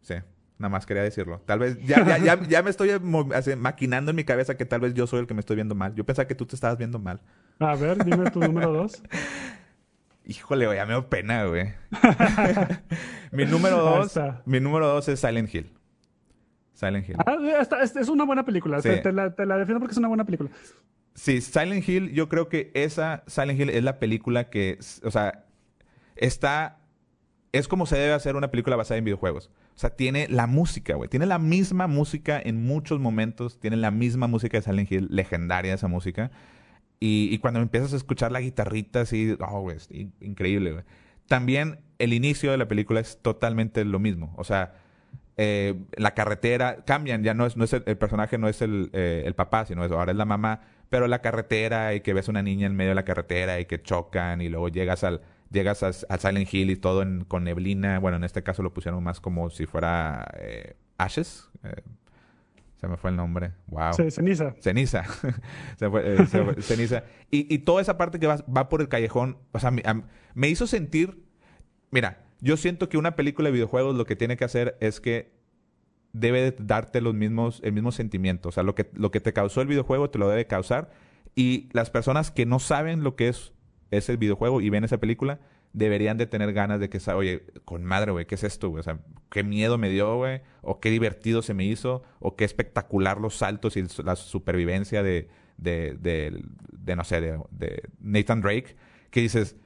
Sí, 0.03 0.17
nada 0.59 0.71
más 0.71 0.87
quería 0.87 1.03
decirlo. 1.03 1.41
Tal 1.47 1.59
vez 1.59 1.79
ya, 1.85 2.05
ya, 2.07 2.19
ya, 2.19 2.43
ya 2.43 2.63
me 2.63 2.71
estoy 2.71 2.91
maquinando 3.57 4.11
en 4.11 4.17
mi 4.17 4.25
cabeza 4.25 4.57
que 4.57 4.65
tal 4.65 4.81
vez 4.81 4.95
yo 4.95 5.07
soy 5.07 5.21
el 5.21 5.27
que 5.27 5.35
me 5.35 5.41
estoy 5.41 5.57
viendo 5.57 5.75
mal. 5.75 5.95
Yo 5.95 6.05
pensaba 6.05 6.27
que 6.29 6.35
tú 6.35 6.47
te 6.47 6.55
estabas 6.55 6.79
viendo 6.79 6.99
mal. 6.99 7.21
A 7.59 7.75
ver, 7.75 8.05
dime 8.05 8.31
tu 8.31 8.41
número 8.41 8.73
dos. 8.73 9.03
Híjole, 10.27 10.67
güey, 10.67 10.79
ya 10.79 10.87
me 10.87 10.95
da 10.95 11.09
pena, 11.09 11.45
güey. 11.45 11.75
mi 13.33 13.45
número 13.45 13.77
dos, 13.77 14.19
mi 14.47 14.59
número 14.59 14.89
dos 14.89 15.07
es 15.09 15.21
Silent 15.21 15.55
Hill. 15.55 15.71
Silent 16.73 17.09
Hill. 17.09 17.17
Ah, 17.27 17.37
es 17.95 18.09
una 18.09 18.25
buena 18.25 18.45
película. 18.45 18.81
Te, 18.81 19.13
la, 19.13 19.29
defiendo 19.29 19.81
porque 19.81 19.93
es 19.93 19.99
una 19.99 20.09
buena 20.09 20.25
película. 20.25 20.51
Sí, 21.15 21.41
Silent 21.41 21.87
Hill, 21.87 22.13
yo 22.13 22.29
creo 22.29 22.49
que 22.49 22.71
esa 22.75 23.23
Silent 23.27 23.61
Hill 23.61 23.71
es 23.71 23.85
la 23.85 23.99
película 23.99 24.51
que, 24.51 24.79
o 25.03 25.11
sea, 25.11 25.45
está, 26.17 26.79
es 27.55 27.69
como 27.69 27.87
se 27.87 27.97
debe 27.97 28.13
hacer 28.15 28.35
una 28.35 28.51
película 28.51 28.75
basada 28.75 28.99
en 28.99 29.05
videojuegos. 29.05 29.49
O 29.77 29.79
sea, 29.79 29.91
tiene 29.91 30.27
la 30.29 30.49
música, 30.49 30.97
güey. 30.97 31.09
Tiene 31.09 31.25
la 31.25 31.39
misma 31.39 31.87
música 31.87 32.41
en 32.45 32.67
muchos 32.67 32.99
momentos. 32.99 33.61
Tiene 33.61 33.77
la 33.77 33.93
misma 33.93 34.27
música 34.27 34.59
de 34.59 34.63
Silent 34.63 34.91
Hill, 34.91 35.07
legendaria 35.09 35.73
esa 35.73 35.87
música. 35.87 36.33
Y, 36.99 37.39
cuando 37.39 37.61
empiezas 37.61 37.93
a 37.93 37.97
escuchar 37.97 38.33
la 38.33 38.41
guitarrita 38.41 39.03
así, 39.03 39.37
oh, 39.39 39.61
güey, 39.61 39.77
increíble, 40.21 40.73
güey. 40.73 40.85
También 41.29 41.79
el 41.99 42.13
inicio 42.13 42.51
de 42.51 42.57
la 42.59 42.67
película 42.67 42.99
es 42.99 43.21
totalmente 43.23 43.85
lo 43.85 44.01
mismo. 44.01 44.35
O 44.37 44.43
sea, 44.43 44.75
eh, 45.37 45.75
la 45.97 46.15
carretera, 46.15 46.85
cambian, 46.85 47.23
ya 47.23 47.35
no 47.35 47.47
es, 47.47 47.57
no 47.57 47.65
es 47.65 47.73
el, 47.73 47.83
personaje 47.99 48.37
no 48.37 48.49
es 48.49 48.63
el, 48.63 48.91
eh, 48.95 49.23
el 49.27 49.35
papá, 49.35 49.65
sino 49.65 49.85
ahora 49.85 50.11
es 50.11 50.19
la 50.19 50.25
mamá, 50.25 50.63
pero 50.89 51.07
la 51.07 51.21
carretera 51.21 51.95
y 51.95 52.01
que 52.01 52.15
ves 52.15 52.29
una 52.29 52.43
niña 52.43 52.67
en 52.67 52.75
medio 52.75 52.91
de 52.91 52.97
la 52.97 53.05
carretera 53.05 53.61
y 53.61 53.67
que 53.67 53.81
chocan 53.81 54.41
y 54.41 54.49
luego 54.49 54.69
llegas 54.69 55.05
al, 55.05 55.21
llegas 55.55 55.83
a, 55.83 55.93
Silent 55.93 56.53
Hill 56.53 56.71
y 56.71 56.77
todo 56.77 57.03
con 57.27 57.45
neblina, 57.45 57.99
bueno, 57.99 58.19
en 58.19 58.25
este 58.25 58.43
caso 58.43 58.63
lo 58.63 58.75
pusieron 58.75 59.03
más 59.03 59.21
como 59.21 59.49
si 59.49 59.65
fuera 59.65 60.29
eh, 60.39 60.77
Ashes, 60.99 61.49
eh, 61.63 61.83
se 62.85 62.89
me 62.89 62.99
fue 62.99 63.11
el 63.11 63.17
nombre. 63.17 63.53
Wow. 63.69 63.95
Sí, 63.95 64.11
ceniza. 64.11 64.55
Ceniza. 64.61 65.05
se 65.79 65.89
fue, 65.89 66.17
eh, 66.23 66.27
ceniza. 66.61 67.05
Y, 67.31 67.59
toda 67.59 67.81
esa 67.81 67.97
parte 67.97 68.21
que 68.21 68.27
va, 68.27 68.45
va 68.55 68.69
por 68.69 68.83
el 68.83 68.89
callejón, 68.89 69.39
o 69.53 69.59
sea, 69.59 69.71
me, 69.71 70.49
hizo 70.49 70.67
sentir. 70.67 71.25
Mira, 71.91 72.25
yo 72.41 72.59
siento 72.59 72.91
que 72.91 72.99
una 72.99 73.17
película 73.17 73.49
de 73.49 73.53
videojuegos 73.53 73.97
lo 73.97 74.05
que 74.05 74.17
tiene 74.17 74.37
que 74.37 74.45
hacer 74.45 74.77
es 74.81 75.01
que 75.01 75.33
debe 76.13 76.55
darte 76.59 77.01
los 77.01 77.15
mismos, 77.15 77.61
el 77.65 77.73
mismo 77.73 77.91
sentimiento. 77.91 78.51
O 78.51 78.53
sea, 78.53 78.63
lo 78.63 78.75
que, 78.75 78.91
lo 78.93 79.11
que 79.11 79.21
te 79.21 79.33
causó 79.33 79.63
el 79.63 79.69
videojuego 79.69 80.11
te 80.11 80.19
lo 80.19 80.29
debe 80.29 80.47
causar. 80.47 80.91
Y 81.35 81.71
las 81.73 81.89
personas 81.89 82.31
que 82.31 82.45
no 82.45 82.59
saben 82.59 83.03
lo 83.03 83.17
que 83.17 83.29
es 83.29 83.55
ese 83.91 84.17
videojuego 84.17 84.61
y 84.61 84.71
ven 84.71 84.85
esa 84.85 84.99
película, 84.99 85.41
deberían 85.75 86.17
de 86.17 86.27
tener 86.27 86.53
ganas 86.53 86.81
de 86.81 86.89
que, 86.89 86.99
oye, 87.13 87.45
con 87.65 87.85
madre, 87.85 88.13
güey, 88.13 88.27
¿qué 88.27 88.37
es 88.37 88.45
esto? 88.45 88.71
O 88.71 88.83
sea, 88.83 89.01
qué 89.31 89.43
miedo 89.43 89.77
me 89.77 89.91
dio, 89.91 90.17
güey, 90.17 90.41
o 90.63 90.81
qué 90.81 90.91
divertido 90.91 91.43
se 91.43 91.53
me 91.53 91.65
hizo, 91.65 92.03
o 92.21 92.37
qué 92.37 92.45
espectacular 92.45 93.21
los 93.21 93.37
saltos 93.37 93.77
y 93.77 93.85
la 94.05 94.17
supervivencia 94.17 95.03
de, 95.03 95.29
de, 95.57 95.97
de, 96.01 96.97
no 96.97 97.05
sé, 97.05 97.21
de, 97.21 97.83
Nathan 98.01 98.41
Drake, 98.41 98.77
que 99.11 99.21
dices, 99.21 99.57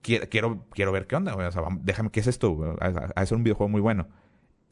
quiero, 0.00 0.64
quiero 0.70 0.92
ver 0.92 1.06
qué 1.06 1.16
onda, 1.16 1.34
güey, 1.34 1.46
o 1.46 1.52
sea, 1.52 1.62
déjame, 1.82 2.10
¿qué 2.10 2.20
es 2.20 2.26
esto? 2.26 2.50
Güey? 2.50 2.72
A, 2.80 3.24
un 3.30 3.44
videojuego 3.44 3.68
muy 3.68 3.82
bueno. 3.82 4.08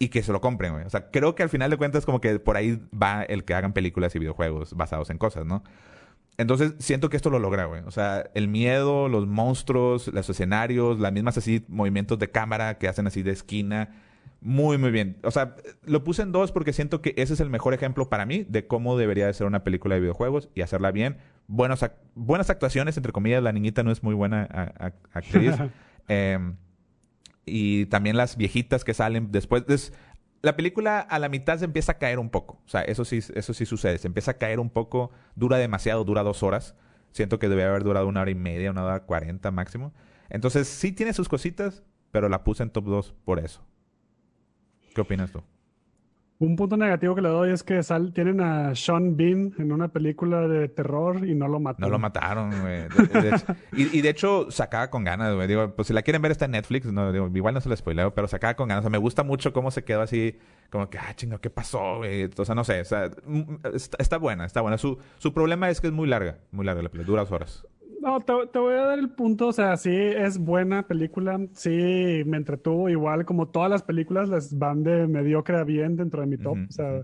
Y 0.00 0.08
que 0.08 0.22
se 0.22 0.30
lo 0.30 0.40
compren, 0.40 0.74
güey. 0.74 0.84
O 0.84 0.90
sea, 0.90 1.10
creo 1.10 1.34
que 1.34 1.42
al 1.42 1.48
final 1.48 1.70
de 1.70 1.76
cuentas 1.76 2.06
como 2.06 2.20
que 2.20 2.38
por 2.38 2.56
ahí 2.56 2.80
va 2.94 3.24
el 3.24 3.44
que 3.44 3.54
hagan 3.54 3.72
películas 3.72 4.14
y 4.14 4.20
videojuegos 4.20 4.74
basados 4.74 5.10
en 5.10 5.18
cosas, 5.18 5.44
¿no? 5.44 5.64
Entonces, 6.38 6.74
siento 6.78 7.10
que 7.10 7.16
esto 7.16 7.30
lo 7.30 7.40
logra, 7.40 7.64
güey. 7.64 7.82
O 7.84 7.90
sea, 7.90 8.30
el 8.34 8.46
miedo, 8.46 9.08
los 9.08 9.26
monstruos, 9.26 10.06
los 10.06 10.30
escenarios, 10.30 11.00
las 11.00 11.12
mismas 11.12 11.36
así 11.36 11.64
movimientos 11.68 12.18
de 12.20 12.30
cámara 12.30 12.78
que 12.78 12.86
hacen 12.86 13.08
así 13.08 13.22
de 13.22 13.32
esquina. 13.32 13.90
Muy, 14.40 14.78
muy 14.78 14.92
bien. 14.92 15.16
O 15.24 15.32
sea, 15.32 15.56
lo 15.84 16.04
puse 16.04 16.22
en 16.22 16.30
dos 16.30 16.52
porque 16.52 16.72
siento 16.72 17.02
que 17.02 17.12
ese 17.16 17.34
es 17.34 17.40
el 17.40 17.50
mejor 17.50 17.74
ejemplo 17.74 18.08
para 18.08 18.24
mí 18.24 18.46
de 18.48 18.68
cómo 18.68 18.96
debería 18.96 19.26
de 19.26 19.34
ser 19.34 19.48
una 19.48 19.64
película 19.64 19.96
de 19.96 20.00
videojuegos 20.00 20.48
y 20.54 20.62
hacerla 20.62 20.92
bien. 20.92 21.18
buenos 21.48 21.84
buenas 22.14 22.50
actuaciones, 22.50 22.96
entre 22.96 23.10
comillas. 23.10 23.42
La 23.42 23.50
niñita 23.50 23.82
no 23.82 23.90
es 23.90 24.04
muy 24.04 24.14
buena 24.14 24.74
actriz. 25.12 25.54
Em, 26.10 26.56
y 27.44 27.84
también 27.86 28.16
las 28.16 28.38
viejitas 28.38 28.82
que 28.82 28.94
salen 28.94 29.30
después. 29.30 29.92
La 30.42 30.56
película 30.56 31.00
a 31.00 31.18
la 31.18 31.28
mitad 31.28 31.58
se 31.58 31.64
empieza 31.64 31.92
a 31.92 31.98
caer 31.98 32.18
un 32.18 32.30
poco. 32.30 32.60
O 32.64 32.68
sea, 32.68 32.82
eso 32.82 33.04
sí, 33.04 33.18
eso 33.34 33.54
sí 33.54 33.66
sucede. 33.66 33.98
Se 33.98 34.06
empieza 34.06 34.32
a 34.32 34.38
caer 34.38 34.60
un 34.60 34.70
poco. 34.70 35.10
Dura 35.34 35.56
demasiado, 35.58 36.04
dura 36.04 36.22
dos 36.22 36.42
horas. 36.42 36.74
Siento 37.12 37.38
que 37.38 37.48
debe 37.48 37.64
haber 37.64 37.82
durado 37.82 38.06
una 38.06 38.20
hora 38.20 38.30
y 38.30 38.34
media, 38.34 38.70
una 38.70 38.84
hora 38.84 39.04
cuarenta 39.04 39.50
máximo. 39.50 39.92
Entonces 40.30 40.68
sí 40.68 40.92
tiene 40.92 41.12
sus 41.12 41.28
cositas, 41.28 41.82
pero 42.12 42.28
la 42.28 42.44
puse 42.44 42.62
en 42.62 42.70
top 42.70 42.84
2 42.84 43.14
por 43.24 43.38
eso. 43.38 43.64
¿Qué 44.94 45.00
opinas 45.00 45.32
tú? 45.32 45.42
Un 46.40 46.54
punto 46.54 46.76
negativo 46.76 47.16
que 47.16 47.20
le 47.20 47.30
doy 47.30 47.50
es 47.50 47.64
que 47.64 47.80
tienen 48.14 48.40
a 48.40 48.72
Sean 48.76 49.16
Bean 49.16 49.54
en 49.58 49.72
una 49.72 49.88
película 49.88 50.46
de 50.46 50.68
terror 50.68 51.26
y 51.26 51.34
no 51.34 51.48
lo 51.48 51.58
mataron. 51.58 51.90
No 51.90 51.92
lo 51.92 51.98
mataron, 51.98 52.52
güey. 52.60 52.82
y, 53.72 54.00
de 54.00 54.08
hecho, 54.08 54.48
sacaba 54.48 54.88
con 54.88 55.02
ganas, 55.02 55.34
güey. 55.34 55.48
Digo, 55.48 55.74
pues 55.74 55.88
si 55.88 55.94
la 55.94 56.02
quieren 56.02 56.22
ver 56.22 56.30
está 56.30 56.44
en 56.44 56.52
Netflix, 56.52 56.86
no, 56.92 57.12
igual 57.34 57.54
no 57.54 57.60
se 57.60 57.68
lo 57.68 57.76
spoileo, 57.76 58.14
pero 58.14 58.28
sacaba 58.28 58.54
con 58.54 58.68
ganas. 58.68 58.82
O 58.82 58.84
sea, 58.84 58.90
me 58.90 58.98
gusta 58.98 59.24
mucho 59.24 59.52
cómo 59.52 59.72
se 59.72 59.82
quedó 59.82 60.02
así, 60.02 60.38
como 60.70 60.88
que, 60.88 60.98
ah, 60.98 61.12
chingo, 61.16 61.40
¿qué 61.40 61.50
pasó, 61.50 61.96
güey? 61.96 62.30
O 62.36 62.44
sea, 62.44 62.54
no 62.54 62.62
sé, 62.62 62.82
o 62.82 62.84
sea, 62.84 63.10
mm, 63.26 63.56
está, 63.98 64.18
buena, 64.18 64.44
está 64.44 64.60
buena. 64.60 64.78
Su, 64.78 64.96
su 65.16 65.34
problema 65.34 65.70
es 65.70 65.80
que 65.80 65.88
es 65.88 65.92
muy 65.92 66.06
larga, 66.06 66.38
muy 66.52 66.64
larga 66.64 66.82
la 66.82 66.88
película, 66.88 67.24
dura 67.24 67.34
horas. 67.34 67.66
No, 68.00 68.20
te, 68.20 68.58
voy 68.58 68.74
a 68.74 68.84
dar 68.84 68.98
el 68.98 69.10
punto, 69.10 69.48
o 69.48 69.52
sea, 69.52 69.76
sí 69.76 69.92
es 69.92 70.38
buena 70.38 70.86
película, 70.86 71.38
sí 71.52 72.22
me 72.26 72.36
entretuvo 72.36 72.88
igual 72.88 73.24
como 73.24 73.48
todas 73.48 73.68
las 73.70 73.82
películas 73.82 74.28
les 74.28 74.56
van 74.56 74.84
de 74.84 75.08
mediocre 75.08 75.56
a 75.56 75.64
bien 75.64 75.96
dentro 75.96 76.20
de 76.20 76.28
mi 76.28 76.38
top, 76.38 76.58
o 76.68 76.72
sea, 76.72 77.02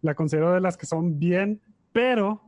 la 0.00 0.14
considero 0.14 0.52
de 0.52 0.60
las 0.60 0.76
que 0.76 0.86
son 0.86 1.20
bien, 1.20 1.60
pero 1.92 2.42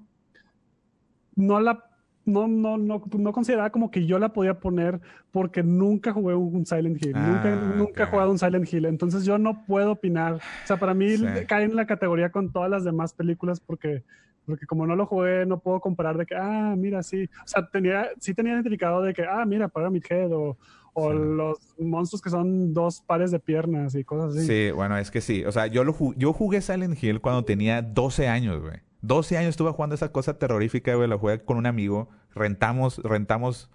no 1.37 1.61
la 1.61 1.87
no, 2.27 2.49
no, 2.49 2.77
no, 2.77 3.03
no 3.19 3.33
consideraba 3.33 3.71
como 3.71 3.91
que 3.91 4.05
yo 4.05 4.19
la 4.19 4.33
podía 4.33 4.59
poner 4.59 5.01
porque 5.31 5.63
nunca 5.63 6.13
jugué 6.13 6.35
un 6.35 6.67
Silent 6.67 7.01
Hill. 7.01 7.13
nunca, 7.13 7.53
ah, 7.53 7.75
nunca 7.77 8.03
he 8.03 8.07
jugado 8.07 8.33
un 8.33 8.39
Silent 8.39 8.73
Hill. 8.73 8.85
Entonces 8.87 9.25
yo 9.25 9.39
no 9.39 9.65
puedo 9.65 9.93
opinar. 9.93 10.35
O 10.35 10.67
sea, 10.67 10.77
para 10.77 10.93
mí 10.93 11.07
cae 11.47 11.65
en 11.65 11.77
la 11.77 11.87
categoría 11.87 12.31
con 12.31 12.53
todas 12.53 12.69
las 12.69 12.83
demás 12.83 13.15
películas 13.15 13.61
porque 13.61 14.03
porque 14.47 14.67
como 14.67 14.87
no 14.87 14.97
lo 14.97 15.07
jugué, 15.07 15.45
no 15.45 15.59
puedo 15.59 15.81
comparar 15.81 16.17
de 16.17 16.27
que, 16.27 16.35
ah, 16.35 16.75
mira, 16.77 17.03
sí. 17.03 17.29
O 17.45 17.49
sea, 17.49 17.69
tenía, 17.69 18.09
sí 18.19 18.35
tenía 18.35 18.55
identificado 18.55 19.03
de 19.03 19.13
que, 19.13 19.25
ah, 19.25 19.45
mira, 19.45 19.71
mi 19.91 20.01
Head 20.09 20.33
o, 20.33 20.57
o 20.95 21.13
los 21.13 21.59
monstruos 21.79 22.23
que 22.23 22.31
son 22.31 22.73
dos 22.73 23.03
pares 23.03 23.31
de 23.31 23.39
piernas 23.39 23.95
y 23.95 24.05
cosas 24.05 24.37
así. 24.37 24.47
Sí, 24.47 24.71
bueno, 24.71 24.97
es 24.97 25.11
que 25.11 25.21
sí. 25.21 25.45
O 25.45 25.53
sea, 25.53 25.67
yo, 25.67 25.85
lo 25.85 25.95
yo 26.17 26.33
jugué 26.33 26.63
Silent 26.63 27.03
Hill 27.03 27.21
cuando 27.21 27.45
tenía 27.45 27.83
12 27.83 28.29
años, 28.29 28.63
güey. 28.63 28.81
12 29.03 29.37
años 29.37 29.51
estuve 29.51 29.71
jugando 29.73 29.95
esa 29.95 30.11
cosa 30.11 30.39
terrorífica, 30.39 30.95
güey. 30.95 31.09
Lo 31.09 31.19
jugué 31.19 31.41
con 31.41 31.59
un 31.59 31.67
amigo. 31.67 32.09
Rentamos, 32.35 32.99
rentamos 33.05 33.71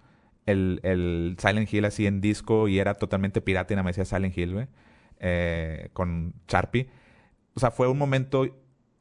el, 0.45 0.80
el 0.84 1.36
Silent 1.39 1.72
Hill 1.72 1.86
así 1.86 2.07
en 2.07 2.22
disco 2.22 2.67
y 2.67 2.80
era 2.80 2.95
totalmente 2.95 3.41
pirata 3.41 3.74
y 3.74 3.76
nada 3.76 3.84
me 3.84 3.91
decía 3.91 4.05
Silent 4.05 4.38
Hill, 4.38 4.53
güey. 4.53 4.67
Eh, 5.19 5.89
con 5.93 6.34
Sharpie. 6.47 6.89
O 7.53 7.59
sea, 7.59 7.69
fue 7.69 7.88
un 7.88 7.97
momento 7.97 8.47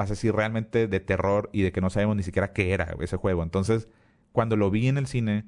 así 0.09 0.30
realmente 0.30 0.86
de 0.86 1.01
terror 1.01 1.51
y 1.53 1.62
de 1.62 1.72
que 1.72 1.80
no 1.80 1.90
sabemos 1.90 2.16
ni 2.16 2.22
siquiera 2.22 2.53
qué 2.53 2.72
era 2.72 2.96
ese 3.01 3.16
juego. 3.16 3.42
Entonces, 3.42 3.88
cuando 4.32 4.57
lo 4.57 4.70
vi 4.70 4.88
en 4.88 4.96
el 4.96 5.07
cine, 5.07 5.44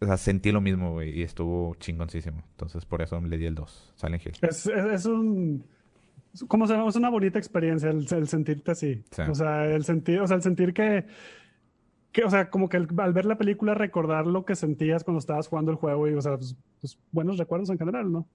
o 0.00 0.06
sea, 0.06 0.16
sentí 0.16 0.52
lo 0.52 0.60
mismo, 0.60 0.92
güey, 0.92 1.18
y 1.18 1.22
estuvo 1.22 1.74
chingoncísimo. 1.76 2.42
Entonces, 2.50 2.84
por 2.84 3.02
eso 3.02 3.20
le 3.20 3.38
di 3.38 3.46
el 3.46 3.54
2, 3.54 3.94
Silent 3.96 4.26
Hill. 4.26 4.32
Es, 4.42 4.66
es, 4.66 5.06
un... 5.06 5.64
¿Cómo 6.48 6.66
se 6.66 6.74
llama? 6.74 6.88
Es 6.88 6.96
una 6.96 7.10
bonita 7.10 7.38
experiencia 7.38 7.90
el, 7.90 8.06
sentirte 8.28 8.70
así. 8.70 9.02
O 9.28 9.34
sea, 9.34 9.66
el 9.66 9.84
sentir, 9.84 10.20
o 10.20 10.26
sea, 10.26 10.36
el 10.36 10.42
sentir 10.42 10.72
que 10.72 11.04
que, 12.12 12.24
o 12.24 12.30
sea, 12.30 12.50
como 12.50 12.68
que 12.68 12.76
al 12.76 13.12
ver 13.12 13.24
la 13.24 13.38
película 13.38 13.74
recordar 13.74 14.26
lo 14.26 14.44
que 14.44 14.56
sentías 14.56 15.04
cuando 15.04 15.20
estabas 15.20 15.46
jugando 15.46 15.70
el 15.70 15.76
juego 15.76 16.08
y, 16.08 16.14
o 16.14 16.20
sea, 16.20 16.36
pues, 16.36 16.56
pues 16.80 16.98
buenos 17.12 17.38
recuerdos 17.38 17.70
en 17.70 17.78
general, 17.78 18.10
¿no? 18.10 18.26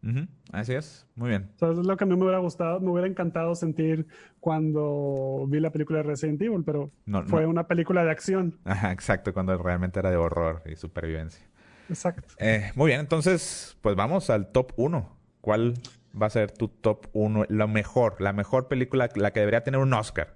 Así 0.52 0.74
es, 0.74 1.06
muy 1.16 1.30
bien. 1.30 1.50
O 1.56 1.60
sea, 1.60 1.72
es 1.72 1.78
lo 1.78 1.98
que 1.98 2.04
a 2.06 2.08
mí 2.08 2.16
me 2.16 2.24
hubiera 2.24 2.40
gustado, 2.40 2.80
me 2.80 2.90
hubiera 2.90 3.08
encantado 3.08 3.54
sentir 3.56 4.08
cuando 4.40 5.46
vi 5.50 5.60
la 5.60 5.72
película 5.72 6.00
de 6.00 6.04
Resident 6.04 6.42
Evil, 6.42 6.64
pero 6.66 6.92
fue 7.28 7.46
una 7.46 7.68
película 7.68 8.06
de 8.06 8.12
acción. 8.12 8.58
Ajá, 8.64 8.92
exacto, 8.92 9.34
cuando 9.34 9.58
realmente 9.58 10.00
era 10.00 10.10
de 10.10 10.18
horror 10.18 10.62
y 10.66 10.76
supervivencia. 10.76 11.46
Exacto. 11.90 12.34
Eh, 12.40 12.72
muy 12.76 12.88
bien, 12.88 13.02
entonces, 13.02 13.78
pues 13.82 13.96
vamos 13.96 14.30
al 14.30 14.52
top 14.52 14.72
1. 14.78 15.16
¿Cuál 15.42 15.76
va 16.20 16.28
a 16.28 16.30
ser 16.30 16.52
tu 16.52 16.70
top 16.70 17.08
1? 17.14 17.46
Lo 17.50 17.68
mejor, 17.68 18.16
la 18.20 18.34
mejor 18.34 18.68
película, 18.68 19.10
la 19.16 19.32
que 19.32 19.42
debería 19.42 19.64
tener 19.64 19.80
un 19.80 19.94
Oscar. 19.94 20.34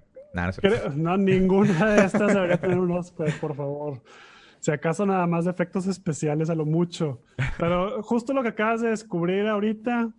No, 0.94 1.16
ninguna 1.16 1.86
de 1.90 2.04
estas 2.04 2.34
debería 2.34 2.60
tener 2.60 2.78
un 2.78 2.90
Oscar, 2.92 3.28
por 3.40 3.54
favor. 3.54 4.02
Si 4.60 4.70
acaso 4.70 5.06
nada 5.06 5.26
más 5.26 5.46
de 5.46 5.50
efectos 5.50 5.86
especiales 5.86 6.50
a 6.50 6.54
lo 6.54 6.66
mucho. 6.66 7.22
Pero 7.58 8.02
justo 8.02 8.32
lo 8.32 8.42
que 8.42 8.50
acabas 8.50 8.82
de 8.82 8.90
descubrir 8.90 9.46
ahorita, 9.46 10.12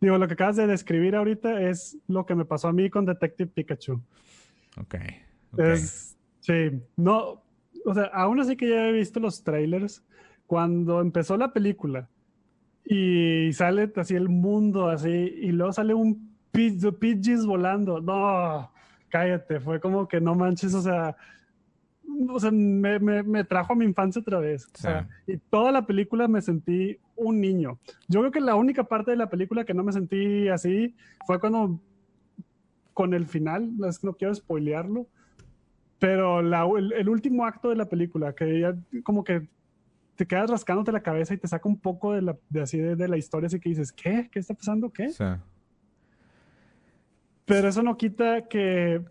digo, 0.00 0.18
lo 0.18 0.26
que 0.26 0.34
acabas 0.34 0.56
de 0.56 0.66
describir 0.66 1.16
ahorita 1.16 1.62
es 1.62 1.98
lo 2.06 2.26
que 2.26 2.34
me 2.34 2.44
pasó 2.44 2.68
a 2.68 2.72
mí 2.72 2.90
con 2.90 3.06
Detective 3.06 3.50
Pikachu. 3.52 4.00
Ok. 4.78 4.94
sí, 6.40 6.82
no, 6.96 7.42
o 7.84 7.94
sea, 7.94 8.04
aún 8.12 8.40
así 8.40 8.56
que 8.56 8.68
ya 8.68 8.88
he 8.88 8.92
visto 8.92 9.18
los 9.18 9.42
trailers, 9.42 10.04
cuando 10.46 11.00
empezó 11.00 11.36
la 11.36 11.52
película 11.52 12.08
y 12.84 13.52
sale 13.52 13.90
así 13.96 14.14
el 14.14 14.28
mundo 14.28 14.88
así, 14.88 15.08
y 15.08 15.52
luego 15.52 15.72
sale 15.72 15.94
un 15.94 16.30
Pidgeys 16.50 17.46
volando, 17.46 18.00
no, 18.00 18.72
cállate, 19.10 19.60
fue 19.60 19.80
como 19.80 20.08
que 20.08 20.20
no 20.20 20.34
manches, 20.34 20.74
o 20.74 20.82
sea, 20.82 21.16
o 22.28 22.40
sea, 22.40 22.50
me, 22.50 22.98
me, 22.98 23.44
trajo 23.44 23.72
a 23.72 23.76
mi 23.76 23.84
infancia 23.84 24.20
otra 24.20 24.40
vez. 24.40 24.66
O 24.74 24.78
sea, 24.78 25.08
y 25.26 25.36
toda 25.36 25.72
la 25.72 25.86
película 25.86 26.28
me 26.28 26.40
sentí 26.40 26.98
un 27.16 27.40
niño. 27.40 27.78
Yo 28.08 28.20
creo 28.20 28.32
que 28.32 28.40
la 28.40 28.54
única 28.54 28.84
parte 28.84 29.10
de 29.10 29.16
la 29.16 29.30
película 29.30 29.64
que 29.64 29.74
no 29.74 29.84
me 29.84 29.92
sentí 29.92 30.48
así 30.48 30.94
fue 31.26 31.38
cuando, 31.38 31.80
con 32.94 33.14
el 33.14 33.26
final, 33.26 33.70
no 34.02 34.14
quiero 34.14 34.34
spoilearlo, 34.34 35.06
pero 35.98 36.42
la, 36.42 36.66
el, 36.96 37.08
último 37.08 37.44
acto 37.44 37.68
de 37.68 37.76
la 37.76 37.88
película, 37.88 38.34
que 38.34 38.60
ya 38.60 38.74
como 39.04 39.22
que 39.22 39.48
te 40.16 40.26
quedas 40.26 40.50
rascándote 40.50 40.92
la 40.92 41.02
cabeza 41.02 41.34
y 41.34 41.38
te 41.38 41.48
saca 41.48 41.68
un 41.68 41.78
poco 41.78 42.12
de 42.12 42.22
la, 42.22 42.36
de 42.48 42.62
así 42.62 42.78
de, 42.78 42.96
de 42.96 43.08
la 43.08 43.16
historia, 43.16 43.46
así 43.46 43.60
que 43.60 43.68
dices, 43.68 43.92
¿qué? 43.92 44.28
¿Qué 44.32 44.38
está 44.38 44.54
pasando? 44.54 44.90
¿Qué? 44.90 45.10
Sí. 45.10 45.24
Pero 47.50 47.66
eso 47.66 47.82
no 47.82 47.96
quita 47.96 48.46
que 48.46 49.02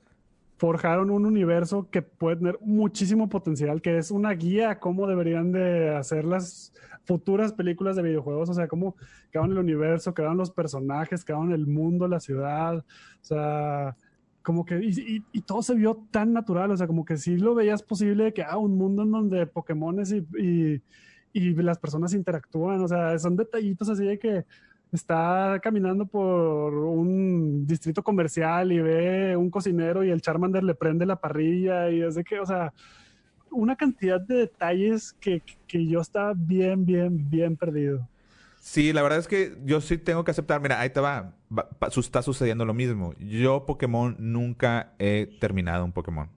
forjaron 0.56 1.10
un 1.10 1.26
universo 1.26 1.90
que 1.92 2.02
puede 2.02 2.38
tener 2.38 2.58
muchísimo 2.62 3.28
potencial, 3.28 3.82
que 3.82 3.98
es 3.98 4.12
una 4.12 4.32
guía 4.32 4.70
a 4.72 4.80
cómo 4.80 5.08
deberían 5.08 5.52
de 5.52 5.94
hacer 5.94 6.24
las 6.24 6.72
futuras 7.04 7.52
películas 7.52 7.98
de 7.98 8.04
videojuegos, 8.04 8.50
o 8.50 8.54
sea, 8.54 8.70
cómo 8.70 8.96
quedaron 9.30 9.52
el 9.52 9.58
universo, 9.58 10.14
quedaron 10.14 10.38
los 10.38 10.52
personajes, 10.52 11.26
quedaron 11.26 11.52
el 11.52 11.68
mundo, 11.68 12.08
la 12.08 12.22
ciudad, 12.22 12.78
o 12.78 12.86
sea, 13.24 13.98
como 14.42 14.66
que, 14.66 14.80
y, 14.84 15.42
todo 15.42 15.62
se 15.62 15.76
vio 15.76 16.06
tan 16.10 16.32
natural, 16.32 16.72
o 16.72 16.78
sea, 16.78 16.88
como 16.88 17.04
que 17.04 17.18
sí 17.18 17.36
lo 17.36 17.56
veías 17.56 17.84
posible 17.84 18.34
que, 18.34 18.44
ah, 18.44 18.56
un 18.56 18.78
mundo 18.78 19.04
en 19.04 19.12
donde 19.12 19.48
Pokémones 19.48 20.14
y, 20.14 20.82
y 21.34 21.54
las 21.56 21.78
personas 21.78 22.14
interactúan, 22.14 22.80
o 22.80 22.88
sea, 22.88 23.20
son 23.20 23.36
detallitos 23.36 23.90
así 23.90 24.06
de 24.06 24.18
que 24.18 24.46
está 24.92 25.60
caminando 25.62 26.06
por 26.06 26.74
un 26.74 27.66
distrito 27.66 28.04
comercial 28.04 28.72
y 28.72 28.80
ve 28.80 29.38
un 29.38 29.50
cocinero 29.50 30.04
y 30.04 30.10
el 30.10 30.22
Charmander 30.22 30.64
le 30.64 30.76
prende 30.76 31.06
la 31.06 31.16
parrilla 31.16 31.90
y 31.90 32.02
es 32.02 32.16
de 32.16 32.24
que, 32.24 32.40
o 32.40 32.46
sea, 32.46 32.74
una 33.52 33.76
cantidad 33.76 34.20
de 34.20 34.36
detalles 34.36 35.14
que, 35.20 35.42
que 35.68 35.86
yo 35.86 36.02
estaba 36.02 36.34
bien, 36.36 36.86
bien, 36.86 37.30
bien 37.30 37.56
perdido. 37.56 38.08
Sí, 38.60 38.92
la 38.92 39.02
verdad 39.02 39.20
es 39.20 39.28
que 39.28 39.58
yo 39.64 39.80
sí 39.80 39.98
tengo 39.98 40.24
que 40.24 40.32
aceptar, 40.32 40.62
mira, 40.62 40.80
ahí 40.80 40.90
te 40.90 41.00
va, 41.00 41.34
está 41.96 42.22
sucediendo 42.22 42.66
lo 42.66 42.74
mismo. 42.74 43.14
Yo 43.18 43.66
Pokémon 43.66 44.16
nunca 44.20 44.94
he 45.00 45.38
terminado 45.40 45.86
un 45.86 45.94
Pokémon. 45.94 46.30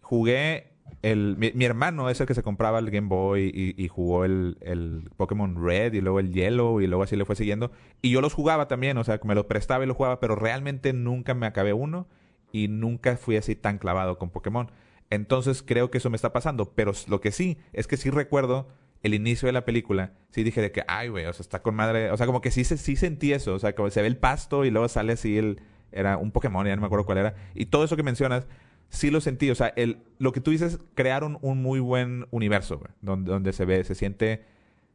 Jugué 0.00 0.75
el, 1.02 1.36
mi, 1.36 1.64
hermano 1.64 2.10
es 2.10 2.20
el 2.20 2.26
que 2.26 2.34
se 2.34 2.42
compraba 2.42 2.78
el 2.78 2.90
Game 2.90 3.08
Boy 3.08 3.50
y, 3.54 3.88
jugó 3.88 4.24
el, 4.24 5.08
Pokémon 5.16 5.62
Red 5.62 5.94
y 5.94 6.00
luego 6.00 6.20
el 6.20 6.32
Yellow 6.32 6.80
y 6.80 6.86
luego 6.86 7.02
así 7.02 7.16
le 7.16 7.24
fue 7.24 7.36
siguiendo. 7.36 7.70
Y 8.02 8.10
yo 8.10 8.20
los 8.20 8.34
jugaba 8.34 8.68
también, 8.68 8.98
o 8.98 9.04
sea, 9.04 9.20
me 9.24 9.34
los 9.34 9.46
prestaba 9.46 9.84
y 9.84 9.86
los 9.86 9.96
jugaba, 9.96 10.20
pero 10.20 10.36
realmente 10.36 10.92
nunca 10.92 11.34
me 11.34 11.46
acabé 11.46 11.72
uno 11.72 12.08
y 12.52 12.68
nunca 12.68 13.16
fui 13.16 13.36
así 13.36 13.54
tan 13.54 13.78
clavado 13.78 14.18
con 14.18 14.30
Pokémon. 14.30 14.70
Entonces 15.10 15.62
creo 15.62 15.90
que 15.90 15.98
eso 15.98 16.10
me 16.10 16.16
está 16.16 16.32
pasando, 16.32 16.72
pero 16.74 16.92
lo 17.08 17.20
que 17.20 17.30
sí 17.30 17.58
es 17.72 17.86
que 17.86 17.96
sí 17.96 18.10
recuerdo 18.10 18.68
el 19.02 19.14
inicio 19.14 19.46
de 19.46 19.52
la 19.52 19.64
película, 19.64 20.14
sí 20.30 20.42
dije 20.42 20.60
de 20.60 20.72
que, 20.72 20.82
ay, 20.88 21.08
güey, 21.08 21.26
o 21.26 21.32
sea, 21.32 21.42
está 21.42 21.62
con 21.62 21.74
madre, 21.74 22.10
o 22.10 22.16
sea, 22.16 22.26
como 22.26 22.40
que 22.40 22.50
sí, 22.50 22.64
sí 22.64 22.96
sentí 22.96 23.32
eso, 23.32 23.54
o 23.54 23.58
sea, 23.58 23.74
como 23.74 23.90
se 23.90 24.00
ve 24.00 24.08
el 24.08 24.16
pasto 24.16 24.64
y 24.64 24.70
luego 24.70 24.88
sale 24.88 25.12
así 25.12 25.38
el, 25.38 25.60
era 25.92 26.16
un 26.16 26.32
Pokémon, 26.32 26.66
ya 26.66 26.74
no 26.74 26.80
me 26.80 26.86
acuerdo 26.86 27.06
cuál 27.06 27.18
era, 27.18 27.34
y 27.54 27.66
todo 27.66 27.84
eso 27.84 27.96
que 27.96 28.02
mencionas, 28.02 28.46
sí 28.88 29.10
lo 29.10 29.20
sentí. 29.20 29.50
O 29.50 29.54
sea, 29.54 29.68
el, 29.76 29.98
lo 30.18 30.32
que 30.32 30.40
tú 30.40 30.50
dices, 30.50 30.78
crearon 30.94 31.38
un 31.42 31.62
muy 31.62 31.80
buen 31.80 32.26
universo, 32.30 32.80
donde, 33.00 33.30
donde 33.30 33.52
se 33.52 33.64
ve, 33.64 33.84
se 33.84 33.94
siente. 33.94 34.44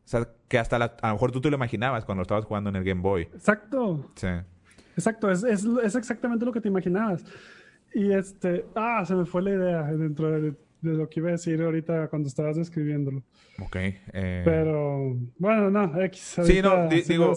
O 0.05 0.07
sea, 0.07 0.27
que 0.47 0.57
hasta 0.57 0.77
a 0.77 1.07
lo 1.07 1.13
mejor 1.13 1.31
tú 1.31 1.41
te 1.41 1.49
lo 1.49 1.55
imaginabas 1.55 2.05
cuando 2.05 2.23
estabas 2.23 2.45
jugando 2.45 2.69
en 2.69 2.75
el 2.75 2.83
Game 2.83 3.01
Boy. 3.01 3.23
Exacto. 3.33 4.11
Sí. 4.15 4.27
Exacto, 4.95 5.31
es, 5.31 5.43
es, 5.43 5.65
es 5.83 5.95
exactamente 5.95 6.45
lo 6.45 6.51
que 6.51 6.61
te 6.61 6.67
imaginabas. 6.67 7.23
Y 7.93 8.11
este. 8.11 8.65
Ah, 8.75 9.03
se 9.05 9.15
me 9.15 9.25
fue 9.25 9.41
la 9.41 9.51
idea 9.51 9.83
dentro 9.83 10.31
de. 10.31 10.53
de 10.81 10.93
lo 10.93 11.09
que 11.09 11.19
iba 11.19 11.29
a 11.29 11.33
decir 11.33 11.61
ahorita 11.61 12.07
cuando 12.09 12.27
estabas 12.27 12.57
describiéndolo. 12.57 13.23
Ok. 13.59 13.75
Eh... 13.75 14.41
Pero, 14.43 15.15
bueno, 15.37 15.69
no, 15.69 16.01
X. 16.03 16.39
Sí, 16.43 16.61
no, 16.61 16.87
digo, 16.87 17.33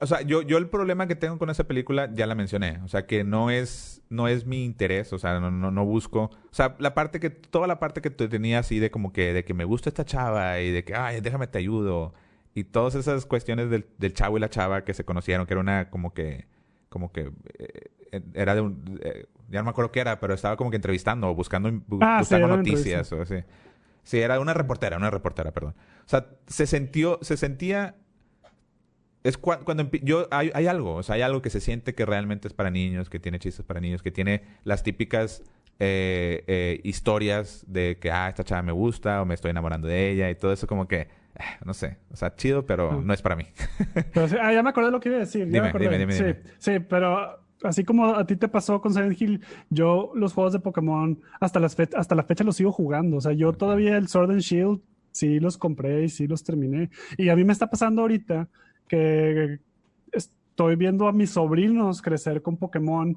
o 0.00 0.06
sea, 0.06 0.22
yo, 0.22 0.42
yo 0.42 0.58
el 0.58 0.68
problema 0.68 1.08
que 1.08 1.16
tengo 1.16 1.38
con 1.38 1.50
esa 1.50 1.64
película 1.64 2.08
ya 2.12 2.26
la 2.26 2.34
mencioné. 2.34 2.80
O 2.84 2.88
sea, 2.88 3.06
que 3.06 3.24
no 3.24 3.50
es, 3.50 4.02
no 4.08 4.28
es 4.28 4.46
mi 4.46 4.64
interés. 4.64 5.12
O 5.12 5.18
sea, 5.18 5.40
no, 5.40 5.50
no, 5.50 5.70
no 5.70 5.84
busco. 5.84 6.24
O 6.24 6.54
sea, 6.54 6.76
la 6.78 6.94
parte 6.94 7.18
que, 7.18 7.30
toda 7.30 7.66
la 7.66 7.80
parte 7.80 8.00
que 8.00 8.10
tenía 8.10 8.60
así 8.60 8.78
de 8.78 8.90
como 8.90 9.12
que, 9.12 9.32
de 9.32 9.44
que 9.44 9.54
me 9.54 9.64
gusta 9.64 9.90
esta 9.90 10.04
chava 10.04 10.60
y 10.60 10.70
de 10.70 10.84
que, 10.84 10.94
ay, 10.94 11.20
déjame 11.20 11.48
te 11.48 11.58
ayudo. 11.58 12.14
Y 12.54 12.64
todas 12.64 12.94
esas 12.94 13.26
cuestiones 13.26 13.70
del, 13.70 13.86
del 13.98 14.14
chavo 14.14 14.36
y 14.36 14.40
la 14.40 14.48
chava 14.48 14.84
que 14.84 14.94
se 14.94 15.04
conocieron, 15.04 15.46
que 15.46 15.54
era 15.54 15.60
una 15.60 15.90
como 15.90 16.14
que, 16.14 16.46
como 16.88 17.12
que, 17.12 17.32
eh, 17.58 17.90
era 18.34 18.54
de 18.54 18.60
un, 18.60 19.00
eh, 19.02 19.26
ya 19.48 19.60
no 19.60 19.64
me 19.64 19.70
acuerdo 19.70 19.90
qué 19.92 20.00
era, 20.00 20.20
pero 20.20 20.34
estaba 20.34 20.56
como 20.56 20.70
que 20.70 20.76
entrevistando 20.76 21.28
o 21.28 21.34
buscando, 21.34 21.70
ah, 22.00 22.18
buscando 22.20 22.48
noticias 22.48 23.12
o 23.12 23.22
así. 23.22 23.36
Sí, 24.02 24.20
era 24.20 24.40
una 24.40 24.54
reportera, 24.54 24.96
una 24.96 25.10
reportera, 25.10 25.52
perdón. 25.52 25.74
O 26.06 26.08
sea, 26.08 26.26
se 26.46 26.66
sintió, 26.66 27.18
se 27.20 27.36
sentía 27.36 27.96
es 29.24 29.36
cuando 29.36 29.90
yo 30.02 30.28
hay, 30.30 30.50
hay, 30.54 30.66
algo, 30.66 30.94
o 30.94 31.02
sea, 31.02 31.16
hay 31.16 31.22
algo 31.22 31.42
que 31.42 31.50
se 31.50 31.60
siente 31.60 31.94
que 31.94 32.06
realmente 32.06 32.48
es 32.48 32.54
para 32.54 32.70
niños, 32.70 33.10
que 33.10 33.18
tiene 33.18 33.38
chistes 33.38 33.64
para 33.64 33.80
niños, 33.80 34.02
que 34.02 34.10
tiene 34.10 34.42
las 34.64 34.82
típicas 34.82 35.42
eh, 35.80 36.44
eh, 36.46 36.80
historias 36.84 37.64
de 37.68 37.98
que, 38.00 38.10
ah, 38.10 38.28
esta 38.28 38.44
chava 38.44 38.62
me 38.62 38.72
gusta 38.72 39.22
o 39.22 39.24
me 39.24 39.34
estoy 39.34 39.50
enamorando 39.50 39.86
de 39.88 40.10
ella 40.10 40.30
y 40.30 40.34
todo 40.34 40.52
eso 40.52 40.66
como 40.66 40.88
que, 40.88 41.00
eh, 41.00 41.08
no 41.64 41.74
sé, 41.74 41.98
o 42.10 42.16
sea, 42.16 42.34
chido, 42.34 42.66
pero 42.66 43.00
no 43.02 43.12
es 43.12 43.22
para 43.22 43.36
mí. 43.36 43.44
ah, 44.40 44.52
ya 44.52 44.62
me 44.62 44.70
acordé 44.70 44.86
de 44.86 44.92
lo 44.92 45.00
que 45.00 45.08
iba 45.08 45.18
a 45.18 45.20
decir. 45.20 45.46
Dime, 45.46 45.72
dime, 45.78 45.98
dime, 45.98 46.12
sí, 46.12 46.24
sí, 46.58 46.80
pero 46.80 47.40
así 47.62 47.84
como 47.84 48.14
a 48.14 48.26
ti 48.26 48.36
te 48.36 48.48
pasó 48.48 48.80
con 48.80 48.92
Silent 48.92 49.20
Hill, 49.20 49.44
yo 49.70 50.12
los 50.14 50.32
juegos 50.32 50.52
de 50.52 50.60
Pokémon 50.60 51.20
hasta, 51.40 51.60
las 51.60 51.76
hasta 51.78 52.14
la 52.14 52.22
fecha 52.22 52.44
los 52.44 52.56
sigo 52.56 52.72
jugando. 52.72 53.16
O 53.16 53.20
sea, 53.20 53.32
yo 53.32 53.52
todavía 53.52 53.96
el 53.96 54.08
Sword 54.08 54.32
and 54.32 54.40
Shield 54.40 54.80
sí 55.10 55.40
los 55.40 55.58
compré 55.58 56.04
y 56.04 56.08
sí 56.08 56.26
los 56.26 56.44
terminé. 56.44 56.90
Y 57.16 57.28
a 57.28 57.36
mí 57.36 57.44
me 57.44 57.52
está 57.52 57.68
pasando 57.68 58.02
ahorita 58.02 58.48
que 58.88 59.60
estoy 60.12 60.74
viendo 60.74 61.06
a 61.06 61.12
mis 61.12 61.30
sobrinos 61.30 62.02
crecer 62.02 62.42
con 62.42 62.56
Pokémon 62.56 63.16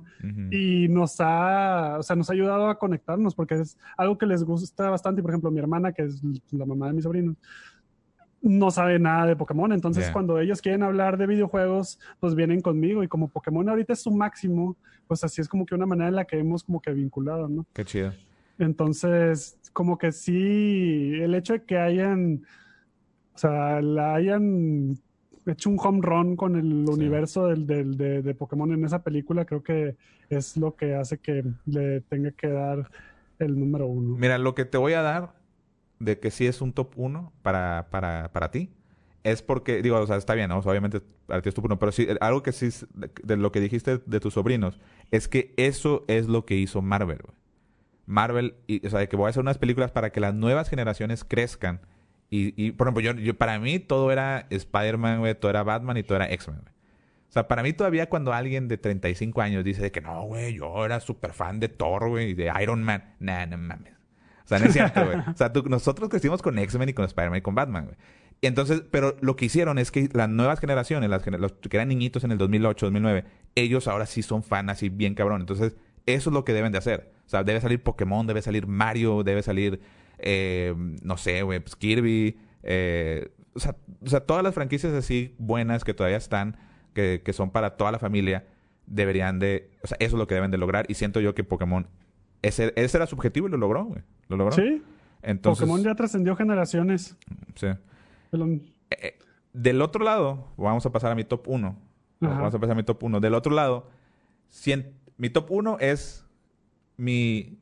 y 0.52 0.88
nos 0.90 1.16
ha, 1.20 1.98
o 1.98 2.04
sea, 2.04 2.16
nos 2.16 2.30
ha 2.30 2.34
ayudado 2.34 2.70
a 2.70 2.78
conectarnos 2.78 3.34
porque 3.34 3.56
es 3.56 3.80
algo 3.98 4.16
que 4.18 4.28
les 4.28 4.44
gusta 4.44 4.92
bastante. 4.92 5.24
Por 5.24 5.32
ejemplo, 5.32 5.50
mi 5.50 5.60
hermana, 5.60 5.92
que 5.92 6.04
es 6.04 6.22
la 6.52 6.68
mamá 6.68 6.88
de 6.88 6.94
mis 6.94 7.04
sobrinos, 7.04 7.36
no 8.44 8.72
sabe 8.72 9.00
nada 9.00 9.26
de 9.26 9.36
Pokémon. 9.36 9.72
Entonces, 9.72 10.10
cuando 10.12 10.40
ellos 10.40 10.62
quieren 10.62 10.84
hablar 10.84 11.18
de 11.18 11.28
videojuegos, 11.28 12.00
pues 12.20 12.36
vienen 12.36 12.62
conmigo. 12.62 13.04
Y 13.04 13.08
como 13.08 13.28
Pokémon 13.28 13.68
ahorita 13.68 13.94
es 13.94 14.02
su 14.02 14.12
máximo, 14.12 14.78
pues 15.08 15.24
así 15.24 15.42
es 15.42 15.48
como 15.48 15.66
que 15.66 15.76
una 15.76 15.86
manera 15.86 16.10
en 16.10 16.16
la 16.16 16.26
que 16.26 16.38
hemos 16.38 16.64
como 16.64 16.82
que 16.82 16.92
vinculado, 16.92 17.48
¿no? 17.48 17.66
Qué 17.74 17.86
chido. 17.86 18.14
Entonces, 18.60 19.60
como 19.74 19.98
que 19.98 20.12
sí, 20.12 21.14
el 21.22 21.34
hecho 21.36 21.54
de 21.54 21.64
que 21.64 21.78
hayan, 21.78 22.44
o 23.34 23.38
sea, 23.38 23.82
la 23.82 24.16
hayan 24.16 25.00
hecho 25.46 25.70
un 25.70 25.78
home 25.80 26.00
run 26.02 26.36
con 26.36 26.56
el 26.56 26.88
universo 26.90 27.48
del, 27.48 27.66
del, 27.68 27.98
de, 27.98 28.36
Pokémon 28.36 28.72
en 28.74 28.86
esa 28.86 29.04
película, 29.04 29.46
creo 29.46 29.64
que 29.64 29.96
es 30.30 30.58
lo 30.58 30.76
que 30.76 30.96
hace 30.96 31.18
que 31.18 31.44
le 31.66 32.02
tenga 32.02 32.32
que 32.32 32.48
dar 32.48 32.90
el 33.40 33.60
número 33.60 33.88
uno. 33.88 34.18
Mira, 34.18 34.38
lo 34.38 34.56
que 34.56 34.66
te 34.66 34.78
voy 34.78 34.94
a 34.94 35.02
dar 35.02 35.34
de 36.00 36.20
que 36.20 36.32
sí 36.32 36.48
es 36.48 36.62
un 36.62 36.74
top 36.74 36.94
uno 36.96 37.32
para, 37.42 37.88
para, 37.90 38.32
para 38.32 38.52
ti 38.52 38.70
es 39.24 39.42
porque, 39.42 39.82
digo, 39.82 40.00
o 40.00 40.08
sea, 40.08 40.18
está 40.18 40.34
bien, 40.34 40.50
¿no? 40.50 40.58
obviamente 40.60 41.02
para 41.28 41.42
ti 41.42 41.50
es 41.50 41.56
top 41.56 41.66
uno, 41.66 41.80
pero 41.80 41.92
sí, 41.92 42.08
algo 42.20 42.42
que 42.42 42.52
sí, 42.52 42.70
de, 43.24 43.38
lo 43.38 43.52
que 43.52 43.60
dijiste 43.60 44.00
de 44.06 44.20
tus 44.20 44.34
sobrinos, 44.34 44.80
es 45.12 45.28
que 45.28 45.54
eso 45.58 46.04
es 46.08 46.28
lo 46.28 46.46
que 46.46 46.56
hizo 46.56 46.82
Marvel, 46.82 47.20
Marvel, 48.06 48.56
y, 48.68 48.86
o 48.86 48.90
sea, 48.90 49.00
de 49.00 49.08
que 49.08 49.16
voy 49.16 49.28
a 49.28 49.30
hacer 49.30 49.42
unas 49.42 49.58
películas 49.58 49.92
para 49.92 50.12
que 50.12 50.20
las 50.20 50.34
nuevas 50.34 50.70
generaciones 50.70 51.24
crezcan 51.24 51.82
y, 52.32 52.54
y 52.56 52.72
por 52.72 52.88
ejemplo, 52.88 53.12
yo, 53.12 53.38
para 53.38 53.60
mí 53.60 53.78
todo 53.80 54.10
era 54.10 54.48
Spider-Man, 54.50 55.20
güey, 55.20 55.36
todo 55.36 55.52
era 55.52 55.64
Batman 55.64 55.98
y 55.98 56.04
todo 56.04 56.16
era 56.16 56.32
X-Men, 56.32 56.62
O 56.62 57.32
sea, 57.32 57.50
para 57.50 57.62
mí 57.62 57.74
todavía 57.74 58.08
cuando 58.08 58.32
alguien 58.32 58.70
de 58.70 58.78
35 58.78 59.42
años 59.42 59.66
dice 59.66 59.92
que 59.92 60.00
no, 60.00 60.24
güey, 60.24 60.56
yo 60.56 60.86
era 60.86 61.02
súper 61.02 61.34
fan 61.34 61.60
de 61.60 61.68
Thor, 61.68 62.08
güey, 62.08 62.30
y 62.30 62.34
de 62.34 62.50
Iron 62.62 62.84
Man. 62.84 63.16
Nah, 63.20 63.46
no 63.48 63.58
mames. 63.58 63.94
O 64.46 64.48
sea, 64.48 64.60
no 64.60 64.66
es 64.66 64.74
cierto, 64.74 65.06
güey. 65.06 65.18
O 65.18 65.36
sea, 65.36 65.52
nosotros 65.66 66.08
crecimos 66.10 66.42
con 66.42 66.58
X-Men 66.58 66.90
y 66.90 66.94
con 66.94 67.04
Spider-Man 67.04 67.40
y 67.40 67.42
con 67.42 67.54
Batman, 67.54 67.86
güey. 67.86 67.98
Entonces, 68.42 68.82
pero 68.90 69.18
lo 69.20 69.36
que 69.36 69.46
hicieron 69.46 69.78
es 69.78 69.92
que 69.92 70.10
las 70.14 70.30
nuevas 70.30 70.62
generaciones, 70.62 71.10
las 71.10 71.28
los 71.28 71.52
que 71.52 71.78
eran 71.78 71.90
niñitos 71.90 72.24
en 72.24 72.32
el 72.32 72.38
2008, 72.38 72.86
2009, 72.86 73.26
ellos 73.56 73.90
ahora 73.90 74.06
sí 74.06 74.24
son 74.24 74.42
fan 74.42 74.70
así 74.70 74.88
bien 74.88 75.16
cabrón. 75.16 75.42
Entonces, 75.42 75.76
eso 76.06 76.30
es 76.30 76.34
lo 76.34 76.46
que 76.46 76.54
deben 76.54 76.72
de 76.72 76.78
hacer. 76.78 77.12
O 77.26 77.30
sea, 77.30 77.44
debe 77.44 77.60
salir 77.60 77.84
Pokémon, 77.84 78.26
debe 78.26 78.42
salir 78.42 78.68
Mario, 78.68 79.24
debe 79.24 79.44
salir 79.44 79.82
eh, 80.22 80.74
no 81.04 81.18
sé, 81.18 81.42
güey, 81.44 81.60
pues 81.60 81.76
Kirby, 81.76 82.38
eh, 82.64 83.32
o, 83.54 83.60
sea, 83.60 83.76
o 84.04 84.10
sea, 84.10 84.22
todas 84.22 84.44
las 84.44 84.54
franquicias 84.54 84.94
así 84.94 85.36
buenas 85.38 85.84
que 85.84 85.94
todavía 85.94 86.18
están, 86.18 86.58
que, 86.94 87.22
que 87.24 87.34
son 87.34 87.52
para 87.52 87.76
toda 87.78 87.92
la 87.92 88.00
familia, 88.00 88.46
deberían 88.86 89.40
de, 89.40 89.72
o 89.84 89.88
sea, 89.88 89.98
eso 90.00 90.16
es 90.16 90.20
lo 90.20 90.28
que 90.28 90.36
deben 90.36 90.52
de 90.52 90.58
lograr 90.58 90.86
y 90.90 90.94
siento 90.94 91.20
yo 91.20 91.34
que 91.34 91.44
Pokémon, 91.44 91.88
ese, 92.42 92.74
ese 92.76 92.98
era 92.98 93.08
su 93.08 93.16
objetivo 93.16 93.48
y 93.48 93.52
lo 93.52 93.58
logró, 93.58 93.86
güey, 93.86 94.02
lo 94.28 94.38
logró. 94.38 94.54
Sí. 94.54 94.82
Entonces, 95.24 95.62
Pokémon 95.62 95.84
ya 95.84 95.96
trascendió 95.96 96.36
generaciones. 96.36 97.18
Sí. 97.56 97.68
Eh, 98.90 99.20
del 99.54 99.82
otro 99.82 100.04
lado, 100.04 100.48
vamos 100.58 100.86
a 100.86 100.92
pasar 100.92 101.12
a 101.12 101.16
mi 101.16 101.24
top 101.24 101.48
1. 101.48 101.78
Vamos 102.22 102.54
a 102.54 102.60
pasar 102.60 102.74
a 102.74 102.76
mi 102.76 102.84
top 102.84 103.04
1. 103.04 103.20
Del 103.20 103.34
otro 103.34 103.54
lado, 103.54 103.90
mi 105.18 105.30
top 105.30 105.52
1 105.52 105.78
es 105.80 106.26
mi, 106.98 107.60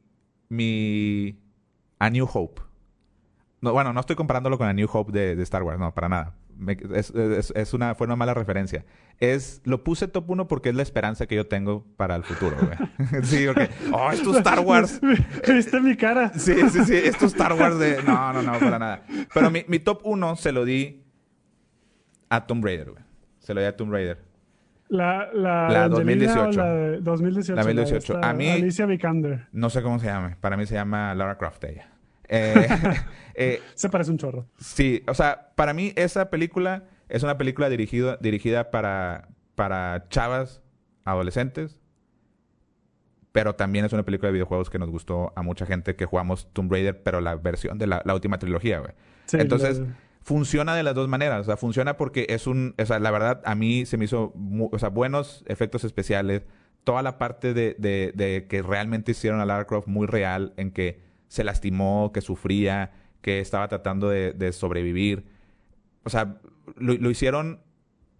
mi 0.49 1.40
a 1.99 2.09
New 2.09 2.27
Hope. 2.31 2.61
No, 3.61 3.73
bueno, 3.73 3.91
no 3.91 3.99
estoy 3.99 4.15
comparándolo 4.15 4.57
con 4.57 4.67
A 4.67 4.73
New 4.73 4.88
Hope 4.91 5.11
de, 5.11 5.41
Star 5.43 5.63
Wars, 5.63 5.80
no, 5.80 5.93
para 5.93 6.07
nada. 6.07 6.34
es, 6.93 7.73
una, 7.73 7.93
fue 7.93 8.07
una 8.07 8.15
mala 8.15 8.34
referencia. 8.34 8.85
Es, 9.19 9.61
lo 9.65 9.84
puse 9.84 10.07
top 10.07 10.30
1 10.30 10.47
porque 10.47 10.69
es 10.69 10.76
la 10.76 10.81
esperanza 10.81 11.27
que 11.27 11.35
yo 11.35 11.47
tengo 11.47 11.85
para 11.97 12.15
el 12.15 12.23
futuro, 12.23 12.55
güey. 12.57 13.23
sí, 13.23 13.45
porque, 13.45 13.69
oh, 13.91 14.11
es 14.11 14.21
tu 14.21 14.35
Star 14.38 14.61
Wars. 14.61 15.01
¿Viste 15.47 15.81
mi 15.81 15.97
cara? 15.97 16.31
Sí, 16.35 16.53
sí, 16.69 16.85
sí, 16.85 16.95
es 16.95 17.17
tu 17.17 17.26
Star 17.26 17.53
Wars 17.53 17.77
de, 17.77 18.01
no, 18.03 18.31
no, 18.31 18.41
no, 18.41 18.57
para 18.59 18.80
nada. 18.80 19.03
Pero 19.34 19.51
mi, 19.51 19.65
mi 19.67 19.80
top 19.80 20.01
1 20.03 20.38
se 20.38 20.53
lo 20.53 20.63
di 20.63 21.03
a 22.30 22.47
Tomb 22.47 22.63
Raider, 22.63 22.91
güey. 22.91 23.03
Se 23.39 23.53
lo 23.53 23.59
di 23.59 23.67
a 23.67 23.76
Tomb 23.76 23.91
Raider. 23.91 24.28
La, 24.90 25.30
la, 25.34 25.70
la 25.70 25.88
2018. 25.88 26.60
La 26.60 26.98
2018. 26.99 27.56
La 27.56 27.64
2018. 27.64 28.20
a 28.24 28.34
mí. 28.34 28.49
Alicia 28.49 28.88
Vikander. 28.88 29.48
No 29.52 29.70
sé 29.70 29.84
cómo 29.84 29.99
se 29.99 30.07
llama. 30.07 30.36
Para 30.41 30.57
mí 30.57 30.66
se 30.66 30.74
llama 30.74 31.14
Lara 31.16 31.38
Croft 31.38 31.64
ella. 31.64 31.90
Eh, 32.32 32.68
eh, 33.34 33.61
se 33.74 33.90
parece 33.90 34.11
un 34.11 34.20
chorro. 34.20 34.45
Sí, 34.60 35.03
o 35.07 35.16
sea, 35.16 35.49
para 35.56 35.74
mí 35.74 35.94
esa 35.95 36.30
película 36.30 36.84
es 37.07 37.24
una 37.24 37.40
película 37.40 37.70
dirigido, 37.70 38.18
dirigida 38.18 38.70
para, 38.70 39.30
para 39.56 40.07
chavas, 40.10 40.61
adolescentes, 41.06 41.80
pero 43.32 43.56
también 43.56 43.84
es 43.84 43.94
una 43.94 44.03
película 44.03 44.28
de 44.28 44.34
videojuegos 44.34 44.70
que 44.70 44.78
nos 44.78 44.91
gustó 44.91 45.34
a 45.36 45.41
mucha 45.41 45.66
gente 45.66 45.95
que 45.95 46.06
jugamos 46.06 46.53
Tomb 46.53 46.72
Raider, 46.72 47.02
pero 47.02 47.20
la 47.20 47.36
versión 47.36 47.80
de 47.80 47.88
la, 47.88 48.03
última 48.14 48.38
trilogía, 48.38 48.78
güey. 48.78 48.94
Entonces, 49.34 49.82
funciona 50.30 50.76
de 50.76 50.84
las 50.84 50.93
dos 50.93 51.07
maneras. 51.07 51.41
O 51.41 51.43
sea, 51.43 51.57
funciona 51.57 51.97
porque 51.97 52.27
es 52.30 52.45
un. 52.45 52.76
O 52.80 52.85
sea, 52.85 52.99
la 52.99 53.10
verdad, 53.10 53.41
a 53.45 53.56
mí 53.56 53.88
se 53.88 53.97
me 53.97 54.06
hizo. 54.06 54.31
o 54.72 54.77
sea, 54.77 54.89
buenos 54.89 55.43
efectos 55.47 55.84
especiales. 55.84 56.43
Toda 56.84 57.01
la 57.01 57.18
parte 57.18 57.56
de, 57.56 57.73
de, 57.80 58.45
que 58.47 58.61
realmente 58.61 59.14
hicieron 59.14 59.39
a 59.41 59.45
Lara 59.45 59.65
Croft 59.65 59.88
muy 59.88 60.06
real, 60.06 60.53
en 60.57 60.69
que 60.69 60.99
se 61.27 61.43
lastimó, 61.43 62.11
que 62.14 62.22
sufría, 62.22 62.91
que 63.22 63.39
estaba 63.39 63.68
tratando 63.69 64.07
de, 64.07 64.51
sobrevivir. 64.53 65.26
O 66.03 66.11
sea, 66.11 66.39
lo, 66.77 66.93
lo, 66.93 67.10
hicieron. 67.10 67.61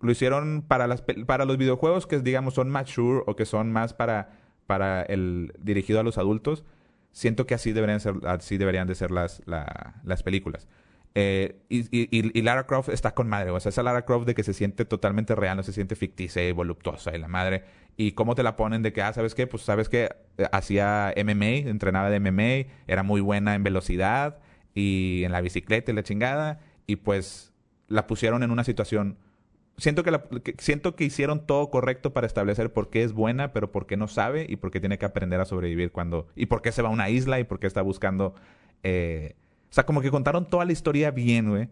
Lo 0.02 0.12
hicieron 0.12 0.64
para, 0.68 0.88
las, 0.88 1.04
para 1.28 1.46
los 1.46 1.58
videojuegos 1.58 2.08
que, 2.08 2.20
digamos, 2.22 2.56
son 2.56 2.72
mature 2.72 3.22
o 3.28 3.36
que 3.36 3.46
son 3.46 3.72
más 3.72 3.94
para, 3.94 4.32
para 4.66 5.04
el 5.04 5.54
dirigido 5.60 6.00
a 6.00 6.04
los 6.04 6.18
adultos. 6.18 6.64
Siento 7.12 7.46
que 7.46 7.54
así 7.54 7.72
deberían, 7.72 8.00
ser, 8.00 8.16
así 8.26 8.58
deberían 8.58 8.88
de 8.88 8.96
ser 8.96 9.12
las, 9.12 9.44
las 9.46 10.24
películas. 10.24 10.68
Eh, 11.16 11.56
y, 11.70 11.88
y, 11.92 12.42
Lara 12.42 12.66
Croft 12.66 12.90
está 12.90 13.14
con 13.14 13.28
madre. 13.28 13.50
O 13.52 13.60
sea, 13.60 13.70
esa 13.70 13.84
Lara 13.84 14.06
Croft 14.06 14.26
de 14.26 14.36
que 14.36 14.44
se 14.44 14.54
siente 14.54 14.86
totalmente 14.86 15.36
real, 15.36 15.58
no 15.58 15.64
se 15.64 15.74
siente 15.74 15.96
ficticia 15.96 16.48
y 16.48 16.52
voluptuosa 16.52 17.16
y 17.16 17.20
la 17.20 17.28
madre. 17.28 17.64
Y 17.98 18.14
cómo 18.14 18.36
te 18.36 18.44
la 18.44 18.56
ponen 18.56 18.82
de 18.84 18.94
que, 18.94 19.02
ah, 19.02 19.12
¿sabes 19.14 19.36
qué? 19.36 19.48
Pues 19.48 19.64
sabes 19.64 19.90
que 19.90 20.10
eh, 20.38 20.48
hacía 20.52 21.14
MMA, 21.18 21.70
entrenaba 21.70 22.10
de 22.10 22.20
MMA, 22.20 22.72
era 22.88 23.04
muy 23.04 23.22
buena 23.22 23.56
en 23.56 23.64
velocidad 23.64 24.40
y 24.74 25.24
en 25.26 25.32
la 25.32 25.42
bicicleta 25.42 25.92
y 25.92 25.96
la 25.96 26.04
chingada. 26.04 26.60
Y 26.88 26.98
pues 26.98 27.54
la 27.88 28.08
pusieron 28.08 28.44
en 28.44 28.52
una 28.52 28.64
situación. 28.64 29.18
Siento 29.78 30.04
que, 30.04 30.56
siento 30.60 30.96
que 30.96 31.06
hicieron 31.06 31.46
todo 31.46 31.70
correcto 31.70 32.14
para 32.14 32.28
establecer 32.28 32.72
por 32.72 32.90
qué 32.90 33.04
es 33.04 33.14
buena, 33.14 33.54
pero 33.54 33.72
por 33.72 33.88
qué 33.88 33.98
no 33.98 34.08
sabe 34.08 34.46
y 34.48 34.58
por 34.58 34.72
qué 34.72 34.80
tiene 34.80 34.98
que 34.98 35.06
aprender 35.06 35.40
a 35.40 35.46
sobrevivir 35.46 35.92
cuando. 35.92 36.28
y 36.36 36.46
por 36.46 36.62
qué 36.62 36.72
se 36.72 36.82
va 36.82 36.90
a 36.90 36.92
una 36.92 37.10
isla 37.10 37.40
y 37.40 37.44
por 37.46 37.60
qué 37.60 37.68
está 37.68 37.82
buscando. 37.82 38.36
Eh, 38.84 39.36
o 39.70 39.74
sea, 39.74 39.86
como 39.86 40.02
que 40.02 40.10
contaron 40.10 40.48
toda 40.48 40.66
la 40.66 40.72
historia 40.72 41.12
bien, 41.12 41.50
güey. 41.50 41.70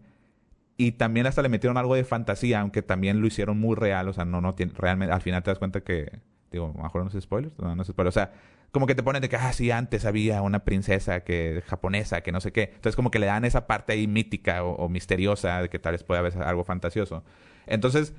Y 0.76 0.92
también 0.92 1.26
hasta 1.26 1.42
le 1.42 1.48
metieron 1.48 1.76
algo 1.76 1.96
de 1.96 2.04
fantasía, 2.04 2.60
aunque 2.60 2.82
también 2.82 3.20
lo 3.20 3.26
hicieron 3.26 3.58
muy 3.58 3.74
real. 3.74 4.08
O 4.08 4.12
sea, 4.12 4.24
no, 4.24 4.40
no 4.40 4.54
realmente, 4.76 5.12
al 5.12 5.20
final 5.20 5.42
te 5.42 5.50
das 5.50 5.58
cuenta 5.58 5.80
que, 5.80 6.20
digo, 6.52 6.72
mejor 6.72 7.02
no 7.02 7.10
es 7.10 7.20
spoilers, 7.22 7.58
no, 7.58 7.74
no 7.74 7.82
es 7.82 7.88
spoilers. 7.88 8.16
O 8.16 8.20
sea, 8.20 8.32
como 8.70 8.86
que 8.86 8.94
te 8.94 9.02
ponen 9.02 9.20
de 9.20 9.28
que, 9.28 9.34
ah, 9.34 9.52
sí, 9.52 9.72
antes 9.72 10.04
había 10.04 10.40
una 10.42 10.60
princesa 10.64 11.20
que 11.24 11.64
japonesa, 11.66 12.20
que 12.20 12.30
no 12.30 12.40
sé 12.40 12.52
qué. 12.52 12.70
Entonces 12.74 12.94
como 12.94 13.10
que 13.10 13.18
le 13.18 13.26
dan 13.26 13.44
esa 13.44 13.66
parte 13.66 13.94
ahí 13.94 14.06
mítica 14.06 14.62
o, 14.62 14.88
misteriosa 14.88 15.62
de 15.62 15.68
que 15.68 15.80
tal 15.80 15.92
vez 15.92 16.04
pueda 16.04 16.20
haber 16.20 16.40
algo 16.42 16.62
fantasioso. 16.62 17.24
Entonces, 17.66 18.14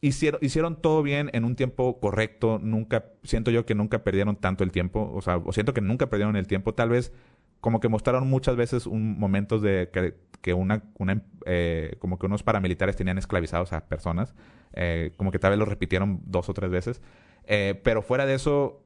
hicieron, 0.00 0.38
hicieron 0.40 0.76
todo 0.80 1.02
bien 1.02 1.30
en 1.32 1.44
un 1.44 1.56
tiempo 1.56 1.98
correcto. 1.98 2.60
Nunca, 2.62 3.06
siento 3.24 3.50
yo 3.50 3.66
que 3.66 3.74
nunca 3.74 4.04
perdieron 4.04 4.36
tanto 4.36 4.62
el 4.62 4.70
tiempo. 4.70 5.10
O 5.14 5.20
sea, 5.20 5.38
o 5.38 5.52
siento 5.52 5.74
que 5.74 5.80
nunca 5.80 6.08
perdieron 6.08 6.36
el 6.36 6.46
tiempo. 6.46 6.74
Tal 6.74 6.90
vez 6.90 7.12
como 7.62 7.78
que 7.78 7.88
mostraron 7.88 8.28
muchas 8.28 8.56
veces 8.56 8.88
un 8.88 9.18
momentos 9.20 9.62
de 9.62 9.88
que, 9.92 10.16
que 10.40 10.52
una, 10.52 10.82
una 10.98 11.22
eh, 11.46 11.94
como 12.00 12.18
que 12.18 12.26
unos 12.26 12.42
paramilitares 12.42 12.96
tenían 12.96 13.18
esclavizados 13.18 13.72
a 13.72 13.86
personas. 13.86 14.34
Eh, 14.72 15.12
como 15.16 15.30
que 15.30 15.38
tal 15.38 15.50
vez 15.50 15.60
lo 15.60 15.64
repitieron 15.64 16.20
dos 16.26 16.48
o 16.48 16.54
tres 16.54 16.72
veces. 16.72 17.00
Eh, 17.44 17.80
pero 17.84 18.02
fuera 18.02 18.26
de 18.26 18.34
eso, 18.34 18.82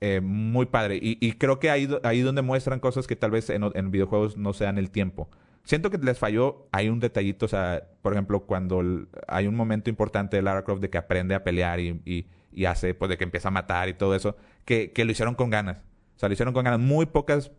eh, 0.00 0.20
muy 0.22 0.66
padre. 0.66 1.00
Y, 1.02 1.18
y, 1.20 1.32
creo 1.32 1.58
que 1.58 1.68
ahí, 1.70 1.88
ahí 2.04 2.20
donde 2.20 2.42
muestran 2.42 2.78
cosas 2.78 3.08
que 3.08 3.16
tal 3.16 3.32
vez 3.32 3.50
en, 3.50 3.64
en, 3.74 3.90
videojuegos 3.90 4.36
no 4.36 4.52
sean 4.52 4.78
el 4.78 4.92
tiempo. 4.92 5.28
Siento 5.64 5.90
que 5.90 5.98
les 5.98 6.16
falló, 6.16 6.68
hay 6.70 6.90
un 6.90 7.00
detallito, 7.00 7.46
o 7.46 7.48
sea, 7.48 7.88
por 8.02 8.12
ejemplo, 8.12 8.46
cuando 8.46 8.84
hay 9.26 9.48
un 9.48 9.56
momento 9.56 9.90
importante 9.90 10.36
de 10.36 10.42
Lara 10.42 10.62
Croft 10.62 10.80
de 10.80 10.90
que 10.90 10.98
aprende 10.98 11.34
a 11.34 11.42
pelear 11.42 11.80
y, 11.80 12.00
y, 12.04 12.26
y, 12.52 12.66
hace, 12.66 12.94
pues 12.94 13.08
de 13.08 13.18
que 13.18 13.24
empieza 13.24 13.48
a 13.48 13.50
matar 13.50 13.88
y 13.88 13.94
todo 13.94 14.14
eso, 14.14 14.36
que, 14.64 14.92
que 14.92 15.04
lo 15.04 15.10
hicieron 15.10 15.34
con 15.34 15.50
ganas. 15.50 15.78
O 16.16 16.20
sea, 16.20 16.28
lo 16.28 16.34
hicieron 16.34 16.54
con 16.54 16.62
ganas. 16.62 16.78
Muy 16.78 17.06
pocas 17.06 17.50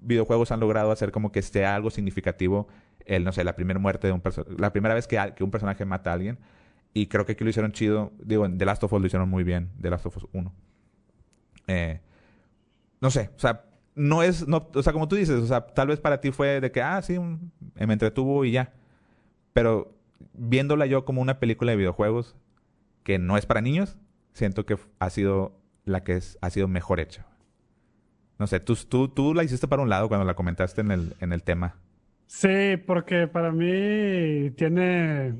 videojuegos 0.00 0.52
han 0.52 0.60
logrado 0.60 0.90
hacer 0.90 1.12
como 1.12 1.32
que 1.32 1.42
sea 1.42 1.74
algo 1.74 1.90
significativo 1.90 2.68
el, 3.04 3.24
no 3.24 3.32
sé, 3.32 3.42
la 3.42 3.56
primera 3.56 3.78
muerte 3.78 4.06
de 4.06 4.12
un 4.12 4.20
personaje, 4.20 4.54
la 4.58 4.70
primera 4.72 4.94
vez 4.94 5.06
que, 5.06 5.32
que 5.34 5.42
un 5.42 5.50
personaje 5.50 5.84
mata 5.84 6.10
a 6.10 6.14
alguien. 6.14 6.38
Y 6.92 7.06
creo 7.06 7.24
que 7.24 7.32
aquí 7.32 7.44
lo 7.44 7.50
hicieron 7.50 7.72
chido. 7.72 8.12
Digo, 8.18 8.44
en 8.44 8.58
The 8.58 8.64
Last 8.64 8.82
of 8.84 8.92
Us 8.92 9.00
lo 9.00 9.06
hicieron 9.06 9.28
muy 9.28 9.44
bien. 9.44 9.70
The 9.80 9.90
Last 9.90 10.06
of 10.06 10.16
Us 10.16 10.26
1. 10.32 10.52
Eh, 11.68 12.00
no 13.00 13.10
sé, 13.10 13.30
o 13.36 13.38
sea, 13.38 13.64
no 13.94 14.22
es, 14.22 14.46
no, 14.48 14.68
o 14.74 14.82
sea, 14.82 14.92
como 14.92 15.08
tú 15.08 15.16
dices, 15.16 15.36
o 15.36 15.46
sea, 15.46 15.66
tal 15.66 15.88
vez 15.88 16.00
para 16.00 16.20
ti 16.20 16.30
fue 16.32 16.60
de 16.60 16.70
que, 16.70 16.82
ah, 16.82 17.00
sí, 17.02 17.18
me 17.18 17.92
entretuvo 17.92 18.44
y 18.44 18.52
ya. 18.52 18.72
Pero 19.52 19.94
viéndola 20.32 20.86
yo 20.86 21.04
como 21.04 21.22
una 21.22 21.40
película 21.40 21.72
de 21.72 21.76
videojuegos 21.76 22.36
que 23.02 23.18
no 23.18 23.36
es 23.36 23.46
para 23.46 23.60
niños, 23.60 23.96
siento 24.32 24.66
que 24.66 24.76
ha 24.98 25.10
sido 25.10 25.58
la 25.84 26.04
que 26.04 26.16
es, 26.16 26.38
ha 26.40 26.50
sido 26.50 26.68
mejor 26.68 27.00
hecha. 27.00 27.26
No 28.38 28.46
sé, 28.46 28.60
tú, 28.60 28.76
tú, 28.76 29.08
tú 29.08 29.34
la 29.34 29.44
hiciste 29.44 29.66
para 29.68 29.82
un 29.82 29.88
lado 29.88 30.08
cuando 30.08 30.24
la 30.24 30.34
comentaste 30.34 30.80
en 30.80 30.90
el, 30.90 31.14
en 31.20 31.32
el 31.32 31.42
tema. 31.42 31.76
Sí, 32.26 32.76
porque 32.86 33.26
para 33.26 33.50
mí 33.52 34.50
tiene 34.50 35.34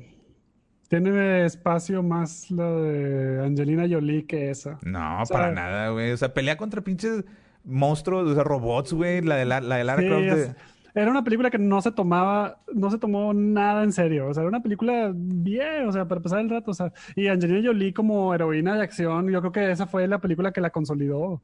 tiene 0.89 1.45
espacio 1.45 2.01
más 2.01 2.49
la 2.49 2.71
de 2.71 3.45
Angelina 3.45 3.87
Jolie 3.87 4.25
que 4.25 4.49
esa. 4.49 4.79
No, 4.81 5.21
para 5.29 5.51
nada, 5.51 5.89
güey. 5.91 6.11
O 6.11 6.17
sea, 6.17 6.33
pelea 6.33 6.57
contra 6.57 6.81
pinches 6.81 7.23
monstruos, 7.63 8.27
o 8.27 8.33
sea, 8.33 8.43
robots, 8.43 8.91
güey. 8.93 9.21
La 9.21 9.35
de, 9.35 9.45
la, 9.45 9.61
la 9.61 9.77
de 9.77 9.83
Lara 9.83 10.03
Croft. 10.03 10.55
Era 10.95 11.11
una 11.11 11.23
película 11.23 11.51
que 11.51 11.59
no 11.59 11.79
se 11.83 11.91
tomaba, 11.91 12.57
no 12.73 12.89
se 12.89 12.97
tomó 12.97 13.35
nada 13.35 13.83
en 13.83 13.93
serio. 13.93 14.27
O 14.27 14.33
sea, 14.33 14.41
era 14.41 14.49
una 14.49 14.63
película 14.63 15.11
bien, 15.13 15.87
o 15.87 15.91
sea, 15.91 16.07
para 16.07 16.21
pasar 16.21 16.39
el 16.39 16.49
rato. 16.49 16.71
O 16.71 16.73
sea, 16.73 16.91
y 17.15 17.27
Angelina 17.27 17.67
Jolie 17.67 17.93
como 17.93 18.33
heroína 18.33 18.75
de 18.75 18.81
acción, 18.81 19.29
yo 19.29 19.41
creo 19.41 19.51
que 19.51 19.71
esa 19.71 19.85
fue 19.85 20.07
la 20.07 20.17
película 20.17 20.51
que 20.51 20.59
la 20.59 20.71
consolidó. 20.71 21.43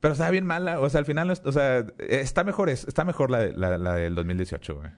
Pero 0.00 0.12
estaba 0.12 0.30
bien 0.30 0.46
mala. 0.46 0.80
O 0.80 0.88
sea, 0.88 1.00
al 1.00 1.06
final, 1.06 1.30
o 1.30 1.52
sea, 1.52 1.86
está 1.98 2.44
mejor, 2.44 2.68
está 2.68 3.04
mejor 3.04 3.30
la, 3.30 3.46
la, 3.48 3.78
la 3.78 3.94
del 3.94 4.14
2018, 4.14 4.74
güey. 4.76 4.90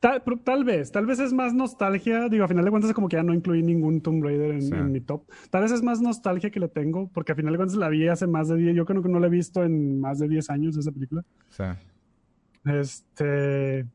Tal, 0.00 0.64
vez, 0.64 0.92
tal 0.92 1.06
vez 1.06 1.18
es 1.18 1.32
más 1.32 1.54
nostalgia. 1.54 2.28
Digo, 2.28 2.44
a 2.44 2.48
final 2.48 2.64
de 2.64 2.70
cuentas, 2.70 2.90
es 2.90 2.94
como 2.94 3.08
que 3.08 3.16
ya 3.16 3.22
no 3.22 3.34
incluí 3.34 3.62
ningún 3.62 4.00
Tomb 4.00 4.22
Raider 4.22 4.52
en, 4.52 4.92
mi 4.92 5.00
top. 5.00 5.24
Tal 5.50 5.62
vez 5.62 5.72
es 5.72 5.82
más 5.82 6.00
nostalgia 6.00 6.50
que 6.50 6.60
le 6.60 6.68
tengo, 6.68 7.08
porque 7.12 7.32
a 7.32 7.34
final 7.34 7.52
de 7.52 7.58
cuentas 7.58 7.76
la 7.76 7.88
vi 7.88 8.06
hace 8.06 8.26
más 8.26 8.48
de 8.48 8.56
10. 8.56 8.76
Yo 8.76 8.84
creo 8.84 9.02
que 9.02 9.08
no 9.08 9.18
la 9.18 9.26
he 9.26 9.30
visto 9.30 9.64
en 9.64 10.00
más 10.00 10.18
de 10.18 10.28
10 10.28 10.50
años 10.50 10.76
esa 10.76 10.92
película. 10.92 11.24
Sí. 11.48 11.64
Este. 12.66 13.86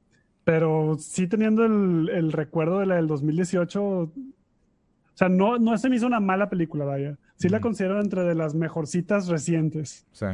Pero 0.43 0.97
sí 0.99 1.27
teniendo 1.27 1.63
el, 1.65 2.31
recuerdo 2.31 2.79
de 2.79 2.88
la 2.88 2.95
del 2.95 3.07
2018. 3.07 3.83
O 3.83 4.11
sea, 5.13 5.29
no, 5.29 5.59
no 5.59 5.77
se 5.77 5.88
me 5.88 5.97
hizo 5.97 6.07
una 6.07 6.19
mala 6.19 6.49
película, 6.49 6.83
vaya. 6.83 7.17
Sí 7.41 7.49
la 7.49 7.59
considero 7.59 7.99
entre 7.99 8.23
de 8.23 8.35
las 8.35 8.53
mejorcitas 8.55 9.27
recientes. 9.27 10.05
Sí. 10.11 10.26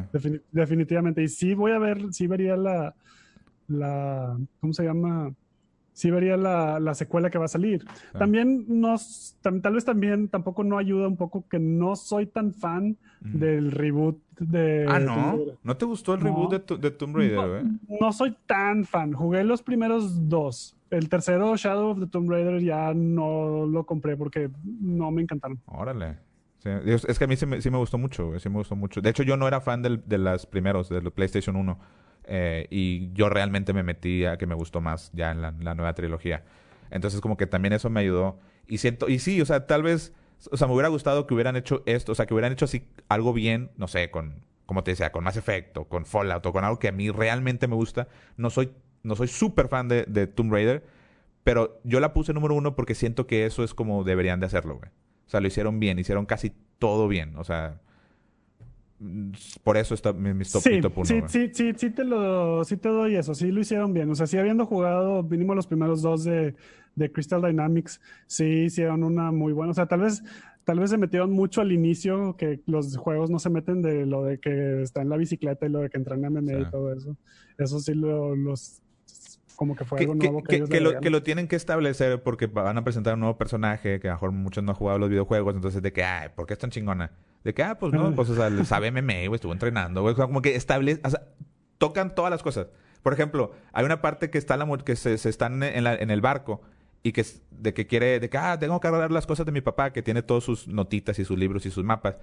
definitivamente. 0.52 1.24
Y 1.24 1.28
sí 1.28 1.54
voy 1.54 1.72
a 1.72 1.80
ver, 1.80 2.14
sí 2.14 2.28
vería 2.28 2.58
la. 2.58 2.96
la 3.68 4.38
¿Cómo 4.60 4.74
se 4.74 4.84
llama? 4.84 5.32
sí 5.98 6.12
vería 6.12 6.38
la, 6.38 6.80
la, 6.80 6.94
secuela 6.94 7.32
que 7.32 7.40
va 7.40 7.46
a 7.46 7.48
salir. 7.48 7.84
También 8.20 8.66
nos, 8.68 9.36
tal 9.42 9.74
vez 9.74 9.84
también 9.84 10.28
tampoco 10.28 10.64
no 10.64 10.78
ayuda 10.78 11.08
un 11.08 11.18
poco 11.18 11.48
que 11.50 11.58
no 11.58 11.96
soy 11.96 12.28
tan 12.28 12.54
fan 12.54 12.98
del 13.20 13.72
reboot 13.72 14.20
de... 14.38 14.86
Ah, 14.88 15.00
¿no? 15.00 15.40
¿No 15.64 15.76
te 15.76 15.86
gustó 15.86 16.14
el 16.14 16.22
reboot 16.22 16.52
de, 16.52 16.78
de, 16.78 16.92
Tomb 16.92 17.16
Raider, 17.16 17.36
no, 17.36 17.58
eh? 17.58 17.64
no 18.00 18.14
soy 18.14 18.38
tan 18.46 18.86
fan. 18.86 19.14
Jugué 19.14 19.44
los 19.44 19.64
primeros 19.64 20.30
dos. 20.30 20.78
El 20.92 21.10
tercero, 21.10 21.58
Shadow 21.58 21.90
of 21.90 22.00
the 22.00 22.06
Tomb 22.06 22.30
Raider, 22.30 22.62
ya 22.62 22.94
no 22.94 23.66
lo 23.66 23.84
compré 23.88 24.16
porque 24.16 24.52
no 24.80 25.10
me 25.10 25.24
encantaron. 25.24 25.60
Órale. 25.66 26.27
Es 26.64 27.20
que 27.20 27.26
a 27.26 27.28
mí 27.28 27.36
sí 27.36 27.46
me, 27.46 27.62
sí 27.62 27.70
me 27.70 27.78
gustó 27.78 27.98
mucho, 27.98 28.40
sí 28.40 28.50
me 28.50 28.56
gustó 28.56 28.76
mucho. 28.76 29.02
De 29.02 29.10
hecho, 29.10 29.24
yo 29.24 29.38
no 29.38 29.48
era 29.48 29.62
fan 29.62 29.82
del, 29.82 30.04
de 30.06 30.18
los 30.18 30.46
primeros, 30.46 30.90
de 30.90 31.02
los 31.02 31.14
PlayStation 31.14 31.56
1. 31.56 31.80
Eh, 32.30 32.68
y 32.70 33.14
yo 33.14 33.30
realmente 33.30 33.72
me 33.72 33.84
metí 33.84 34.26
a 34.26 34.38
que 34.38 34.46
me 34.46 34.56
gustó 34.56 34.82
más 34.82 35.12
ya 35.14 35.32
en 35.32 35.42
la, 35.42 35.52
nueva 35.52 35.94
trilogía. 35.94 36.44
Entonces 36.92 37.22
como 37.22 37.38
que 37.38 37.48
también 37.48 37.74
eso 37.74 37.90
me 37.90 38.02
ayudó. 38.02 38.38
Y 38.68 38.80
siento, 38.80 39.08
y 39.08 39.20
sí, 39.20 39.42
o 39.42 39.46
sea, 39.46 39.66
tal 39.66 39.82
vez, 39.82 40.14
o 40.52 40.58
sea, 40.58 40.68
me 40.68 40.74
hubiera 40.74 40.90
gustado 40.90 41.26
que 41.26 41.34
hubieran 41.34 41.56
hecho 41.56 41.84
esto, 41.86 42.12
o 42.12 42.16
sea, 42.16 42.26
que 42.26 42.34
hubieran 42.34 42.52
hecho 42.52 42.66
así 42.66 42.86
algo 43.08 43.32
bien, 43.32 43.72
no 43.78 43.88
sé, 43.88 44.12
con, 44.12 44.44
como 44.66 44.84
te 44.84 44.92
decía, 44.92 45.12
con 45.14 45.24
más 45.24 45.38
efecto, 45.38 45.86
con 45.86 46.06
Fallout 46.06 46.46
o 46.46 46.52
con 46.52 46.66
algo 46.66 46.80
que 46.80 46.90
a 46.90 46.92
mí 46.92 47.10
realmente 47.10 47.68
me 47.68 47.76
gusta. 47.76 48.10
No 48.36 48.50
soy, 48.50 48.72
no 49.04 49.16
soy 49.16 49.30
súper 49.30 49.70
fan 49.70 49.88
de, 49.88 50.04
de 50.06 50.28
Tomb 50.28 50.52
Raider, 50.52 50.86
pero 51.46 51.80
yo 51.86 52.02
la 52.02 52.12
puse 52.12 52.34
número 52.34 52.56
uno 52.56 52.76
porque 52.76 52.94
siento 52.94 53.26
que 53.26 53.46
eso 53.46 53.64
es 53.64 53.74
como 53.74 54.04
deberían 54.04 54.42
de 54.42 54.48
hacerlo, 54.48 54.78
güey. 54.78 54.92
O 55.28 55.30
sea, 55.30 55.42
lo 55.42 55.48
hicieron 55.48 55.80
bien, 55.80 56.00
hicieron 56.00 56.26
casi 56.26 56.54
todo 56.80 57.08
bien. 57.08 57.36
O 57.36 57.44
sea, 57.44 57.82
por 59.64 59.78
eso 59.78 59.94
está 59.94 60.14
mi, 60.14 60.32
top, 60.46 60.62
sí, 60.62 60.82
Sí, 61.04 61.22
sí, 61.28 61.50
sí, 61.54 61.72
sí, 61.76 61.90
te 61.92 62.04
lo, 62.04 62.64
sí 62.64 62.78
te 62.78 62.90
doy 62.90 63.16
eso, 63.16 63.36
sí 63.36 63.52
lo 63.52 63.60
hicieron 63.60 63.94
bien. 63.94 64.10
O 64.10 64.16
sea, 64.16 64.26
sí 64.26 64.38
habiendo 64.38 64.66
jugado 64.66 65.22
mínimo 65.24 65.54
los 65.54 65.68
primeros 65.68 66.02
dos 66.02 66.24
de, 66.24 66.56
de 66.96 67.12
Crystal 67.12 67.42
Dynamics, 67.42 68.02
sí 68.26 68.46
hicieron 68.66 69.04
una 69.04 69.32
muy 69.32 69.54
buena. 69.54 69.72
O 69.72 69.74
sea, 69.76 69.86
tal 69.86 70.02
vez, 70.02 70.24
tal 70.64 70.80
vez 70.80 70.90
se 70.90 70.98
metieron 70.98 71.32
mucho 71.32 71.62
al 71.62 71.72
inicio, 71.72 72.36
que 72.38 72.62
los 72.66 72.96
juegos 72.98 73.30
no 73.30 73.38
se 73.38 73.50
meten 73.50 73.82
de 73.82 74.06
lo 74.06 74.24
de 74.24 74.40
que 74.40 74.82
está 74.82 75.02
en 75.02 75.10
la 75.10 75.18
bicicleta 75.18 75.66
y 75.66 75.70
lo 75.70 75.82
de 75.82 75.90
que 75.90 75.98
entran 75.98 76.24
en 76.24 76.34
MMA 76.34 76.60
y 76.60 76.72
todo 76.72 76.94
eso. 76.94 77.18
Eso 77.58 77.80
sí 77.80 77.94
lo, 77.94 78.36
los 78.36 78.82
como 79.58 79.76
que 79.76 79.86
fue 79.86 80.00
algo 80.00 80.14
nuevo 80.14 80.44
que, 80.44 80.64
que, 80.66 80.80
lo, 80.80 81.00
que, 81.00 81.10
lo, 81.10 81.24
tienen 81.24 81.48
que 81.48 81.56
establecer 81.56 82.22
porque 82.22 82.46
van 82.46 82.78
a 82.78 82.84
presentar 82.84 83.16
un 83.16 83.22
nuevo 83.22 83.40
personaje 83.40 84.00
que 84.00 84.08
a 84.08 84.12
lo 84.12 84.16
mejor 84.16 84.32
muchos 84.32 84.64
no 84.64 84.72
han 84.72 84.78
jugado 84.78 85.00
los 85.00 85.10
videojuegos, 85.10 85.56
entonces 85.56 85.82
de 85.82 85.92
que, 85.92 86.04
ay, 86.04 86.30
¿por 86.36 86.46
qué 86.46 86.54
es 86.54 86.60
tan 86.60 86.70
chingona? 86.70 87.12
De 87.44 87.56
que, 87.56 87.64
ah, 87.64 87.78
pues 87.80 87.92
no, 87.92 88.14
pues 88.14 88.30
o 88.30 88.36
sea, 88.36 88.64
sabe 88.66 88.92
MMA, 88.92 89.28
güey, 89.28 89.34
estuvo 89.34 89.52
entrenando, 89.52 90.04
güey, 90.04 90.14
como 90.14 90.44
que 90.44 90.56
establece, 90.56 91.02
o 91.04 91.10
sea, 91.10 91.24
tocan 91.80 92.14
todas 92.14 92.30
las 92.30 92.44
cosas. 92.44 92.68
Por 93.02 93.14
ejemplo, 93.14 93.52
hay 93.74 93.84
una 93.84 94.00
parte 94.00 94.30
que 94.30 94.38
está 94.38 94.58
la 94.58 94.78
que 94.78 94.96
se, 94.96 95.18
se 95.18 95.30
están 95.30 95.64
en, 95.64 95.84
la, 95.84 95.96
en 95.96 96.12
el 96.12 96.22
barco 96.22 96.62
y 97.02 97.12
que 97.12 97.26
de 97.50 97.74
que 97.74 97.88
quiere, 97.88 98.20
de 98.20 98.30
que, 98.30 98.38
ah, 98.38 98.60
tengo 98.60 98.80
que 98.80 98.88
agarrar 98.88 99.12
las 99.12 99.26
cosas 99.26 99.48
de 99.48 99.52
mi 99.52 99.62
papá, 99.62 99.92
que 99.92 100.04
tiene 100.04 100.22
todas 100.22 100.44
sus 100.44 100.68
notitas 100.68 101.18
y 101.18 101.26
sus 101.26 101.38
libros 101.38 101.66
y 101.66 101.72
sus 101.72 101.84
mapas. 101.84 102.18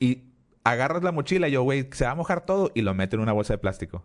Y 0.00 0.24
agarras 0.64 1.04
la 1.04 1.12
mochila 1.12 1.48
y 1.48 1.52
yo, 1.52 1.62
güey, 1.62 1.88
se 1.92 2.04
va 2.04 2.10
a 2.10 2.14
mojar 2.16 2.44
todo 2.44 2.72
y 2.74 2.82
lo 2.82 2.94
mete 2.94 3.14
en 3.14 3.22
una 3.22 3.32
bolsa 3.32 3.54
de 3.54 3.58
plástico. 3.58 4.04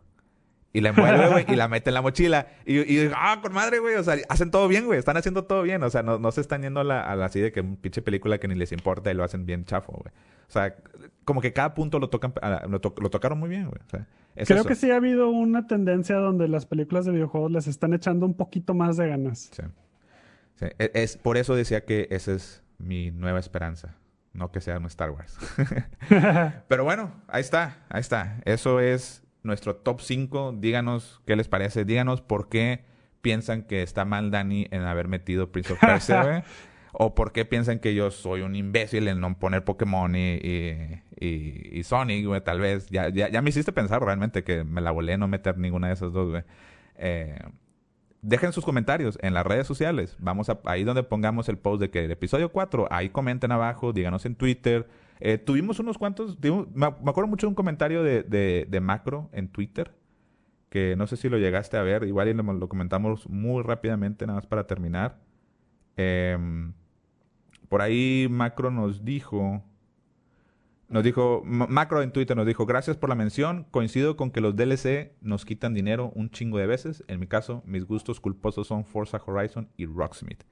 Y 0.76 0.82
la 0.82 0.90
envuelve, 0.90 1.30
güey, 1.30 1.46
y 1.48 1.56
la 1.56 1.70
mete 1.70 1.90
en 1.90 1.94
la 1.94 2.02
mochila. 2.02 2.48
Y, 2.66 2.80
y 2.80 3.10
ah, 3.16 3.40
con 3.42 3.54
madre, 3.54 3.80
güey. 3.80 3.96
O 3.96 4.04
sea, 4.04 4.18
hacen 4.28 4.52
todo 4.52 4.68
bien, 4.68 4.86
güey. 4.86 5.00
Están 5.00 5.16
haciendo 5.16 5.46
todo 5.46 5.62
bien. 5.62 5.82
O 5.84 5.90
sea, 5.90 6.04
no, 6.04 6.20
no 6.20 6.34
se 6.34 6.42
están 6.42 6.64
yendo 6.64 6.82
a 6.82 6.84
la, 6.84 7.02
a 7.02 7.16
la 7.16 7.28
así 7.28 7.40
de 7.40 7.54
que 7.54 7.62
un 7.62 7.78
pinche 7.78 8.02
película 8.02 8.40
que 8.40 8.50
ni 8.50 8.56
les 8.56 8.74
importa 8.74 9.10
y 9.10 9.14
lo 9.14 9.24
hacen 9.24 9.46
bien 9.46 9.64
chafo, 9.64 9.94
güey. 9.94 10.14
O 10.50 10.52
sea, 10.52 10.76
como 11.24 11.40
que 11.40 11.54
cada 11.54 11.74
punto 11.76 11.98
lo 11.98 12.10
tocan, 12.10 12.34
lo, 12.68 12.82
tocaron 12.82 13.40
muy 13.40 13.48
bien, 13.48 13.70
güey. 13.70 13.80
O 13.86 13.90
sea, 13.90 14.06
Creo 14.46 14.66
que 14.66 14.76
sí 14.76 14.92
ha 14.92 14.98
habido 14.98 15.30
una 15.30 15.66
tendencia 15.66 16.18
donde 16.18 16.50
las 16.50 16.66
películas 16.66 17.06
de 17.06 17.14
videojuegos 17.14 17.54
les 17.54 17.68
están 17.68 17.94
echando 17.94 18.26
un 18.26 18.34
poquito 18.34 18.74
más 18.74 18.98
de 18.98 19.08
ganas. 19.08 19.50
Sí. 19.54 19.64
sí. 20.56 20.66
E, 20.78 20.92
es, 20.94 21.16
por 21.16 21.38
eso 21.38 21.56
decía 21.56 21.86
que 21.86 22.10
esa 22.12 22.34
es 22.34 22.64
mi 22.80 23.12
nueva 23.12 23.40
esperanza. 23.40 23.96
No 24.34 24.52
que 24.52 24.60
sea 24.60 24.78
un 24.78 24.88
Star 24.88 25.12
Wars. 25.12 25.38
Pero 26.68 26.84
bueno, 26.84 27.14
ahí 27.30 27.40
está, 27.40 27.86
ahí 27.88 28.02
está. 28.02 28.42
Eso 28.44 28.82
es 28.82 29.25
nuestro 29.46 29.76
top 29.76 30.02
5. 30.02 30.56
Díganos 30.58 31.22
qué 31.26 31.36
les 31.36 31.48
parece. 31.48 31.86
Díganos 31.86 32.22
por 32.22 32.50
qué 32.50 32.84
piensan 33.22 33.64
que 33.64 33.82
está 33.82 34.06
mal 34.06 34.30
Dani 34.30 34.68
en 34.72 34.82
haber 34.84 35.08
metido 35.08 35.52
Prince 35.52 35.74
of 35.74 35.80
Persia, 35.80 36.44
O 36.98 37.14
por 37.14 37.34
qué 37.34 37.44
piensan 37.44 37.80
que 37.80 37.94
yo 37.94 38.10
soy 38.10 38.42
un 38.42 38.56
imbécil 38.56 39.10
en 39.10 39.20
no 39.20 39.38
poner 39.38 39.66
Pokémon 39.66 40.16
y, 40.16 40.40
y, 41.20 41.70
y, 41.72 41.84
Sonic, 41.84 42.26
güey, 42.26 42.42
tal 42.42 42.62
vez. 42.62 42.88
Ya, 42.90 43.10
ya, 43.10 43.28
ya, 43.28 43.42
me 43.42 43.50
hiciste 43.50 43.74
pensar 43.74 44.02
realmente 44.02 44.46
que 44.46 44.64
me 44.64 44.80
la 44.80 44.92
volé 44.92 45.18
no 45.18 45.28
meter 45.28 45.58
ninguna 45.58 45.88
de 45.88 45.94
esas 45.94 46.14
dos, 46.14 46.30
güey. 46.30 46.44
Eh, 46.96 47.38
dejen 48.22 48.54
sus 48.54 48.64
comentarios 48.64 49.20
en 49.22 49.34
las 49.34 49.46
redes 49.46 49.68
sociales. 49.68 50.16
Vamos 50.20 50.50
a 50.50 50.60
ahí 50.66 50.84
donde 50.84 51.04
pongamos 51.04 51.48
el 51.50 51.58
post 51.58 51.82
de 51.82 51.90
que 51.90 52.06
el 52.06 52.12
episodio 52.12 52.52
4, 52.52 52.88
ahí 52.90 53.10
comenten 53.10 53.52
abajo, 53.52 53.92
díganos 53.94 54.26
en 54.26 54.36
Twitter, 54.36 54.88
Eh, 55.20 55.38
tuvimos 55.38 55.80
unos 55.80 55.98
cuantos, 55.98 56.38
me, 56.74 56.86
acuerdo 56.86 57.28
mucho 57.28 57.48
de 57.48 57.50
un 57.50 57.56
comentario 57.56 58.04
de, 58.04 58.24
de, 58.24 58.80
Macro 58.82 59.30
en 59.32 59.48
Twitter, 59.48 59.96
que 60.70 60.96
no 60.98 61.08
sé 61.08 61.16
si 61.16 61.30
lo 61.30 61.38
llegaste 61.38 61.78
a 61.78 61.84
ver, 61.84 62.04
igual 62.04 62.36
lo, 62.36 62.54
lo 62.54 62.68
comentamos 62.70 63.30
muy 63.30 63.64
rápidamente, 63.64 64.28
nada 64.28 64.40
más 64.40 64.48
para 64.48 64.68
terminar. 64.68 65.20
Em, 65.96 66.74
por 67.70 67.82
ahí 67.82 68.28
Macro 68.30 68.72
nos 68.72 69.06
dijo, 69.06 69.64
nos 70.90 71.04
dijo, 71.04 71.42
Macro 71.46 72.02
en 72.02 72.12
Twitter 72.12 72.36
nos 72.36 72.46
dijo, 72.46 72.66
gracias 72.66 72.98
por 72.98 73.10
la 73.10 73.16
mención, 73.16 73.66
coincido 73.72 74.18
con 74.18 74.32
que 74.32 74.42
los 74.42 74.56
DLC 74.56 75.14
nos 75.22 75.46
quitan 75.46 75.74
dinero 75.74 76.12
un 76.14 76.30
chingo 76.30 76.58
de 76.58 76.68
veces. 76.68 77.04
En 77.08 77.20
mi 77.20 77.28
caso, 77.28 77.64
mis 77.66 77.86
gustos 77.86 78.20
culposos 78.20 78.68
son 78.68 78.86
Forza 78.86 79.20
Horizon 79.26 79.70
y 79.78 79.86
Rocksmith. 79.86 80.44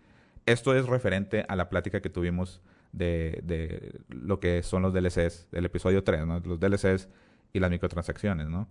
Esto 0.45 0.75
es 0.75 0.87
referente 0.87 1.45
a 1.47 1.55
la 1.55 1.69
plática 1.69 2.01
que 2.01 2.09
tuvimos 2.09 2.61
de, 2.93 3.41
de 3.43 3.99
lo 4.07 4.39
que 4.39 4.63
son 4.63 4.81
los 4.83 4.93
DLCs, 4.93 5.49
del 5.51 5.65
episodio 5.65 6.03
3, 6.03 6.25
¿no? 6.25 6.39
Los 6.39 6.59
DLCs 6.59 7.09
y 7.51 7.59
las 7.59 7.69
microtransacciones, 7.69 8.47
¿no? 8.47 8.69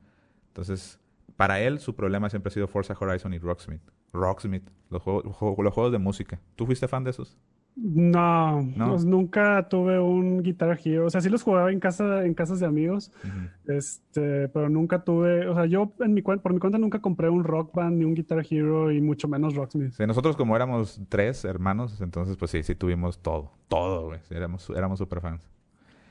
Entonces, 0.49 0.99
para 1.37 1.61
él 1.61 1.79
su 1.79 1.95
problema 1.95 2.31
siempre 2.31 2.49
ha 2.49 2.55
sido 2.55 2.69
Forza 2.69 2.97
Horizon 2.99 3.35
y 3.35 3.39
Rocksmith. 3.39 3.83
Rocksmith, 4.13 4.69
los 4.91 5.03
los 5.07 5.37
juegos 5.37 5.93
de 5.93 5.99
música. 5.99 6.41
¿Tú 6.57 6.67
fuiste 6.67 6.89
fan 6.89 7.05
de 7.05 7.11
esos? 7.11 7.37
No, 7.75 8.69
Pues 8.77 9.05
nunca 9.05 9.67
tuve 9.69 9.99
un 9.99 10.43
Guitar 10.43 10.79
Hero. 10.85 11.07
O 11.07 11.11
sea, 11.11 11.21
sí 11.21 11.31
los 11.31 11.43
jugaba 11.43 11.73
en 11.73 11.81
casa, 11.81 12.25
en 12.25 12.35
casas 12.35 12.61
de 12.61 12.67
amigos. 12.67 13.11
Este, 13.67 14.49
pero 14.49 14.69
nunca 14.69 15.05
tuve, 15.05 15.49
o 15.49 15.55
sea, 15.55 15.67
yo 15.67 15.93
en 16.01 16.15
mi 16.15 16.23
por 16.23 16.53
mi 16.53 16.59
cuenta 16.59 16.79
nunca 16.79 17.01
compré 17.01 17.31
un 17.31 17.45
Rock 17.45 17.75
Band 17.75 17.99
ni 17.99 18.05
un 18.05 18.15
Guitar 18.15 18.45
Hero 18.49 18.93
y 18.93 19.01
mucho 19.01 19.27
menos 19.29 19.55
Rocksmith. 19.55 19.93
Sí, 19.93 20.07
nosotros 20.07 20.37
como 20.37 20.55
éramos 20.55 21.01
tres 21.09 21.45
hermanos, 21.45 22.01
entonces 22.01 22.37
pues 22.37 22.51
sí, 22.51 22.63
sí 22.63 22.75
tuvimos 22.75 23.19
todo, 23.21 23.53
todo, 23.69 24.07
güey. 24.07 24.21
éramos, 24.31 24.69
éramos 24.71 24.99
super 24.99 25.21
fans. 25.21 25.41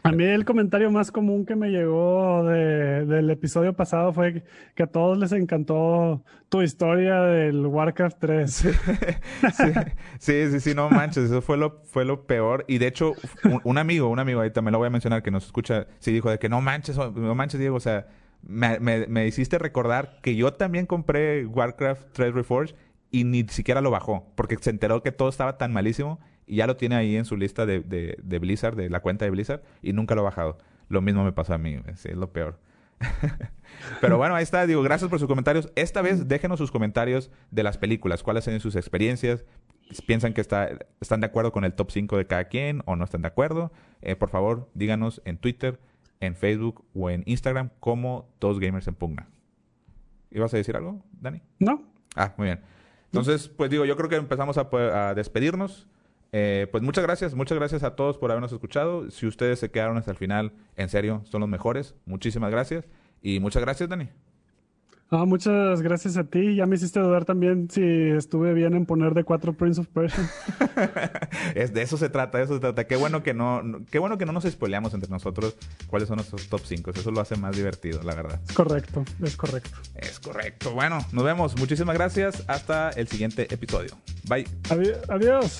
A 0.03 0.11
mí 0.11 0.23
el 0.23 0.45
comentario 0.45 0.89
más 0.89 1.11
común 1.11 1.45
que 1.45 1.55
me 1.55 1.69
llegó 1.69 2.43
del 2.43 3.29
episodio 3.29 3.73
pasado 3.73 4.11
fue 4.13 4.43
que 4.73 4.83
a 4.83 4.87
todos 4.87 5.17
les 5.17 5.31
encantó 5.31 6.23
tu 6.49 6.63
historia 6.63 7.21
del 7.21 7.65
Warcraft 7.67 8.17
3. 8.19 8.67
Sí, 10.19 10.49
sí, 10.51 10.59
sí, 10.59 10.73
no 10.73 10.89
manches, 10.89 11.25
eso 11.25 11.41
fue 11.41 11.57
lo, 11.57 11.81
fue 11.85 12.05
lo 12.05 12.25
peor. 12.25 12.65
Y 12.67 12.77
de 12.77 12.87
hecho, 12.87 13.13
un, 13.63 13.77
amigo, 13.77 14.07
un 14.09 14.19
amigo, 14.19 14.41
ahí 14.41 14.51
también 14.51 14.73
lo 14.73 14.77
voy 14.79 14.87
a 14.87 14.91
mencionar, 14.91 15.23
que 15.23 15.31
nos 15.31 15.45
escucha, 15.45 15.87
sí 15.99 16.11
dijo 16.11 16.29
de 16.29 16.39
que 16.39 16.49
no 16.49 16.61
manches, 16.61 16.97
no 16.97 17.35
manches, 17.35 17.59
Diego, 17.59 17.75
o 17.75 17.79
sea, 17.79 18.07
me, 18.41 18.79
me 18.79 19.27
hiciste 19.27 19.59
recordar 19.59 20.19
que 20.21 20.35
yo 20.35 20.53
también 20.53 20.85
compré 20.85 21.45
Warcraft 21.45 22.07
3 22.13 22.33
Reforged 22.33 22.75
y 23.11 23.23
ni 23.23 23.47
siquiera 23.47 23.81
lo 23.81 23.91
bajó, 23.91 24.31
porque 24.35 24.57
se 24.59 24.69
enteró 24.69 25.03
que 25.03 25.11
todo 25.11 25.29
estaba 25.29 25.57
tan 25.57 25.73
malísimo 25.73 26.19
y 26.51 26.57
ya 26.57 26.67
lo 26.67 26.75
tiene 26.75 26.95
ahí 26.95 27.15
en 27.15 27.23
su 27.23 27.37
lista 27.37 27.65
de, 27.65 27.79
de, 27.79 28.39
Blizzard, 28.39 28.75
de 28.75 28.89
la 28.89 28.99
cuenta 28.99 29.23
de 29.23 29.31
Blizzard, 29.31 29.61
y 29.81 29.93
nunca 29.93 30.15
lo 30.15 30.21
ha 30.21 30.25
bajado. 30.25 30.57
Lo 30.89 30.99
mismo 30.99 31.23
me 31.23 31.31
pasó 31.31 31.53
a 31.53 31.57
mí, 31.57 31.79
es, 31.87 32.03
lo 32.13 32.33
peor. 32.33 32.59
Pero 34.01 34.17
bueno, 34.17 34.35
ahí 34.35 34.43
está. 34.43 34.67
Digo, 34.67 34.81
gracias 34.81 35.09
por 35.09 35.17
sus 35.17 35.29
comentarios. 35.29 35.71
Esta 35.75 36.01
vez 36.01 36.27
déjenos 36.27 36.59
sus 36.59 36.69
comentarios 36.69 37.31
de 37.51 37.63
las 37.63 37.77
películas. 37.77 38.21
¿Cuáles 38.21 38.43
son 38.43 38.59
sus 38.59 38.75
experiencias? 38.75 39.45
¿Piensan 40.05 40.33
que 40.33 40.41
está, 40.41 40.77
están 40.99 41.21
de 41.21 41.27
acuerdo 41.27 41.53
con 41.53 41.63
el 41.63 41.71
top 41.73 41.89
5 41.89 42.17
de 42.17 42.27
cada 42.27 42.43
quien 42.43 42.81
o 42.85 42.97
no 42.97 43.05
están 43.05 43.21
de 43.21 43.29
acuerdo? 43.29 43.71
Eh, 44.01 44.17
por 44.17 44.27
favor, 44.27 44.69
díganos 44.73 45.21
en 45.23 45.37
Twitter, 45.37 45.79
en 46.19 46.35
Facebook 46.35 46.83
o 46.93 47.09
en 47.09 47.23
Instagram 47.27 47.69
como 47.79 48.27
Dos 48.41 48.59
Gamers 48.59 48.89
en 48.89 48.95
Pugna. 48.95 49.29
¿Ibas 50.31 50.53
a 50.53 50.57
decir 50.57 50.75
algo, 50.75 51.01
Dani? 51.13 51.41
No. 51.59 51.81
Ah, 52.13 52.33
muy 52.35 52.47
bien. 52.47 52.59
Entonces, 53.05 53.47
pues 53.47 53.69
digo, 53.71 53.85
yo 53.85 53.95
creo 53.95 54.09
que 54.09 54.17
empezamos 54.17 54.57
a 54.57 55.13
despedirnos. 55.15 55.87
Eh, 56.33 56.67
pues 56.71 56.81
muchas 56.81 57.03
gracias, 57.03 57.35
muchas 57.35 57.57
gracias 57.57 57.83
a 57.83 57.95
todos 57.95 58.17
por 58.17 58.31
habernos 58.31 58.51
escuchado. 58.51 59.09
Si 59.11 59.27
ustedes 59.27 59.59
se 59.59 59.69
quedaron 59.69 59.97
hasta 59.97 60.11
el 60.11 60.17
final, 60.17 60.53
en 60.75 60.89
serio, 60.89 61.21
son 61.25 61.41
los 61.41 61.49
mejores. 61.49 61.95
Muchísimas 62.05 62.51
gracias. 62.51 62.85
Y 63.21 63.39
muchas 63.39 63.61
gracias, 63.61 63.89
Dani. 63.89 64.09
Ah, 65.13 65.25
muchas 65.25 65.81
gracias 65.81 66.15
a 66.15 66.23
ti. 66.23 66.55
Ya 66.55 66.65
me 66.65 66.77
hiciste 66.77 67.01
dudar 67.01 67.25
también 67.25 67.69
si 67.69 67.81
estuve 67.83 68.53
bien 68.53 68.73
en 68.75 68.85
poner 68.85 69.13
de 69.13 69.25
cuatro 69.25 69.51
Prince 69.51 69.81
of 69.81 69.87
Persia. 69.87 70.31
es, 71.55 71.73
de 71.73 71.81
eso 71.81 71.97
se 71.97 72.07
trata, 72.07 72.37
de 72.37 72.45
eso 72.45 72.53
se 72.53 72.61
trata. 72.61 72.87
Qué 72.87 72.95
bueno 72.95 73.21
que 73.21 73.33
no, 73.33 73.61
qué 73.91 73.99
bueno 73.99 74.17
que 74.17 74.25
no 74.25 74.31
nos 74.31 74.45
spoileamos 74.45 74.93
entre 74.93 75.09
nosotros 75.09 75.57
cuáles 75.87 76.07
son 76.07 76.15
nuestros 76.15 76.47
top 76.47 76.61
5. 76.63 76.91
Eso 76.91 77.11
lo 77.11 77.19
hace 77.19 77.35
más 77.35 77.57
divertido, 77.57 78.01
la 78.03 78.15
verdad. 78.15 78.39
Es 78.47 78.55
correcto, 78.55 79.03
es 79.21 79.35
correcto. 79.35 79.77
Es 79.95 80.17
correcto. 80.17 80.71
Bueno, 80.71 80.99
nos 81.11 81.25
vemos. 81.25 81.59
Muchísimas 81.59 81.97
gracias. 81.97 82.45
Hasta 82.47 82.91
el 82.91 83.09
siguiente 83.09 83.53
episodio. 83.53 83.91
Bye. 84.29 84.47
adiós. 85.09 85.59